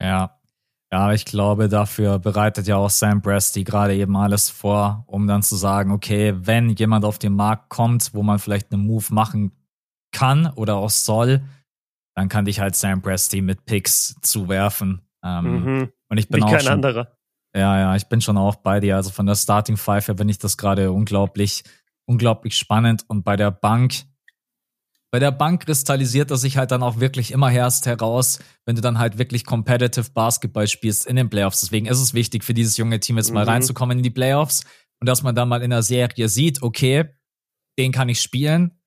Ja, 0.00 0.39
ja, 0.92 1.12
ich 1.12 1.24
glaube, 1.24 1.68
dafür 1.68 2.18
bereitet 2.18 2.66
ja 2.66 2.76
auch 2.76 2.90
Sam 2.90 3.22
Presti 3.22 3.62
gerade 3.62 3.94
eben 3.94 4.16
alles 4.16 4.50
vor, 4.50 5.04
um 5.06 5.26
dann 5.28 5.42
zu 5.42 5.54
sagen, 5.54 5.92
okay, 5.92 6.34
wenn 6.36 6.70
jemand 6.70 7.04
auf 7.04 7.18
den 7.18 7.34
Markt 7.34 7.68
kommt, 7.68 8.12
wo 8.12 8.22
man 8.22 8.40
vielleicht 8.40 8.72
einen 8.72 8.86
Move 8.86 9.06
machen 9.10 9.52
kann 10.12 10.46
oder 10.56 10.76
auch 10.76 10.90
soll, 10.90 11.42
dann 12.16 12.28
kann 12.28 12.44
dich 12.44 12.58
halt 12.58 12.74
Sam 12.74 13.02
Presti 13.02 13.40
mit 13.40 13.64
Picks 13.66 14.16
zuwerfen. 14.20 15.00
Ähm, 15.24 15.64
mhm. 15.64 15.92
Und 16.08 16.18
ich 16.18 16.28
bin 16.28 16.40
Wie 16.40 16.44
auch 16.44 16.50
kein 16.50 16.60
schon, 16.60 16.72
anderer. 16.72 17.16
Ja, 17.54 17.78
ja, 17.78 17.96
ich 17.96 18.06
bin 18.08 18.20
schon 18.20 18.36
auch 18.36 18.56
bei 18.56 18.80
dir. 18.80 18.96
Also 18.96 19.10
von 19.10 19.26
der 19.26 19.36
Starting 19.36 19.76
Five 19.76 20.08
her 20.08 20.16
finde 20.16 20.32
ich 20.32 20.38
das 20.38 20.56
gerade 20.56 20.90
unglaublich, 20.90 21.62
unglaublich 22.06 22.56
spannend. 22.56 23.04
Und 23.06 23.22
bei 23.22 23.36
der 23.36 23.52
Bank, 23.52 24.02
bei 25.10 25.18
der 25.18 25.32
Bank 25.32 25.66
kristallisiert 25.66 26.30
das 26.30 26.42
sich 26.42 26.56
halt 26.56 26.70
dann 26.70 26.82
auch 26.82 27.00
wirklich 27.00 27.32
immer 27.32 27.50
erst 27.50 27.86
heraus, 27.86 28.38
wenn 28.64 28.76
du 28.76 28.82
dann 28.82 28.98
halt 28.98 29.18
wirklich 29.18 29.44
competitive 29.44 30.10
Basketball 30.12 30.68
spielst 30.68 31.06
in 31.06 31.16
den 31.16 31.28
Playoffs. 31.28 31.60
Deswegen 31.60 31.86
ist 31.86 32.00
es 32.00 32.14
wichtig 32.14 32.44
für 32.44 32.54
dieses 32.54 32.76
junge 32.76 33.00
Team 33.00 33.16
jetzt 33.16 33.32
mal 33.32 33.44
mhm. 33.44 33.50
reinzukommen 33.50 33.98
in 33.98 34.04
die 34.04 34.10
Playoffs 34.10 34.64
und 35.00 35.08
dass 35.08 35.22
man 35.22 35.34
dann 35.34 35.48
mal 35.48 35.62
in 35.62 35.70
der 35.70 35.82
Serie 35.82 36.28
sieht, 36.28 36.62
okay, 36.62 37.06
den 37.78 37.92
kann 37.92 38.08
ich 38.08 38.20
spielen, 38.20 38.80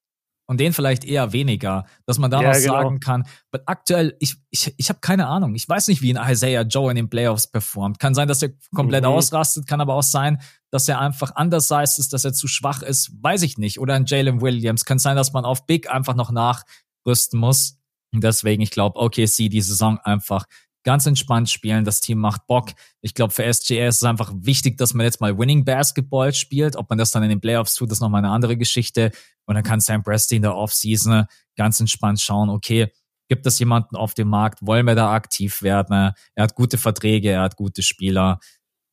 und 0.46 0.60
den 0.60 0.74
vielleicht 0.74 1.06
eher 1.06 1.34
weniger, 1.34 1.86
dass 2.06 2.20
man 2.20 2.30
da 2.30 2.42
ja, 2.42 2.50
noch 2.50 2.56
genau. 2.56 2.74
sagen 2.74 3.00
kann. 3.00 3.24
Aber 3.52 3.64
aktuell, 3.66 4.16
ich, 4.20 4.36
ich, 4.50 4.74
ich 4.78 4.90
habe 4.90 5.00
keine 5.00 5.28
Ahnung. 5.28 5.56
Ich 5.56 5.68
weiß 5.68 5.88
nicht, 5.88 6.02
wie 6.02 6.16
ein 6.16 6.32
Isaiah 6.32 6.64
Joe 6.64 6.92
in 6.92 6.96
den 6.96 7.10
Playoffs 7.10 7.48
performt. 7.48 8.00
Kann 8.00 8.14
sein, 8.14 8.28
dass 8.28 8.42
er 8.42 8.50
komplett 8.76 9.04
mhm. 9.04 9.10
ausrastet, 9.10 9.68
kann 9.68 9.82
aber 9.82 9.96
auch 9.96 10.04
sein, 10.04 10.42
dass 10.74 10.88
er 10.88 11.00
einfach 11.00 11.40
undersized 11.40 12.00
ist, 12.00 12.14
dass 12.14 12.26
er 12.26 12.34
zu 12.34 12.48
schwach 12.48 12.82
ist, 12.82 13.12
weiß 13.22 13.44
ich 13.44 13.60
nicht. 13.60 13.80
Oder 13.80 13.94
ein 13.94 14.06
Jalen 14.08 14.42
Williams. 14.42 14.86
Kann 14.86 14.98
sein, 14.98 15.16
dass 15.16 15.32
man 15.32 15.46
auf 15.46 15.68
Big 15.68 15.88
einfach 15.88 16.16
noch 16.16 16.32
nachrüsten 16.32 17.40
muss. 17.40 17.78
Und 18.12 18.24
deswegen, 18.24 18.64
ich 18.64 18.72
glaube, 18.72 19.00
OKC 19.00 19.52
die 19.52 19.62
Saison 19.62 20.00
einfach 20.00 20.46
ganz 20.84 21.06
entspannt 21.06 21.52
spielen. 21.52 21.86
Das 21.86 22.00
Team 22.00 22.18
macht 22.18 22.48
Bock. 22.48 22.72
Ich 23.02 23.14
glaube, 23.14 23.32
für 23.32 23.44
SGA 23.54 23.88
ist 23.88 23.98
es 23.98 24.04
einfach 24.04 24.34
wichtig, 24.36 24.80
dass 24.80 24.96
man 24.96 25.06
jetzt 25.06 25.22
mal 25.22 25.38
Winning 25.38 25.64
Basketball 25.64 26.34
spielt. 26.34 26.76
Ob 26.76 26.90
man 26.90 26.98
das 26.98 27.12
dann 27.12 27.22
in 27.22 27.30
den 27.30 27.40
Playoffs 27.40 27.76
tut, 27.76 27.92
ist 27.92 28.02
nochmal 28.02 28.26
eine 28.26 28.34
andere 28.34 28.58
Geschichte. 28.58 29.12
Und 29.46 29.54
dann 29.54 29.64
kann 29.64 29.80
Sam 29.80 30.02
Presti 30.02 30.38
in 30.38 30.42
der 30.42 30.56
Offseason 30.56 31.28
ganz 31.56 31.80
entspannt 31.80 32.20
schauen, 32.20 32.50
okay, 32.50 32.92
gibt 33.30 33.46
es 33.46 33.60
jemanden 33.60 33.96
auf 33.96 34.16
dem 34.16 34.30
Markt? 34.30 34.66
Wollen 34.66 34.88
wir 34.88 34.96
da 34.96 35.14
aktiv 35.14 35.62
werden? 35.62 36.16
Er 36.34 36.44
hat 36.44 36.56
gute 36.56 36.80
Verträge, 36.80 37.30
er 37.30 37.42
hat 37.42 37.58
gute 37.58 37.84
Spieler. 37.84 38.40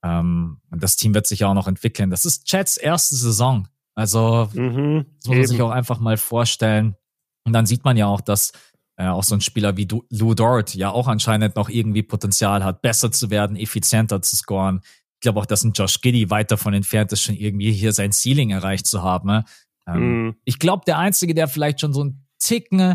Ähm, 0.03 0.61
und 0.70 0.82
das 0.82 0.96
Team 0.96 1.14
wird 1.14 1.26
sich 1.26 1.40
ja 1.40 1.48
auch 1.48 1.55
noch 1.55 1.68
entwickeln. 1.68 2.11
Das 2.11 2.24
ist 2.24 2.46
Chats 2.46 2.76
erste 2.76 3.16
Saison. 3.16 3.68
Also, 3.94 4.48
mhm, 4.55 5.07
das 5.16 5.26
muss 5.28 5.36
man 5.36 5.46
sich 5.46 5.62
auch 5.62 5.70
einfach 5.70 6.01
mal 6.01 6.16
vorstellen. 6.16 6.96
Und 7.44 7.53
dann 7.53 7.66
sieht 7.66 7.84
man 7.84 7.96
ja 7.96 8.07
auch, 8.07 8.20
dass 8.20 8.53
äh, 8.96 9.07
auch 9.07 9.24
so 9.24 9.34
ein 9.34 9.40
Spieler 9.40 9.76
wie 9.76 9.86
du, 9.86 10.05
Lou 10.11 10.34
Dort 10.34 10.74
ja 10.74 10.90
auch 10.90 11.09
anscheinend 11.09 11.57
noch 11.57 11.68
irgendwie 11.68 12.03
Potenzial 12.03 12.64
hat, 12.64 12.82
besser 12.82 13.11
zu 13.11 13.30
werden, 13.30 13.57
effizienter 13.57 14.22
zu 14.22 14.36
scoren. 14.36 14.80
Ich 15.14 15.20
glaube 15.20 15.40
auch, 15.40 15.46
dass 15.46 15.64
ein 15.64 15.72
Josh 15.72 16.01
Giddy 16.01 16.30
weit 16.30 16.51
davon 16.51 16.74
entfernt 16.74 17.12
ist, 17.12 17.22
schon 17.22 17.34
irgendwie 17.34 17.72
hier 17.72 17.92
sein 17.92 18.12
Ceiling 18.12 18.51
erreicht 18.51 18.86
zu 18.86 19.03
haben. 19.03 19.44
Ähm, 19.86 20.28
mm. 20.28 20.36
Ich 20.44 20.59
glaube, 20.59 20.84
der 20.86 20.98
Einzige, 20.98 21.34
der 21.34 21.48
vielleicht 21.48 21.80
schon 21.80 21.92
so 21.92 22.05
ein 22.05 22.26
Ticken 22.38 22.94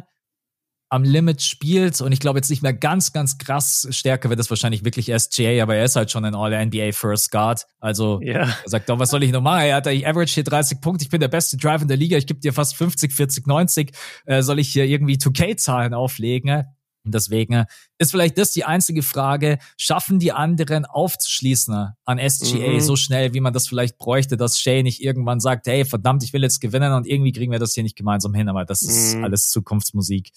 am 0.90 1.04
Limit 1.04 1.42
spielt 1.42 2.00
und 2.02 2.12
ich 2.12 2.20
glaube 2.20 2.38
jetzt 2.38 2.50
nicht 2.50 2.62
mehr 2.62 2.74
ganz, 2.74 3.12
ganz 3.12 3.38
krass 3.38 3.88
stärker 3.90 4.30
wird 4.30 4.40
es 4.40 4.50
wahrscheinlich 4.50 4.86
wirklich 4.86 5.08
SGA, 5.08 5.62
aber 5.64 5.76
er 5.76 5.86
ist 5.86 5.96
halt 5.96 6.12
schon 6.12 6.26
ein 6.26 6.36
All-NBA 6.36 6.92
First 6.92 7.32
Guard. 7.32 7.66
Also 7.80 8.20
yeah. 8.22 8.56
er 8.64 8.70
sagt 8.70 8.90
doch, 8.90 9.00
was 9.00 9.10
soll 9.10 9.24
ich 9.24 9.32
noch 9.32 9.42
machen? 9.42 9.64
Er 9.66 9.76
hat 9.76 9.88
ich 9.88 10.08
average 10.08 10.34
hier 10.34 10.44
30 10.44 10.82
Punkte, 10.82 11.04
ich 11.04 11.10
bin 11.10 11.20
der 11.20 11.28
beste 11.28 11.58
Drive 11.58 11.82
in 11.82 11.88
der 11.88 11.98
Liga, 11.98 12.18
ich 12.18 12.28
gebe 12.28 12.40
dir 12.40 12.54
fast 12.54 12.76
50, 12.76 13.14
40, 13.14 13.48
90. 13.48 13.92
Äh, 14.26 14.42
soll 14.44 14.60
ich 14.60 14.70
hier 14.70 14.86
irgendwie 14.86 15.16
2K-Zahlen 15.16 15.94
auflegen? 15.94 16.66
Und 17.06 17.14
deswegen 17.14 17.66
ist 18.00 18.12
vielleicht 18.12 18.38
das 18.38 18.52
die 18.52 18.66
einzige 18.66 19.04
Frage, 19.04 19.60
schaffen 19.78 20.18
die 20.18 20.32
anderen 20.32 20.86
aufzuschließen 20.86 21.92
an 22.04 22.30
SGA 22.30 22.74
mhm. 22.74 22.80
so 22.80 22.96
schnell, 22.96 23.34
wie 23.34 23.42
man 23.42 23.54
das 23.54 23.68
vielleicht 23.68 24.00
bräuchte, 24.00 24.38
dass 24.38 24.60
Shay 24.60 24.82
nicht 24.82 25.04
irgendwann 25.04 25.40
sagt, 25.40 25.68
hey, 25.68 25.86
verdammt, 25.86 26.24
ich 26.24 26.34
will 26.34 26.42
jetzt 26.42 26.62
gewinnen 26.62 26.94
und 26.94 27.08
irgendwie 27.08 27.32
kriegen 27.32 27.52
wir 27.52 27.60
das 27.60 27.74
hier 27.74 27.84
nicht 27.84 27.96
gemeinsam 27.96 28.34
hin, 28.34 28.50
aber 28.50 28.66
das 28.66 28.82
ist 28.82 29.16
mhm. 29.16 29.24
alles 29.24 29.50
Zukunftsmusik. 29.50 30.32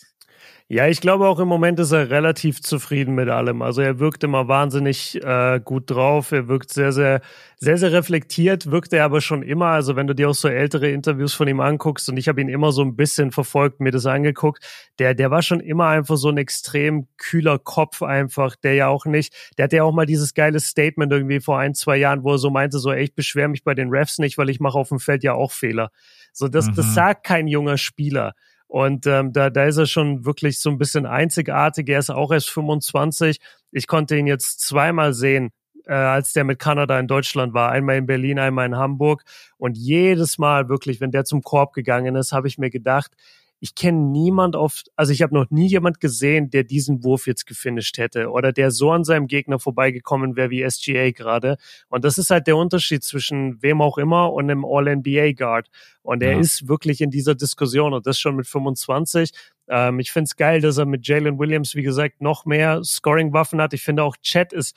Ja, 0.70 0.86
ich 0.86 1.00
glaube 1.00 1.26
auch 1.26 1.38
im 1.38 1.48
Moment 1.48 1.80
ist 1.80 1.92
er 1.92 2.10
relativ 2.10 2.60
zufrieden 2.60 3.14
mit 3.14 3.30
allem. 3.30 3.62
Also 3.62 3.80
er 3.80 3.98
wirkt 4.00 4.22
immer 4.22 4.48
wahnsinnig 4.48 5.18
äh, 5.24 5.62
gut 5.64 5.90
drauf. 5.90 6.30
Er 6.30 6.46
wirkt 6.46 6.70
sehr, 6.74 6.92
sehr, 6.92 7.22
sehr, 7.56 7.78
sehr 7.78 7.92
reflektiert, 7.92 8.70
wirkt 8.70 8.92
er 8.92 9.06
aber 9.06 9.22
schon 9.22 9.42
immer. 9.42 9.68
Also 9.68 9.96
wenn 9.96 10.06
du 10.06 10.14
dir 10.14 10.28
auch 10.28 10.34
so 10.34 10.46
ältere 10.46 10.90
Interviews 10.90 11.32
von 11.32 11.48
ihm 11.48 11.60
anguckst 11.60 12.10
und 12.10 12.18
ich 12.18 12.28
habe 12.28 12.42
ihn 12.42 12.50
immer 12.50 12.70
so 12.72 12.82
ein 12.82 12.96
bisschen 12.96 13.32
verfolgt, 13.32 13.80
mir 13.80 13.92
das 13.92 14.04
angeguckt, 14.04 14.62
der, 14.98 15.14
der 15.14 15.30
war 15.30 15.40
schon 15.40 15.60
immer 15.60 15.86
einfach 15.86 16.18
so 16.18 16.28
ein 16.28 16.36
extrem 16.36 17.06
kühler 17.16 17.58
Kopf 17.58 18.02
einfach, 18.02 18.54
der 18.54 18.74
ja 18.74 18.88
auch 18.88 19.06
nicht, 19.06 19.34
der 19.56 19.64
hatte 19.64 19.76
ja 19.76 19.84
auch 19.84 19.94
mal 19.94 20.04
dieses 20.04 20.34
geile 20.34 20.60
Statement 20.60 21.10
irgendwie 21.10 21.40
vor 21.40 21.58
ein, 21.58 21.74
zwei 21.74 21.96
Jahren, 21.96 22.24
wo 22.24 22.32
er 22.32 22.38
so 22.38 22.50
meinte, 22.50 22.78
so, 22.78 22.92
ey, 22.92 23.04
ich 23.04 23.14
beschwere 23.14 23.48
mich 23.48 23.64
bei 23.64 23.72
den 23.72 23.88
Refs 23.88 24.18
nicht, 24.18 24.36
weil 24.36 24.50
ich 24.50 24.60
mache 24.60 24.76
auf 24.76 24.90
dem 24.90 25.00
Feld 25.00 25.24
ja 25.24 25.32
auch 25.32 25.52
Fehler. 25.52 25.90
So, 26.34 26.46
das, 26.46 26.66
mhm. 26.66 26.74
das 26.74 26.92
sagt 26.92 27.24
kein 27.24 27.48
junger 27.48 27.78
Spieler. 27.78 28.34
Und 28.68 29.06
ähm, 29.06 29.32
da, 29.32 29.50
da 29.50 29.64
ist 29.64 29.78
er 29.78 29.86
schon 29.86 30.24
wirklich 30.26 30.60
so 30.60 30.70
ein 30.70 30.78
bisschen 30.78 31.06
einzigartig. 31.06 31.88
Er 31.88 31.98
ist 31.98 32.10
auch 32.10 32.30
erst 32.30 32.50
25. 32.50 33.40
Ich 33.72 33.86
konnte 33.86 34.16
ihn 34.16 34.26
jetzt 34.26 34.60
zweimal 34.60 35.14
sehen, 35.14 35.50
äh, 35.86 35.94
als 35.94 36.34
der 36.34 36.44
mit 36.44 36.58
Kanada 36.58 36.98
in 37.00 37.08
Deutschland 37.08 37.54
war. 37.54 37.70
Einmal 37.70 37.96
in 37.96 38.06
Berlin, 38.06 38.38
einmal 38.38 38.66
in 38.66 38.76
Hamburg. 38.76 39.24
Und 39.56 39.78
jedes 39.78 40.36
Mal 40.36 40.68
wirklich, 40.68 41.00
wenn 41.00 41.10
der 41.10 41.24
zum 41.24 41.42
Korb 41.42 41.72
gegangen 41.72 42.14
ist, 42.14 42.32
habe 42.32 42.46
ich 42.46 42.58
mir 42.58 42.70
gedacht, 42.70 43.12
ich 43.60 43.74
kenne 43.74 43.98
niemand 43.98 44.54
auf, 44.54 44.82
also 44.94 45.12
ich 45.12 45.22
habe 45.22 45.34
noch 45.34 45.50
nie 45.50 45.66
jemand 45.66 46.00
gesehen, 46.00 46.50
der 46.50 46.64
diesen 46.64 47.02
Wurf 47.02 47.26
jetzt 47.26 47.46
gefinisht 47.46 47.98
hätte 47.98 48.30
oder 48.30 48.52
der 48.52 48.70
so 48.70 48.92
an 48.92 49.04
seinem 49.04 49.26
Gegner 49.26 49.58
vorbeigekommen 49.58 50.36
wäre 50.36 50.50
wie 50.50 50.68
SGA 50.68 51.10
gerade. 51.10 51.56
Und 51.88 52.04
das 52.04 52.18
ist 52.18 52.30
halt 52.30 52.46
der 52.46 52.56
Unterschied 52.56 53.02
zwischen 53.02 53.60
wem 53.62 53.82
auch 53.82 53.98
immer 53.98 54.32
und 54.32 54.50
einem 54.50 54.64
All-NBA-Guard. 54.64 55.68
Und 56.02 56.22
er 56.22 56.32
ja. 56.32 56.38
ist 56.38 56.68
wirklich 56.68 57.00
in 57.00 57.10
dieser 57.10 57.34
Diskussion 57.34 57.92
und 57.92 58.06
das 58.06 58.18
schon 58.18 58.36
mit 58.36 58.46
25. 58.46 59.32
Ähm, 59.68 59.98
ich 59.98 60.12
finde 60.12 60.24
es 60.24 60.36
geil, 60.36 60.60
dass 60.60 60.78
er 60.78 60.86
mit 60.86 61.06
Jalen 61.06 61.38
Williams, 61.38 61.74
wie 61.74 61.82
gesagt, 61.82 62.20
noch 62.20 62.46
mehr 62.46 62.82
Scoring-Waffen 62.84 63.60
hat. 63.60 63.74
Ich 63.74 63.82
finde 63.82 64.04
auch 64.04 64.16
Chat 64.18 64.52
ist 64.52 64.76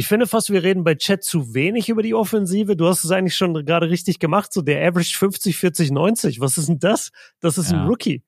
ich 0.00 0.08
finde 0.08 0.26
fast, 0.26 0.48
wir 0.48 0.62
reden 0.62 0.82
bei 0.82 0.94
Chat 0.94 1.22
zu 1.22 1.52
wenig 1.52 1.90
über 1.90 2.02
die 2.02 2.14
Offensive. 2.14 2.74
Du 2.74 2.86
hast 2.86 3.04
es 3.04 3.10
eigentlich 3.10 3.36
schon 3.36 3.52
gerade 3.66 3.90
richtig 3.90 4.18
gemacht. 4.18 4.50
So 4.50 4.62
der 4.62 4.82
Average 4.88 5.18
50, 5.18 5.58
40, 5.58 5.90
90. 5.90 6.40
Was 6.40 6.56
ist 6.56 6.70
denn 6.70 6.78
das? 6.78 7.10
Das 7.40 7.58
ist 7.58 7.70
ja. 7.70 7.82
ein 7.82 7.86
Rookie. 7.86 8.22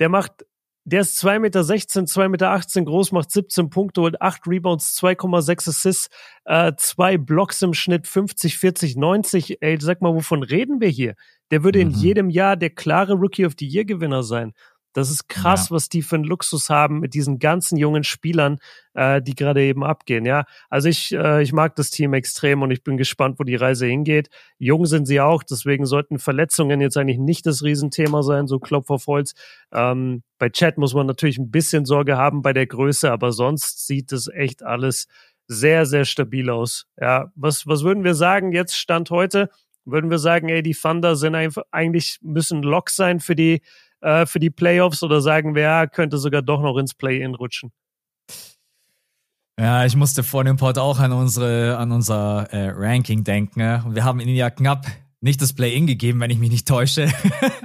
Der 0.00 0.08
macht, 0.08 0.44
der 0.82 1.02
ist 1.02 1.16
2,16 1.22 1.38
Meter, 1.38 1.60
2,18 1.60 2.28
Meter 2.28 2.84
groß, 2.86 3.12
macht 3.12 3.30
17 3.30 3.70
Punkte, 3.70 4.00
holt 4.00 4.20
8 4.20 4.48
Rebounds, 4.48 5.00
2,6 5.00 5.68
Assists, 5.68 6.08
äh, 6.44 6.72
zwei 6.76 7.18
Blocks 7.18 7.62
im 7.62 7.72
Schnitt, 7.72 8.08
50, 8.08 8.58
40, 8.58 8.96
90. 8.96 9.62
Ey, 9.62 9.78
sag 9.80 10.02
mal, 10.02 10.12
wovon 10.12 10.42
reden 10.42 10.80
wir 10.80 10.88
hier? 10.88 11.14
Der 11.52 11.62
würde 11.62 11.78
mhm. 11.78 11.92
in 11.92 11.98
jedem 12.00 12.30
Jahr 12.30 12.56
der 12.56 12.70
klare 12.70 13.12
Rookie 13.12 13.46
of 13.46 13.52
the 13.56 13.68
Year 13.68 13.84
Gewinner 13.84 14.24
sein. 14.24 14.54
Das 14.92 15.10
ist 15.10 15.28
krass, 15.28 15.68
ja. 15.68 15.76
was 15.76 15.88
die 15.88 16.02
für 16.02 16.16
einen 16.16 16.24
Luxus 16.24 16.68
haben 16.68 17.00
mit 17.00 17.14
diesen 17.14 17.38
ganzen 17.38 17.76
jungen 17.76 18.02
Spielern, 18.02 18.58
äh, 18.94 19.22
die 19.22 19.34
gerade 19.34 19.62
eben 19.62 19.84
abgehen. 19.84 20.24
Ja, 20.24 20.44
also 20.68 20.88
ich, 20.88 21.12
äh, 21.12 21.42
ich 21.42 21.52
mag 21.52 21.76
das 21.76 21.90
Team 21.90 22.12
extrem 22.12 22.62
und 22.62 22.70
ich 22.70 22.82
bin 22.82 22.96
gespannt, 22.96 23.38
wo 23.38 23.44
die 23.44 23.54
Reise 23.54 23.86
hingeht. 23.86 24.30
Jung 24.58 24.86
sind 24.86 25.06
sie 25.06 25.20
auch, 25.20 25.42
deswegen 25.42 25.86
sollten 25.86 26.18
Verletzungen 26.18 26.80
jetzt 26.80 26.96
eigentlich 26.96 27.18
nicht 27.18 27.46
das 27.46 27.62
Riesenthema 27.62 28.22
sein, 28.22 28.48
so 28.48 28.58
Klopf 28.58 28.90
auf 28.90 29.06
Holz. 29.06 29.34
Ähm, 29.72 30.22
bei 30.38 30.48
Chat 30.48 30.76
muss 30.76 30.94
man 30.94 31.06
natürlich 31.06 31.38
ein 31.38 31.50
bisschen 31.50 31.84
Sorge 31.84 32.16
haben 32.16 32.42
bei 32.42 32.52
der 32.52 32.66
Größe, 32.66 33.12
aber 33.12 33.32
sonst 33.32 33.86
sieht 33.86 34.10
es 34.10 34.28
echt 34.28 34.62
alles 34.64 35.06
sehr, 35.46 35.86
sehr 35.86 36.04
stabil 36.04 36.48
aus. 36.50 36.86
Ja, 37.00 37.32
was, 37.34 37.66
was 37.66 37.82
würden 37.82 38.04
wir 38.04 38.14
sagen 38.14 38.52
jetzt 38.52 38.76
Stand 38.76 39.10
heute? 39.10 39.50
Würden 39.84 40.10
wir 40.10 40.18
sagen, 40.18 40.48
ey, 40.48 40.62
die 40.62 40.74
Thunder 40.74 41.16
sind 41.16 41.34
einfach, 41.34 41.62
eigentlich 41.70 42.18
müssen 42.22 42.62
Lock 42.62 42.90
sein 42.90 43.18
für 43.18 43.34
die 43.34 43.62
äh, 44.00 44.26
für 44.26 44.38
die 44.38 44.50
Playoffs 44.50 45.02
oder 45.02 45.20
sagen 45.20 45.54
wir, 45.54 45.62
ja, 45.62 45.86
könnte 45.86 46.18
sogar 46.18 46.42
doch 46.42 46.60
noch 46.62 46.76
ins 46.76 46.94
Play-In 46.94 47.34
rutschen? 47.34 47.72
Ja, 49.58 49.84
ich 49.84 49.94
musste 49.94 50.22
vor 50.22 50.44
dem 50.44 50.56
Pod 50.56 50.78
auch 50.78 50.98
an 51.00 51.12
unsere, 51.12 51.76
an 51.76 51.92
unser 51.92 52.48
äh, 52.50 52.70
Ranking 52.74 53.24
denken. 53.24 53.60
Ne? 53.60 53.82
Und 53.84 53.94
wir 53.94 54.04
haben 54.04 54.20
ihnen 54.20 54.34
ja 54.34 54.48
knapp 54.48 54.86
nicht 55.20 55.42
das 55.42 55.52
Play-In 55.52 55.86
gegeben, 55.86 56.18
wenn 56.20 56.30
ich 56.30 56.38
mich 56.38 56.50
nicht 56.50 56.66
täusche. 56.66 57.08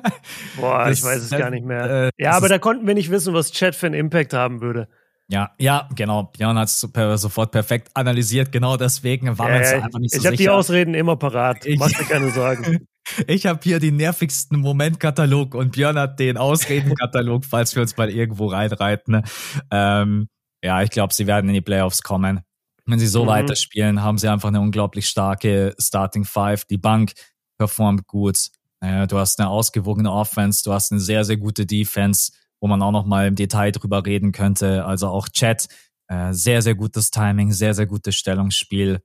Boah, 0.58 0.90
das, 0.90 1.00
ich 1.00 1.06
weiß 1.06 1.22
es 1.24 1.30
gar 1.30 1.50
nicht 1.50 1.66
mehr. 1.66 2.08
Äh, 2.08 2.12
ja, 2.18 2.32
aber 2.32 2.50
da 2.50 2.60
konnten 2.60 2.86
wir 2.86 2.96
nicht 2.96 3.12
wissen, 3.12 3.34
was 3.34 3.52
Chat 3.52 3.76
für 3.76 3.86
einen 3.86 3.96
Impact 3.96 4.34
haben 4.34 4.60
würde. 4.60 4.90
Ja, 5.30 5.52
ja, 5.58 5.90
genau. 5.96 6.24
Björn 6.24 6.58
hat 6.58 6.68
es 6.68 6.80
sofort 6.82 7.52
perfekt 7.52 7.90
analysiert. 7.94 8.52
Genau 8.52 8.78
deswegen 8.78 9.38
war 9.38 9.48
ja, 9.48 9.54
man 9.54 9.62
es 9.64 9.74
einfach 9.74 10.00
nicht 10.00 10.14
so 10.14 10.20
Ich 10.20 10.26
habe 10.26 10.36
die 10.36 10.50
Ausreden 10.50 10.94
immer 10.94 11.16
parat. 11.16 11.66
Mach 11.78 11.88
dir 11.88 12.04
keine 12.04 12.30
Sorgen. 12.30 12.88
Ich 13.28 13.46
habe 13.46 13.60
hier 13.64 13.80
den 13.80 13.98
nervigsten 13.98 14.60
Momentkatalog 14.60 15.56
und 15.56 15.74
Björn 15.74 15.98
hat 15.98 16.20
den 16.20 16.38
Ausredenkatalog, 16.38 17.46
falls 17.46 17.76
wir 17.76 17.82
uns 17.82 17.96
mal 17.98 18.10
irgendwo 18.10 18.48
reinreiten. 18.48 19.24
Ähm, 19.72 20.28
ja, 20.64 20.82
ich 20.82 20.90
glaube, 20.90 21.14
sie 21.14 21.28
werden 21.28 21.48
in 21.48 21.54
die 21.54 21.62
Playoffs 21.62 22.02
kommen. 22.02 22.42
Wenn 22.86 23.00
sie 23.00 23.08
so 23.08 23.24
mhm. 23.24 23.30
weiterspielen, 23.30 24.02
haben 24.02 24.18
sie 24.18 24.28
einfach 24.28 24.50
eine 24.50 24.62
unglaublich 24.62 25.08
starke 25.08 25.76
Starting 25.80 26.26
Five. 26.26 26.66
Die 26.66 26.78
Bank 26.78 27.14
performt 27.58 28.08
gut. 28.08 28.50
Äh, 28.82 29.08
du 29.08 29.18
hast 29.18 29.40
eine 29.40 29.50
ausgewogene 29.50 30.12
Offense, 30.12 30.64
du 30.64 30.74
hast 30.74 30.92
eine 30.92 31.02
sehr, 31.02 31.24
sehr 31.24 31.38
gute 31.38 31.66
Defense, 31.66 32.32
wo 32.60 32.68
man 32.68 32.82
auch 32.82 32.92
noch 32.92 33.06
mal 33.06 33.28
im 33.28 33.36
Detail 33.36 33.72
drüber 33.72 34.06
reden 34.06 34.32
könnte. 34.32 34.86
Also 34.86 35.08
auch 35.08 35.30
Chat, 35.30 35.68
äh, 36.08 36.34
sehr, 36.34 36.62
sehr 36.62 36.76
gutes 36.76 37.12
Timing, 37.12 37.52
sehr, 37.52 37.74
sehr 37.74 37.86
gutes 37.88 38.16
Stellungsspiel. 38.16 39.00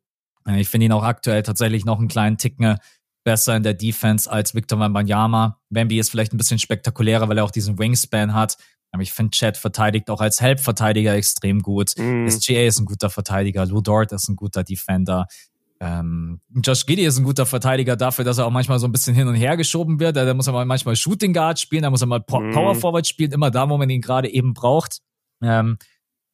Äh, 0.46 0.60
ich 0.60 0.68
finde 0.68 0.86
ihn 0.86 0.92
auch 0.92 1.04
aktuell 1.04 1.42
tatsächlich 1.42 1.84
noch 1.84 1.98
einen 1.98 2.08
kleinen 2.08 2.38
Ticken 2.38 2.76
besser 3.24 3.56
in 3.56 3.62
der 3.62 3.74
Defense 3.74 4.30
als 4.30 4.54
Victor 4.54 4.78
Wembanyama. 4.78 5.60
Wemby 5.70 5.98
ist 5.98 6.10
vielleicht 6.10 6.32
ein 6.32 6.38
bisschen 6.38 6.58
spektakulärer, 6.58 7.28
weil 7.28 7.38
er 7.38 7.44
auch 7.44 7.50
diesen 7.50 7.78
Wingspan 7.78 8.34
hat. 8.34 8.56
Aber 8.92 9.02
ich 9.02 9.12
finde, 9.12 9.30
Chad 9.30 9.56
verteidigt 9.56 10.10
auch 10.10 10.20
als 10.20 10.40
Help-Verteidiger 10.40 11.14
extrem 11.14 11.60
gut. 11.60 11.92
Mm. 11.96 12.28
SGA 12.28 12.66
ist 12.66 12.80
ein 12.80 12.86
guter 12.86 13.08
Verteidiger. 13.08 13.64
Lou 13.66 13.80
Dort 13.80 14.12
ist 14.12 14.28
ein 14.28 14.36
guter 14.36 14.64
Defender. 14.64 15.26
Ähm, 15.78 16.40
Josh 16.54 16.84
Giddy 16.84 17.04
ist 17.04 17.16
ein 17.16 17.24
guter 17.24 17.46
Verteidiger 17.46 17.96
dafür, 17.96 18.24
dass 18.24 18.38
er 18.38 18.46
auch 18.46 18.50
manchmal 18.50 18.78
so 18.78 18.86
ein 18.86 18.92
bisschen 18.92 19.14
hin 19.14 19.28
und 19.28 19.34
her 19.34 19.56
geschoben 19.56 20.00
wird. 20.00 20.16
Da 20.16 20.34
muss 20.34 20.46
er 20.46 20.52
mal 20.52 20.66
manchmal 20.66 20.96
Shooting 20.96 21.32
Guard 21.32 21.58
spielen, 21.58 21.82
da 21.82 21.90
muss 21.90 22.02
er 22.02 22.06
mal 22.06 22.20
mm. 22.20 22.52
Power 22.52 22.74
Forward 22.74 23.06
spielen, 23.06 23.32
immer 23.32 23.50
da, 23.50 23.68
wo 23.68 23.78
man 23.78 23.88
ihn 23.88 24.02
gerade 24.02 24.28
eben 24.28 24.52
braucht. 24.54 25.00
Ähm, 25.42 25.78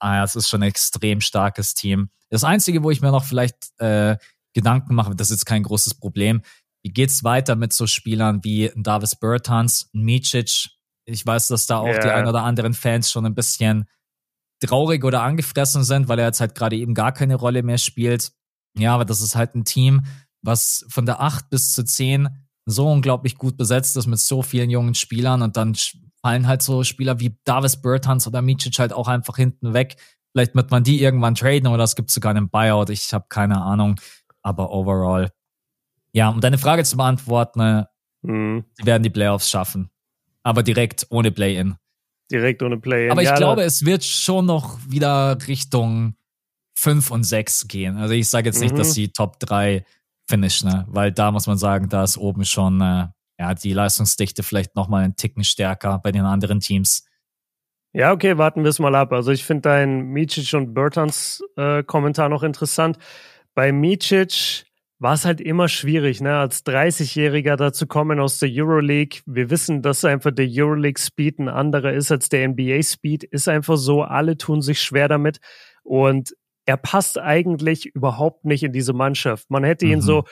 ah, 0.01 0.25
es 0.25 0.35
ist 0.35 0.49
schon 0.49 0.63
ein 0.63 0.69
extrem 0.69 1.21
starkes 1.21 1.75
Team. 1.75 2.09
Das 2.29 2.43
Einzige, 2.43 2.83
wo 2.83 2.91
ich 2.91 3.03
mir 3.03 3.13
noch 3.13 3.25
vielleicht 3.25 3.79
äh, 3.79 4.17
Gedanken 4.53 4.95
mache, 4.95 5.15
das 5.15 5.31
ist 5.31 5.39
jetzt 5.39 5.45
kein 5.45 5.63
großes 5.63 5.95
Problem, 5.95 6.43
wie 6.87 6.93
geht's 6.93 7.25
weiter 7.25 7.57
mit 7.57 7.73
so 7.73 7.89
Spielern 7.89 8.45
wie 8.45 8.71
Davis 8.77 9.17
Bertans, 9.17 9.91
Micic? 9.93 10.69
Ich 11.05 11.27
weiß, 11.27 11.49
dass 11.49 11.67
da 11.67 11.79
auch 11.79 11.89
yeah. 11.89 12.01
die 12.01 12.11
ein 12.11 12.29
oder 12.29 12.45
anderen 12.45 12.75
Fans 12.75 13.11
schon 13.11 13.27
ein 13.27 13.35
bisschen 13.35 13.87
traurig 14.65 15.03
oder 15.03 15.23
angefressen 15.23 15.83
sind, 15.83 16.07
weil 16.07 16.21
er 16.21 16.27
jetzt 16.27 16.39
halt 16.41 16.55
gerade 16.55 16.77
eben 16.77 16.95
gar 16.95 17.11
keine 17.11 17.35
Rolle 17.35 17.65
mehr 17.65 17.79
spielt. 17.79 18.31
Ja, 18.79 18.95
aber 18.95 19.05
das 19.05 19.21
ist 19.21 19.35
halt 19.35 19.57
ein 19.57 19.65
Team, 19.65 20.07
was 20.43 20.87
von 20.89 21.07
der 21.07 21.21
8 21.21 21.51
bis 21.51 21.73
zu 21.73 21.85
10 21.85 22.29
so 22.67 22.89
unglaublich 22.89 23.37
gut 23.37 23.57
besetzt 23.57 23.97
ist 23.97 24.07
mit 24.07 24.21
so 24.21 24.43
vielen 24.43 24.71
jungen 24.71 24.95
Spielern 24.95 25.43
und 25.43 25.57
dann 25.57 25.75
fallen 26.23 26.47
halt 26.47 26.63
so 26.63 26.85
Spieler 26.85 27.19
wie 27.19 27.37
Davis 27.43 27.83
Bertans 27.83 28.29
oder 28.29 28.43
Micic 28.43 28.79
halt 28.79 28.93
auch 28.93 29.09
einfach 29.09 29.35
hinten 29.35 29.75
weg. 29.75 29.97
Vielleicht 30.31 30.55
wird 30.55 30.71
man 30.71 30.85
die 30.85 31.03
irgendwann 31.03 31.35
traden 31.35 31.67
oder 31.67 31.83
es 31.83 31.97
gibt 31.97 32.13
sogar 32.13 32.31
einen 32.31 32.49
Buyout. 32.49 32.91
Ich 32.91 33.13
habe 33.13 33.27
keine 33.29 33.61
Ahnung. 33.61 34.01
Aber 34.43 34.71
overall 34.71 35.33
ja, 36.17 36.31
um 36.31 36.41
deine 36.41 36.57
Frage 36.57 36.83
zu 36.83 36.97
beantworten, 36.97 37.61
äh, 37.61 37.85
mhm. 38.23 38.65
sie 38.73 38.87
werden 38.87 39.03
die 39.03 39.11
Playoffs 39.11 39.51
schaffen. 39.51 39.91
Aber 40.43 40.63
direkt 40.63 41.07
ohne 41.11 41.31
Play-In. 41.31 41.77
Direkt 42.33 42.63
ohne 42.63 42.79
Play-In. 42.79 43.11
Aber 43.11 43.21
ich 43.21 43.29
ja, 43.29 43.37
glaube, 43.37 43.63
es 43.65 43.85
wird 43.85 44.03
schon 44.03 44.47
noch 44.47 44.79
wieder 44.89 45.37
Richtung 45.47 46.17
5 46.79 47.11
und 47.11 47.25
6 47.25 47.69
gehen. 47.69 47.99
Also 47.99 48.15
ich 48.15 48.31
sage 48.31 48.47
jetzt 48.47 48.61
nicht, 48.61 48.73
mhm. 48.73 48.79
dass 48.79 48.95
sie 48.95 49.09
Top 49.09 49.39
3 49.41 49.85
finishen, 50.27 50.71
ne? 50.71 50.87
weil 50.89 51.13
da 51.13 51.31
muss 51.31 51.47
man 51.47 51.59
sagen, 51.59 51.91
da 51.91 52.05
ist 52.05 52.17
oben 52.17 52.47
schon 52.47 52.81
äh, 52.81 53.09
ja, 53.39 53.55
die 53.55 53.75
Leistungsdichte 53.75 54.43
vielleicht 54.43 54.75
nochmal 54.75 55.05
einen 55.05 55.17
Ticken 55.17 55.45
stärker 55.45 56.01
bei 56.03 56.13
den 56.13 56.25
anderen 56.25 56.61
Teams. 56.61 57.07
Ja, 57.93 58.13
okay, 58.13 58.39
warten 58.39 58.63
wir 58.63 58.71
es 58.71 58.79
mal 58.79 58.95
ab. 58.95 59.13
Also 59.13 59.33
ich 59.33 59.45
finde 59.45 59.63
dein 59.63 60.01
Micic 60.01 60.55
und 60.55 60.73
Bertans 60.73 61.45
äh, 61.57 61.83
Kommentar 61.83 62.31
noch 62.31 62.43
interessant. 62.43 62.97
Bei 63.55 63.71
Micic 63.71 64.66
war 64.99 65.13
es 65.13 65.25
halt 65.25 65.41
immer 65.41 65.69
schwierig, 65.69 66.21
ne, 66.21 66.39
als 66.39 66.65
30-Jähriger 66.65 67.57
da 67.57 67.73
zu 67.73 67.87
kommen 67.87 68.19
aus 68.19 68.39
der 68.39 68.49
Euroleague. 68.51 69.21
Wir 69.27 69.51
wissen, 69.51 69.83
dass 69.83 70.05
einfach 70.05 70.31
der 70.31 70.49
Euroleague-Speed 70.49 71.39
ein 71.39 71.49
anderer 71.49 71.93
ist 71.93 72.11
als 72.11 72.31
der 72.31 72.49
NBA-Speed. 72.49 73.25
Ist 73.25 73.49
einfach 73.49 73.77
so, 73.77 74.03
alle 74.03 74.39
tun 74.39 74.63
sich 74.63 74.81
schwer 74.81 75.09
damit. 75.09 75.39
Und 75.83 76.35
er 76.65 76.79
passt 76.79 77.19
eigentlich 77.19 77.87
überhaupt 77.87 78.45
nicht 78.47 78.63
in 78.63 78.73
diese 78.73 78.95
Mannschaft. 78.95 79.51
Man 79.51 79.65
hätte 79.65 79.87
ihn 79.87 79.99
mhm. 79.99 80.03
so, 80.03 80.25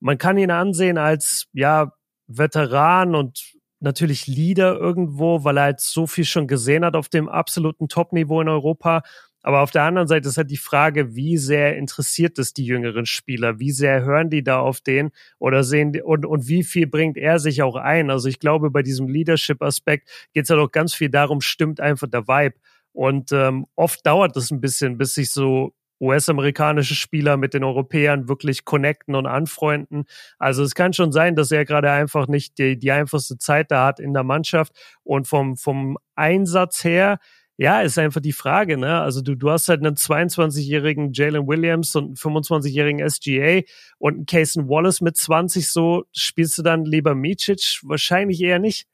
man 0.00 0.18
kann 0.18 0.38
ihn 0.38 0.50
ansehen 0.50 0.98
als, 0.98 1.46
ja, 1.52 1.92
Veteran 2.26 3.14
und 3.14 3.54
natürlich 3.80 4.26
Leader 4.26 4.76
irgendwo, 4.76 5.44
weil 5.44 5.56
er 5.56 5.64
halt 5.64 5.80
so 5.80 6.06
viel 6.06 6.24
schon 6.24 6.46
gesehen 6.46 6.84
hat 6.84 6.94
auf 6.94 7.08
dem 7.08 7.28
absoluten 7.28 7.88
Top-Niveau 7.88 8.40
in 8.40 8.48
Europa. 8.48 9.02
Aber 9.42 9.60
auf 9.60 9.70
der 9.70 9.84
anderen 9.84 10.08
Seite 10.08 10.28
ist 10.28 10.36
halt 10.36 10.50
die 10.50 10.56
Frage, 10.56 11.14
wie 11.14 11.38
sehr 11.38 11.76
interessiert 11.76 12.38
es 12.38 12.52
die 12.52 12.64
jüngeren 12.64 13.06
Spieler? 13.06 13.58
Wie 13.58 13.72
sehr 13.72 14.04
hören 14.04 14.30
die 14.30 14.42
da 14.42 14.60
auf 14.60 14.80
den 14.80 15.10
oder 15.38 15.64
sehen 15.64 15.92
die, 15.92 16.02
und, 16.02 16.26
und 16.26 16.48
wie 16.48 16.62
viel 16.62 16.86
bringt 16.86 17.16
er 17.16 17.38
sich 17.38 17.62
auch 17.62 17.76
ein? 17.76 18.10
Also 18.10 18.28
ich 18.28 18.38
glaube, 18.38 18.70
bei 18.70 18.82
diesem 18.82 19.08
Leadership-Aspekt 19.08 20.10
geht 20.32 20.44
es 20.44 20.50
halt 20.50 20.60
auch 20.60 20.72
ganz 20.72 20.94
viel 20.94 21.10
darum, 21.10 21.40
stimmt 21.40 21.80
einfach 21.80 22.08
der 22.08 22.28
Vibe. 22.28 22.56
Und 22.92 23.32
ähm, 23.32 23.66
oft 23.76 24.04
dauert 24.04 24.36
es 24.36 24.50
ein 24.50 24.60
bisschen, 24.60 24.98
bis 24.98 25.14
sich 25.14 25.30
so 25.30 25.72
US-amerikanische 26.00 26.94
Spieler 26.94 27.36
mit 27.36 27.52
den 27.52 27.62
Europäern 27.62 28.28
wirklich 28.28 28.64
connecten 28.64 29.14
und 29.14 29.26
anfreunden. 29.26 30.04
Also 30.38 30.62
es 30.62 30.74
kann 30.74 30.92
schon 30.92 31.12
sein, 31.12 31.36
dass 31.36 31.52
er 31.52 31.64
gerade 31.64 31.90
einfach 31.90 32.26
nicht 32.26 32.58
die, 32.58 32.78
die 32.78 32.90
einfachste 32.90 33.36
Zeit 33.36 33.70
da 33.70 33.86
hat 33.86 34.00
in 34.00 34.14
der 34.14 34.24
Mannschaft 34.24 34.72
und 35.02 35.28
vom, 35.28 35.56
vom 35.56 35.98
Einsatz 36.14 36.84
her 36.84 37.18
ja, 37.60 37.82
ist 37.82 37.98
einfach 37.98 38.22
die 38.22 38.32
Frage, 38.32 38.78
ne? 38.78 39.02
Also 39.02 39.20
du, 39.20 39.34
du 39.34 39.50
hast 39.50 39.68
halt 39.68 39.84
einen 39.84 39.94
22-jährigen 39.94 41.12
Jalen 41.12 41.46
Williams 41.46 41.94
und 41.94 42.04
einen 42.04 42.14
25-jährigen 42.14 43.06
SGA 43.06 43.60
und 43.98 44.14
einen 44.14 44.24
Cason 44.26 44.66
Wallace 44.66 45.02
mit 45.02 45.18
20 45.18 45.70
so, 45.70 46.04
spielst 46.10 46.56
du 46.56 46.62
dann 46.62 46.86
lieber 46.86 47.14
Micic? 47.14 47.80
Wahrscheinlich 47.82 48.40
eher 48.40 48.58
nicht. 48.60 48.86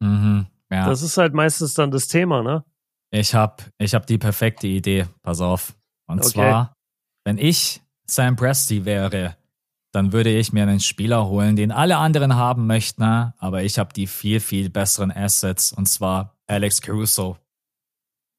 Mhm, 0.00 0.46
ja. 0.70 0.88
Das 0.88 1.02
ist 1.02 1.18
halt 1.18 1.34
meistens 1.34 1.74
dann 1.74 1.90
das 1.90 2.08
Thema, 2.08 2.42
ne? 2.42 2.64
Ich 3.10 3.34
hab, 3.34 3.62
ich 3.76 3.94
hab 3.94 4.06
die 4.06 4.16
perfekte 4.16 4.68
Idee, 4.68 5.04
pass 5.22 5.42
auf. 5.42 5.76
Und 6.06 6.20
okay. 6.20 6.28
zwar, 6.30 6.76
wenn 7.24 7.36
ich 7.36 7.82
Sam 8.06 8.36
Presti 8.36 8.86
wäre, 8.86 9.36
dann 9.92 10.14
würde 10.14 10.30
ich 10.30 10.50
mir 10.50 10.62
einen 10.62 10.80
Spieler 10.80 11.26
holen, 11.26 11.56
den 11.56 11.70
alle 11.70 11.98
anderen 11.98 12.36
haben 12.36 12.66
möchten, 12.66 13.02
aber 13.02 13.64
ich 13.64 13.78
habe 13.78 13.92
die 13.92 14.06
viel, 14.06 14.40
viel 14.40 14.70
besseren 14.70 15.12
Assets 15.12 15.72
und 15.72 15.90
zwar 15.90 16.38
Alex 16.46 16.80
Caruso. 16.80 17.36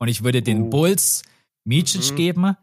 Und 0.06 0.10
ich 0.10 0.24
würde 0.24 0.44
den 0.44 0.62
uh. 0.62 0.70
Bulls 0.70 1.24
Micic 1.64 2.12
mhm. 2.12 2.16
geben, 2.16 2.56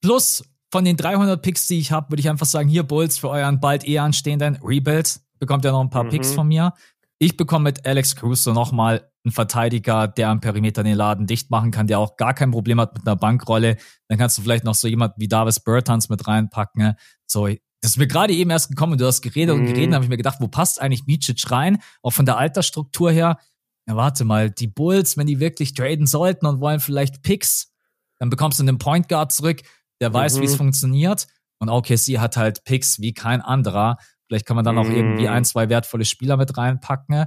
plus 0.00 0.44
von 0.70 0.84
den 0.84 0.96
300 0.96 1.42
Picks, 1.42 1.66
die 1.66 1.80
ich 1.80 1.90
habe, 1.90 2.12
würde 2.12 2.20
ich 2.20 2.28
einfach 2.28 2.46
sagen, 2.46 2.68
hier 2.68 2.84
Bulls 2.84 3.18
für 3.18 3.30
euren 3.30 3.58
bald 3.58 3.84
eh 3.84 3.98
anstehenden 3.98 4.60
Rebuild, 4.62 5.18
bekommt 5.40 5.64
ihr 5.64 5.72
noch 5.72 5.80
ein 5.80 5.90
paar 5.90 6.04
mhm. 6.04 6.10
Picks 6.10 6.32
von 6.32 6.46
mir. 6.46 6.72
Ich 7.18 7.36
bekomme 7.36 7.64
mit 7.64 7.84
Alex 7.84 8.14
Caruso 8.14 8.52
nochmal 8.52 9.10
einen 9.24 9.32
Verteidiger, 9.32 10.06
der 10.06 10.28
am 10.28 10.40
Perimeter 10.40 10.84
den 10.84 10.94
Laden 10.94 11.26
dicht 11.26 11.50
machen 11.50 11.72
kann, 11.72 11.88
der 11.88 11.98
auch 11.98 12.16
gar 12.16 12.32
kein 12.32 12.52
Problem 12.52 12.80
hat 12.80 12.94
mit 12.94 13.04
einer 13.04 13.16
Bankrolle. 13.16 13.76
Dann 14.06 14.16
kannst 14.16 14.38
du 14.38 14.42
vielleicht 14.42 14.62
noch 14.62 14.76
so 14.76 14.86
jemand 14.86 15.14
wie 15.16 15.26
Davis 15.26 15.58
Bertans 15.58 16.08
mit 16.10 16.28
reinpacken. 16.28 16.80
Ne? 16.80 16.96
So, 17.26 17.48
das 17.48 17.90
ist 17.90 17.96
mir 17.96 18.06
gerade 18.06 18.34
eben 18.34 18.50
erst 18.50 18.68
gekommen 18.68 18.92
und 18.92 19.00
du 19.00 19.06
hast 19.06 19.20
geredet 19.20 19.56
mhm. 19.56 19.62
und 19.62 19.66
geredet, 19.66 19.94
habe 19.94 20.04
ich 20.04 20.10
mir 20.10 20.16
gedacht, 20.16 20.38
wo 20.38 20.46
passt 20.46 20.80
eigentlich 20.80 21.06
Micic 21.06 21.50
rein? 21.50 21.82
Auch 22.02 22.12
von 22.12 22.24
der 22.24 22.36
Altersstruktur 22.36 23.10
her. 23.10 23.38
Ja, 23.86 23.96
warte 23.96 24.24
mal, 24.24 24.50
die 24.50 24.66
Bulls, 24.66 25.16
wenn 25.16 25.26
die 25.26 25.40
wirklich 25.40 25.74
traden 25.74 26.06
sollten 26.06 26.46
und 26.46 26.60
wollen 26.60 26.80
vielleicht 26.80 27.22
Picks, 27.22 27.72
dann 28.18 28.30
bekommst 28.30 28.58
du 28.58 28.62
einen 28.62 28.78
Point 28.78 29.08
Guard 29.08 29.32
zurück, 29.32 29.60
der 30.00 30.12
weiß, 30.12 30.36
mhm. 30.36 30.40
wie 30.42 30.46
es 30.46 30.56
funktioniert. 30.56 31.26
Und 31.58 31.68
OKC 31.68 32.18
hat 32.18 32.36
halt 32.36 32.64
Picks 32.64 33.00
wie 33.00 33.12
kein 33.12 33.40
anderer. 33.40 33.98
Vielleicht 34.26 34.46
kann 34.46 34.56
man 34.56 34.64
dann 34.64 34.78
auch 34.78 34.88
irgendwie 34.88 35.24
mhm. 35.24 35.32
ein, 35.32 35.44
zwei 35.44 35.68
wertvolle 35.68 36.04
Spieler 36.04 36.36
mit 36.36 36.56
reinpacken. 36.56 37.26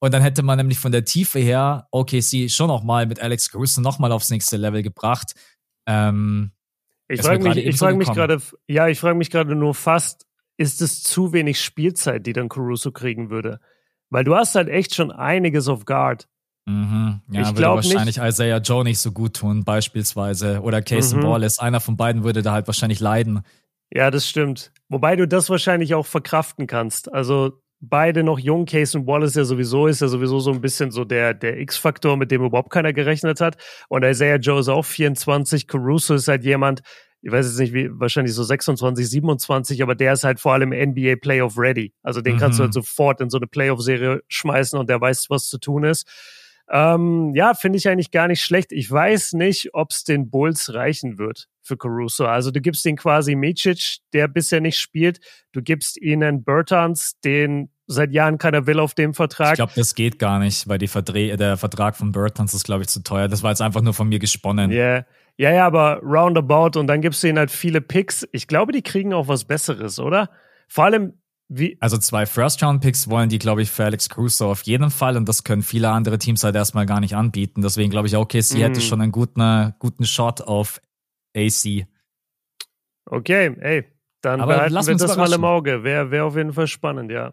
Und 0.00 0.14
dann 0.14 0.22
hätte 0.22 0.42
man 0.42 0.58
nämlich 0.58 0.78
von 0.78 0.92
der 0.92 1.04
Tiefe 1.04 1.40
her 1.40 1.88
OKC 1.90 2.48
schon 2.48 2.68
noch 2.68 2.84
mal 2.84 3.06
mit 3.06 3.20
Alex 3.20 3.50
Caruso 3.50 3.80
noch 3.80 3.98
mal 3.98 4.12
aufs 4.12 4.30
nächste 4.30 4.56
Level 4.56 4.82
gebracht. 4.82 5.34
Ähm, 5.86 6.52
ich 7.08 7.22
frage 7.22 7.42
mich, 7.42 7.56
ich 7.56 7.76
frage 7.76 7.96
mich 7.96 8.08
gerade, 8.08 8.40
ja, 8.68 8.86
ich 8.88 9.00
frage 9.00 9.16
mich 9.16 9.30
gerade 9.30 9.54
nur 9.56 9.74
fast, 9.74 10.26
ist 10.56 10.82
es 10.82 11.02
zu 11.02 11.32
wenig 11.32 11.60
Spielzeit, 11.60 12.26
die 12.26 12.32
dann 12.32 12.48
Caruso 12.48 12.92
kriegen 12.92 13.30
würde? 13.30 13.60
Weil 14.10 14.24
du 14.24 14.34
hast 14.34 14.54
halt 14.54 14.68
echt 14.68 14.94
schon 14.94 15.10
einiges 15.10 15.68
auf 15.68 15.84
Guard. 15.84 16.28
Mhm. 16.66 17.20
Ja, 17.30 17.42
ich 17.42 17.48
würde 17.48 17.68
wahrscheinlich 17.68 18.18
nicht. 18.18 18.26
Isaiah 18.26 18.58
Joe 18.58 18.84
nicht 18.84 18.98
so 18.98 19.10
gut 19.12 19.34
tun, 19.34 19.64
beispielsweise. 19.64 20.60
Oder 20.60 20.82
Casey 20.82 21.18
mhm. 21.18 21.24
Wallace. 21.24 21.58
Einer 21.58 21.80
von 21.80 21.96
beiden 21.96 22.24
würde 22.24 22.42
da 22.42 22.52
halt 22.52 22.66
wahrscheinlich 22.66 23.00
leiden. 23.00 23.42
Ja, 23.90 24.10
das 24.10 24.28
stimmt. 24.28 24.70
Wobei 24.88 25.16
du 25.16 25.26
das 25.26 25.48
wahrscheinlich 25.48 25.94
auch 25.94 26.06
verkraften 26.06 26.66
kannst. 26.66 27.10
Also 27.12 27.62
beide 27.80 28.22
noch 28.22 28.38
jung. 28.38 28.66
Case 28.66 28.98
und 28.98 29.06
Wallace 29.06 29.34
ja 29.34 29.44
sowieso 29.44 29.86
ist 29.86 30.00
ja 30.00 30.08
sowieso 30.08 30.40
so 30.40 30.52
ein 30.52 30.60
bisschen 30.60 30.90
so 30.90 31.04
der, 31.04 31.32
der 31.32 31.58
X-Faktor, 31.58 32.16
mit 32.16 32.30
dem 32.30 32.44
überhaupt 32.44 32.70
keiner 32.70 32.92
gerechnet 32.92 33.40
hat. 33.40 33.56
Und 33.88 34.04
Isaiah 34.04 34.36
Joe 34.36 34.60
ist 34.60 34.68
auch 34.68 34.84
24. 34.84 35.66
Caruso 35.66 36.14
ist 36.14 36.28
halt 36.28 36.44
jemand, 36.44 36.82
ich 37.20 37.32
weiß 37.32 37.46
jetzt 37.46 37.58
nicht, 37.58 37.72
wie, 37.72 37.88
wahrscheinlich 37.92 38.34
so 38.34 38.42
26, 38.42 39.08
27, 39.08 39.82
aber 39.82 39.94
der 39.94 40.12
ist 40.12 40.24
halt 40.24 40.40
vor 40.40 40.52
allem 40.52 40.70
NBA 40.70 41.16
Playoff 41.20 41.58
ready. 41.58 41.92
Also 42.02 42.20
den 42.20 42.36
mhm. 42.36 42.38
kannst 42.38 42.58
du 42.58 42.62
halt 42.62 42.70
mhm. 42.70 42.80
sofort 42.80 43.20
in 43.20 43.30
so 43.30 43.38
eine 43.38 43.46
Playoff-Serie 43.46 44.22
schmeißen 44.28 44.78
und 44.78 44.88
der 44.88 45.00
weiß, 45.00 45.28
was 45.30 45.48
zu 45.48 45.58
tun 45.58 45.84
ist. 45.84 46.06
Ähm, 46.70 47.32
ja, 47.34 47.54
finde 47.54 47.78
ich 47.78 47.88
eigentlich 47.88 48.10
gar 48.10 48.28
nicht 48.28 48.42
schlecht. 48.42 48.72
Ich 48.72 48.90
weiß 48.90 49.32
nicht, 49.32 49.70
ob 49.72 49.90
es 49.90 50.04
den 50.04 50.30
Bulls 50.30 50.74
reichen 50.74 51.18
wird 51.18 51.48
für 51.62 51.76
Caruso. 51.76 52.26
Also 52.26 52.50
du 52.50 52.60
gibst 52.60 52.84
ihn 52.84 52.96
quasi 52.96 53.34
Micic, 53.34 53.98
der 54.12 54.28
bisher 54.28 54.60
nicht 54.60 54.78
spielt. 54.78 55.18
Du 55.52 55.62
gibst 55.62 56.00
ihnen 56.00 56.44
Bertans, 56.44 57.18
den 57.24 57.70
seit 57.86 58.12
Jahren 58.12 58.36
keiner 58.36 58.66
will 58.66 58.80
auf 58.80 58.94
dem 58.94 59.14
Vertrag. 59.14 59.52
Ich 59.52 59.56
glaube, 59.56 59.72
das 59.74 59.94
geht 59.94 60.18
gar 60.18 60.38
nicht, 60.38 60.68
weil 60.68 60.78
die 60.78 60.88
Verdreh 60.88 61.34
der 61.36 61.56
Vertrag 61.56 61.96
von 61.96 62.12
Bertans 62.12 62.52
ist, 62.52 62.64
glaube 62.64 62.82
ich, 62.82 62.88
zu 62.88 63.02
teuer. 63.02 63.28
Das 63.28 63.42
war 63.42 63.50
jetzt 63.50 63.62
einfach 63.62 63.80
nur 63.80 63.94
von 63.94 64.08
mir 64.08 64.18
gesponnen. 64.18 64.70
Yeah. 64.70 65.06
Ja, 65.38 65.52
ja, 65.52 65.66
aber 65.66 66.00
roundabout 66.02 66.78
und 66.78 66.88
dann 66.88 67.00
gibst 67.00 67.22
du 67.22 67.28
ihnen 67.28 67.38
halt 67.38 67.52
viele 67.52 67.80
Picks. 67.80 68.26
Ich 68.32 68.48
glaube, 68.48 68.72
die 68.72 68.82
kriegen 68.82 69.14
auch 69.14 69.28
was 69.28 69.44
Besseres, 69.44 70.00
oder? 70.00 70.30
Vor 70.66 70.84
allem, 70.84 71.12
wie 71.48 71.78
also 71.80 71.96
zwei 71.96 72.26
First-Round-Picks 72.26 73.08
wollen 73.08 73.28
die, 73.28 73.38
glaube 73.38 73.62
ich, 73.62 73.70
für 73.70 73.84
Alex 73.84 74.08
Crusoe 74.08 74.48
auf 74.48 74.62
jeden 74.62 74.90
Fall 74.90 75.16
und 75.16 75.28
das 75.28 75.44
können 75.44 75.62
viele 75.62 75.90
andere 75.90 76.18
Teams 76.18 76.42
halt 76.42 76.56
erstmal 76.56 76.86
gar 76.86 76.98
nicht 76.98 77.14
anbieten. 77.14 77.62
Deswegen 77.62 77.88
glaube 77.88 78.08
ich, 78.08 78.16
okay, 78.16 78.40
sie 78.40 78.58
mm. 78.58 78.62
hätte 78.62 78.80
schon 78.80 79.00
einen 79.00 79.12
guten, 79.12 79.74
guten 79.78 80.04
Shot 80.04 80.40
auf 80.40 80.82
AC. 81.36 81.86
Okay, 83.06 83.56
ey, 83.60 83.84
dann 84.20 84.40
Aber 84.40 84.54
behalten 84.54 84.86
wir 84.86 84.96
das 84.96 85.16
mal 85.16 85.32
im 85.32 85.44
Auge. 85.44 85.84
Wäre 85.84 86.10
wär 86.10 86.24
auf 86.26 86.36
jeden 86.36 86.52
Fall 86.52 86.66
spannend, 86.66 87.12
ja. 87.12 87.32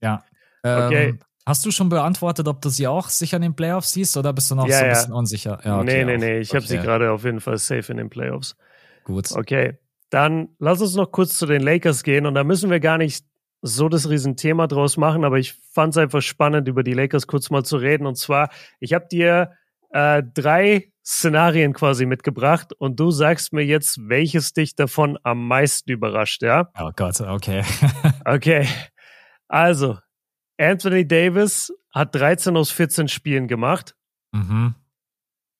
Ja. 0.00 0.24
Okay. 0.62 1.18
Hast 1.46 1.66
du 1.66 1.70
schon 1.70 1.90
beantwortet, 1.90 2.48
ob 2.48 2.62
du 2.62 2.70
sie 2.70 2.86
auch 2.86 3.08
sicher 3.08 3.36
in 3.36 3.42
den 3.42 3.54
Playoffs 3.54 3.92
siehst 3.92 4.16
oder 4.16 4.32
bist 4.32 4.50
du 4.50 4.54
noch 4.54 4.66
ja, 4.66 4.78
so 4.78 4.84
ein 4.84 4.90
bisschen 4.90 5.12
unsicher? 5.12 5.60
Ja, 5.62 5.80
okay, 5.80 6.04
nee, 6.04 6.16
nee, 6.16 6.16
nee. 6.16 6.38
Ich 6.38 6.50
okay. 6.50 6.56
habe 6.56 6.66
sie 6.66 6.78
gerade 6.78 7.10
auf 7.10 7.24
jeden 7.24 7.40
Fall 7.40 7.58
safe 7.58 7.92
in 7.92 7.98
den 7.98 8.08
Playoffs. 8.08 8.56
Gut. 9.04 9.30
Okay. 9.30 9.78
Dann 10.08 10.48
lass 10.58 10.80
uns 10.80 10.94
noch 10.94 11.12
kurz 11.12 11.36
zu 11.36 11.46
den 11.46 11.60
Lakers 11.60 12.02
gehen 12.02 12.24
und 12.24 12.34
da 12.34 12.44
müssen 12.44 12.70
wir 12.70 12.80
gar 12.80 12.96
nicht 12.96 13.26
so 13.60 13.88
das 13.88 14.08
Riesenthema 14.08 14.66
draus 14.66 14.96
machen, 14.96 15.24
aber 15.24 15.38
ich 15.38 15.54
fand 15.72 15.94
es 15.94 15.98
einfach 15.98 16.22
spannend, 16.22 16.68
über 16.68 16.82
die 16.82 16.92
Lakers 16.92 17.26
kurz 17.26 17.50
mal 17.50 17.64
zu 17.64 17.76
reden. 17.76 18.06
Und 18.06 18.16
zwar, 18.16 18.50
ich 18.78 18.92
habe 18.92 19.06
dir 19.10 19.52
äh, 19.90 20.22
drei 20.22 20.92
Szenarien 21.04 21.72
quasi 21.72 22.06
mitgebracht 22.06 22.72
und 22.72 22.98
du 23.00 23.10
sagst 23.10 23.52
mir 23.52 23.64
jetzt, 23.64 23.98
welches 24.08 24.52
dich 24.52 24.74
davon 24.74 25.18
am 25.22 25.46
meisten 25.46 25.90
überrascht, 25.90 26.42
ja? 26.42 26.70
Oh 26.78 26.90
Gott, 26.96 27.20
okay. 27.20 27.62
okay. 28.24 28.66
Also, 29.48 29.98
Anthony 30.58 31.06
Davis 31.06 31.72
hat 31.92 32.14
13 32.14 32.56
aus 32.56 32.70
14 32.70 33.08
Spielen 33.08 33.48
gemacht. 33.48 33.94
Mhm. 34.32 34.74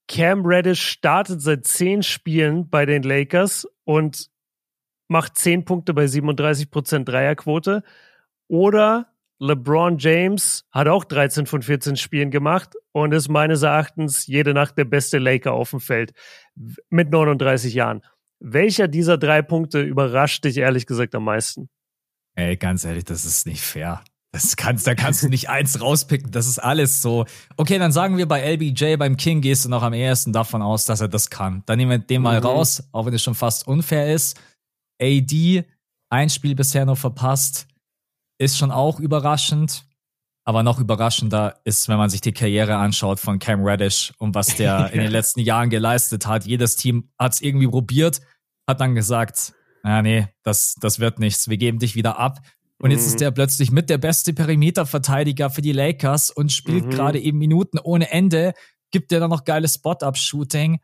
Cam 0.09 0.45
Reddish 0.45 0.83
startet 0.83 1.41
seit 1.41 1.67
10 1.67 2.03
Spielen 2.03 2.69
bei 2.69 2.85
den 2.85 3.03
Lakers 3.03 3.67
und 3.85 4.29
macht 5.09 5.37
10 5.37 5.65
Punkte 5.65 5.95
bei 5.95 6.05
37% 6.05 7.05
Dreierquote. 7.05 7.83
Oder 8.49 9.15
LeBron 9.39 9.99
James 9.99 10.67
hat 10.71 10.89
auch 10.89 11.05
13 11.05 11.47
von 11.47 11.63
14 11.63 11.97
Spielen 11.97 12.31
gemacht 12.31 12.75
und 12.93 13.13
ist 13.13 13.29
meines 13.29 13.63
Erachtens 13.63 14.27
jede 14.27 14.55
Nacht 14.55 14.77
der 14.79 14.85
beste 14.85 15.19
Laker 15.19 15.53
auf 15.53 15.71
dem 15.71 15.81
Feld 15.81 16.13
mit 16.91 17.11
39 17.11 17.75
Jahren. 17.75 18.03
Welcher 18.41 18.89
dieser 18.89 19.19
drei 19.19 19.43
Punkte 19.43 19.81
überrascht 19.81 20.45
dich 20.45 20.59
ehrlich 20.59 20.87
gesagt 20.87 21.15
am 21.15 21.25
meisten? 21.25 21.69
Ey, 22.35 22.57
ganz 22.57 22.85
ehrlich, 22.85 23.05
das 23.05 23.25
ist 23.25 23.47
nicht 23.47 23.63
fair. 23.63 24.03
Das 24.35 24.57
kannst, 24.57 24.85
da 24.85 24.97
kannst 24.97 25.23
du 25.23 25.29
nicht 25.29 25.49
eins 25.49 25.81
rauspicken. 25.81 26.33
Das 26.33 26.49
ist 26.49 26.59
alles 26.59 27.01
so. 27.01 27.25
Okay, 27.57 27.79
dann 27.79 27.93
sagen 27.93 28.17
wir 28.17 28.27
bei 28.27 28.41
LBJ, 28.55 28.97
beim 28.97 29.17
King 29.17 29.41
gehst 29.41 29.65
du 29.65 29.69
noch 29.69 29.85
am 29.85 29.93
ehesten 29.93 30.33
davon 30.33 30.61
aus, 30.61 30.87
dass 30.87 31.01
er 31.01 31.07
das 31.07 31.31
kann. 31.31 31.63
Dann 31.67 31.79
nehmen 31.79 31.93
wir 31.93 31.99
den 31.99 32.21
mal 32.21 32.41
mhm. 32.41 32.47
raus, 32.47 32.83
auch 32.91 33.07
wenn 33.07 33.15
es 33.15 33.23
schon 33.23 33.37
fast 33.37 33.69
unfair 33.69 34.13
ist. 34.13 34.41
AD, 35.01 35.65
ein 36.11 36.31
Spiel 36.31 36.57
bisher 36.57 36.85
noch 36.85 36.99
verpasst, 36.99 37.69
ist 38.39 38.59
schon 38.59 38.73
auch 38.73 38.99
überraschend. 38.99 39.87
Aber 40.45 40.65
noch 40.65 40.81
überraschender 40.81 41.61
ist, 41.63 41.89
wenn 41.89 41.99
man 41.99 42.11
sich 42.11 42.21
die 42.21 42.33
Karriere 42.33 42.75
anschaut 42.75 43.21
von 43.21 43.39
Cam 43.39 43.63
Reddish 43.65 44.13
und 44.19 44.35
was 44.35 44.57
der 44.57 44.91
in 44.93 44.99
den 44.99 45.13
letzten 45.13 45.43
Jahren 45.43 45.71
geleistet 45.71 46.27
hat. 46.27 46.45
Jedes 46.45 46.75
Team 46.75 47.09
hat 47.21 47.35
es 47.35 47.41
irgendwie 47.41 47.69
probiert, 47.69 48.21
hat 48.67 48.81
dann 48.81 48.97
gesagt, 48.97 49.53
na 49.85 50.03
nee, 50.03 50.27
das, 50.43 50.75
das 50.81 50.99
wird 50.99 51.21
nichts. 51.21 51.49
Wir 51.49 51.57
geben 51.57 51.79
dich 51.79 51.95
wieder 51.95 52.19
ab. 52.19 52.41
Und 52.85 52.91
jetzt 52.91 53.07
ist 53.07 53.15
mhm. 53.15 53.19
der 53.21 53.31
plötzlich 53.31 53.71
mit 53.71 53.89
der 53.89 53.97
beste 53.97 54.35
Perimeterverteidiger 54.35 55.49
für 55.49 55.63
die 55.63 55.73
Lakers 55.73 56.31
und 56.31 56.53
spielt 56.53 56.85
mhm. 56.85 56.91
gerade 56.91 57.19
eben 57.19 57.39
Minuten 57.39 57.79
ohne 57.79 58.11
Ende. 58.11 58.53
Gibt 58.91 59.11
der 59.11 59.21
dann 59.21 59.31
noch 59.31 59.45
geiles 59.45 59.77
Spot-Up-Shooting. 59.77 60.81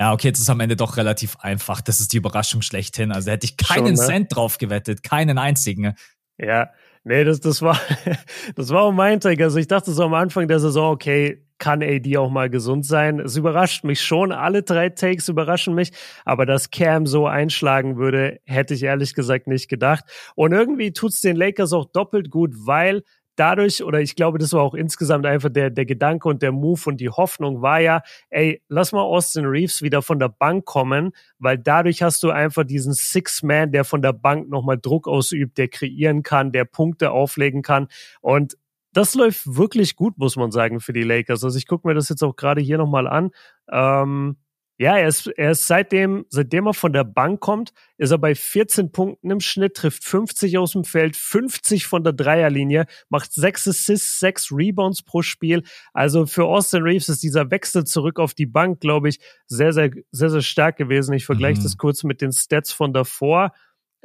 Ja, 0.00 0.12
okay, 0.12 0.28
jetzt 0.28 0.38
ist 0.38 0.48
am 0.48 0.60
Ende 0.60 0.76
doch 0.76 0.96
relativ 0.96 1.38
einfach. 1.40 1.80
Das 1.80 1.98
ist 1.98 2.12
die 2.12 2.18
Überraschung 2.18 2.62
schlechthin. 2.62 3.10
Also 3.10 3.32
hätte 3.32 3.46
ich 3.46 3.56
keinen 3.56 3.96
Schon, 3.96 4.06
ne? 4.06 4.12
Cent 4.12 4.36
drauf 4.36 4.58
gewettet, 4.58 5.02
keinen 5.02 5.38
einzigen. 5.38 5.96
Ja, 6.38 6.70
nee, 7.02 7.24
das, 7.24 7.40
das 7.40 7.62
war, 7.62 7.80
das 8.54 8.68
war 8.68 8.82
auch 8.82 8.92
mein 8.92 9.18
Take. 9.18 9.42
Also 9.42 9.58
ich 9.58 9.66
dachte 9.66 9.90
so 9.90 10.04
am 10.04 10.14
Anfang 10.14 10.46
der 10.46 10.60
Saison, 10.60 10.92
okay, 10.92 11.44
kann 11.62 11.80
AD 11.80 12.16
auch 12.16 12.28
mal 12.28 12.50
gesund 12.50 12.84
sein? 12.84 13.20
Es 13.20 13.36
überrascht 13.36 13.84
mich 13.84 14.00
schon. 14.00 14.32
Alle 14.32 14.64
drei 14.64 14.88
Takes 14.88 15.28
überraschen 15.28 15.76
mich. 15.76 15.92
Aber 16.24 16.44
dass 16.44 16.72
Cam 16.72 17.06
so 17.06 17.28
einschlagen 17.28 17.96
würde, 17.98 18.40
hätte 18.44 18.74
ich 18.74 18.82
ehrlich 18.82 19.14
gesagt 19.14 19.46
nicht 19.46 19.68
gedacht. 19.68 20.04
Und 20.34 20.52
irgendwie 20.52 20.92
tut's 20.92 21.20
den 21.20 21.36
Lakers 21.36 21.72
auch 21.72 21.84
doppelt 21.84 22.30
gut, 22.30 22.50
weil 22.66 23.04
dadurch, 23.36 23.84
oder 23.84 24.00
ich 24.00 24.16
glaube, 24.16 24.38
das 24.38 24.52
war 24.52 24.62
auch 24.62 24.74
insgesamt 24.74 25.24
einfach 25.24 25.50
der, 25.50 25.70
der 25.70 25.86
Gedanke 25.86 26.28
und 26.28 26.42
der 26.42 26.50
Move 26.50 26.80
und 26.86 27.00
die 27.00 27.10
Hoffnung 27.10 27.62
war 27.62 27.78
ja, 27.80 28.02
ey, 28.30 28.60
lass 28.68 28.90
mal 28.90 29.02
Austin 29.02 29.46
Reeves 29.46 29.82
wieder 29.82 30.02
von 30.02 30.18
der 30.18 30.30
Bank 30.30 30.64
kommen, 30.64 31.12
weil 31.38 31.58
dadurch 31.58 32.02
hast 32.02 32.24
du 32.24 32.30
einfach 32.30 32.64
diesen 32.64 32.92
Six-Man, 32.92 33.70
der 33.70 33.84
von 33.84 34.02
der 34.02 34.12
Bank 34.12 34.48
nochmal 34.48 34.78
Druck 34.82 35.06
ausübt, 35.06 35.58
der 35.58 35.68
kreieren 35.68 36.24
kann, 36.24 36.50
der 36.50 36.64
Punkte 36.64 37.12
auflegen 37.12 37.62
kann. 37.62 37.86
Und 38.20 38.56
das 38.92 39.14
läuft 39.14 39.56
wirklich 39.56 39.96
gut, 39.96 40.18
muss 40.18 40.36
man 40.36 40.50
sagen, 40.50 40.80
für 40.80 40.92
die 40.92 41.02
Lakers. 41.02 41.44
Also 41.44 41.56
ich 41.58 41.66
gucke 41.66 41.88
mir 41.88 41.94
das 41.94 42.08
jetzt 42.08 42.22
auch 42.22 42.36
gerade 42.36 42.60
hier 42.60 42.78
nochmal 42.78 43.06
an. 43.06 43.30
Ähm, 43.70 44.36
ja, 44.78 44.96
er 44.96 45.06
ist, 45.06 45.28
er 45.28 45.52
ist 45.52 45.66
seitdem, 45.66 46.24
seitdem 46.28 46.66
er 46.66 46.74
von 46.74 46.92
der 46.92 47.04
Bank 47.04 47.40
kommt, 47.40 47.72
ist 47.98 48.10
er 48.10 48.18
bei 48.18 48.34
14 48.34 48.90
Punkten 48.90 49.30
im 49.30 49.38
Schnitt, 49.38 49.74
trifft 49.76 50.02
50 50.02 50.58
aus 50.58 50.72
dem 50.72 50.84
Feld, 50.84 51.14
50 51.14 51.86
von 51.86 52.02
der 52.02 52.12
Dreierlinie, 52.12 52.86
macht 53.08 53.32
6 53.32 53.68
Assists, 53.68 54.18
6 54.18 54.50
Rebounds 54.50 55.02
pro 55.02 55.22
Spiel. 55.22 55.62
Also 55.92 56.26
für 56.26 56.46
Austin 56.46 56.82
Reeves 56.82 57.08
ist 57.08 57.22
dieser 57.22 57.50
Wechsel 57.50 57.84
zurück 57.84 58.18
auf 58.18 58.34
die 58.34 58.46
Bank, 58.46 58.80
glaube 58.80 59.08
ich, 59.08 59.20
sehr, 59.46 59.72
sehr, 59.72 59.90
sehr, 60.10 60.30
sehr 60.30 60.42
stark 60.42 60.78
gewesen. 60.78 61.14
Ich 61.14 61.26
vergleiche 61.26 61.60
mhm. 61.60 61.64
das 61.64 61.76
kurz 61.76 62.02
mit 62.02 62.20
den 62.20 62.32
Stats 62.32 62.72
von 62.72 62.92
davor. 62.92 63.52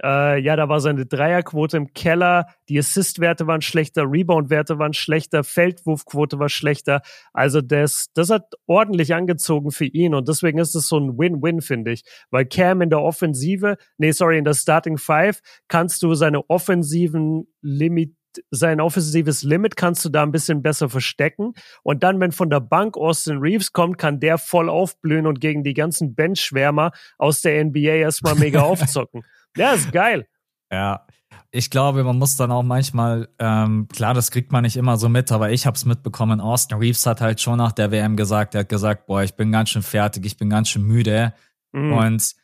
Äh, 0.03 0.39
ja, 0.41 0.55
da 0.55 0.69
war 0.69 0.79
seine 0.79 1.05
Dreierquote 1.05 1.77
im 1.77 1.93
Keller, 1.93 2.47
die 2.69 2.77
Assist-Werte 2.77 3.47
waren 3.47 3.61
schlechter, 3.61 4.03
Rebound-Werte 4.03 4.77
waren 4.77 4.93
schlechter, 4.93 5.43
Feldwurfquote 5.43 6.39
war 6.39 6.49
schlechter. 6.49 7.01
Also 7.33 7.61
das, 7.61 8.07
das 8.13 8.29
hat 8.29 8.53
ordentlich 8.67 9.13
angezogen 9.13 9.71
für 9.71 9.85
ihn 9.85 10.13
und 10.13 10.27
deswegen 10.27 10.59
ist 10.59 10.75
es 10.75 10.87
so 10.87 10.99
ein 10.99 11.17
Win-Win, 11.17 11.61
finde 11.61 11.91
ich. 11.91 12.03
Weil 12.29 12.45
Cam 12.45 12.81
in 12.81 12.89
der 12.89 13.01
Offensive, 13.01 13.77
nee, 13.97 14.11
sorry, 14.11 14.37
in 14.37 14.45
der 14.45 14.53
Starting 14.53 14.97
Five 14.97 15.39
kannst 15.67 16.03
du 16.03 16.13
seine 16.13 16.47
offensiven 16.49 17.47
Limit 17.61 18.13
sein 18.51 18.81
offensives 18.81 19.41
Limit 19.41 19.75
kannst 19.75 20.05
du 20.05 20.09
da 20.09 20.21
ein 20.23 20.31
bisschen 20.31 20.61
besser 20.61 20.89
verstecken. 20.89 21.53
Und 21.83 22.03
dann, 22.03 22.19
wenn 22.19 22.31
von 22.31 22.51
der 22.51 22.59
Bank 22.59 22.95
Austin 22.95 23.37
Reeves 23.39 23.73
kommt, 23.73 23.97
kann 23.97 24.19
der 24.19 24.37
voll 24.37 24.69
aufblühen 24.69 25.25
und 25.25 25.41
gegen 25.41 25.63
die 25.63 25.73
ganzen 25.73 26.13
Benchschwärmer 26.13 26.91
aus 27.17 27.41
der 27.41 27.63
NBA 27.63 27.95
erstmal 27.95 28.35
mega 28.35 28.61
aufzocken. 28.61 29.23
Ja, 29.57 29.73
ist 29.73 29.91
geil. 29.91 30.25
Ja, 30.71 31.05
ich 31.51 31.69
glaube, 31.69 32.03
man 32.03 32.17
muss 32.17 32.35
dann 32.35 32.51
auch 32.51 32.63
manchmal, 32.63 33.29
ähm, 33.39 33.87
klar, 33.87 34.13
das 34.13 34.31
kriegt 34.31 34.51
man 34.51 34.63
nicht 34.63 34.75
immer 34.75 34.97
so 34.97 35.09
mit, 35.09 35.31
aber 35.31 35.51
ich 35.51 35.65
habe 35.65 35.75
es 35.75 35.85
mitbekommen. 35.85 36.41
Austin 36.41 36.77
Reeves 36.77 37.05
hat 37.05 37.21
halt 37.21 37.41
schon 37.41 37.57
nach 37.57 37.71
der 37.71 37.91
WM 37.91 38.15
gesagt, 38.15 38.53
er 38.53 38.59
hat 38.59 38.69
gesagt, 38.69 39.07
boah, 39.07 39.23
ich 39.23 39.35
bin 39.35 39.51
ganz 39.51 39.69
schön 39.69 39.81
fertig, 39.81 40.25
ich 40.25 40.37
bin 40.37 40.49
ganz 40.49 40.69
schön 40.69 40.83
müde. 40.83 41.33
Mhm. 41.71 41.93
Und 41.93 42.35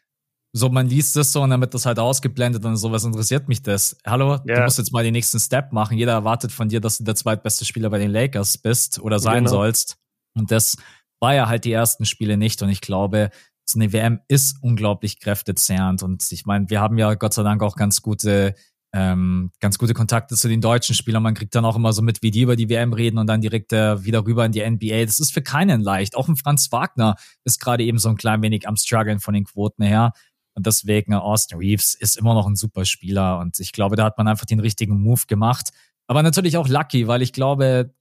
so, 0.56 0.70
man 0.70 0.88
liest 0.88 1.16
das 1.16 1.32
so 1.32 1.42
und 1.42 1.50
dann 1.50 1.62
wird 1.62 1.74
das 1.74 1.86
halt 1.86 2.00
ausgeblendet 2.00 2.64
und 2.64 2.78
so, 2.78 2.92
was 2.92 3.04
interessiert 3.04 3.48
mich 3.48 3.62
das? 3.62 3.98
Hallo, 4.06 4.40
ja. 4.46 4.56
du 4.56 4.62
musst 4.62 4.78
jetzt 4.78 4.94
mal 4.94 5.04
den 5.04 5.14
nächsten 5.14 5.40
Step 5.40 5.74
machen. 5.74 5.98
Jeder 5.98 6.14
erwartet 6.14 6.52
von 6.52 6.70
dir, 6.70 6.80
dass 6.80 7.00
du 7.00 7.04
der 7.04 7.16
zweitbeste 7.16 7.66
Spieler 7.66 7.90
bei 7.90 7.98
den 7.98 8.12
Lakers 8.12 8.58
bist 8.58 9.00
oder 9.00 9.20
sein 9.20 9.46
genau. 9.46 9.50
sollst. 9.50 9.98
Und 10.36 10.52
das 10.52 10.78
war 11.20 11.34
ja 11.34 11.48
halt 11.48 11.66
die 11.66 11.72
ersten 11.72 12.06
Spiele 12.06 12.38
nicht. 12.38 12.62
Und 12.62 12.70
ich 12.70 12.82
glaube, 12.82 13.32
so 13.66 13.80
eine 13.80 13.94
WM 13.94 14.20
ist 14.28 14.58
unglaublich 14.62 15.20
kräftezehrend. 15.20 16.04
Und 16.04 16.30
ich 16.32 16.46
meine, 16.46 16.70
wir 16.70 16.82
haben 16.82 16.98
ja 16.98 17.14
Gott 17.16 17.34
sei 17.34 17.44
Dank 17.44 17.62
auch 17.64 17.76
ganz 17.76 18.02
gute, 18.02 18.56
ähm, 18.94 19.52
ganz 19.60 19.78
gute 19.78 19.94
Kontakte 19.94 20.36
zu 20.36 20.48
den 20.48 20.62
deutschen 20.62 20.96
Spielern. 20.96 21.24
Man 21.24 21.34
kriegt 21.34 21.56
dann 21.56 21.66
auch 21.66 21.76
immer 21.76 21.94
so 21.94 22.02
mit, 22.02 22.22
wie 22.22 22.32
die 22.32 22.42
über 22.42 22.56
die 22.56 22.70
WM 22.70 22.94
reden 22.94 23.18
und 23.18 23.28
dann 23.28 23.42
direkt 23.42 23.74
äh, 23.74 24.04
wieder 24.04 24.26
rüber 24.26 24.46
in 24.46 24.52
die 24.52 24.70
NBA. 24.70 25.06
Das 25.06 25.20
ist 25.20 25.34
für 25.34 25.42
keinen 25.42 25.82
leicht. 25.82 26.16
Auch 26.16 26.28
ein 26.28 26.36
Franz 26.36 26.72
Wagner 26.72 27.16
ist 27.44 27.60
gerade 27.60 27.84
eben 27.84 28.00
so 28.00 28.10
ein 28.10 28.18
klein 28.18 28.42
wenig 28.42 28.68
am 28.68 28.76
struggeln 28.76 29.20
von 29.20 29.34
den 29.34 29.46
Quoten 29.46 29.84
her. 29.84 30.12
Und 30.56 30.68
deswegen 30.68 31.14
Austin 31.14 31.58
Reeves 31.58 31.96
ist 31.96 32.18
immer 32.18 32.34
noch 32.34 32.46
ein 32.46 32.56
super 32.56 32.86
Spieler. 32.86 33.40
Und 33.40 33.60
ich 33.60 33.72
glaube, 33.72 33.96
da 33.96 34.06
hat 34.06 34.18
man 34.18 34.28
einfach 34.28 34.46
den 34.46 34.60
richtigen 34.60 35.02
Move 35.02 35.22
gemacht. 35.28 35.72
Aber 36.08 36.22
natürlich 36.22 36.58
auch 36.58 36.68
lucky, 36.68 37.08
weil 37.08 37.22
ich 37.22 37.34
glaube, 37.34 37.94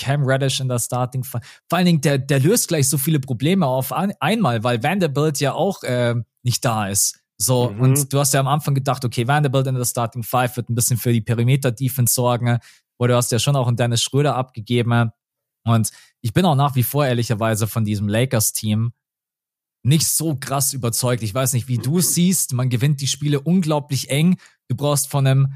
Cam 0.00 0.24
Reddish 0.24 0.60
in 0.60 0.68
der 0.68 0.78
Starting. 0.78 1.22
Vor 1.22 1.40
allen 1.70 1.86
Dingen, 1.86 2.00
der, 2.00 2.18
der 2.18 2.40
löst 2.40 2.68
gleich 2.68 2.88
so 2.88 2.98
viele 2.98 3.20
Probleme 3.20 3.66
auf 3.66 3.92
ein, 3.92 4.12
einmal, 4.18 4.64
weil 4.64 4.82
Vanderbilt 4.82 5.38
ja 5.40 5.52
auch 5.52 5.82
äh, 5.82 6.14
nicht 6.42 6.64
da 6.64 6.88
ist. 6.88 7.20
So, 7.36 7.70
mhm. 7.70 7.80
und 7.80 8.12
du 8.12 8.18
hast 8.18 8.34
ja 8.34 8.40
am 8.40 8.48
Anfang 8.48 8.74
gedacht, 8.74 9.04
okay, 9.04 9.26
Vanderbilt 9.26 9.66
in 9.66 9.74
der 9.74 9.84
Starting 9.84 10.22
Five 10.22 10.56
wird 10.56 10.68
ein 10.68 10.74
bisschen 10.74 10.96
für 10.96 11.12
die 11.12 11.20
Perimeter-Defense 11.20 12.14
sorgen. 12.14 12.58
Oder 12.98 13.14
du 13.14 13.16
hast 13.16 13.32
ja 13.32 13.38
schon 13.38 13.56
auch 13.56 13.66
einen 13.66 13.76
Dennis 13.76 14.02
Schröder 14.02 14.36
abgegeben. 14.36 15.10
Und 15.64 15.90
ich 16.20 16.32
bin 16.32 16.44
auch 16.44 16.54
nach 16.54 16.74
wie 16.74 16.82
vor 16.82 17.06
ehrlicherweise 17.06 17.66
von 17.66 17.84
diesem 17.84 18.08
Lakers-Team 18.08 18.92
nicht 19.82 20.06
so 20.06 20.36
krass 20.38 20.72
überzeugt. 20.72 21.22
Ich 21.22 21.34
weiß 21.34 21.54
nicht, 21.54 21.68
wie 21.68 21.78
du 21.78 21.98
es 21.98 22.14
siehst. 22.14 22.52
Man 22.52 22.68
gewinnt 22.68 23.00
die 23.00 23.06
Spiele 23.06 23.40
unglaublich 23.40 24.10
eng. 24.10 24.36
Du 24.68 24.76
brauchst 24.76 25.08
von 25.08 25.26
einem 25.26 25.54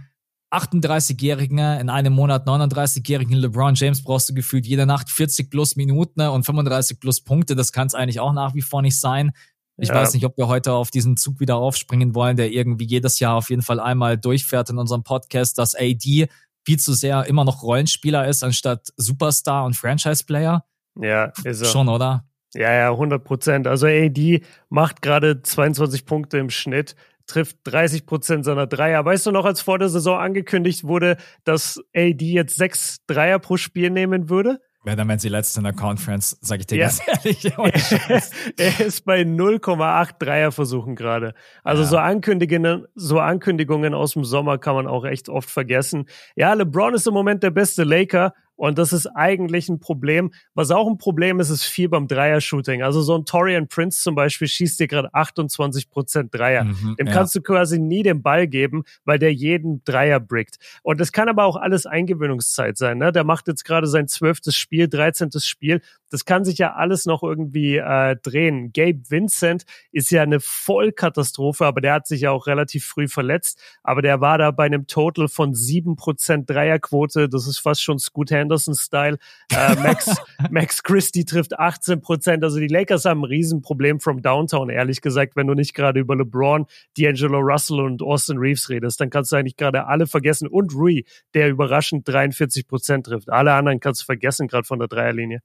38-Jährigen, 0.57 1.59
in 1.59 1.91
einem 1.91 2.13
Monat 2.13 2.47
39-Jährigen 2.47 3.37
LeBron 3.37 3.75
James 3.75 4.03
brauchst 4.03 4.29
du 4.29 4.35
gefühlt 4.35 4.67
jede 4.67 4.87
Nacht 4.87 5.11
40 5.11 5.51
plus 5.51 5.77
Minuten 5.77 6.21
und 6.21 6.45
35 6.45 7.01
plus 7.01 7.21
Punkte. 7.21 7.55
Das 7.57 7.73
kann 7.73 7.87
es 7.87 7.95
eigentlich 7.95 8.21
auch 8.21 8.33
nach 8.33 8.55
wie 8.55 8.63
vor 8.63 8.83
nicht 8.83 8.99
sein. 8.99 9.33
Ich 9.77 9.89
ja. 9.89 9.95
weiß 9.95 10.15
nicht, 10.15 10.25
ob 10.25 10.37
wir 10.39 10.47
heute 10.47 10.73
auf 10.73 10.91
diesen 10.91 11.17
Zug 11.17 11.41
wieder 11.41 11.57
aufspringen 11.57 12.15
wollen, 12.15 12.37
der 12.37 12.53
irgendwie 12.53 12.87
jedes 12.87 13.19
Jahr 13.19 13.35
auf 13.35 13.51
jeden 13.51 13.63
Fall 13.63 13.81
einmal 13.81 14.17
durchfährt 14.17 14.71
in 14.71 14.79
unserem 14.79 15.03
Podcast, 15.03 15.59
dass 15.59 15.75
AD 15.75 16.29
viel 16.65 16.79
zu 16.79 16.95
sehr 16.95 17.27
immer 17.27 17.45
noch 17.45 17.63
Rollenspieler 17.63 18.27
ist, 18.29 18.43
anstatt 18.45 18.89
Superstar 18.97 19.65
und 19.65 19.75
Franchise-Player. 19.75 20.65
Ja, 21.01 21.33
ist 21.43 21.61
er. 21.61 21.67
Schon, 21.67 21.89
oder? 21.89 22.25
Ja, 22.55 22.73
ja, 22.73 22.91
100 22.91 23.25
Prozent. 23.25 23.67
Also 23.67 23.87
AD 23.87 24.43
macht 24.69 25.03
gerade 25.03 25.43
22 25.43 26.07
Punkte 26.07 26.39
im 26.39 26.51
Schnitt 26.51 26.95
trifft 27.27 27.59
30 27.65 28.07
Prozent 28.07 28.45
seiner 28.45 28.67
Dreier. 28.67 29.05
Weißt 29.05 29.27
du 29.27 29.31
noch, 29.31 29.45
als 29.45 29.61
vor 29.61 29.79
der 29.79 29.89
Saison 29.89 30.19
angekündigt 30.19 30.85
wurde, 30.85 31.17
dass 31.45 31.81
AD 31.95 32.25
jetzt 32.25 32.57
sechs 32.57 32.99
Dreier 33.07 33.39
pro 33.39 33.57
Spiel 33.57 33.91
nehmen 33.91 34.29
würde? 34.29 34.61
Ja, 34.87 34.97
dann 34.97 35.09
wären 35.09 35.19
sie 35.19 35.31
letzte 35.31 35.61
in 35.61 35.65
der 35.65 35.73
Conference, 35.73 36.37
sag 36.43 36.61
ich 36.61 36.67
dir 36.67 36.77
ja. 36.77 36.87
ganz 36.87 37.01
ehrlich. 37.25 37.45
er 38.59 38.87
ist 38.87 39.07
bei 39.07 39.23
0,8 39.23 40.19
Dreier 40.19 40.53
versuchen 40.53 40.95
gerade. 40.95 41.35
Also 41.63 41.83
ja. 41.83 41.89
so 41.89 41.97
Ankündigungen, 41.97 42.87
so 42.95 43.19
Ankündigungen 43.19 43.95
aus 43.95 44.13
dem 44.13 44.25
Sommer 44.25 44.59
kann 44.59 44.75
man 44.75 44.87
auch 44.87 45.07
echt 45.07 45.31
oft 45.31 45.49
vergessen. 45.49 46.07
Ja, 46.37 46.53
LeBron 46.53 46.93
ist 46.93 47.07
im 47.07 47.15
Moment 47.15 47.43
der 47.43 47.51
beste 47.51 47.83
Laker, 47.85 48.35
und 48.57 48.79
das 48.79 48.93
ist 48.93 49.07
eigentlich 49.07 49.69
ein 49.69 49.81
Problem. 49.81 50.33
Was 50.55 50.71
auch 50.71 50.89
ein 50.89 50.99
Problem 50.99 51.41
ist, 51.41 51.51
ist 51.51 51.65
viel 51.65 51.89
beim 51.89 52.07
Dreier-Shooting. 52.07 52.83
Also 52.83 53.03
so 53.03 53.17
ein 53.17 53.25
Torian 53.25 53.67
Prince 53.67 54.01
zum 54.03 54.15
Beispiel 54.15 54.47
schießt 54.47 54.79
dir 54.79 54.87
gerade 54.87 55.13
28 55.13 55.91
Prozent 55.91 56.35
Dreier. 56.35 56.65
Mhm, 56.65 56.97
Dem 56.99 57.07
ja. 57.07 57.13
kannst 57.13 57.35
du 57.35 57.41
quasi 57.41 57.79
nie 57.79 58.03
den 58.03 58.23
Ball 58.23 58.47
geben, 58.47 58.85
weil 59.05 59.19
der 59.19 59.33
jeden 59.33 59.83
Dreier 59.85 60.21
brickt. 60.21 60.59
Und 60.83 61.01
das 61.01 61.13
kann 61.13 61.29
aber 61.29 61.45
auch 61.45 61.57
alles 61.57 61.87
Eingewöhnungszeit 61.87 62.77
sein. 62.77 62.99
Ne? 62.99 63.11
Der 63.11 63.25
macht 63.25 63.49
jetzt 63.49 63.65
gerade 63.65 63.87
sein 63.87 64.07
zwölftes 64.07 64.55
Spiel, 64.55 64.89
dreizehntes 64.89 65.47
Spiel. 65.47 65.81
Das 66.11 66.25
kann 66.25 66.45
sich 66.45 66.59
ja 66.59 66.75
alles 66.75 67.07
noch 67.07 67.25
irgendwie 67.25 67.77
äh, 67.77 68.17
drehen. 68.23 68.73
Gabe 68.73 69.01
Vincent 69.09 69.65
ist 69.91 70.11
ja 70.11 70.23
eine 70.23 70.39
Vollkatastrophe, 70.39 71.67
aber 71.67 71.81
der 71.81 71.95
hat 71.95 72.07
sich 72.07 72.21
ja 72.21 72.31
auch 72.31 72.47
relativ 72.47 72.85
früh 72.87 73.09
verletzt. 73.09 73.61
Aber 73.83 74.01
der 74.01 74.21
war 74.21 74.39
da 74.39 74.53
bei 74.53 74.65
einem 74.65 74.87
Total 74.87 75.27
von 75.27 75.55
sieben 75.55 75.97
Prozent 75.97 76.49
Dreierquote. 76.49 77.29
Das 77.29 77.49
ist 77.49 77.59
fast 77.59 77.83
schon 77.83 77.99
Scoot 77.99 78.31
Anderson-Style. 78.45 79.19
Äh, 79.51 79.75
Max, 79.77 80.17
Max 80.51 80.83
Christie 80.83 81.25
trifft 81.25 81.59
18 81.59 82.01
Prozent. 82.01 82.45
Also 82.45 82.59
die 82.59 82.69
Lakers 82.69 83.05
haben 83.05 83.23
ein 83.23 83.25
Riesenproblem 83.25 84.01
from 84.01 84.23
Downtown, 84.23 84.71
ehrlich 84.71 85.01
gesagt. 85.01 85.37
Wenn 85.37 85.47
du 85.47 85.55
nicht 85.55 85.75
gerade 85.75 86.01
über 86.01 86.17
LeBron, 86.17 86.67
D'Angelo 86.97 87.41
Russell 87.41 87.81
und 87.81 88.03
Austin 88.03 88.39
Reeves 88.39 88.69
redest, 88.69 89.01
dann 89.01 89.11
kannst 89.11 89.33
du 89.33 89.37
eigentlich 89.37 89.57
gerade 89.57 89.87
alle 89.87 90.07
vergessen. 90.07 90.49
Und 90.49 90.75
Rui, 90.75 91.05
der 91.35 91.49
überraschend 91.49 92.07
43 92.07 92.69
Prozent 92.69 93.07
trifft. 93.07 93.31
Alle 93.31 93.53
anderen 93.53 93.81
kannst 93.81 94.03
du 94.03 94.05
vergessen, 94.07 94.49
gerade 94.49 94.65
von 94.65 94.79
der 94.79 94.89
Dreierlinie. 94.89 95.41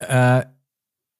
Äh, 0.00 0.44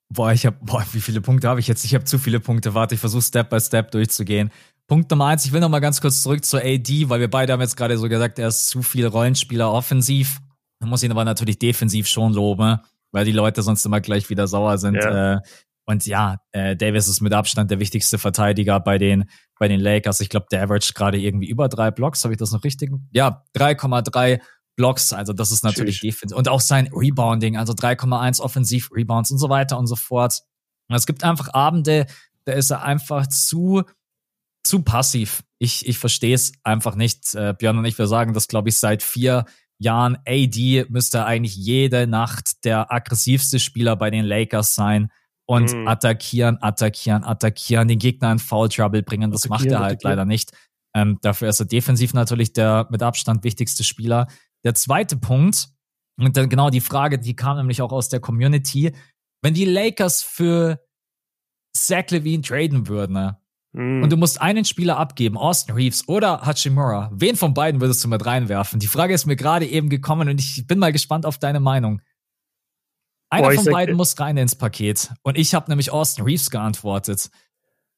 boah, 0.09 0.31
ich 0.31 0.45
habe, 0.45 0.57
boah, 0.61 0.85
wie 0.91 1.01
viele 1.01 1.21
Punkte 1.21 1.47
habe 1.47 1.59
ich 1.59 1.67
jetzt? 1.67 1.85
Ich 1.85 1.95
habe 1.95 2.03
zu 2.03 2.19
viele 2.19 2.39
Punkte. 2.39 2.73
Warte, 2.73 2.95
ich 2.95 3.01
versuche 3.01 3.21
Step 3.21 3.49
by 3.49 3.59
Step 3.59 3.91
durchzugehen. 3.91 4.51
Punkt 4.87 5.09
Nummer 5.09 5.27
eins, 5.27 5.45
ich 5.45 5.53
will 5.53 5.61
noch 5.61 5.69
mal 5.69 5.79
ganz 5.79 6.01
kurz 6.01 6.21
zurück 6.21 6.43
zur 6.43 6.59
AD, 6.61 7.09
weil 7.09 7.21
wir 7.21 7.29
beide 7.29 7.53
haben 7.53 7.61
jetzt 7.61 7.77
gerade 7.77 7.97
so 7.97 8.09
gesagt, 8.09 8.37
er 8.37 8.49
ist 8.49 8.67
zu 8.67 8.83
viel 8.83 9.07
Rollenspieler 9.07 9.71
offensiv. 9.71 10.41
Man 10.83 10.89
muss 10.89 11.01
ihn 11.01 11.11
aber 11.11 11.23
natürlich 11.23 11.59
defensiv 11.59 12.07
schon 12.07 12.33
loben, 12.33 12.77
weil 13.11 13.23
die 13.23 13.31
Leute 13.31 13.61
sonst 13.61 13.85
immer 13.85 14.01
gleich 14.01 14.29
wieder 14.29 14.47
sauer 14.47 14.77
sind. 14.77 14.95
Ja. 14.95 15.35
Äh, 15.35 15.41
und 15.85 16.05
ja, 16.05 16.39
äh, 16.51 16.75
Davis 16.75 17.07
ist 17.07 17.21
mit 17.21 17.33
Abstand 17.33 17.71
der 17.71 17.79
wichtigste 17.79 18.17
Verteidiger 18.17 18.81
bei 18.81 18.97
den, 18.97 19.29
bei 19.57 19.69
den 19.69 19.79
Lakers. 19.79 20.19
Ich 20.19 20.29
glaube, 20.29 20.47
der 20.51 20.61
average 20.63 20.93
gerade 20.93 21.17
irgendwie 21.17 21.47
über 21.47 21.69
drei 21.69 21.89
Blocks. 21.89 22.23
Habe 22.25 22.33
ich 22.33 22.37
das 22.37 22.51
noch 22.51 22.65
richtig? 22.65 22.91
Ja, 23.11 23.45
3,3 23.55 24.41
Blocks. 24.75 25.13
Also 25.13 25.31
das 25.31 25.51
ist 25.51 25.63
natürlich 25.63 26.01
defensiv. 26.01 26.37
Und 26.37 26.49
auch 26.49 26.61
sein 26.61 26.89
Rebounding, 26.93 27.55
also 27.55 27.71
3,1 27.71 28.41
Offensiv-Rebounds 28.41 29.31
und 29.31 29.37
so 29.37 29.49
weiter 29.49 29.77
und 29.77 29.87
so 29.87 29.95
fort. 29.95 30.41
Und 30.89 30.95
es 30.97 31.05
gibt 31.05 31.23
einfach 31.23 31.53
Abende, 31.53 32.07
da 32.43 32.53
ist 32.53 32.71
er 32.71 32.83
einfach 32.83 33.27
zu, 33.27 33.83
zu 34.63 34.83
passiv. 34.83 35.43
Ich, 35.59 35.87
ich 35.87 35.97
verstehe 35.97 36.35
es 36.35 36.51
einfach 36.63 36.95
nicht. 36.95 37.35
Äh, 37.35 37.53
Björn 37.57 37.77
und 37.77 37.85
ich, 37.85 37.97
wir 37.97 38.07
sagen 38.07 38.33
das, 38.33 38.49
glaube 38.49 38.67
ich, 38.67 38.77
seit 38.77 39.01
vier 39.01 39.45
Jahren. 39.83 40.17
AD 40.27 40.85
müsste 40.89 41.25
eigentlich 41.25 41.55
jede 41.55 42.07
Nacht 42.07 42.65
der 42.65 42.91
aggressivste 42.91 43.59
Spieler 43.59 43.95
bei 43.95 44.09
den 44.09 44.25
Lakers 44.25 44.75
sein 44.75 45.11
und 45.45 45.73
mhm. 45.73 45.87
attackieren, 45.87 46.57
attackieren, 46.61 47.23
attackieren, 47.23 47.87
den 47.87 47.99
Gegner 47.99 48.31
in 48.31 48.39
Foul 48.39 48.69
Trouble 48.69 49.03
bringen. 49.03 49.31
Das 49.31 49.47
macht 49.47 49.65
er 49.65 49.79
halt 49.79 50.03
leider 50.03 50.25
nicht. 50.25 50.51
Ähm, 50.95 51.17
dafür 51.21 51.49
ist 51.49 51.59
er 51.59 51.65
defensiv 51.65 52.13
natürlich 52.13 52.53
der 52.53 52.87
mit 52.89 53.03
Abstand 53.03 53.43
wichtigste 53.43 53.83
Spieler. 53.83 54.27
Der 54.63 54.75
zweite 54.75 55.17
Punkt, 55.17 55.69
und 56.17 56.37
dann 56.37 56.49
genau 56.49 56.69
die 56.69 56.81
Frage, 56.81 57.19
die 57.19 57.35
kam 57.35 57.57
nämlich 57.57 57.81
auch 57.81 57.91
aus 57.91 58.09
der 58.09 58.19
Community, 58.19 58.93
wenn 59.41 59.53
die 59.53 59.65
Lakers 59.65 60.21
für 60.21 60.79
Zach 61.75 62.09
Levine 62.11 62.43
traden 62.43 62.87
würden, 62.87 63.13
ne? 63.13 63.39
Und 63.75 64.09
du 64.11 64.17
musst 64.17 64.39
einen 64.39 64.65
Spieler 64.65 64.97
abgeben, 64.97 65.35
Austin 65.35 65.73
Reeves 65.73 66.07
oder 66.07 66.41
Hachimura. 66.41 67.09
Wen 67.11 67.35
von 67.35 67.55
beiden 67.55 67.81
würdest 67.81 68.03
du 68.03 68.07
mit 68.07 68.23
reinwerfen? 68.23 68.79
Die 68.79 68.87
Frage 68.87 69.15
ist 69.15 69.25
mir 69.25 69.35
gerade 69.35 69.65
eben 69.65 69.89
gekommen 69.89 70.29
und 70.29 70.39
ich 70.39 70.67
bin 70.67 70.77
mal 70.77 70.91
gespannt 70.91 71.25
auf 71.25 71.39
deine 71.39 71.59
Meinung. 71.59 72.01
Einer 73.31 73.49
Boah, 73.49 73.55
von 73.55 73.73
beiden 73.73 73.95
muss 73.95 74.19
rein 74.19 74.37
ins 74.37 74.55
Paket. 74.55 75.11
Und 75.23 75.39
ich 75.39 75.55
habe 75.55 75.71
nämlich 75.71 75.89
Austin 75.89 76.23
Reeves 76.23 76.51
geantwortet. 76.51 77.31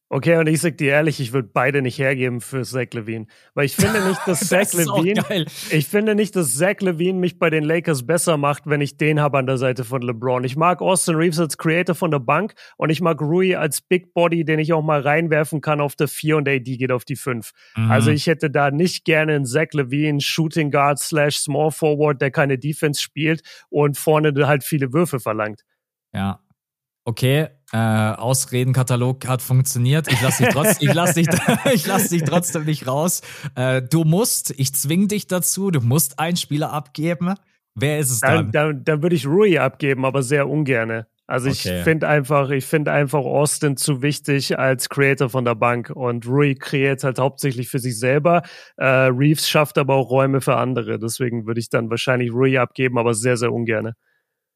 Okay, 0.07 0.37
und 0.37 0.45
ich 0.45 0.61
sag 0.61 0.77
dir 0.77 0.91
ehrlich, 0.91 1.19
ich 1.19 1.33
würde 1.33 1.49
beide 1.51 1.81
nicht 1.81 1.97
hergeben 1.97 2.39
für 2.39 2.61
Zach 2.61 2.93
Levine. 2.93 3.25
Weil 3.55 3.65
ich 3.65 3.75
finde 3.75 4.07
nicht, 4.07 4.21
dass 4.27 4.39
Zach 4.47 4.71
Levine, 4.73 5.45
ich 5.71 5.87
finde 5.87 6.13
nicht, 6.13 6.35
dass 6.35 6.55
Zach 6.55 6.79
Levine 6.81 7.19
mich 7.19 7.39
bei 7.39 7.49
den 7.49 7.63
Lakers 7.63 8.05
besser 8.05 8.37
macht, 8.37 8.67
wenn 8.67 8.81
ich 8.81 8.97
den 8.97 9.19
habe 9.19 9.39
an 9.39 9.47
der 9.47 9.57
Seite 9.57 9.83
von 9.83 10.03
LeBron. 10.03 10.43
Ich 10.43 10.55
mag 10.55 10.79
Austin 10.79 11.15
Reeves 11.15 11.39
als 11.39 11.57
Creator 11.57 11.95
von 11.95 12.11
der 12.11 12.19
Bank 12.19 12.53
und 12.77 12.91
ich 12.91 13.01
mag 13.01 13.19
Rui 13.19 13.55
als 13.55 13.81
Big 13.81 14.13
Body, 14.13 14.45
den 14.45 14.59
ich 14.59 14.73
auch 14.73 14.83
mal 14.83 15.01
reinwerfen 15.01 15.59
kann 15.59 15.81
auf 15.81 15.95
der 15.95 16.07
4 16.07 16.37
und 16.37 16.47
AD 16.47 16.77
geht 16.77 16.91
auf 16.91 17.03
die 17.03 17.15
5. 17.15 17.51
Mhm. 17.75 17.91
Also 17.91 18.11
ich 18.11 18.27
hätte 18.27 18.51
da 18.51 18.69
nicht 18.69 19.05
gerne 19.05 19.33
einen 19.33 19.45
Zach 19.45 19.73
Levine 19.73 20.21
Shooting 20.21 20.69
Guard 20.69 20.99
slash 20.99 21.37
Small 21.37 21.71
Forward, 21.71 22.21
der 22.21 22.29
keine 22.29 22.59
Defense 22.59 23.01
spielt 23.01 23.41
und 23.69 23.97
vorne 23.97 24.33
halt 24.45 24.63
viele 24.63 24.93
Würfe 24.93 25.19
verlangt. 25.19 25.65
Ja, 26.13 26.41
okay, 27.05 27.49
äh, 27.71 27.77
Ausredenkatalog 27.77 29.27
hat 29.27 29.41
funktioniert. 29.41 30.11
Ich 30.11 30.21
lasse 30.21 30.43
dich, 30.43 30.53
trotz, 30.53 30.81
ich 30.81 30.93
lass 30.93 31.13
dich, 31.15 31.27
ich 31.73 31.85
lass 31.87 32.09
dich 32.09 32.23
trotzdem 32.23 32.65
nicht 32.65 32.87
raus. 32.87 33.21
Äh, 33.55 33.81
du 33.81 34.03
musst, 34.03 34.53
ich 34.57 34.73
zwing 34.73 35.07
dich 35.07 35.27
dazu, 35.27 35.71
du 35.71 35.81
musst 35.81 36.19
einen 36.19 36.37
Spieler 36.37 36.71
abgeben. 36.71 37.33
Wer 37.73 37.99
ist 37.99 38.11
es 38.11 38.19
dann? 38.19 38.51
Dann, 38.51 38.51
dann, 38.51 38.83
dann 38.83 39.03
würde 39.03 39.15
ich 39.15 39.27
Rui 39.27 39.57
abgeben, 39.57 40.05
aber 40.05 40.23
sehr 40.23 40.47
ungerne. 40.47 41.07
Also 41.27 41.49
ich 41.49 41.65
okay. 41.65 41.83
finde 41.83 42.07
einfach, 42.07 42.51
ich 42.51 42.65
finde 42.65 42.91
einfach 42.91 43.19
Austin 43.19 43.77
zu 43.77 44.03
wichtig 44.03 44.59
als 44.59 44.89
Creator 44.89 45.29
von 45.29 45.43
der 45.43 45.55
Bank 45.55 45.89
und 45.89 46.27
Rui 46.27 46.53
kreiert 46.53 47.03
halt 47.03 47.17
hauptsächlich 47.17 47.67
für 47.67 47.79
sich 47.79 47.97
selber. 47.97 48.43
Äh, 48.77 48.85
Reeves 48.85 49.49
schafft 49.49 49.79
aber 49.79 49.95
auch 49.95 50.11
Räume 50.11 50.39
für 50.41 50.57
andere. 50.57 50.99
Deswegen 50.99 51.47
würde 51.47 51.59
ich 51.59 51.69
dann 51.69 51.89
wahrscheinlich 51.89 52.31
Rui 52.31 52.57
abgeben, 52.59 52.99
aber 52.99 53.15
sehr, 53.15 53.37
sehr 53.37 53.51
ungerne. 53.51 53.95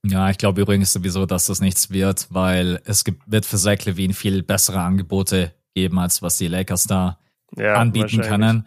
Ja, 0.05 0.29
ich 0.29 0.37
glaube 0.37 0.61
übrigens 0.61 0.93
sowieso, 0.93 1.25
dass 1.25 1.47
das 1.47 1.59
nichts 1.59 1.91
wird, 1.91 2.27
weil 2.29 2.81
es 2.85 3.03
gibt, 3.03 3.29
wird 3.29 3.45
für 3.45 3.57
Zach 3.57 3.83
Levine 3.85 4.13
viel 4.13 4.43
bessere 4.43 4.79
Angebote 4.79 5.53
geben, 5.75 5.99
als 5.99 6.21
was 6.21 6.37
die 6.37 6.47
Lakers 6.47 6.85
da 6.85 7.19
ja, 7.57 7.75
anbieten 7.75 8.21
können. 8.21 8.65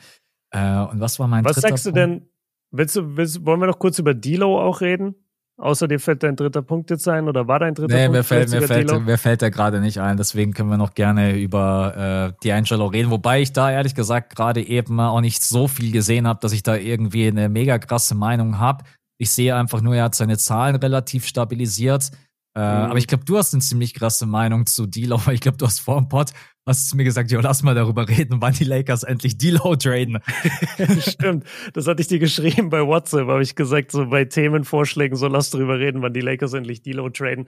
Äh, 0.50 0.80
und 0.80 1.00
was 1.00 1.18
war 1.18 1.28
mein 1.28 1.44
Was 1.44 1.56
sagst 1.56 1.84
Punkt? 1.84 1.86
du 1.86 1.92
denn? 1.92 2.28
Willst 2.70 2.96
du, 2.96 3.16
willst, 3.16 3.44
wollen 3.44 3.60
wir 3.60 3.66
noch 3.66 3.78
kurz 3.78 3.98
über 3.98 4.14
Dilo 4.14 4.60
auch 4.60 4.80
reden? 4.80 5.14
Außer 5.58 5.86
dir 5.86 6.00
fällt 6.00 6.22
dein 6.22 6.34
dritter 6.34 6.62
Punkt 6.62 6.90
jetzt 6.90 7.06
ein 7.06 7.28
oder 7.28 7.46
war 7.46 7.58
dein 7.58 7.74
dritter 7.74 7.94
nee, 7.94 8.06
Punkt? 8.06 8.18
Mir 8.18 8.24
fällt, 8.24 8.50
mir, 8.50 8.62
fällt, 8.62 9.04
mir 9.04 9.18
fällt 9.18 9.42
der 9.42 9.50
gerade 9.50 9.80
nicht 9.80 10.00
ein, 10.00 10.16
deswegen 10.16 10.52
können 10.52 10.70
wir 10.70 10.78
noch 10.78 10.94
gerne 10.94 11.38
über 11.38 12.34
äh, 12.42 12.46
D'Angelo 12.46 12.90
reden. 12.90 13.10
Wobei 13.10 13.42
ich 13.42 13.52
da 13.52 13.70
ehrlich 13.70 13.94
gesagt 13.94 14.34
gerade 14.34 14.62
eben 14.62 14.98
auch 14.98 15.20
nicht 15.20 15.42
so 15.42 15.68
viel 15.68 15.92
gesehen 15.92 16.26
habe, 16.26 16.40
dass 16.40 16.52
ich 16.52 16.62
da 16.62 16.76
irgendwie 16.76 17.28
eine 17.28 17.48
mega 17.48 17.78
krasse 17.78 18.14
Meinung 18.14 18.58
habe. 18.58 18.84
Ich 19.22 19.30
sehe 19.30 19.54
einfach 19.54 19.80
nur, 19.82 19.94
er 19.94 20.02
hat 20.02 20.16
seine 20.16 20.36
Zahlen 20.36 20.74
relativ 20.74 21.28
stabilisiert. 21.28 22.10
Äh, 22.56 22.58
mhm. 22.58 22.90
Aber 22.90 22.98
ich 22.98 23.06
glaube, 23.06 23.24
du 23.24 23.38
hast 23.38 23.54
eine 23.54 23.62
ziemlich 23.62 23.94
krasse 23.94 24.26
Meinung 24.26 24.66
zu 24.66 24.86
D-Low. 24.86 25.20
Ich 25.30 25.40
glaube, 25.40 25.58
du 25.58 25.64
hast 25.64 25.78
vor 25.78 25.96
dem 25.96 26.08
Pod 26.08 26.32
hast 26.66 26.92
du 26.92 26.96
mir 26.96 27.04
gesagt, 27.04 27.30
jo, 27.30 27.40
lass 27.40 27.62
mal 27.62 27.76
darüber 27.76 28.08
reden, 28.08 28.40
wann 28.40 28.52
die 28.52 28.64
Lakers 28.64 29.04
endlich 29.04 29.38
D-Low 29.38 29.76
traden. 29.76 30.18
Stimmt. 31.00 31.44
Das 31.72 31.86
hatte 31.86 32.02
ich 32.02 32.08
dir 32.08 32.18
geschrieben 32.18 32.68
bei 32.68 32.84
WhatsApp. 32.84 33.28
Habe 33.28 33.42
ich 33.42 33.54
gesagt, 33.54 33.92
so 33.92 34.06
bei 34.06 34.24
Themenvorschlägen, 34.24 35.16
so 35.16 35.28
lass 35.28 35.50
darüber 35.50 35.78
reden, 35.78 36.02
wann 36.02 36.12
die 36.12 36.20
Lakers 36.20 36.52
endlich 36.52 36.82
D-Low 36.82 37.10
traden. 37.10 37.46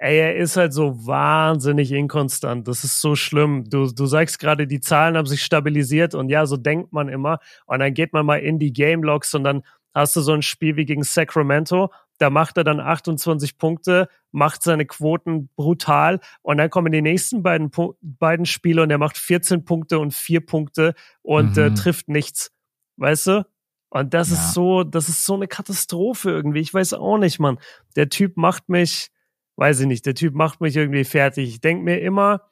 Ey, 0.00 0.18
er 0.18 0.36
ist 0.36 0.56
halt 0.56 0.72
so 0.72 1.04
wahnsinnig 1.06 1.90
inkonstant. 1.90 2.68
Das 2.68 2.84
ist 2.84 3.00
so 3.00 3.16
schlimm. 3.16 3.64
Du, 3.68 3.90
du 3.90 4.06
sagst 4.06 4.38
gerade, 4.38 4.68
die 4.68 4.78
Zahlen 4.78 5.16
haben 5.16 5.26
sich 5.26 5.42
stabilisiert 5.42 6.14
und 6.14 6.28
ja, 6.28 6.46
so 6.46 6.56
denkt 6.56 6.92
man 6.92 7.08
immer. 7.08 7.40
Und 7.66 7.80
dann 7.80 7.94
geht 7.94 8.12
man 8.12 8.24
mal 8.24 8.36
in 8.36 8.60
die 8.60 8.72
Game 8.72 9.02
Logs 9.02 9.34
und 9.34 9.42
dann 9.42 9.62
hast 9.98 10.16
du 10.16 10.20
so 10.20 10.32
ein 10.32 10.42
Spiel 10.42 10.76
wie 10.76 10.84
gegen 10.84 11.02
Sacramento, 11.02 11.92
da 12.18 12.30
macht 12.30 12.56
er 12.56 12.64
dann 12.64 12.80
28 12.80 13.58
Punkte, 13.58 14.08
macht 14.32 14.62
seine 14.62 14.86
Quoten 14.86 15.48
brutal 15.56 16.20
und 16.42 16.58
dann 16.58 16.70
kommen 16.70 16.92
die 16.92 17.02
nächsten 17.02 17.42
beiden, 17.42 17.70
beiden 18.00 18.46
Spiele 18.46 18.82
und 18.82 18.90
er 18.90 18.98
macht 18.98 19.16
14 19.16 19.64
Punkte 19.64 19.98
und 19.98 20.12
4 20.12 20.44
Punkte 20.44 20.94
und 21.22 21.56
äh, 21.56 21.68
mhm. 21.68 21.74
äh, 21.74 21.74
trifft 21.74 22.08
nichts. 22.08 22.52
Weißt 22.96 23.28
du? 23.28 23.46
Und 23.90 24.12
das 24.12 24.30
ja. 24.30 24.34
ist 24.34 24.54
so, 24.54 24.84
das 24.84 25.08
ist 25.08 25.24
so 25.24 25.34
eine 25.34 25.48
Katastrophe 25.48 26.30
irgendwie. 26.30 26.60
Ich 26.60 26.74
weiß 26.74 26.94
auch 26.94 27.18
nicht, 27.18 27.38
Mann. 27.38 27.58
Der 27.96 28.08
Typ 28.08 28.36
macht 28.36 28.68
mich, 28.68 29.10
weiß 29.56 29.80
ich 29.80 29.86
nicht, 29.86 30.04
der 30.04 30.14
Typ 30.14 30.34
macht 30.34 30.60
mich 30.60 30.76
irgendwie 30.76 31.04
fertig. 31.04 31.48
Ich 31.48 31.60
denke 31.60 31.84
mir 31.84 32.00
immer, 32.00 32.42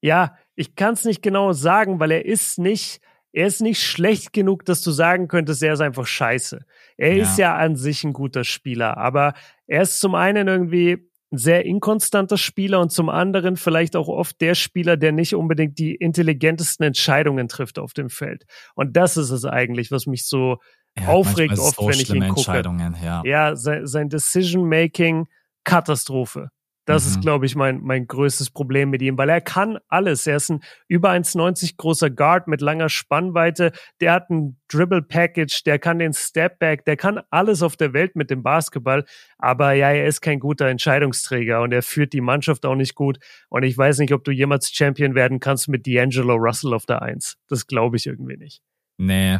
ja, 0.00 0.36
ich 0.54 0.74
kann 0.74 0.94
es 0.94 1.04
nicht 1.04 1.22
genau 1.22 1.52
sagen, 1.52 2.00
weil 2.00 2.10
er 2.10 2.24
ist 2.24 2.58
nicht, 2.58 3.00
er 3.36 3.46
ist 3.46 3.60
nicht 3.60 3.82
schlecht 3.82 4.32
genug, 4.32 4.64
dass 4.64 4.80
du 4.80 4.90
sagen 4.90 5.28
könntest, 5.28 5.62
er 5.62 5.74
ist 5.74 5.82
einfach 5.82 6.06
scheiße. 6.06 6.64
Er 6.96 7.14
ja. 7.14 7.22
ist 7.22 7.36
ja 7.36 7.54
an 7.54 7.76
sich 7.76 8.02
ein 8.02 8.14
guter 8.14 8.44
Spieler, 8.44 8.96
aber 8.96 9.34
er 9.66 9.82
ist 9.82 10.00
zum 10.00 10.14
einen 10.14 10.48
irgendwie 10.48 11.10
ein 11.30 11.36
sehr 11.36 11.66
inkonstanter 11.66 12.38
Spieler 12.38 12.80
und 12.80 12.92
zum 12.92 13.10
anderen 13.10 13.58
vielleicht 13.58 13.94
auch 13.94 14.08
oft 14.08 14.40
der 14.40 14.54
Spieler, 14.54 14.96
der 14.96 15.12
nicht 15.12 15.34
unbedingt 15.34 15.78
die 15.78 15.94
intelligentesten 15.94 16.84
Entscheidungen 16.84 17.46
trifft 17.46 17.78
auf 17.78 17.92
dem 17.92 18.08
Feld. 18.08 18.46
Und 18.74 18.96
das 18.96 19.18
ist 19.18 19.30
es 19.30 19.44
eigentlich, 19.44 19.90
was 19.90 20.06
mich 20.06 20.26
so 20.26 20.56
aufregt 21.04 21.58
oft, 21.58 21.78
wenn 21.78 21.90
ich 21.90 22.08
ihn 22.08 22.28
gucke. 22.28 22.62
Ja, 23.02 23.22
ja 23.26 23.54
sein, 23.54 23.86
sein 23.86 24.08
Decision-Making 24.08 25.26
Katastrophe. 25.62 26.48
Das 26.86 27.04
mhm. 27.04 27.10
ist, 27.10 27.20
glaube 27.20 27.46
ich, 27.46 27.56
mein, 27.56 27.82
mein 27.82 28.06
größtes 28.06 28.50
Problem 28.50 28.90
mit 28.90 29.02
ihm, 29.02 29.18
weil 29.18 29.28
er 29.28 29.40
kann 29.40 29.78
alles. 29.88 30.26
Er 30.26 30.36
ist 30.36 30.50
ein 30.50 30.60
über 30.88 31.10
1,90 31.10 31.76
großer 31.76 32.10
Guard 32.10 32.46
mit 32.48 32.60
langer 32.60 32.88
Spannweite. 32.88 33.72
Der 34.00 34.12
hat 34.12 34.30
ein 34.30 34.56
Dribble 34.68 35.02
Package, 35.02 35.64
der 35.64 35.78
kann 35.78 35.98
den 35.98 36.14
Step 36.14 36.58
Back, 36.60 36.84
der 36.84 36.96
kann 36.96 37.20
alles 37.30 37.62
auf 37.62 37.76
der 37.76 37.92
Welt 37.92 38.16
mit 38.16 38.30
dem 38.30 38.42
Basketball. 38.42 39.04
Aber 39.36 39.72
ja, 39.72 39.90
er 39.90 40.06
ist 40.06 40.20
kein 40.20 40.38
guter 40.38 40.66
Entscheidungsträger 40.66 41.60
und 41.60 41.72
er 41.72 41.82
führt 41.82 42.12
die 42.12 42.20
Mannschaft 42.20 42.64
auch 42.64 42.76
nicht 42.76 42.94
gut. 42.94 43.18
Und 43.48 43.64
ich 43.64 43.76
weiß 43.76 43.98
nicht, 43.98 44.12
ob 44.12 44.24
du 44.24 44.30
jemals 44.30 44.70
Champion 44.72 45.14
werden 45.14 45.40
kannst 45.40 45.68
mit 45.68 45.86
D'Angelo 45.86 46.34
Russell 46.34 46.72
auf 46.72 46.86
der 46.86 47.02
Eins. 47.02 47.36
Das 47.48 47.66
glaube 47.66 47.96
ich 47.96 48.06
irgendwie 48.06 48.36
nicht. 48.36 48.62
Nee, 48.96 49.38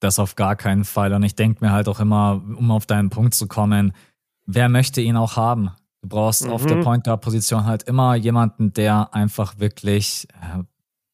das 0.00 0.18
auf 0.18 0.36
gar 0.36 0.56
keinen 0.56 0.84
Fall. 0.84 1.14
Und 1.14 1.22
ich 1.22 1.34
denke 1.34 1.64
mir 1.64 1.72
halt 1.72 1.88
auch 1.88 2.00
immer, 2.00 2.42
um 2.56 2.70
auf 2.70 2.84
deinen 2.84 3.08
Punkt 3.08 3.34
zu 3.34 3.48
kommen, 3.48 3.94
wer 4.44 4.68
möchte 4.68 5.00
ihn 5.00 5.16
auch 5.16 5.36
haben? 5.36 5.70
Du 6.06 6.10
brauchst 6.10 6.44
mhm. 6.44 6.52
auf 6.52 6.64
der 6.64 6.76
mhm. 6.76 6.84
Point 6.84 7.04
Guard 7.04 7.20
Position 7.20 7.64
halt 7.64 7.82
immer 7.82 8.14
jemanden, 8.14 8.72
der 8.72 9.12
einfach 9.12 9.58
wirklich 9.58 10.28
äh, 10.34 10.62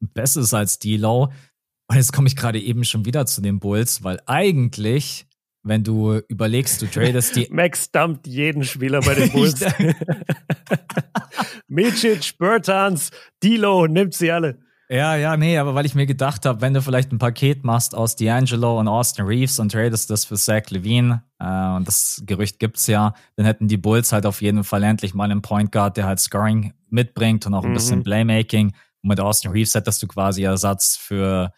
besser 0.01 0.43
ist 0.43 0.53
als 0.53 0.79
D-Low. 0.79 1.33
Und 1.89 1.97
jetzt 1.97 2.13
komme 2.13 2.29
ich 2.29 2.37
gerade 2.37 2.61
eben 2.61 2.85
schon 2.85 3.07
wieder 3.07 3.25
zu 3.25 3.41
den 3.41 3.59
Bulls, 3.59 4.05
weil 4.05 4.21
eigentlich, 4.27 5.27
wenn 5.63 5.83
du 5.83 6.21
überlegst, 6.29 6.83
du 6.83 6.91
tradest 6.91 7.37
die. 7.37 7.49
Max 7.51 7.91
dumpt 7.91 8.27
jeden 8.27 8.65
Spieler 8.65 9.01
bei 9.01 9.15
den 9.15 9.29
Bulls. 9.33 9.61
Micic, 11.69 12.37
Bertans, 12.37 13.11
D-Low, 13.43 13.87
nimmt 13.87 14.13
sie 14.13 14.31
alle. 14.31 14.59
Ja, 14.93 15.17
ja, 15.17 15.39
nee, 15.39 15.57
aber 15.57 15.75
weil 15.75 15.87
ich 15.87 15.95
mir 15.95 16.05
gedacht 16.05 16.45
habe, 16.45 16.61
wenn 16.61 16.75
du 16.75 16.83
vielleicht 16.83 17.13
ein 17.13 17.19
Paket 17.19 17.65
machst 17.65 17.95
aus 17.95 18.19
D'Angelo 18.19 18.79
und 18.79 18.89
Austin 18.89 19.25
Reeves 19.25 19.59
und 19.59 19.73
tradest 19.73 20.11
das 20.11 20.27
für 20.27 20.37
Zach 20.37 20.69
Levine, 20.69 21.23
äh, 21.39 21.77
und 21.77 21.89
das 21.89 22.23
Gerücht 22.27 22.59
gibt's 22.59 22.87
ja, 22.89 23.15
dann 23.37 23.47
hätten 23.47 23.69
die 23.69 23.79
Bulls 23.79 24.13
halt 24.13 24.27
auf 24.27 24.43
jeden 24.43 24.65
Fall 24.65 24.83
endlich 24.83 25.15
mal 25.15 25.31
einen 25.31 25.41
Point 25.41 25.73
Guard, 25.73 25.97
der 25.97 26.05
halt 26.05 26.21
Scoring 26.21 26.75
mitbringt 26.91 27.47
und 27.47 27.55
auch 27.55 27.65
ein 27.65 27.71
mhm. 27.71 27.75
bisschen 27.75 28.03
Playmaking. 28.03 28.75
Und 29.03 29.09
mit 29.09 29.19
Austin 29.19 29.53
Reeves 29.53 29.75
hättest 29.75 30.03
du 30.03 30.09
quasi 30.09 30.43
Ersatz 30.43 30.99
für 30.99 31.55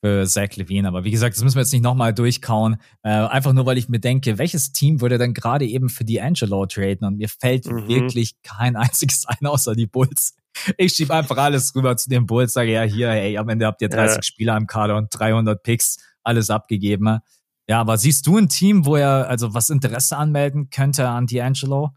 für 0.00 0.24
Zach 0.26 0.54
Levine. 0.54 0.86
Aber 0.86 1.02
wie 1.02 1.10
gesagt, 1.10 1.34
das 1.34 1.42
müssen 1.42 1.56
wir 1.56 1.62
jetzt 1.62 1.72
nicht 1.72 1.82
nochmal 1.82 2.14
durchkauen. 2.14 2.76
Äh, 3.02 3.08
einfach 3.08 3.52
nur, 3.54 3.66
weil 3.66 3.78
ich 3.78 3.88
mir 3.88 3.98
denke, 3.98 4.38
welches 4.38 4.70
Team 4.70 5.00
würde 5.00 5.18
denn 5.18 5.34
gerade 5.34 5.66
eben 5.66 5.88
für 5.88 6.04
D'Angelo 6.04 6.64
traden? 6.72 7.08
Und 7.08 7.16
mir 7.16 7.28
fällt 7.28 7.66
mhm. 7.66 7.88
wirklich 7.88 8.40
kein 8.42 8.76
einziges 8.76 9.26
ein, 9.26 9.44
außer 9.48 9.74
die 9.74 9.88
Bulls. 9.88 10.36
Ich 10.76 10.92
schiebe 10.92 11.14
einfach 11.14 11.36
alles 11.36 11.74
rüber 11.74 11.96
zu 11.96 12.08
den 12.08 12.26
Bulls, 12.26 12.52
sage 12.52 12.72
ja 12.72 12.82
hier, 12.82 13.10
hey, 13.10 13.36
am 13.38 13.48
Ende 13.48 13.66
habt 13.66 13.82
ihr 13.82 13.88
30 13.88 14.16
ja. 14.16 14.22
Spieler 14.22 14.56
im 14.56 14.66
Kader 14.66 14.96
und 14.96 15.08
300 15.10 15.62
Picks, 15.62 15.98
alles 16.22 16.50
abgegeben. 16.50 17.18
Ja, 17.68 17.80
aber 17.80 17.98
siehst 17.98 18.26
du 18.26 18.38
ein 18.38 18.48
Team, 18.48 18.86
wo 18.86 18.96
er 18.96 19.28
also 19.28 19.54
was 19.54 19.68
Interesse 19.68 20.16
anmelden 20.16 20.70
könnte 20.70 21.08
an 21.08 21.26
D'Angelo? 21.26 21.90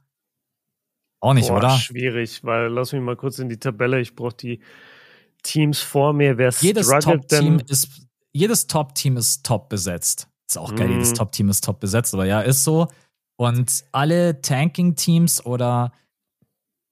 Auch 1.22 1.34
nicht, 1.34 1.50
Boah, 1.50 1.58
oder? 1.58 1.70
Schwierig, 1.72 2.44
weil 2.44 2.68
lass 2.68 2.92
mich 2.94 3.02
mal 3.02 3.16
kurz 3.16 3.40
in 3.40 3.48
die 3.48 3.58
Tabelle. 3.58 4.02
Ich 4.02 4.16
brauche 4.16 4.36
die 4.36 4.62
Teams 5.44 5.80
vor 5.80 6.14
mir. 6.14 6.38
Wer 6.38 6.52
jedes 6.60 6.88
Top-Team 6.88 7.62
ist 7.68 8.08
jedes 8.34 8.68
Top-Team 8.68 9.18
ist 9.18 9.46
top 9.46 9.70
besetzt. 9.70 10.28
Ist 10.48 10.58
auch 10.58 10.76
geil, 10.76 10.88
mm. 10.88 10.92
jedes 10.94 11.12
mhm. 11.12 11.16
Top-Team 11.16 11.50
ist 11.50 11.64
top 11.64 11.80
besetzt, 11.80 12.14
aber 12.14 12.26
ja, 12.26 12.42
ist 12.42 12.64
so. 12.64 12.88
Und 13.38 13.84
alle 13.92 14.42
Tanking-Teams 14.42 15.46
oder 15.46 15.92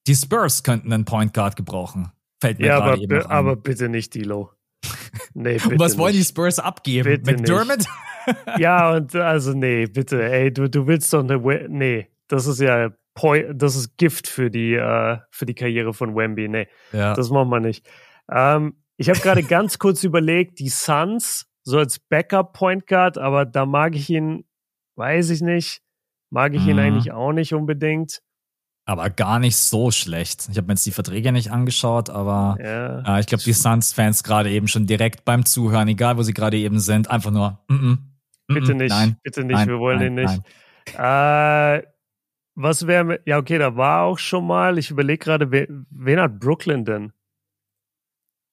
die 0.07 0.15
Spurs 0.15 0.63
könnten 0.63 0.91
einen 0.91 1.05
Point 1.05 1.33
Guard 1.33 1.55
gebrauchen. 1.55 2.11
Fällt 2.41 2.59
mir 2.59 2.67
ja, 2.67 2.79
gerade 2.79 3.01
eben 3.01 3.21
an. 3.21 3.31
aber 3.31 3.55
bitte 3.55 3.89
nicht 3.89 4.15
Dilo. 4.15 4.51
Nee, 5.33 5.53
bitte 5.53 5.69
und 5.69 5.79
was 5.79 5.97
wollen 5.97 6.13
die 6.13 6.23
Spurs 6.23 6.59
abgeben? 6.59 7.21
Bitte 7.23 7.33
McDermott? 7.33 7.85
ja, 8.57 8.95
und 8.95 9.15
also 9.15 9.53
nee, 9.53 9.85
bitte, 9.85 10.21
ey, 10.23 10.51
du, 10.51 10.69
du 10.69 10.87
willst 10.87 11.13
doch 11.13 11.23
eine, 11.23 11.37
nee, 11.67 12.07
das 12.27 12.47
ist 12.47 12.59
ja, 12.59 12.91
das 13.53 13.75
ist 13.75 13.97
Gift 13.97 14.27
für 14.27 14.49
die, 14.49 14.73
äh, 14.73 15.17
für 15.31 15.45
die 15.45 15.55
Karriere 15.55 15.93
von 15.93 16.15
Wemby, 16.15 16.47
nee, 16.47 16.67
ja. 16.93 17.13
das 17.13 17.29
machen 17.29 17.49
wir 17.49 17.59
nicht. 17.59 17.87
Ähm, 18.31 18.75
ich 18.97 19.09
habe 19.09 19.19
gerade 19.19 19.43
ganz 19.47 19.79
kurz 19.79 20.03
überlegt, 20.03 20.59
die 20.59 20.69
Suns 20.69 21.47
so 21.63 21.77
als 21.77 21.99
Backup 21.99 22.53
Point 22.53 22.87
Guard, 22.87 23.17
aber 23.17 23.45
da 23.45 23.65
mag 23.65 23.95
ich 23.95 24.09
ihn, 24.09 24.45
weiß 24.95 25.29
ich 25.31 25.41
nicht, 25.41 25.81
mag 26.29 26.53
ich 26.53 26.63
mhm. 26.63 26.69
ihn 26.69 26.79
eigentlich 26.79 27.11
auch 27.11 27.31
nicht 27.31 27.53
unbedingt. 27.53 28.21
Aber 28.89 29.11
gar 29.11 29.37
nicht 29.37 29.55
so 29.55 29.91
schlecht. 29.91 30.47
Ich 30.49 30.57
habe 30.57 30.65
mir 30.65 30.73
jetzt 30.73 30.85
die 30.85 30.91
Verträge 30.91 31.31
nicht 31.31 31.51
angeschaut, 31.51 32.09
aber 32.09 32.57
ja. 32.59 33.17
äh, 33.17 33.19
ich 33.19 33.27
glaube, 33.27 33.43
die 33.43 33.53
Suns-Fans 33.53 34.23
gerade 34.23 34.49
eben 34.49 34.67
schon 34.67 34.87
direkt 34.87 35.25
beim 35.25 35.45
Zuhören, 35.45 35.87
egal 35.89 36.17
wo 36.17 36.23
sie 36.23 36.33
gerade 36.33 36.57
eben 36.57 36.79
sind, 36.79 37.07
einfach 37.07 37.29
nur, 37.29 37.59
mm 37.67 37.73
-mm, 37.75 37.97
mm 38.47 38.53
bitte 38.55 38.73
nicht, 38.73 38.89
nein, 38.89 39.17
bitte 39.21 39.43
nicht, 39.43 39.55
nein, 39.55 39.67
wir 39.67 39.77
wollen 39.77 39.99
nein, 39.99 40.15
den 40.15 40.25
nicht. 40.25 40.41
Äh, 40.97 41.83
was 42.55 42.87
wäre, 42.87 43.19
ja, 43.27 43.37
okay, 43.37 43.59
da 43.59 43.75
war 43.75 44.05
auch 44.05 44.17
schon 44.17 44.47
mal, 44.47 44.79
ich 44.79 44.89
überlege 44.89 45.23
gerade, 45.23 45.51
wen, 45.51 45.85
wen 45.91 46.19
hat 46.19 46.39
Brooklyn 46.39 46.83
denn? 46.83 47.13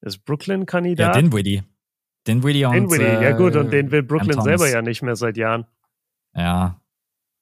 Ist 0.03 0.23
Brooklyn 0.27 0.67
Kandidat? 0.67 1.17
Ja, 1.17 1.23
Dinwiddie. 1.23 1.63
Dinwiddie 2.29 2.67
und 2.67 2.75
Dinwiddie, 2.75 3.05
äh, 3.05 3.23
ja 3.23 3.33
gut, 3.33 3.57
und 3.57 3.73
den 3.73 3.91
will 3.91 4.03
Brooklyn 4.03 4.43
selber 4.43 4.69
ja 4.69 4.83
nicht 4.83 5.01
mehr 5.01 5.17
seit 5.17 5.39
Jahren. 5.39 5.65
Ja, 6.35 6.79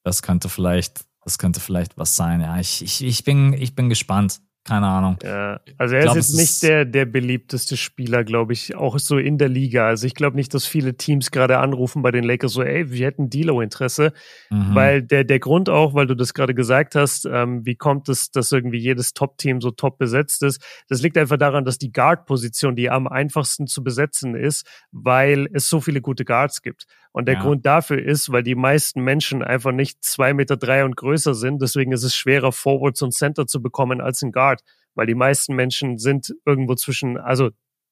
das 0.03 0.21
könnte 0.21 0.47
vielleicht, 0.47 1.05
das 1.25 1.37
könnte 1.37 1.59
vielleicht 1.59 1.97
was 1.97 2.15
sein. 2.15 2.39
Ja, 2.39 2.59
ich, 2.59 2.83
ich, 2.83 3.03
ich 3.03 3.23
bin, 3.23 3.53
ich 3.53 3.75
bin 3.75 3.89
gespannt. 3.89 4.39
Keine 4.67 4.87
Ahnung. 4.87 5.17
Ja, 5.21 5.59
also 5.77 5.93
er 5.93 6.01
glaub, 6.01 6.17
ist 6.17 6.29
jetzt 6.29 6.37
nicht 6.39 6.63
der, 6.63 6.85
der 6.85 7.05
beliebteste 7.05 7.77
Spieler, 7.77 8.23
glaube 8.23 8.53
ich, 8.53 8.75
auch 8.75 8.97
so 8.97 9.19
in 9.19 9.37
der 9.37 9.47
Liga. 9.47 9.85
Also 9.87 10.07
ich 10.07 10.15
glaube 10.15 10.35
nicht, 10.35 10.55
dass 10.55 10.65
viele 10.65 10.97
Teams 10.97 11.29
gerade 11.29 11.59
anrufen 11.59 12.01
bei 12.01 12.09
den 12.09 12.23
Lakers 12.23 12.53
so, 12.53 12.63
ey, 12.63 12.89
wir 12.89 13.05
hätten 13.05 13.29
Dilo-Interesse. 13.29 14.11
Mhm. 14.49 14.73
Weil 14.73 15.03
der, 15.03 15.23
der 15.23 15.37
Grund 15.37 15.69
auch, 15.69 15.93
weil 15.93 16.07
du 16.07 16.15
das 16.15 16.33
gerade 16.33 16.55
gesagt 16.55 16.95
hast, 16.95 17.25
ähm, 17.31 17.63
wie 17.63 17.75
kommt 17.75 18.09
es, 18.09 18.31
dass 18.31 18.51
irgendwie 18.51 18.79
jedes 18.79 19.13
Top-Team 19.13 19.61
so 19.61 19.69
top 19.69 19.99
besetzt 19.99 20.41
ist? 20.41 20.59
Das 20.89 20.99
liegt 21.03 21.17
einfach 21.19 21.37
daran, 21.37 21.63
dass 21.63 21.77
die 21.77 21.91
Guard-Position 21.91 22.75
die 22.75 22.89
am 22.89 23.07
einfachsten 23.07 23.67
zu 23.67 23.83
besetzen 23.83 24.33
ist, 24.33 24.65
weil 24.91 25.47
es 25.53 25.69
so 25.69 25.79
viele 25.79 26.01
gute 26.01 26.25
Guards 26.25 26.63
gibt. 26.63 26.87
Und 27.15 27.29
der 27.29 27.35
ja. 27.35 27.41
Grund 27.43 27.65
dafür 27.65 28.03
ist, 28.03 28.33
weil 28.33 28.43
die 28.43 28.55
meisten 28.55 29.01
Menschen 29.01 29.41
einfach 29.41 29.71
nicht 29.71 30.03
zwei 30.03 30.33
Meter 30.33 30.57
drei 30.57 30.83
und 30.83 30.97
größer 30.97 31.33
sind. 31.33 31.61
Deswegen 31.61 31.93
ist 31.93 32.03
es 32.03 32.13
schwerer, 32.13 32.51
Forwards 32.51 33.01
und 33.01 33.13
Center 33.13 33.47
zu 33.47 33.61
bekommen 33.61 34.01
als 34.01 34.21
ein 34.21 34.33
Guard. 34.33 34.63
Weil 34.95 35.07
die 35.07 35.15
meisten 35.15 35.55
Menschen 35.55 35.97
sind 35.97 36.35
irgendwo 36.43 36.75
zwischen, 36.75 37.17
also 37.17 37.51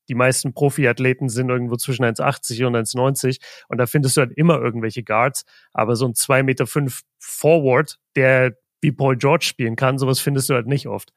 die 0.10 0.16
meisten 0.16 0.54
Profiathleten 0.54 1.30
sind 1.30 1.48
irgendwo 1.48 1.78
zwischen 1.78 2.04
1,80 2.04 2.66
und 2.66 2.76
1,90 2.76 3.40
und 3.70 3.78
da 3.78 3.86
findest 3.86 4.18
du 4.18 4.22
halt 4.22 4.34
immer 4.34 4.60
irgendwelche 4.60 5.04
Guards. 5.04 5.46
Aber 5.72 5.96
so 5.96 6.06
ein 6.06 6.16
zwei 6.16 6.44
Meter 6.44 6.68
fünf 6.68 7.04
Forward, 7.18 8.00
der 8.18 8.58
wie 8.82 8.92
Paul 8.92 9.16
George 9.16 9.46
spielen 9.46 9.78
kann, 9.78 10.00
sowas 10.00 10.20
findest 10.20 10.50
du 10.50 10.54
halt 10.54 10.68
nicht 10.68 10.90
oft. 10.90 11.14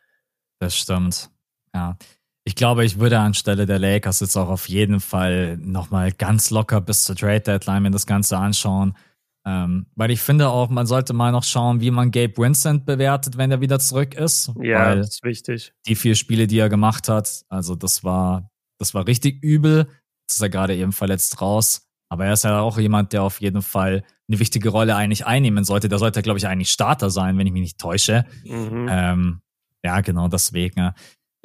Das 0.61 0.77
stimmt. 0.77 1.29
Ja. 1.75 1.99
Ich 2.49 2.55
glaube, 2.55 2.85
ich 2.85 3.01
würde 3.01 3.19
anstelle 3.19 3.67
der 3.67 3.81
Lakers 3.81 4.21
jetzt 4.21 4.37
auch 4.37 4.49
auf 4.49 4.69
jeden 4.69 5.01
Fall 5.01 5.57
nochmal 5.57 6.13
ganz 6.13 6.51
locker 6.51 6.81
bis 6.81 7.03
zur 7.03 7.17
Trade 7.17 7.41
Deadline 7.41 7.83
mir 7.83 7.91
das 7.91 8.07
Ganze 8.07 8.39
anschauen. 8.39 8.97
Ähm, 9.45 9.87
weil 9.97 10.13
ich 10.13 10.21
finde 10.21 10.49
auch, 10.49 10.71
man 10.71 10.87
sollte 10.87 11.13
mal 11.13 11.33
noch 11.33 11.43
schauen, 11.43 11.81
wie 11.81 11.91
man 11.91 12.13
Gabe 12.13 12.37
Vincent 12.37 12.87
bewertet, 12.87 13.37
wenn 13.37 13.51
er 13.51 13.61
wieder 13.61 13.81
zurück 13.81 14.15
ist. 14.15 14.53
Ja, 14.61 14.95
das 14.95 15.09
ist 15.09 15.25
wichtig. 15.25 15.73
Die 15.89 15.97
vier 15.97 16.15
Spiele, 16.15 16.47
die 16.47 16.59
er 16.59 16.69
gemacht 16.69 17.09
hat, 17.09 17.43
also 17.49 17.75
das 17.75 18.05
war, 18.05 18.49
das 18.79 18.95
war 18.95 19.09
richtig 19.09 19.43
übel. 19.43 19.89
Jetzt 20.23 20.37
ist 20.37 20.43
er 20.43 20.49
gerade 20.49 20.77
eben 20.77 20.93
verletzt 20.93 21.41
raus. 21.41 21.89
Aber 22.09 22.27
er 22.27 22.35
ist 22.35 22.45
ja 22.45 22.61
auch 22.61 22.79
jemand, 22.79 23.13
der 23.13 23.25
auf 23.25 23.41
jeden 23.41 23.63
Fall 23.63 24.05
eine 24.29 24.39
wichtige 24.39 24.69
Rolle 24.69 24.95
eigentlich 24.95 25.27
einnehmen 25.27 25.65
sollte. 25.65 25.89
Der 25.89 25.99
sollte, 25.99 26.23
glaube 26.23 26.39
ich, 26.39 26.47
eigentlich 26.47 26.71
Starter 26.71 27.11
sein, 27.11 27.39
wenn 27.39 27.47
ich 27.49 27.53
mich 27.53 27.63
nicht 27.63 27.81
täusche. 27.81 28.25
Mhm. 28.45 28.87
Ähm, 28.89 29.41
ja, 29.85 30.01
genau 30.01 30.29
deswegen. 30.29 30.93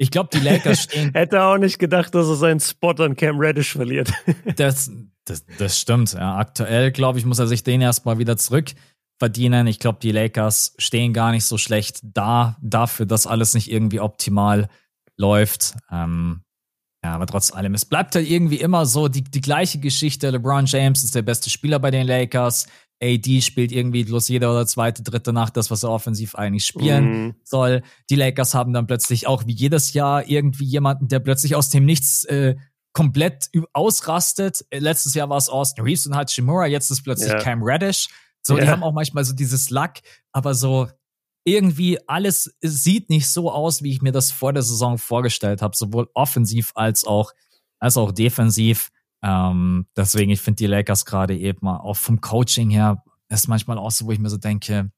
Ich 0.02 0.10
glaube, 0.10 0.30
die 0.32 0.40
Lakers 0.40 0.82
stehen. 0.82 1.12
Hätte 1.14 1.44
auch 1.44 1.58
nicht 1.58 1.78
gedacht, 1.78 2.12
dass 2.12 2.26
er 2.26 2.34
seinen 2.34 2.58
Spot 2.58 2.90
an 2.90 3.14
Cam 3.14 3.38
Reddish 3.38 3.70
verliert. 3.72 4.12
das, 4.56 4.90
das, 5.24 5.46
das 5.58 5.78
stimmt. 5.78 6.14
Ja, 6.14 6.38
aktuell, 6.38 6.90
glaube 6.90 7.20
ich, 7.20 7.24
muss 7.24 7.38
er 7.38 7.46
sich 7.46 7.62
den 7.62 7.80
erstmal 7.80 8.18
wieder 8.18 8.36
zurück 8.36 8.70
verdienen. 9.20 9.68
Ich 9.68 9.78
glaube, 9.78 10.00
die 10.02 10.10
Lakers 10.10 10.74
stehen 10.78 11.12
gar 11.12 11.30
nicht 11.30 11.44
so 11.44 11.56
schlecht 11.56 12.00
da, 12.02 12.56
dafür, 12.60 13.06
dass 13.06 13.28
alles 13.28 13.54
nicht 13.54 13.70
irgendwie 13.70 14.00
optimal 14.00 14.68
läuft. 15.16 15.74
Ähm, 15.88 16.42
ja, 17.04 17.14
aber 17.14 17.28
trotz 17.28 17.52
allem, 17.52 17.74
es 17.74 17.84
bleibt 17.84 18.16
halt 18.16 18.28
irgendwie 18.28 18.60
immer 18.60 18.84
so 18.84 19.06
die, 19.06 19.22
die 19.22 19.40
gleiche 19.40 19.78
Geschichte. 19.78 20.30
LeBron 20.30 20.66
James 20.66 21.04
ist 21.04 21.14
der 21.14 21.22
beste 21.22 21.48
Spieler 21.48 21.78
bei 21.78 21.92
den 21.92 22.08
Lakers. 22.08 22.66
AD 23.02 23.40
spielt 23.42 23.72
irgendwie 23.72 24.04
bloß 24.04 24.28
jede 24.28 24.48
oder 24.48 24.66
zweite, 24.66 25.02
dritte 25.02 25.32
Nacht 25.32 25.56
das, 25.56 25.70
was 25.70 25.82
er 25.82 25.90
offensiv 25.90 26.34
eigentlich 26.34 26.64
spielen 26.64 27.04
mhm. 27.04 27.34
soll. 27.42 27.82
Die 28.10 28.14
Lakers 28.14 28.54
haben 28.54 28.72
dann 28.72 28.86
plötzlich 28.86 29.26
auch 29.26 29.46
wie 29.46 29.52
jedes 29.52 29.92
Jahr 29.92 30.28
irgendwie 30.28 30.64
jemanden, 30.64 31.08
der 31.08 31.18
plötzlich 31.18 31.56
aus 31.56 31.68
dem 31.68 31.84
Nichts 31.84 32.24
äh, 32.24 32.54
komplett 32.92 33.50
ausrastet. 33.72 34.64
Letztes 34.72 35.14
Jahr 35.14 35.28
war 35.28 35.38
es 35.38 35.48
Austin 35.48 35.84
Reeves 35.84 36.06
und 36.06 36.14
Hachimura, 36.14 36.66
jetzt 36.66 36.90
ist 36.90 37.02
plötzlich 37.02 37.32
ja. 37.32 37.40
Cam 37.40 37.62
Reddish. 37.62 38.08
So, 38.42 38.56
ja. 38.56 38.64
die 38.64 38.70
haben 38.70 38.82
auch 38.82 38.92
manchmal 38.92 39.24
so 39.24 39.34
dieses 39.34 39.70
Luck, 39.70 39.94
aber 40.32 40.54
so 40.54 40.88
irgendwie 41.44 41.98
alles 42.06 42.54
sieht 42.60 43.10
nicht 43.10 43.28
so 43.28 43.50
aus, 43.50 43.82
wie 43.82 43.90
ich 43.90 44.02
mir 44.02 44.12
das 44.12 44.30
vor 44.30 44.52
der 44.52 44.62
Saison 44.62 44.98
vorgestellt 44.98 45.60
habe, 45.60 45.76
sowohl 45.76 46.08
offensiv 46.14 46.72
als 46.74 47.04
auch 47.04 47.32
als 47.80 47.96
auch 47.96 48.12
defensiv. 48.12 48.90
Ähm, 49.22 49.86
deswegen, 49.96 50.30
ich 50.30 50.40
finde 50.40 50.56
die 50.56 50.66
Lakers 50.66 51.04
gerade 51.04 51.36
eben 51.36 51.68
auch 51.68 51.96
vom 51.96 52.20
Coaching 52.20 52.70
her 52.70 53.02
ist 53.28 53.48
manchmal 53.48 53.78
auch 53.78 53.90
so, 53.90 54.06
wo 54.06 54.12
ich 54.12 54.18
mir 54.18 54.30
so 54.30 54.36
denke, 54.36 54.92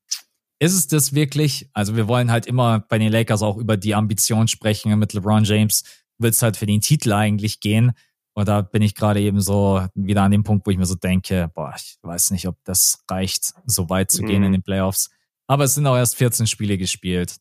ist 0.58 0.74
es 0.74 0.86
das 0.86 1.14
wirklich? 1.14 1.70
Also 1.72 1.96
wir 1.96 2.08
wollen 2.08 2.30
halt 2.30 2.46
immer 2.46 2.80
bei 2.80 2.98
den 2.98 3.12
Lakers 3.12 3.42
auch 3.42 3.56
über 3.56 3.76
die 3.76 3.94
Ambition 3.94 4.48
sprechen. 4.48 4.98
Mit 4.98 5.12
LeBron 5.12 5.44
James 5.44 5.84
will 6.18 6.30
es 6.30 6.42
halt 6.42 6.56
für 6.56 6.66
den 6.66 6.80
Titel 6.80 7.12
eigentlich 7.12 7.60
gehen. 7.60 7.92
Oder 8.36 8.62
bin 8.62 8.82
ich 8.82 8.94
gerade 8.94 9.20
eben 9.20 9.40
so 9.40 9.86
wieder 9.94 10.22
an 10.22 10.32
dem 10.32 10.42
Punkt, 10.42 10.66
wo 10.66 10.70
ich 10.70 10.78
mir 10.78 10.86
so 10.86 10.96
denke, 10.96 11.50
boah, 11.54 11.72
ich 11.76 11.98
weiß 12.02 12.30
nicht, 12.30 12.48
ob 12.48 12.56
das 12.64 13.04
reicht, 13.08 13.52
so 13.66 13.88
weit 13.88 14.10
zu 14.10 14.22
mhm. 14.22 14.26
gehen 14.26 14.42
in 14.42 14.52
den 14.52 14.62
Playoffs. 14.62 15.10
Aber 15.46 15.64
es 15.64 15.74
sind 15.74 15.86
auch 15.86 15.96
erst 15.96 16.16
14 16.16 16.46
Spiele 16.46 16.78
gespielt. 16.78 17.36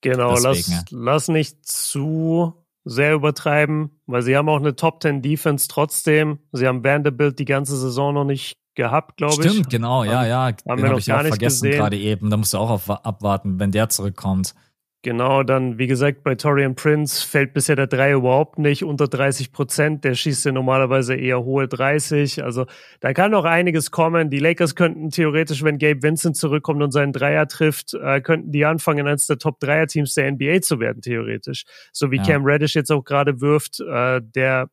Genau, 0.00 0.36
lass, 0.38 0.84
lass 0.90 1.28
nicht 1.28 1.66
zu 1.66 2.61
sehr 2.84 3.14
übertreiben, 3.14 4.00
weil 4.06 4.22
sie 4.22 4.36
haben 4.36 4.48
auch 4.48 4.58
eine 4.58 4.74
Top 4.74 5.02
10 5.02 5.22
Defense 5.22 5.68
trotzdem. 5.68 6.38
Sie 6.52 6.66
haben 6.66 6.84
Vanderbilt 6.84 7.38
die 7.38 7.44
ganze 7.44 7.76
Saison 7.76 8.14
noch 8.14 8.24
nicht 8.24 8.56
gehabt, 8.74 9.16
glaube 9.16 9.44
ich. 9.44 9.50
Stimmt, 9.50 9.70
genau, 9.70 10.04
ja, 10.04 10.26
ja. 10.26 10.46
Haben 10.68 10.76
Den 10.76 10.88
habe 10.88 10.98
ich 10.98 11.12
auch 11.12 11.20
vergessen 11.20 11.70
gerade 11.70 11.96
eben. 11.96 12.30
Da 12.30 12.36
musst 12.36 12.54
du 12.54 12.58
auch 12.58 12.70
auf, 12.70 12.90
abwarten, 12.90 13.58
wenn 13.60 13.70
der 13.70 13.88
zurückkommt. 13.88 14.54
Genau, 15.04 15.42
dann 15.42 15.78
wie 15.78 15.88
gesagt, 15.88 16.22
bei 16.22 16.36
Torian 16.36 16.76
Prince 16.76 17.26
fällt 17.26 17.54
bisher 17.54 17.74
der 17.74 17.88
Dreier 17.88 18.18
überhaupt 18.18 18.60
nicht 18.60 18.84
unter 18.84 19.08
30 19.08 19.50
Prozent. 19.50 20.04
Der 20.04 20.14
schießt 20.14 20.44
ja 20.44 20.52
normalerweise 20.52 21.16
eher 21.16 21.42
hohe 21.42 21.66
30. 21.66 22.44
Also 22.44 22.66
da 23.00 23.12
kann 23.12 23.32
noch 23.32 23.44
einiges 23.44 23.90
kommen. 23.90 24.30
Die 24.30 24.38
Lakers 24.38 24.76
könnten 24.76 25.10
theoretisch, 25.10 25.64
wenn 25.64 25.78
Gabe 25.78 26.04
Vincent 26.04 26.36
zurückkommt 26.36 26.84
und 26.84 26.92
seinen 26.92 27.12
Dreier 27.12 27.48
trifft, 27.48 27.94
äh, 27.94 28.20
könnten 28.20 28.52
die 28.52 28.64
anfangen, 28.64 29.08
eines 29.08 29.26
der 29.26 29.38
Top 29.38 29.58
Dreier 29.58 29.88
Teams 29.88 30.14
der 30.14 30.30
NBA 30.30 30.60
zu 30.60 30.78
werden, 30.78 31.02
theoretisch. 31.02 31.64
So 31.90 32.12
wie 32.12 32.18
ja. 32.18 32.22
Cam 32.22 32.44
Reddish 32.44 32.76
jetzt 32.76 32.92
auch 32.92 33.02
gerade 33.02 33.40
wirft, 33.40 33.80
äh, 33.80 34.20
der 34.22 34.68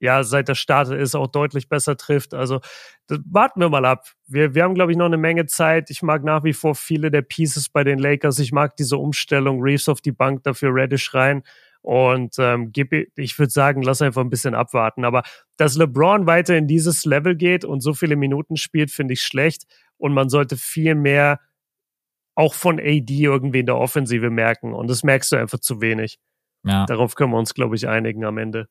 ja, 0.00 0.22
seit 0.22 0.48
der 0.48 0.54
Start 0.54 0.90
ist, 0.90 1.14
auch 1.14 1.26
deutlich 1.26 1.68
besser 1.68 1.96
trifft. 1.96 2.34
Also 2.34 2.60
warten 3.08 3.60
wir 3.60 3.68
mal 3.68 3.84
ab. 3.84 4.06
Wir, 4.26 4.54
wir 4.54 4.62
haben, 4.62 4.74
glaube 4.74 4.92
ich, 4.92 4.98
noch 4.98 5.06
eine 5.06 5.16
Menge 5.16 5.46
Zeit. 5.46 5.90
Ich 5.90 6.02
mag 6.02 6.22
nach 6.24 6.44
wie 6.44 6.52
vor 6.52 6.74
viele 6.74 7.10
der 7.10 7.22
Pieces 7.22 7.68
bei 7.68 7.84
den 7.84 7.98
Lakers. 7.98 8.38
Ich 8.38 8.52
mag 8.52 8.76
diese 8.76 8.96
Umstellung, 8.96 9.60
Reeves 9.60 9.88
auf 9.88 10.00
die 10.00 10.12
Bank, 10.12 10.44
dafür 10.44 10.74
Reddish 10.74 11.14
rein. 11.14 11.42
Und 11.80 12.34
ähm, 12.38 12.72
ich 13.16 13.38
würde 13.38 13.50
sagen, 13.50 13.82
lass 13.82 14.02
einfach 14.02 14.22
ein 14.22 14.30
bisschen 14.30 14.54
abwarten. 14.54 15.04
Aber 15.04 15.22
dass 15.56 15.76
LeBron 15.76 16.26
weiter 16.26 16.56
in 16.56 16.66
dieses 16.66 17.04
Level 17.04 17.34
geht 17.34 17.64
und 17.64 17.80
so 17.80 17.94
viele 17.94 18.16
Minuten 18.16 18.56
spielt, 18.56 18.90
finde 18.90 19.14
ich 19.14 19.22
schlecht. 19.22 19.64
Und 19.96 20.12
man 20.12 20.28
sollte 20.28 20.56
viel 20.56 20.94
mehr 20.94 21.40
auch 22.34 22.54
von 22.54 22.78
AD 22.78 23.10
irgendwie 23.10 23.60
in 23.60 23.66
der 23.66 23.78
Offensive 23.78 24.30
merken. 24.30 24.72
Und 24.74 24.88
das 24.88 25.02
merkst 25.02 25.32
du 25.32 25.36
einfach 25.36 25.58
zu 25.58 25.80
wenig. 25.80 26.18
Ja. 26.64 26.86
Darauf 26.86 27.14
können 27.14 27.32
wir 27.32 27.38
uns, 27.38 27.54
glaube 27.54 27.74
ich, 27.74 27.88
einigen 27.88 28.24
am 28.24 28.38
Ende. 28.38 28.68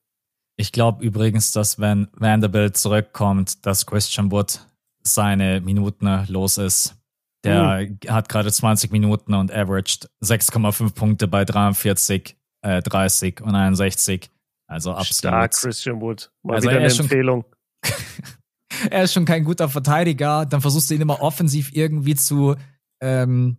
Ich 0.59 0.71
glaube 0.71 1.03
übrigens, 1.03 1.51
dass 1.51 1.79
wenn 1.79 2.07
Vanderbilt 2.13 2.77
zurückkommt, 2.77 3.65
dass 3.65 3.85
Christian 3.85 4.31
Wood 4.31 4.59
seine 5.03 5.61
Minuten 5.61 6.25
los 6.27 6.57
ist. 6.57 6.95
Der 7.43 7.81
mhm. 7.81 7.99
hat 8.09 8.27
gerade 8.27 8.51
20 8.51 8.91
Minuten 8.91 9.35
und 9.35 9.51
averaged 9.51 10.09
6,5 10.23 10.93
Punkte 10.93 11.27
bei 11.27 11.45
43, 11.45 12.35
äh, 12.63 12.81
30 12.81 13.41
und 13.41 13.55
61. 13.55 14.31
Also 14.67 14.91
absolut. 14.91 15.15
Stark, 15.15 15.53
Christian 15.53 16.01
Wood. 16.01 16.31
Mal 16.43 16.55
also 16.55 16.69
wieder 16.69 16.79
eine 16.79 16.93
Empfehlung. 16.93 17.45
er 18.89 19.03
ist 19.03 19.13
schon 19.13 19.25
kein 19.25 19.43
guter 19.43 19.69
Verteidiger. 19.69 20.45
Dann 20.45 20.61
versuchst 20.61 20.89
du 20.89 20.95
ihn 20.95 21.01
immer 21.01 21.21
offensiv 21.21 21.71
irgendwie 21.73 22.15
zu 22.15 22.55
ähm, 22.99 23.57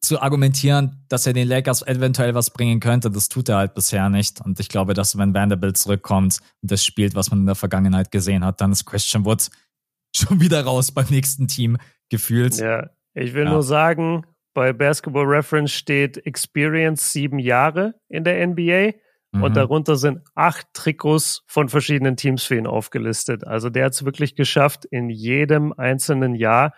zu 0.00 0.20
argumentieren, 0.20 1.04
dass 1.08 1.26
er 1.26 1.32
den 1.32 1.48
Lakers 1.48 1.82
eventuell 1.82 2.34
was 2.34 2.50
bringen 2.50 2.80
könnte, 2.80 3.10
das 3.10 3.28
tut 3.28 3.48
er 3.48 3.56
halt 3.56 3.74
bisher 3.74 4.08
nicht. 4.08 4.40
Und 4.40 4.60
ich 4.60 4.68
glaube, 4.68 4.94
dass 4.94 5.18
wenn 5.18 5.34
Vanderbilt 5.34 5.76
zurückkommt 5.76 6.38
und 6.62 6.70
das 6.70 6.84
spielt, 6.84 7.14
was 7.14 7.30
man 7.30 7.40
in 7.40 7.46
der 7.46 7.54
Vergangenheit 7.54 8.10
gesehen 8.10 8.44
hat, 8.44 8.60
dann 8.60 8.72
ist 8.72 8.84
Christian 8.84 9.24
Wood 9.24 9.50
schon 10.16 10.40
wieder 10.40 10.64
raus 10.64 10.92
beim 10.92 11.06
nächsten 11.10 11.48
Team 11.48 11.78
gefühlt. 12.08 12.56
Ja, 12.58 12.90
ich 13.14 13.34
will 13.34 13.44
ja. 13.44 13.50
nur 13.50 13.62
sagen, 13.62 14.24
bei 14.54 14.72
Basketball 14.72 15.24
Reference 15.24 15.72
steht 15.72 16.24
Experience 16.26 17.12
sieben 17.12 17.38
Jahre 17.38 17.94
in 18.08 18.24
der 18.24 18.46
NBA. 18.46 18.92
Mhm. 19.32 19.42
Und 19.42 19.56
darunter 19.56 19.96
sind 19.96 20.20
acht 20.34 20.66
Trikots 20.72 21.42
von 21.46 21.68
verschiedenen 21.68 22.16
Teams 22.16 22.44
für 22.44 22.56
ihn 22.56 22.66
aufgelistet. 22.66 23.46
Also 23.46 23.68
der 23.68 23.86
hat 23.86 23.92
es 23.92 24.04
wirklich 24.04 24.36
geschafft, 24.36 24.84
in 24.84 25.10
jedem 25.10 25.72
einzelnen 25.74 26.34
Jahr 26.34 26.74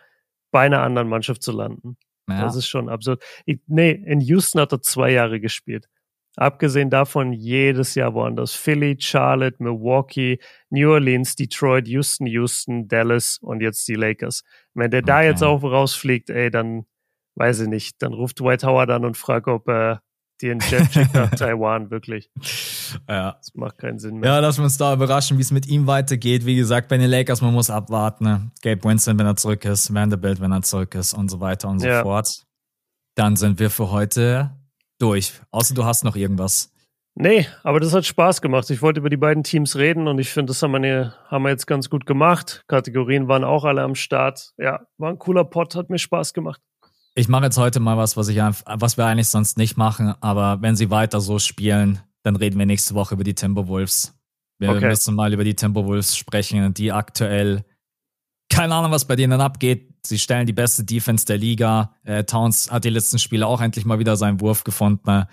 bei 0.50 0.62
einer 0.62 0.82
anderen 0.82 1.08
Mannschaft 1.08 1.42
zu 1.42 1.52
landen. 1.52 1.96
Ja. 2.30 2.42
Das 2.42 2.56
ist 2.56 2.68
schon 2.68 2.88
absurd. 2.88 3.22
Ich, 3.46 3.60
nee, 3.66 3.90
in 3.90 4.20
Houston 4.20 4.60
hat 4.60 4.72
er 4.72 4.82
zwei 4.82 5.10
Jahre 5.12 5.40
gespielt. 5.40 5.88
Abgesehen 6.36 6.90
davon 6.90 7.32
jedes 7.32 7.94
Jahr 7.96 8.14
woanders. 8.14 8.54
Philly, 8.54 8.96
Charlotte, 8.98 9.56
Milwaukee, 9.58 10.38
New 10.70 10.90
Orleans, 10.90 11.34
Detroit, 11.34 11.88
Houston, 11.88 12.26
Houston, 12.26 12.86
Dallas 12.86 13.38
und 13.42 13.60
jetzt 13.60 13.88
die 13.88 13.96
Lakers. 13.96 14.44
Wenn 14.74 14.90
der 14.90 15.00
okay. 15.00 15.06
da 15.06 15.22
jetzt 15.22 15.42
auch 15.42 15.62
rausfliegt, 15.62 16.30
ey, 16.30 16.50
dann 16.50 16.86
weiß 17.34 17.60
ich 17.60 17.68
nicht. 17.68 18.00
Dann 18.00 18.12
ruft 18.12 18.40
Dwight 18.40 18.62
Howard 18.64 18.90
an 18.90 19.04
und 19.04 19.16
fragt, 19.16 19.48
ob 19.48 19.68
er 19.68 20.02
einen 20.48 20.60
Jet 20.60 20.92
schickt 20.92 21.12
nach 21.12 21.30
Taiwan, 21.36 21.90
wirklich. 21.90 22.30
Ja. 23.08 23.32
Das 23.32 23.52
macht 23.54 23.78
keinen 23.78 23.98
Sinn 23.98 24.18
mehr. 24.18 24.30
Ja, 24.30 24.38
lassen 24.38 24.58
wir 24.58 24.64
uns 24.64 24.78
da 24.78 24.94
überraschen, 24.94 25.36
wie 25.36 25.42
es 25.42 25.50
mit 25.50 25.66
ihm 25.66 25.86
weitergeht. 25.86 26.46
Wie 26.46 26.56
gesagt, 26.56 26.88
bei 26.88 26.96
den 26.96 27.10
Lakers, 27.10 27.42
man 27.42 27.52
muss 27.52 27.68
abwarten. 27.68 28.24
Ne? 28.24 28.50
Gabe 28.62 28.84
Winston, 28.84 29.18
wenn 29.18 29.26
er 29.26 29.36
zurück 29.36 29.64
ist, 29.64 29.92
Vanderbilt, 29.92 30.40
wenn 30.40 30.52
er 30.52 30.62
zurück 30.62 30.94
ist 30.94 31.12
und 31.12 31.28
so 31.28 31.40
weiter 31.40 31.68
und 31.68 31.80
so 31.80 31.88
ja. 31.88 32.02
fort. 32.02 32.44
Dann 33.16 33.36
sind 33.36 33.58
wir 33.58 33.68
für 33.70 33.90
heute 33.90 34.52
durch. 34.98 35.34
Außer 35.50 35.74
du 35.74 35.84
hast 35.84 36.04
noch 36.04 36.16
irgendwas. 36.16 36.72
Nee, 37.14 37.46
aber 37.64 37.80
das 37.80 37.92
hat 37.92 38.06
Spaß 38.06 38.40
gemacht. 38.40 38.70
Ich 38.70 38.82
wollte 38.82 39.00
über 39.00 39.10
die 39.10 39.16
beiden 39.16 39.42
Teams 39.42 39.76
reden 39.76 40.06
und 40.06 40.18
ich 40.18 40.30
finde, 40.30 40.50
das 40.50 40.62
haben 40.62 40.80
wir, 40.82 41.14
haben 41.26 41.42
wir 41.42 41.50
jetzt 41.50 41.66
ganz 41.66 41.90
gut 41.90 42.06
gemacht. 42.06 42.64
Kategorien 42.68 43.28
waren 43.28 43.44
auch 43.44 43.64
alle 43.64 43.82
am 43.82 43.94
Start. 43.94 44.52
Ja, 44.56 44.86
war 44.96 45.10
ein 45.10 45.18
cooler 45.18 45.44
Pot, 45.44 45.74
hat 45.74 45.90
mir 45.90 45.98
Spaß 45.98 46.32
gemacht. 46.32 46.62
Ich 47.14 47.28
mache 47.28 47.44
jetzt 47.44 47.58
heute 47.58 47.80
mal 47.80 47.96
was, 47.96 48.16
was 48.16 48.28
ich 48.28 48.38
was 48.38 48.96
wir 48.96 49.06
eigentlich 49.06 49.28
sonst 49.28 49.58
nicht 49.58 49.76
machen, 49.76 50.14
aber 50.20 50.62
wenn 50.62 50.76
sie 50.76 50.90
weiter 50.90 51.20
so 51.20 51.38
spielen, 51.38 52.00
dann 52.22 52.36
reden 52.36 52.58
wir 52.58 52.66
nächste 52.66 52.94
Woche 52.94 53.14
über 53.14 53.24
die 53.24 53.34
Timberwolves. 53.34 54.14
Wir 54.58 54.70
okay. 54.70 54.88
müssen 54.88 55.14
mal 55.14 55.32
über 55.32 55.44
die 55.44 55.54
Timberwolves 55.54 56.16
sprechen, 56.16 56.74
die 56.74 56.92
aktuell 56.92 57.64
keine 58.50 58.74
Ahnung, 58.74 58.90
was 58.90 59.06
bei 59.06 59.16
denen 59.16 59.40
abgeht. 59.40 59.94
Sie 60.04 60.18
stellen 60.18 60.46
die 60.46 60.52
beste 60.52 60.84
Defense 60.84 61.24
der 61.24 61.38
Liga. 61.38 61.94
Äh, 62.02 62.24
Towns 62.24 62.70
hat 62.70 62.84
die 62.84 62.90
letzten 62.90 63.18
Spiele 63.18 63.46
auch 63.46 63.60
endlich 63.60 63.84
mal 63.84 64.00
wieder 64.00 64.16
seinen 64.16 64.40
Wurf 64.40 64.64
gefunden. 64.64 65.24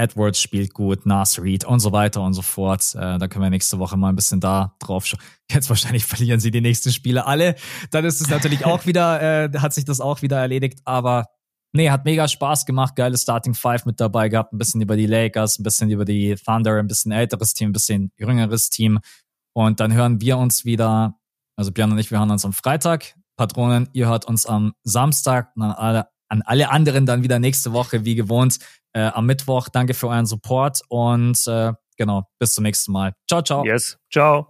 Edwards 0.00 0.40
spielt 0.40 0.72
gut, 0.72 1.04
Nas 1.04 1.40
Reed 1.40 1.64
und 1.64 1.80
so 1.80 1.92
weiter 1.92 2.22
und 2.22 2.32
so 2.32 2.42
fort. 2.42 2.94
Äh, 2.94 3.18
da 3.18 3.28
können 3.28 3.44
wir 3.44 3.50
nächste 3.50 3.78
Woche 3.78 3.96
mal 3.96 4.08
ein 4.08 4.16
bisschen 4.16 4.40
da 4.40 4.74
drauf 4.78 5.06
schauen. 5.06 5.20
Jetzt 5.50 5.68
wahrscheinlich 5.68 6.04
verlieren 6.04 6.40
sie 6.40 6.50
die 6.50 6.60
nächsten 6.60 6.90
Spiele 6.90 7.26
alle. 7.26 7.54
Dann 7.90 8.04
ist 8.04 8.20
es 8.20 8.28
natürlich 8.28 8.64
auch 8.64 8.86
wieder, 8.86 9.20
äh, 9.52 9.58
hat 9.58 9.74
sich 9.74 9.84
das 9.84 10.00
auch 10.00 10.22
wieder 10.22 10.38
erledigt. 10.38 10.80
Aber 10.84 11.26
nee, 11.72 11.90
hat 11.90 12.04
mega 12.04 12.26
Spaß 12.28 12.64
gemacht. 12.64 12.96
Geile 12.96 13.18
Starting 13.18 13.54
Five 13.54 13.84
mit 13.84 14.00
dabei 14.00 14.28
gehabt. 14.28 14.52
Ein 14.52 14.58
bisschen 14.58 14.80
über 14.80 14.96
die 14.96 15.06
Lakers, 15.06 15.58
ein 15.58 15.62
bisschen 15.62 15.90
über 15.90 16.04
die 16.04 16.34
Thunder, 16.34 16.78
ein 16.78 16.86
bisschen 16.86 17.12
älteres 17.12 17.52
Team, 17.52 17.70
ein 17.70 17.72
bisschen 17.72 18.12
jüngeres 18.16 18.70
Team. 18.70 19.00
Und 19.52 19.80
dann 19.80 19.92
hören 19.92 20.20
wir 20.20 20.38
uns 20.38 20.64
wieder, 20.64 21.18
also 21.56 21.72
Björn 21.72 21.92
und 21.92 21.98
ich, 21.98 22.10
wir 22.10 22.18
hören 22.18 22.30
uns 22.30 22.44
am 22.44 22.52
Freitag. 22.52 23.14
Patronen, 23.36 23.88
ihr 23.92 24.08
hört 24.08 24.24
uns 24.24 24.46
am 24.46 24.72
Samstag. 24.82 25.52
An 25.56 25.72
alle, 25.72 26.08
an 26.28 26.42
alle 26.42 26.70
anderen 26.70 27.06
dann 27.06 27.22
wieder 27.22 27.38
nächste 27.38 27.72
Woche, 27.72 28.04
wie 28.04 28.14
gewohnt 28.14 28.58
äh, 28.92 29.06
am 29.06 29.26
Mittwoch. 29.26 29.68
Danke 29.68 29.94
für 29.94 30.08
euren 30.08 30.26
Support 30.26 30.80
und 30.88 31.38
äh, 31.46 31.72
genau, 31.96 32.24
bis 32.38 32.54
zum 32.54 32.64
nächsten 32.64 32.92
Mal. 32.92 33.14
Ciao, 33.28 33.42
ciao. 33.42 33.64
Yes, 33.64 33.98
ciao. 34.10 34.49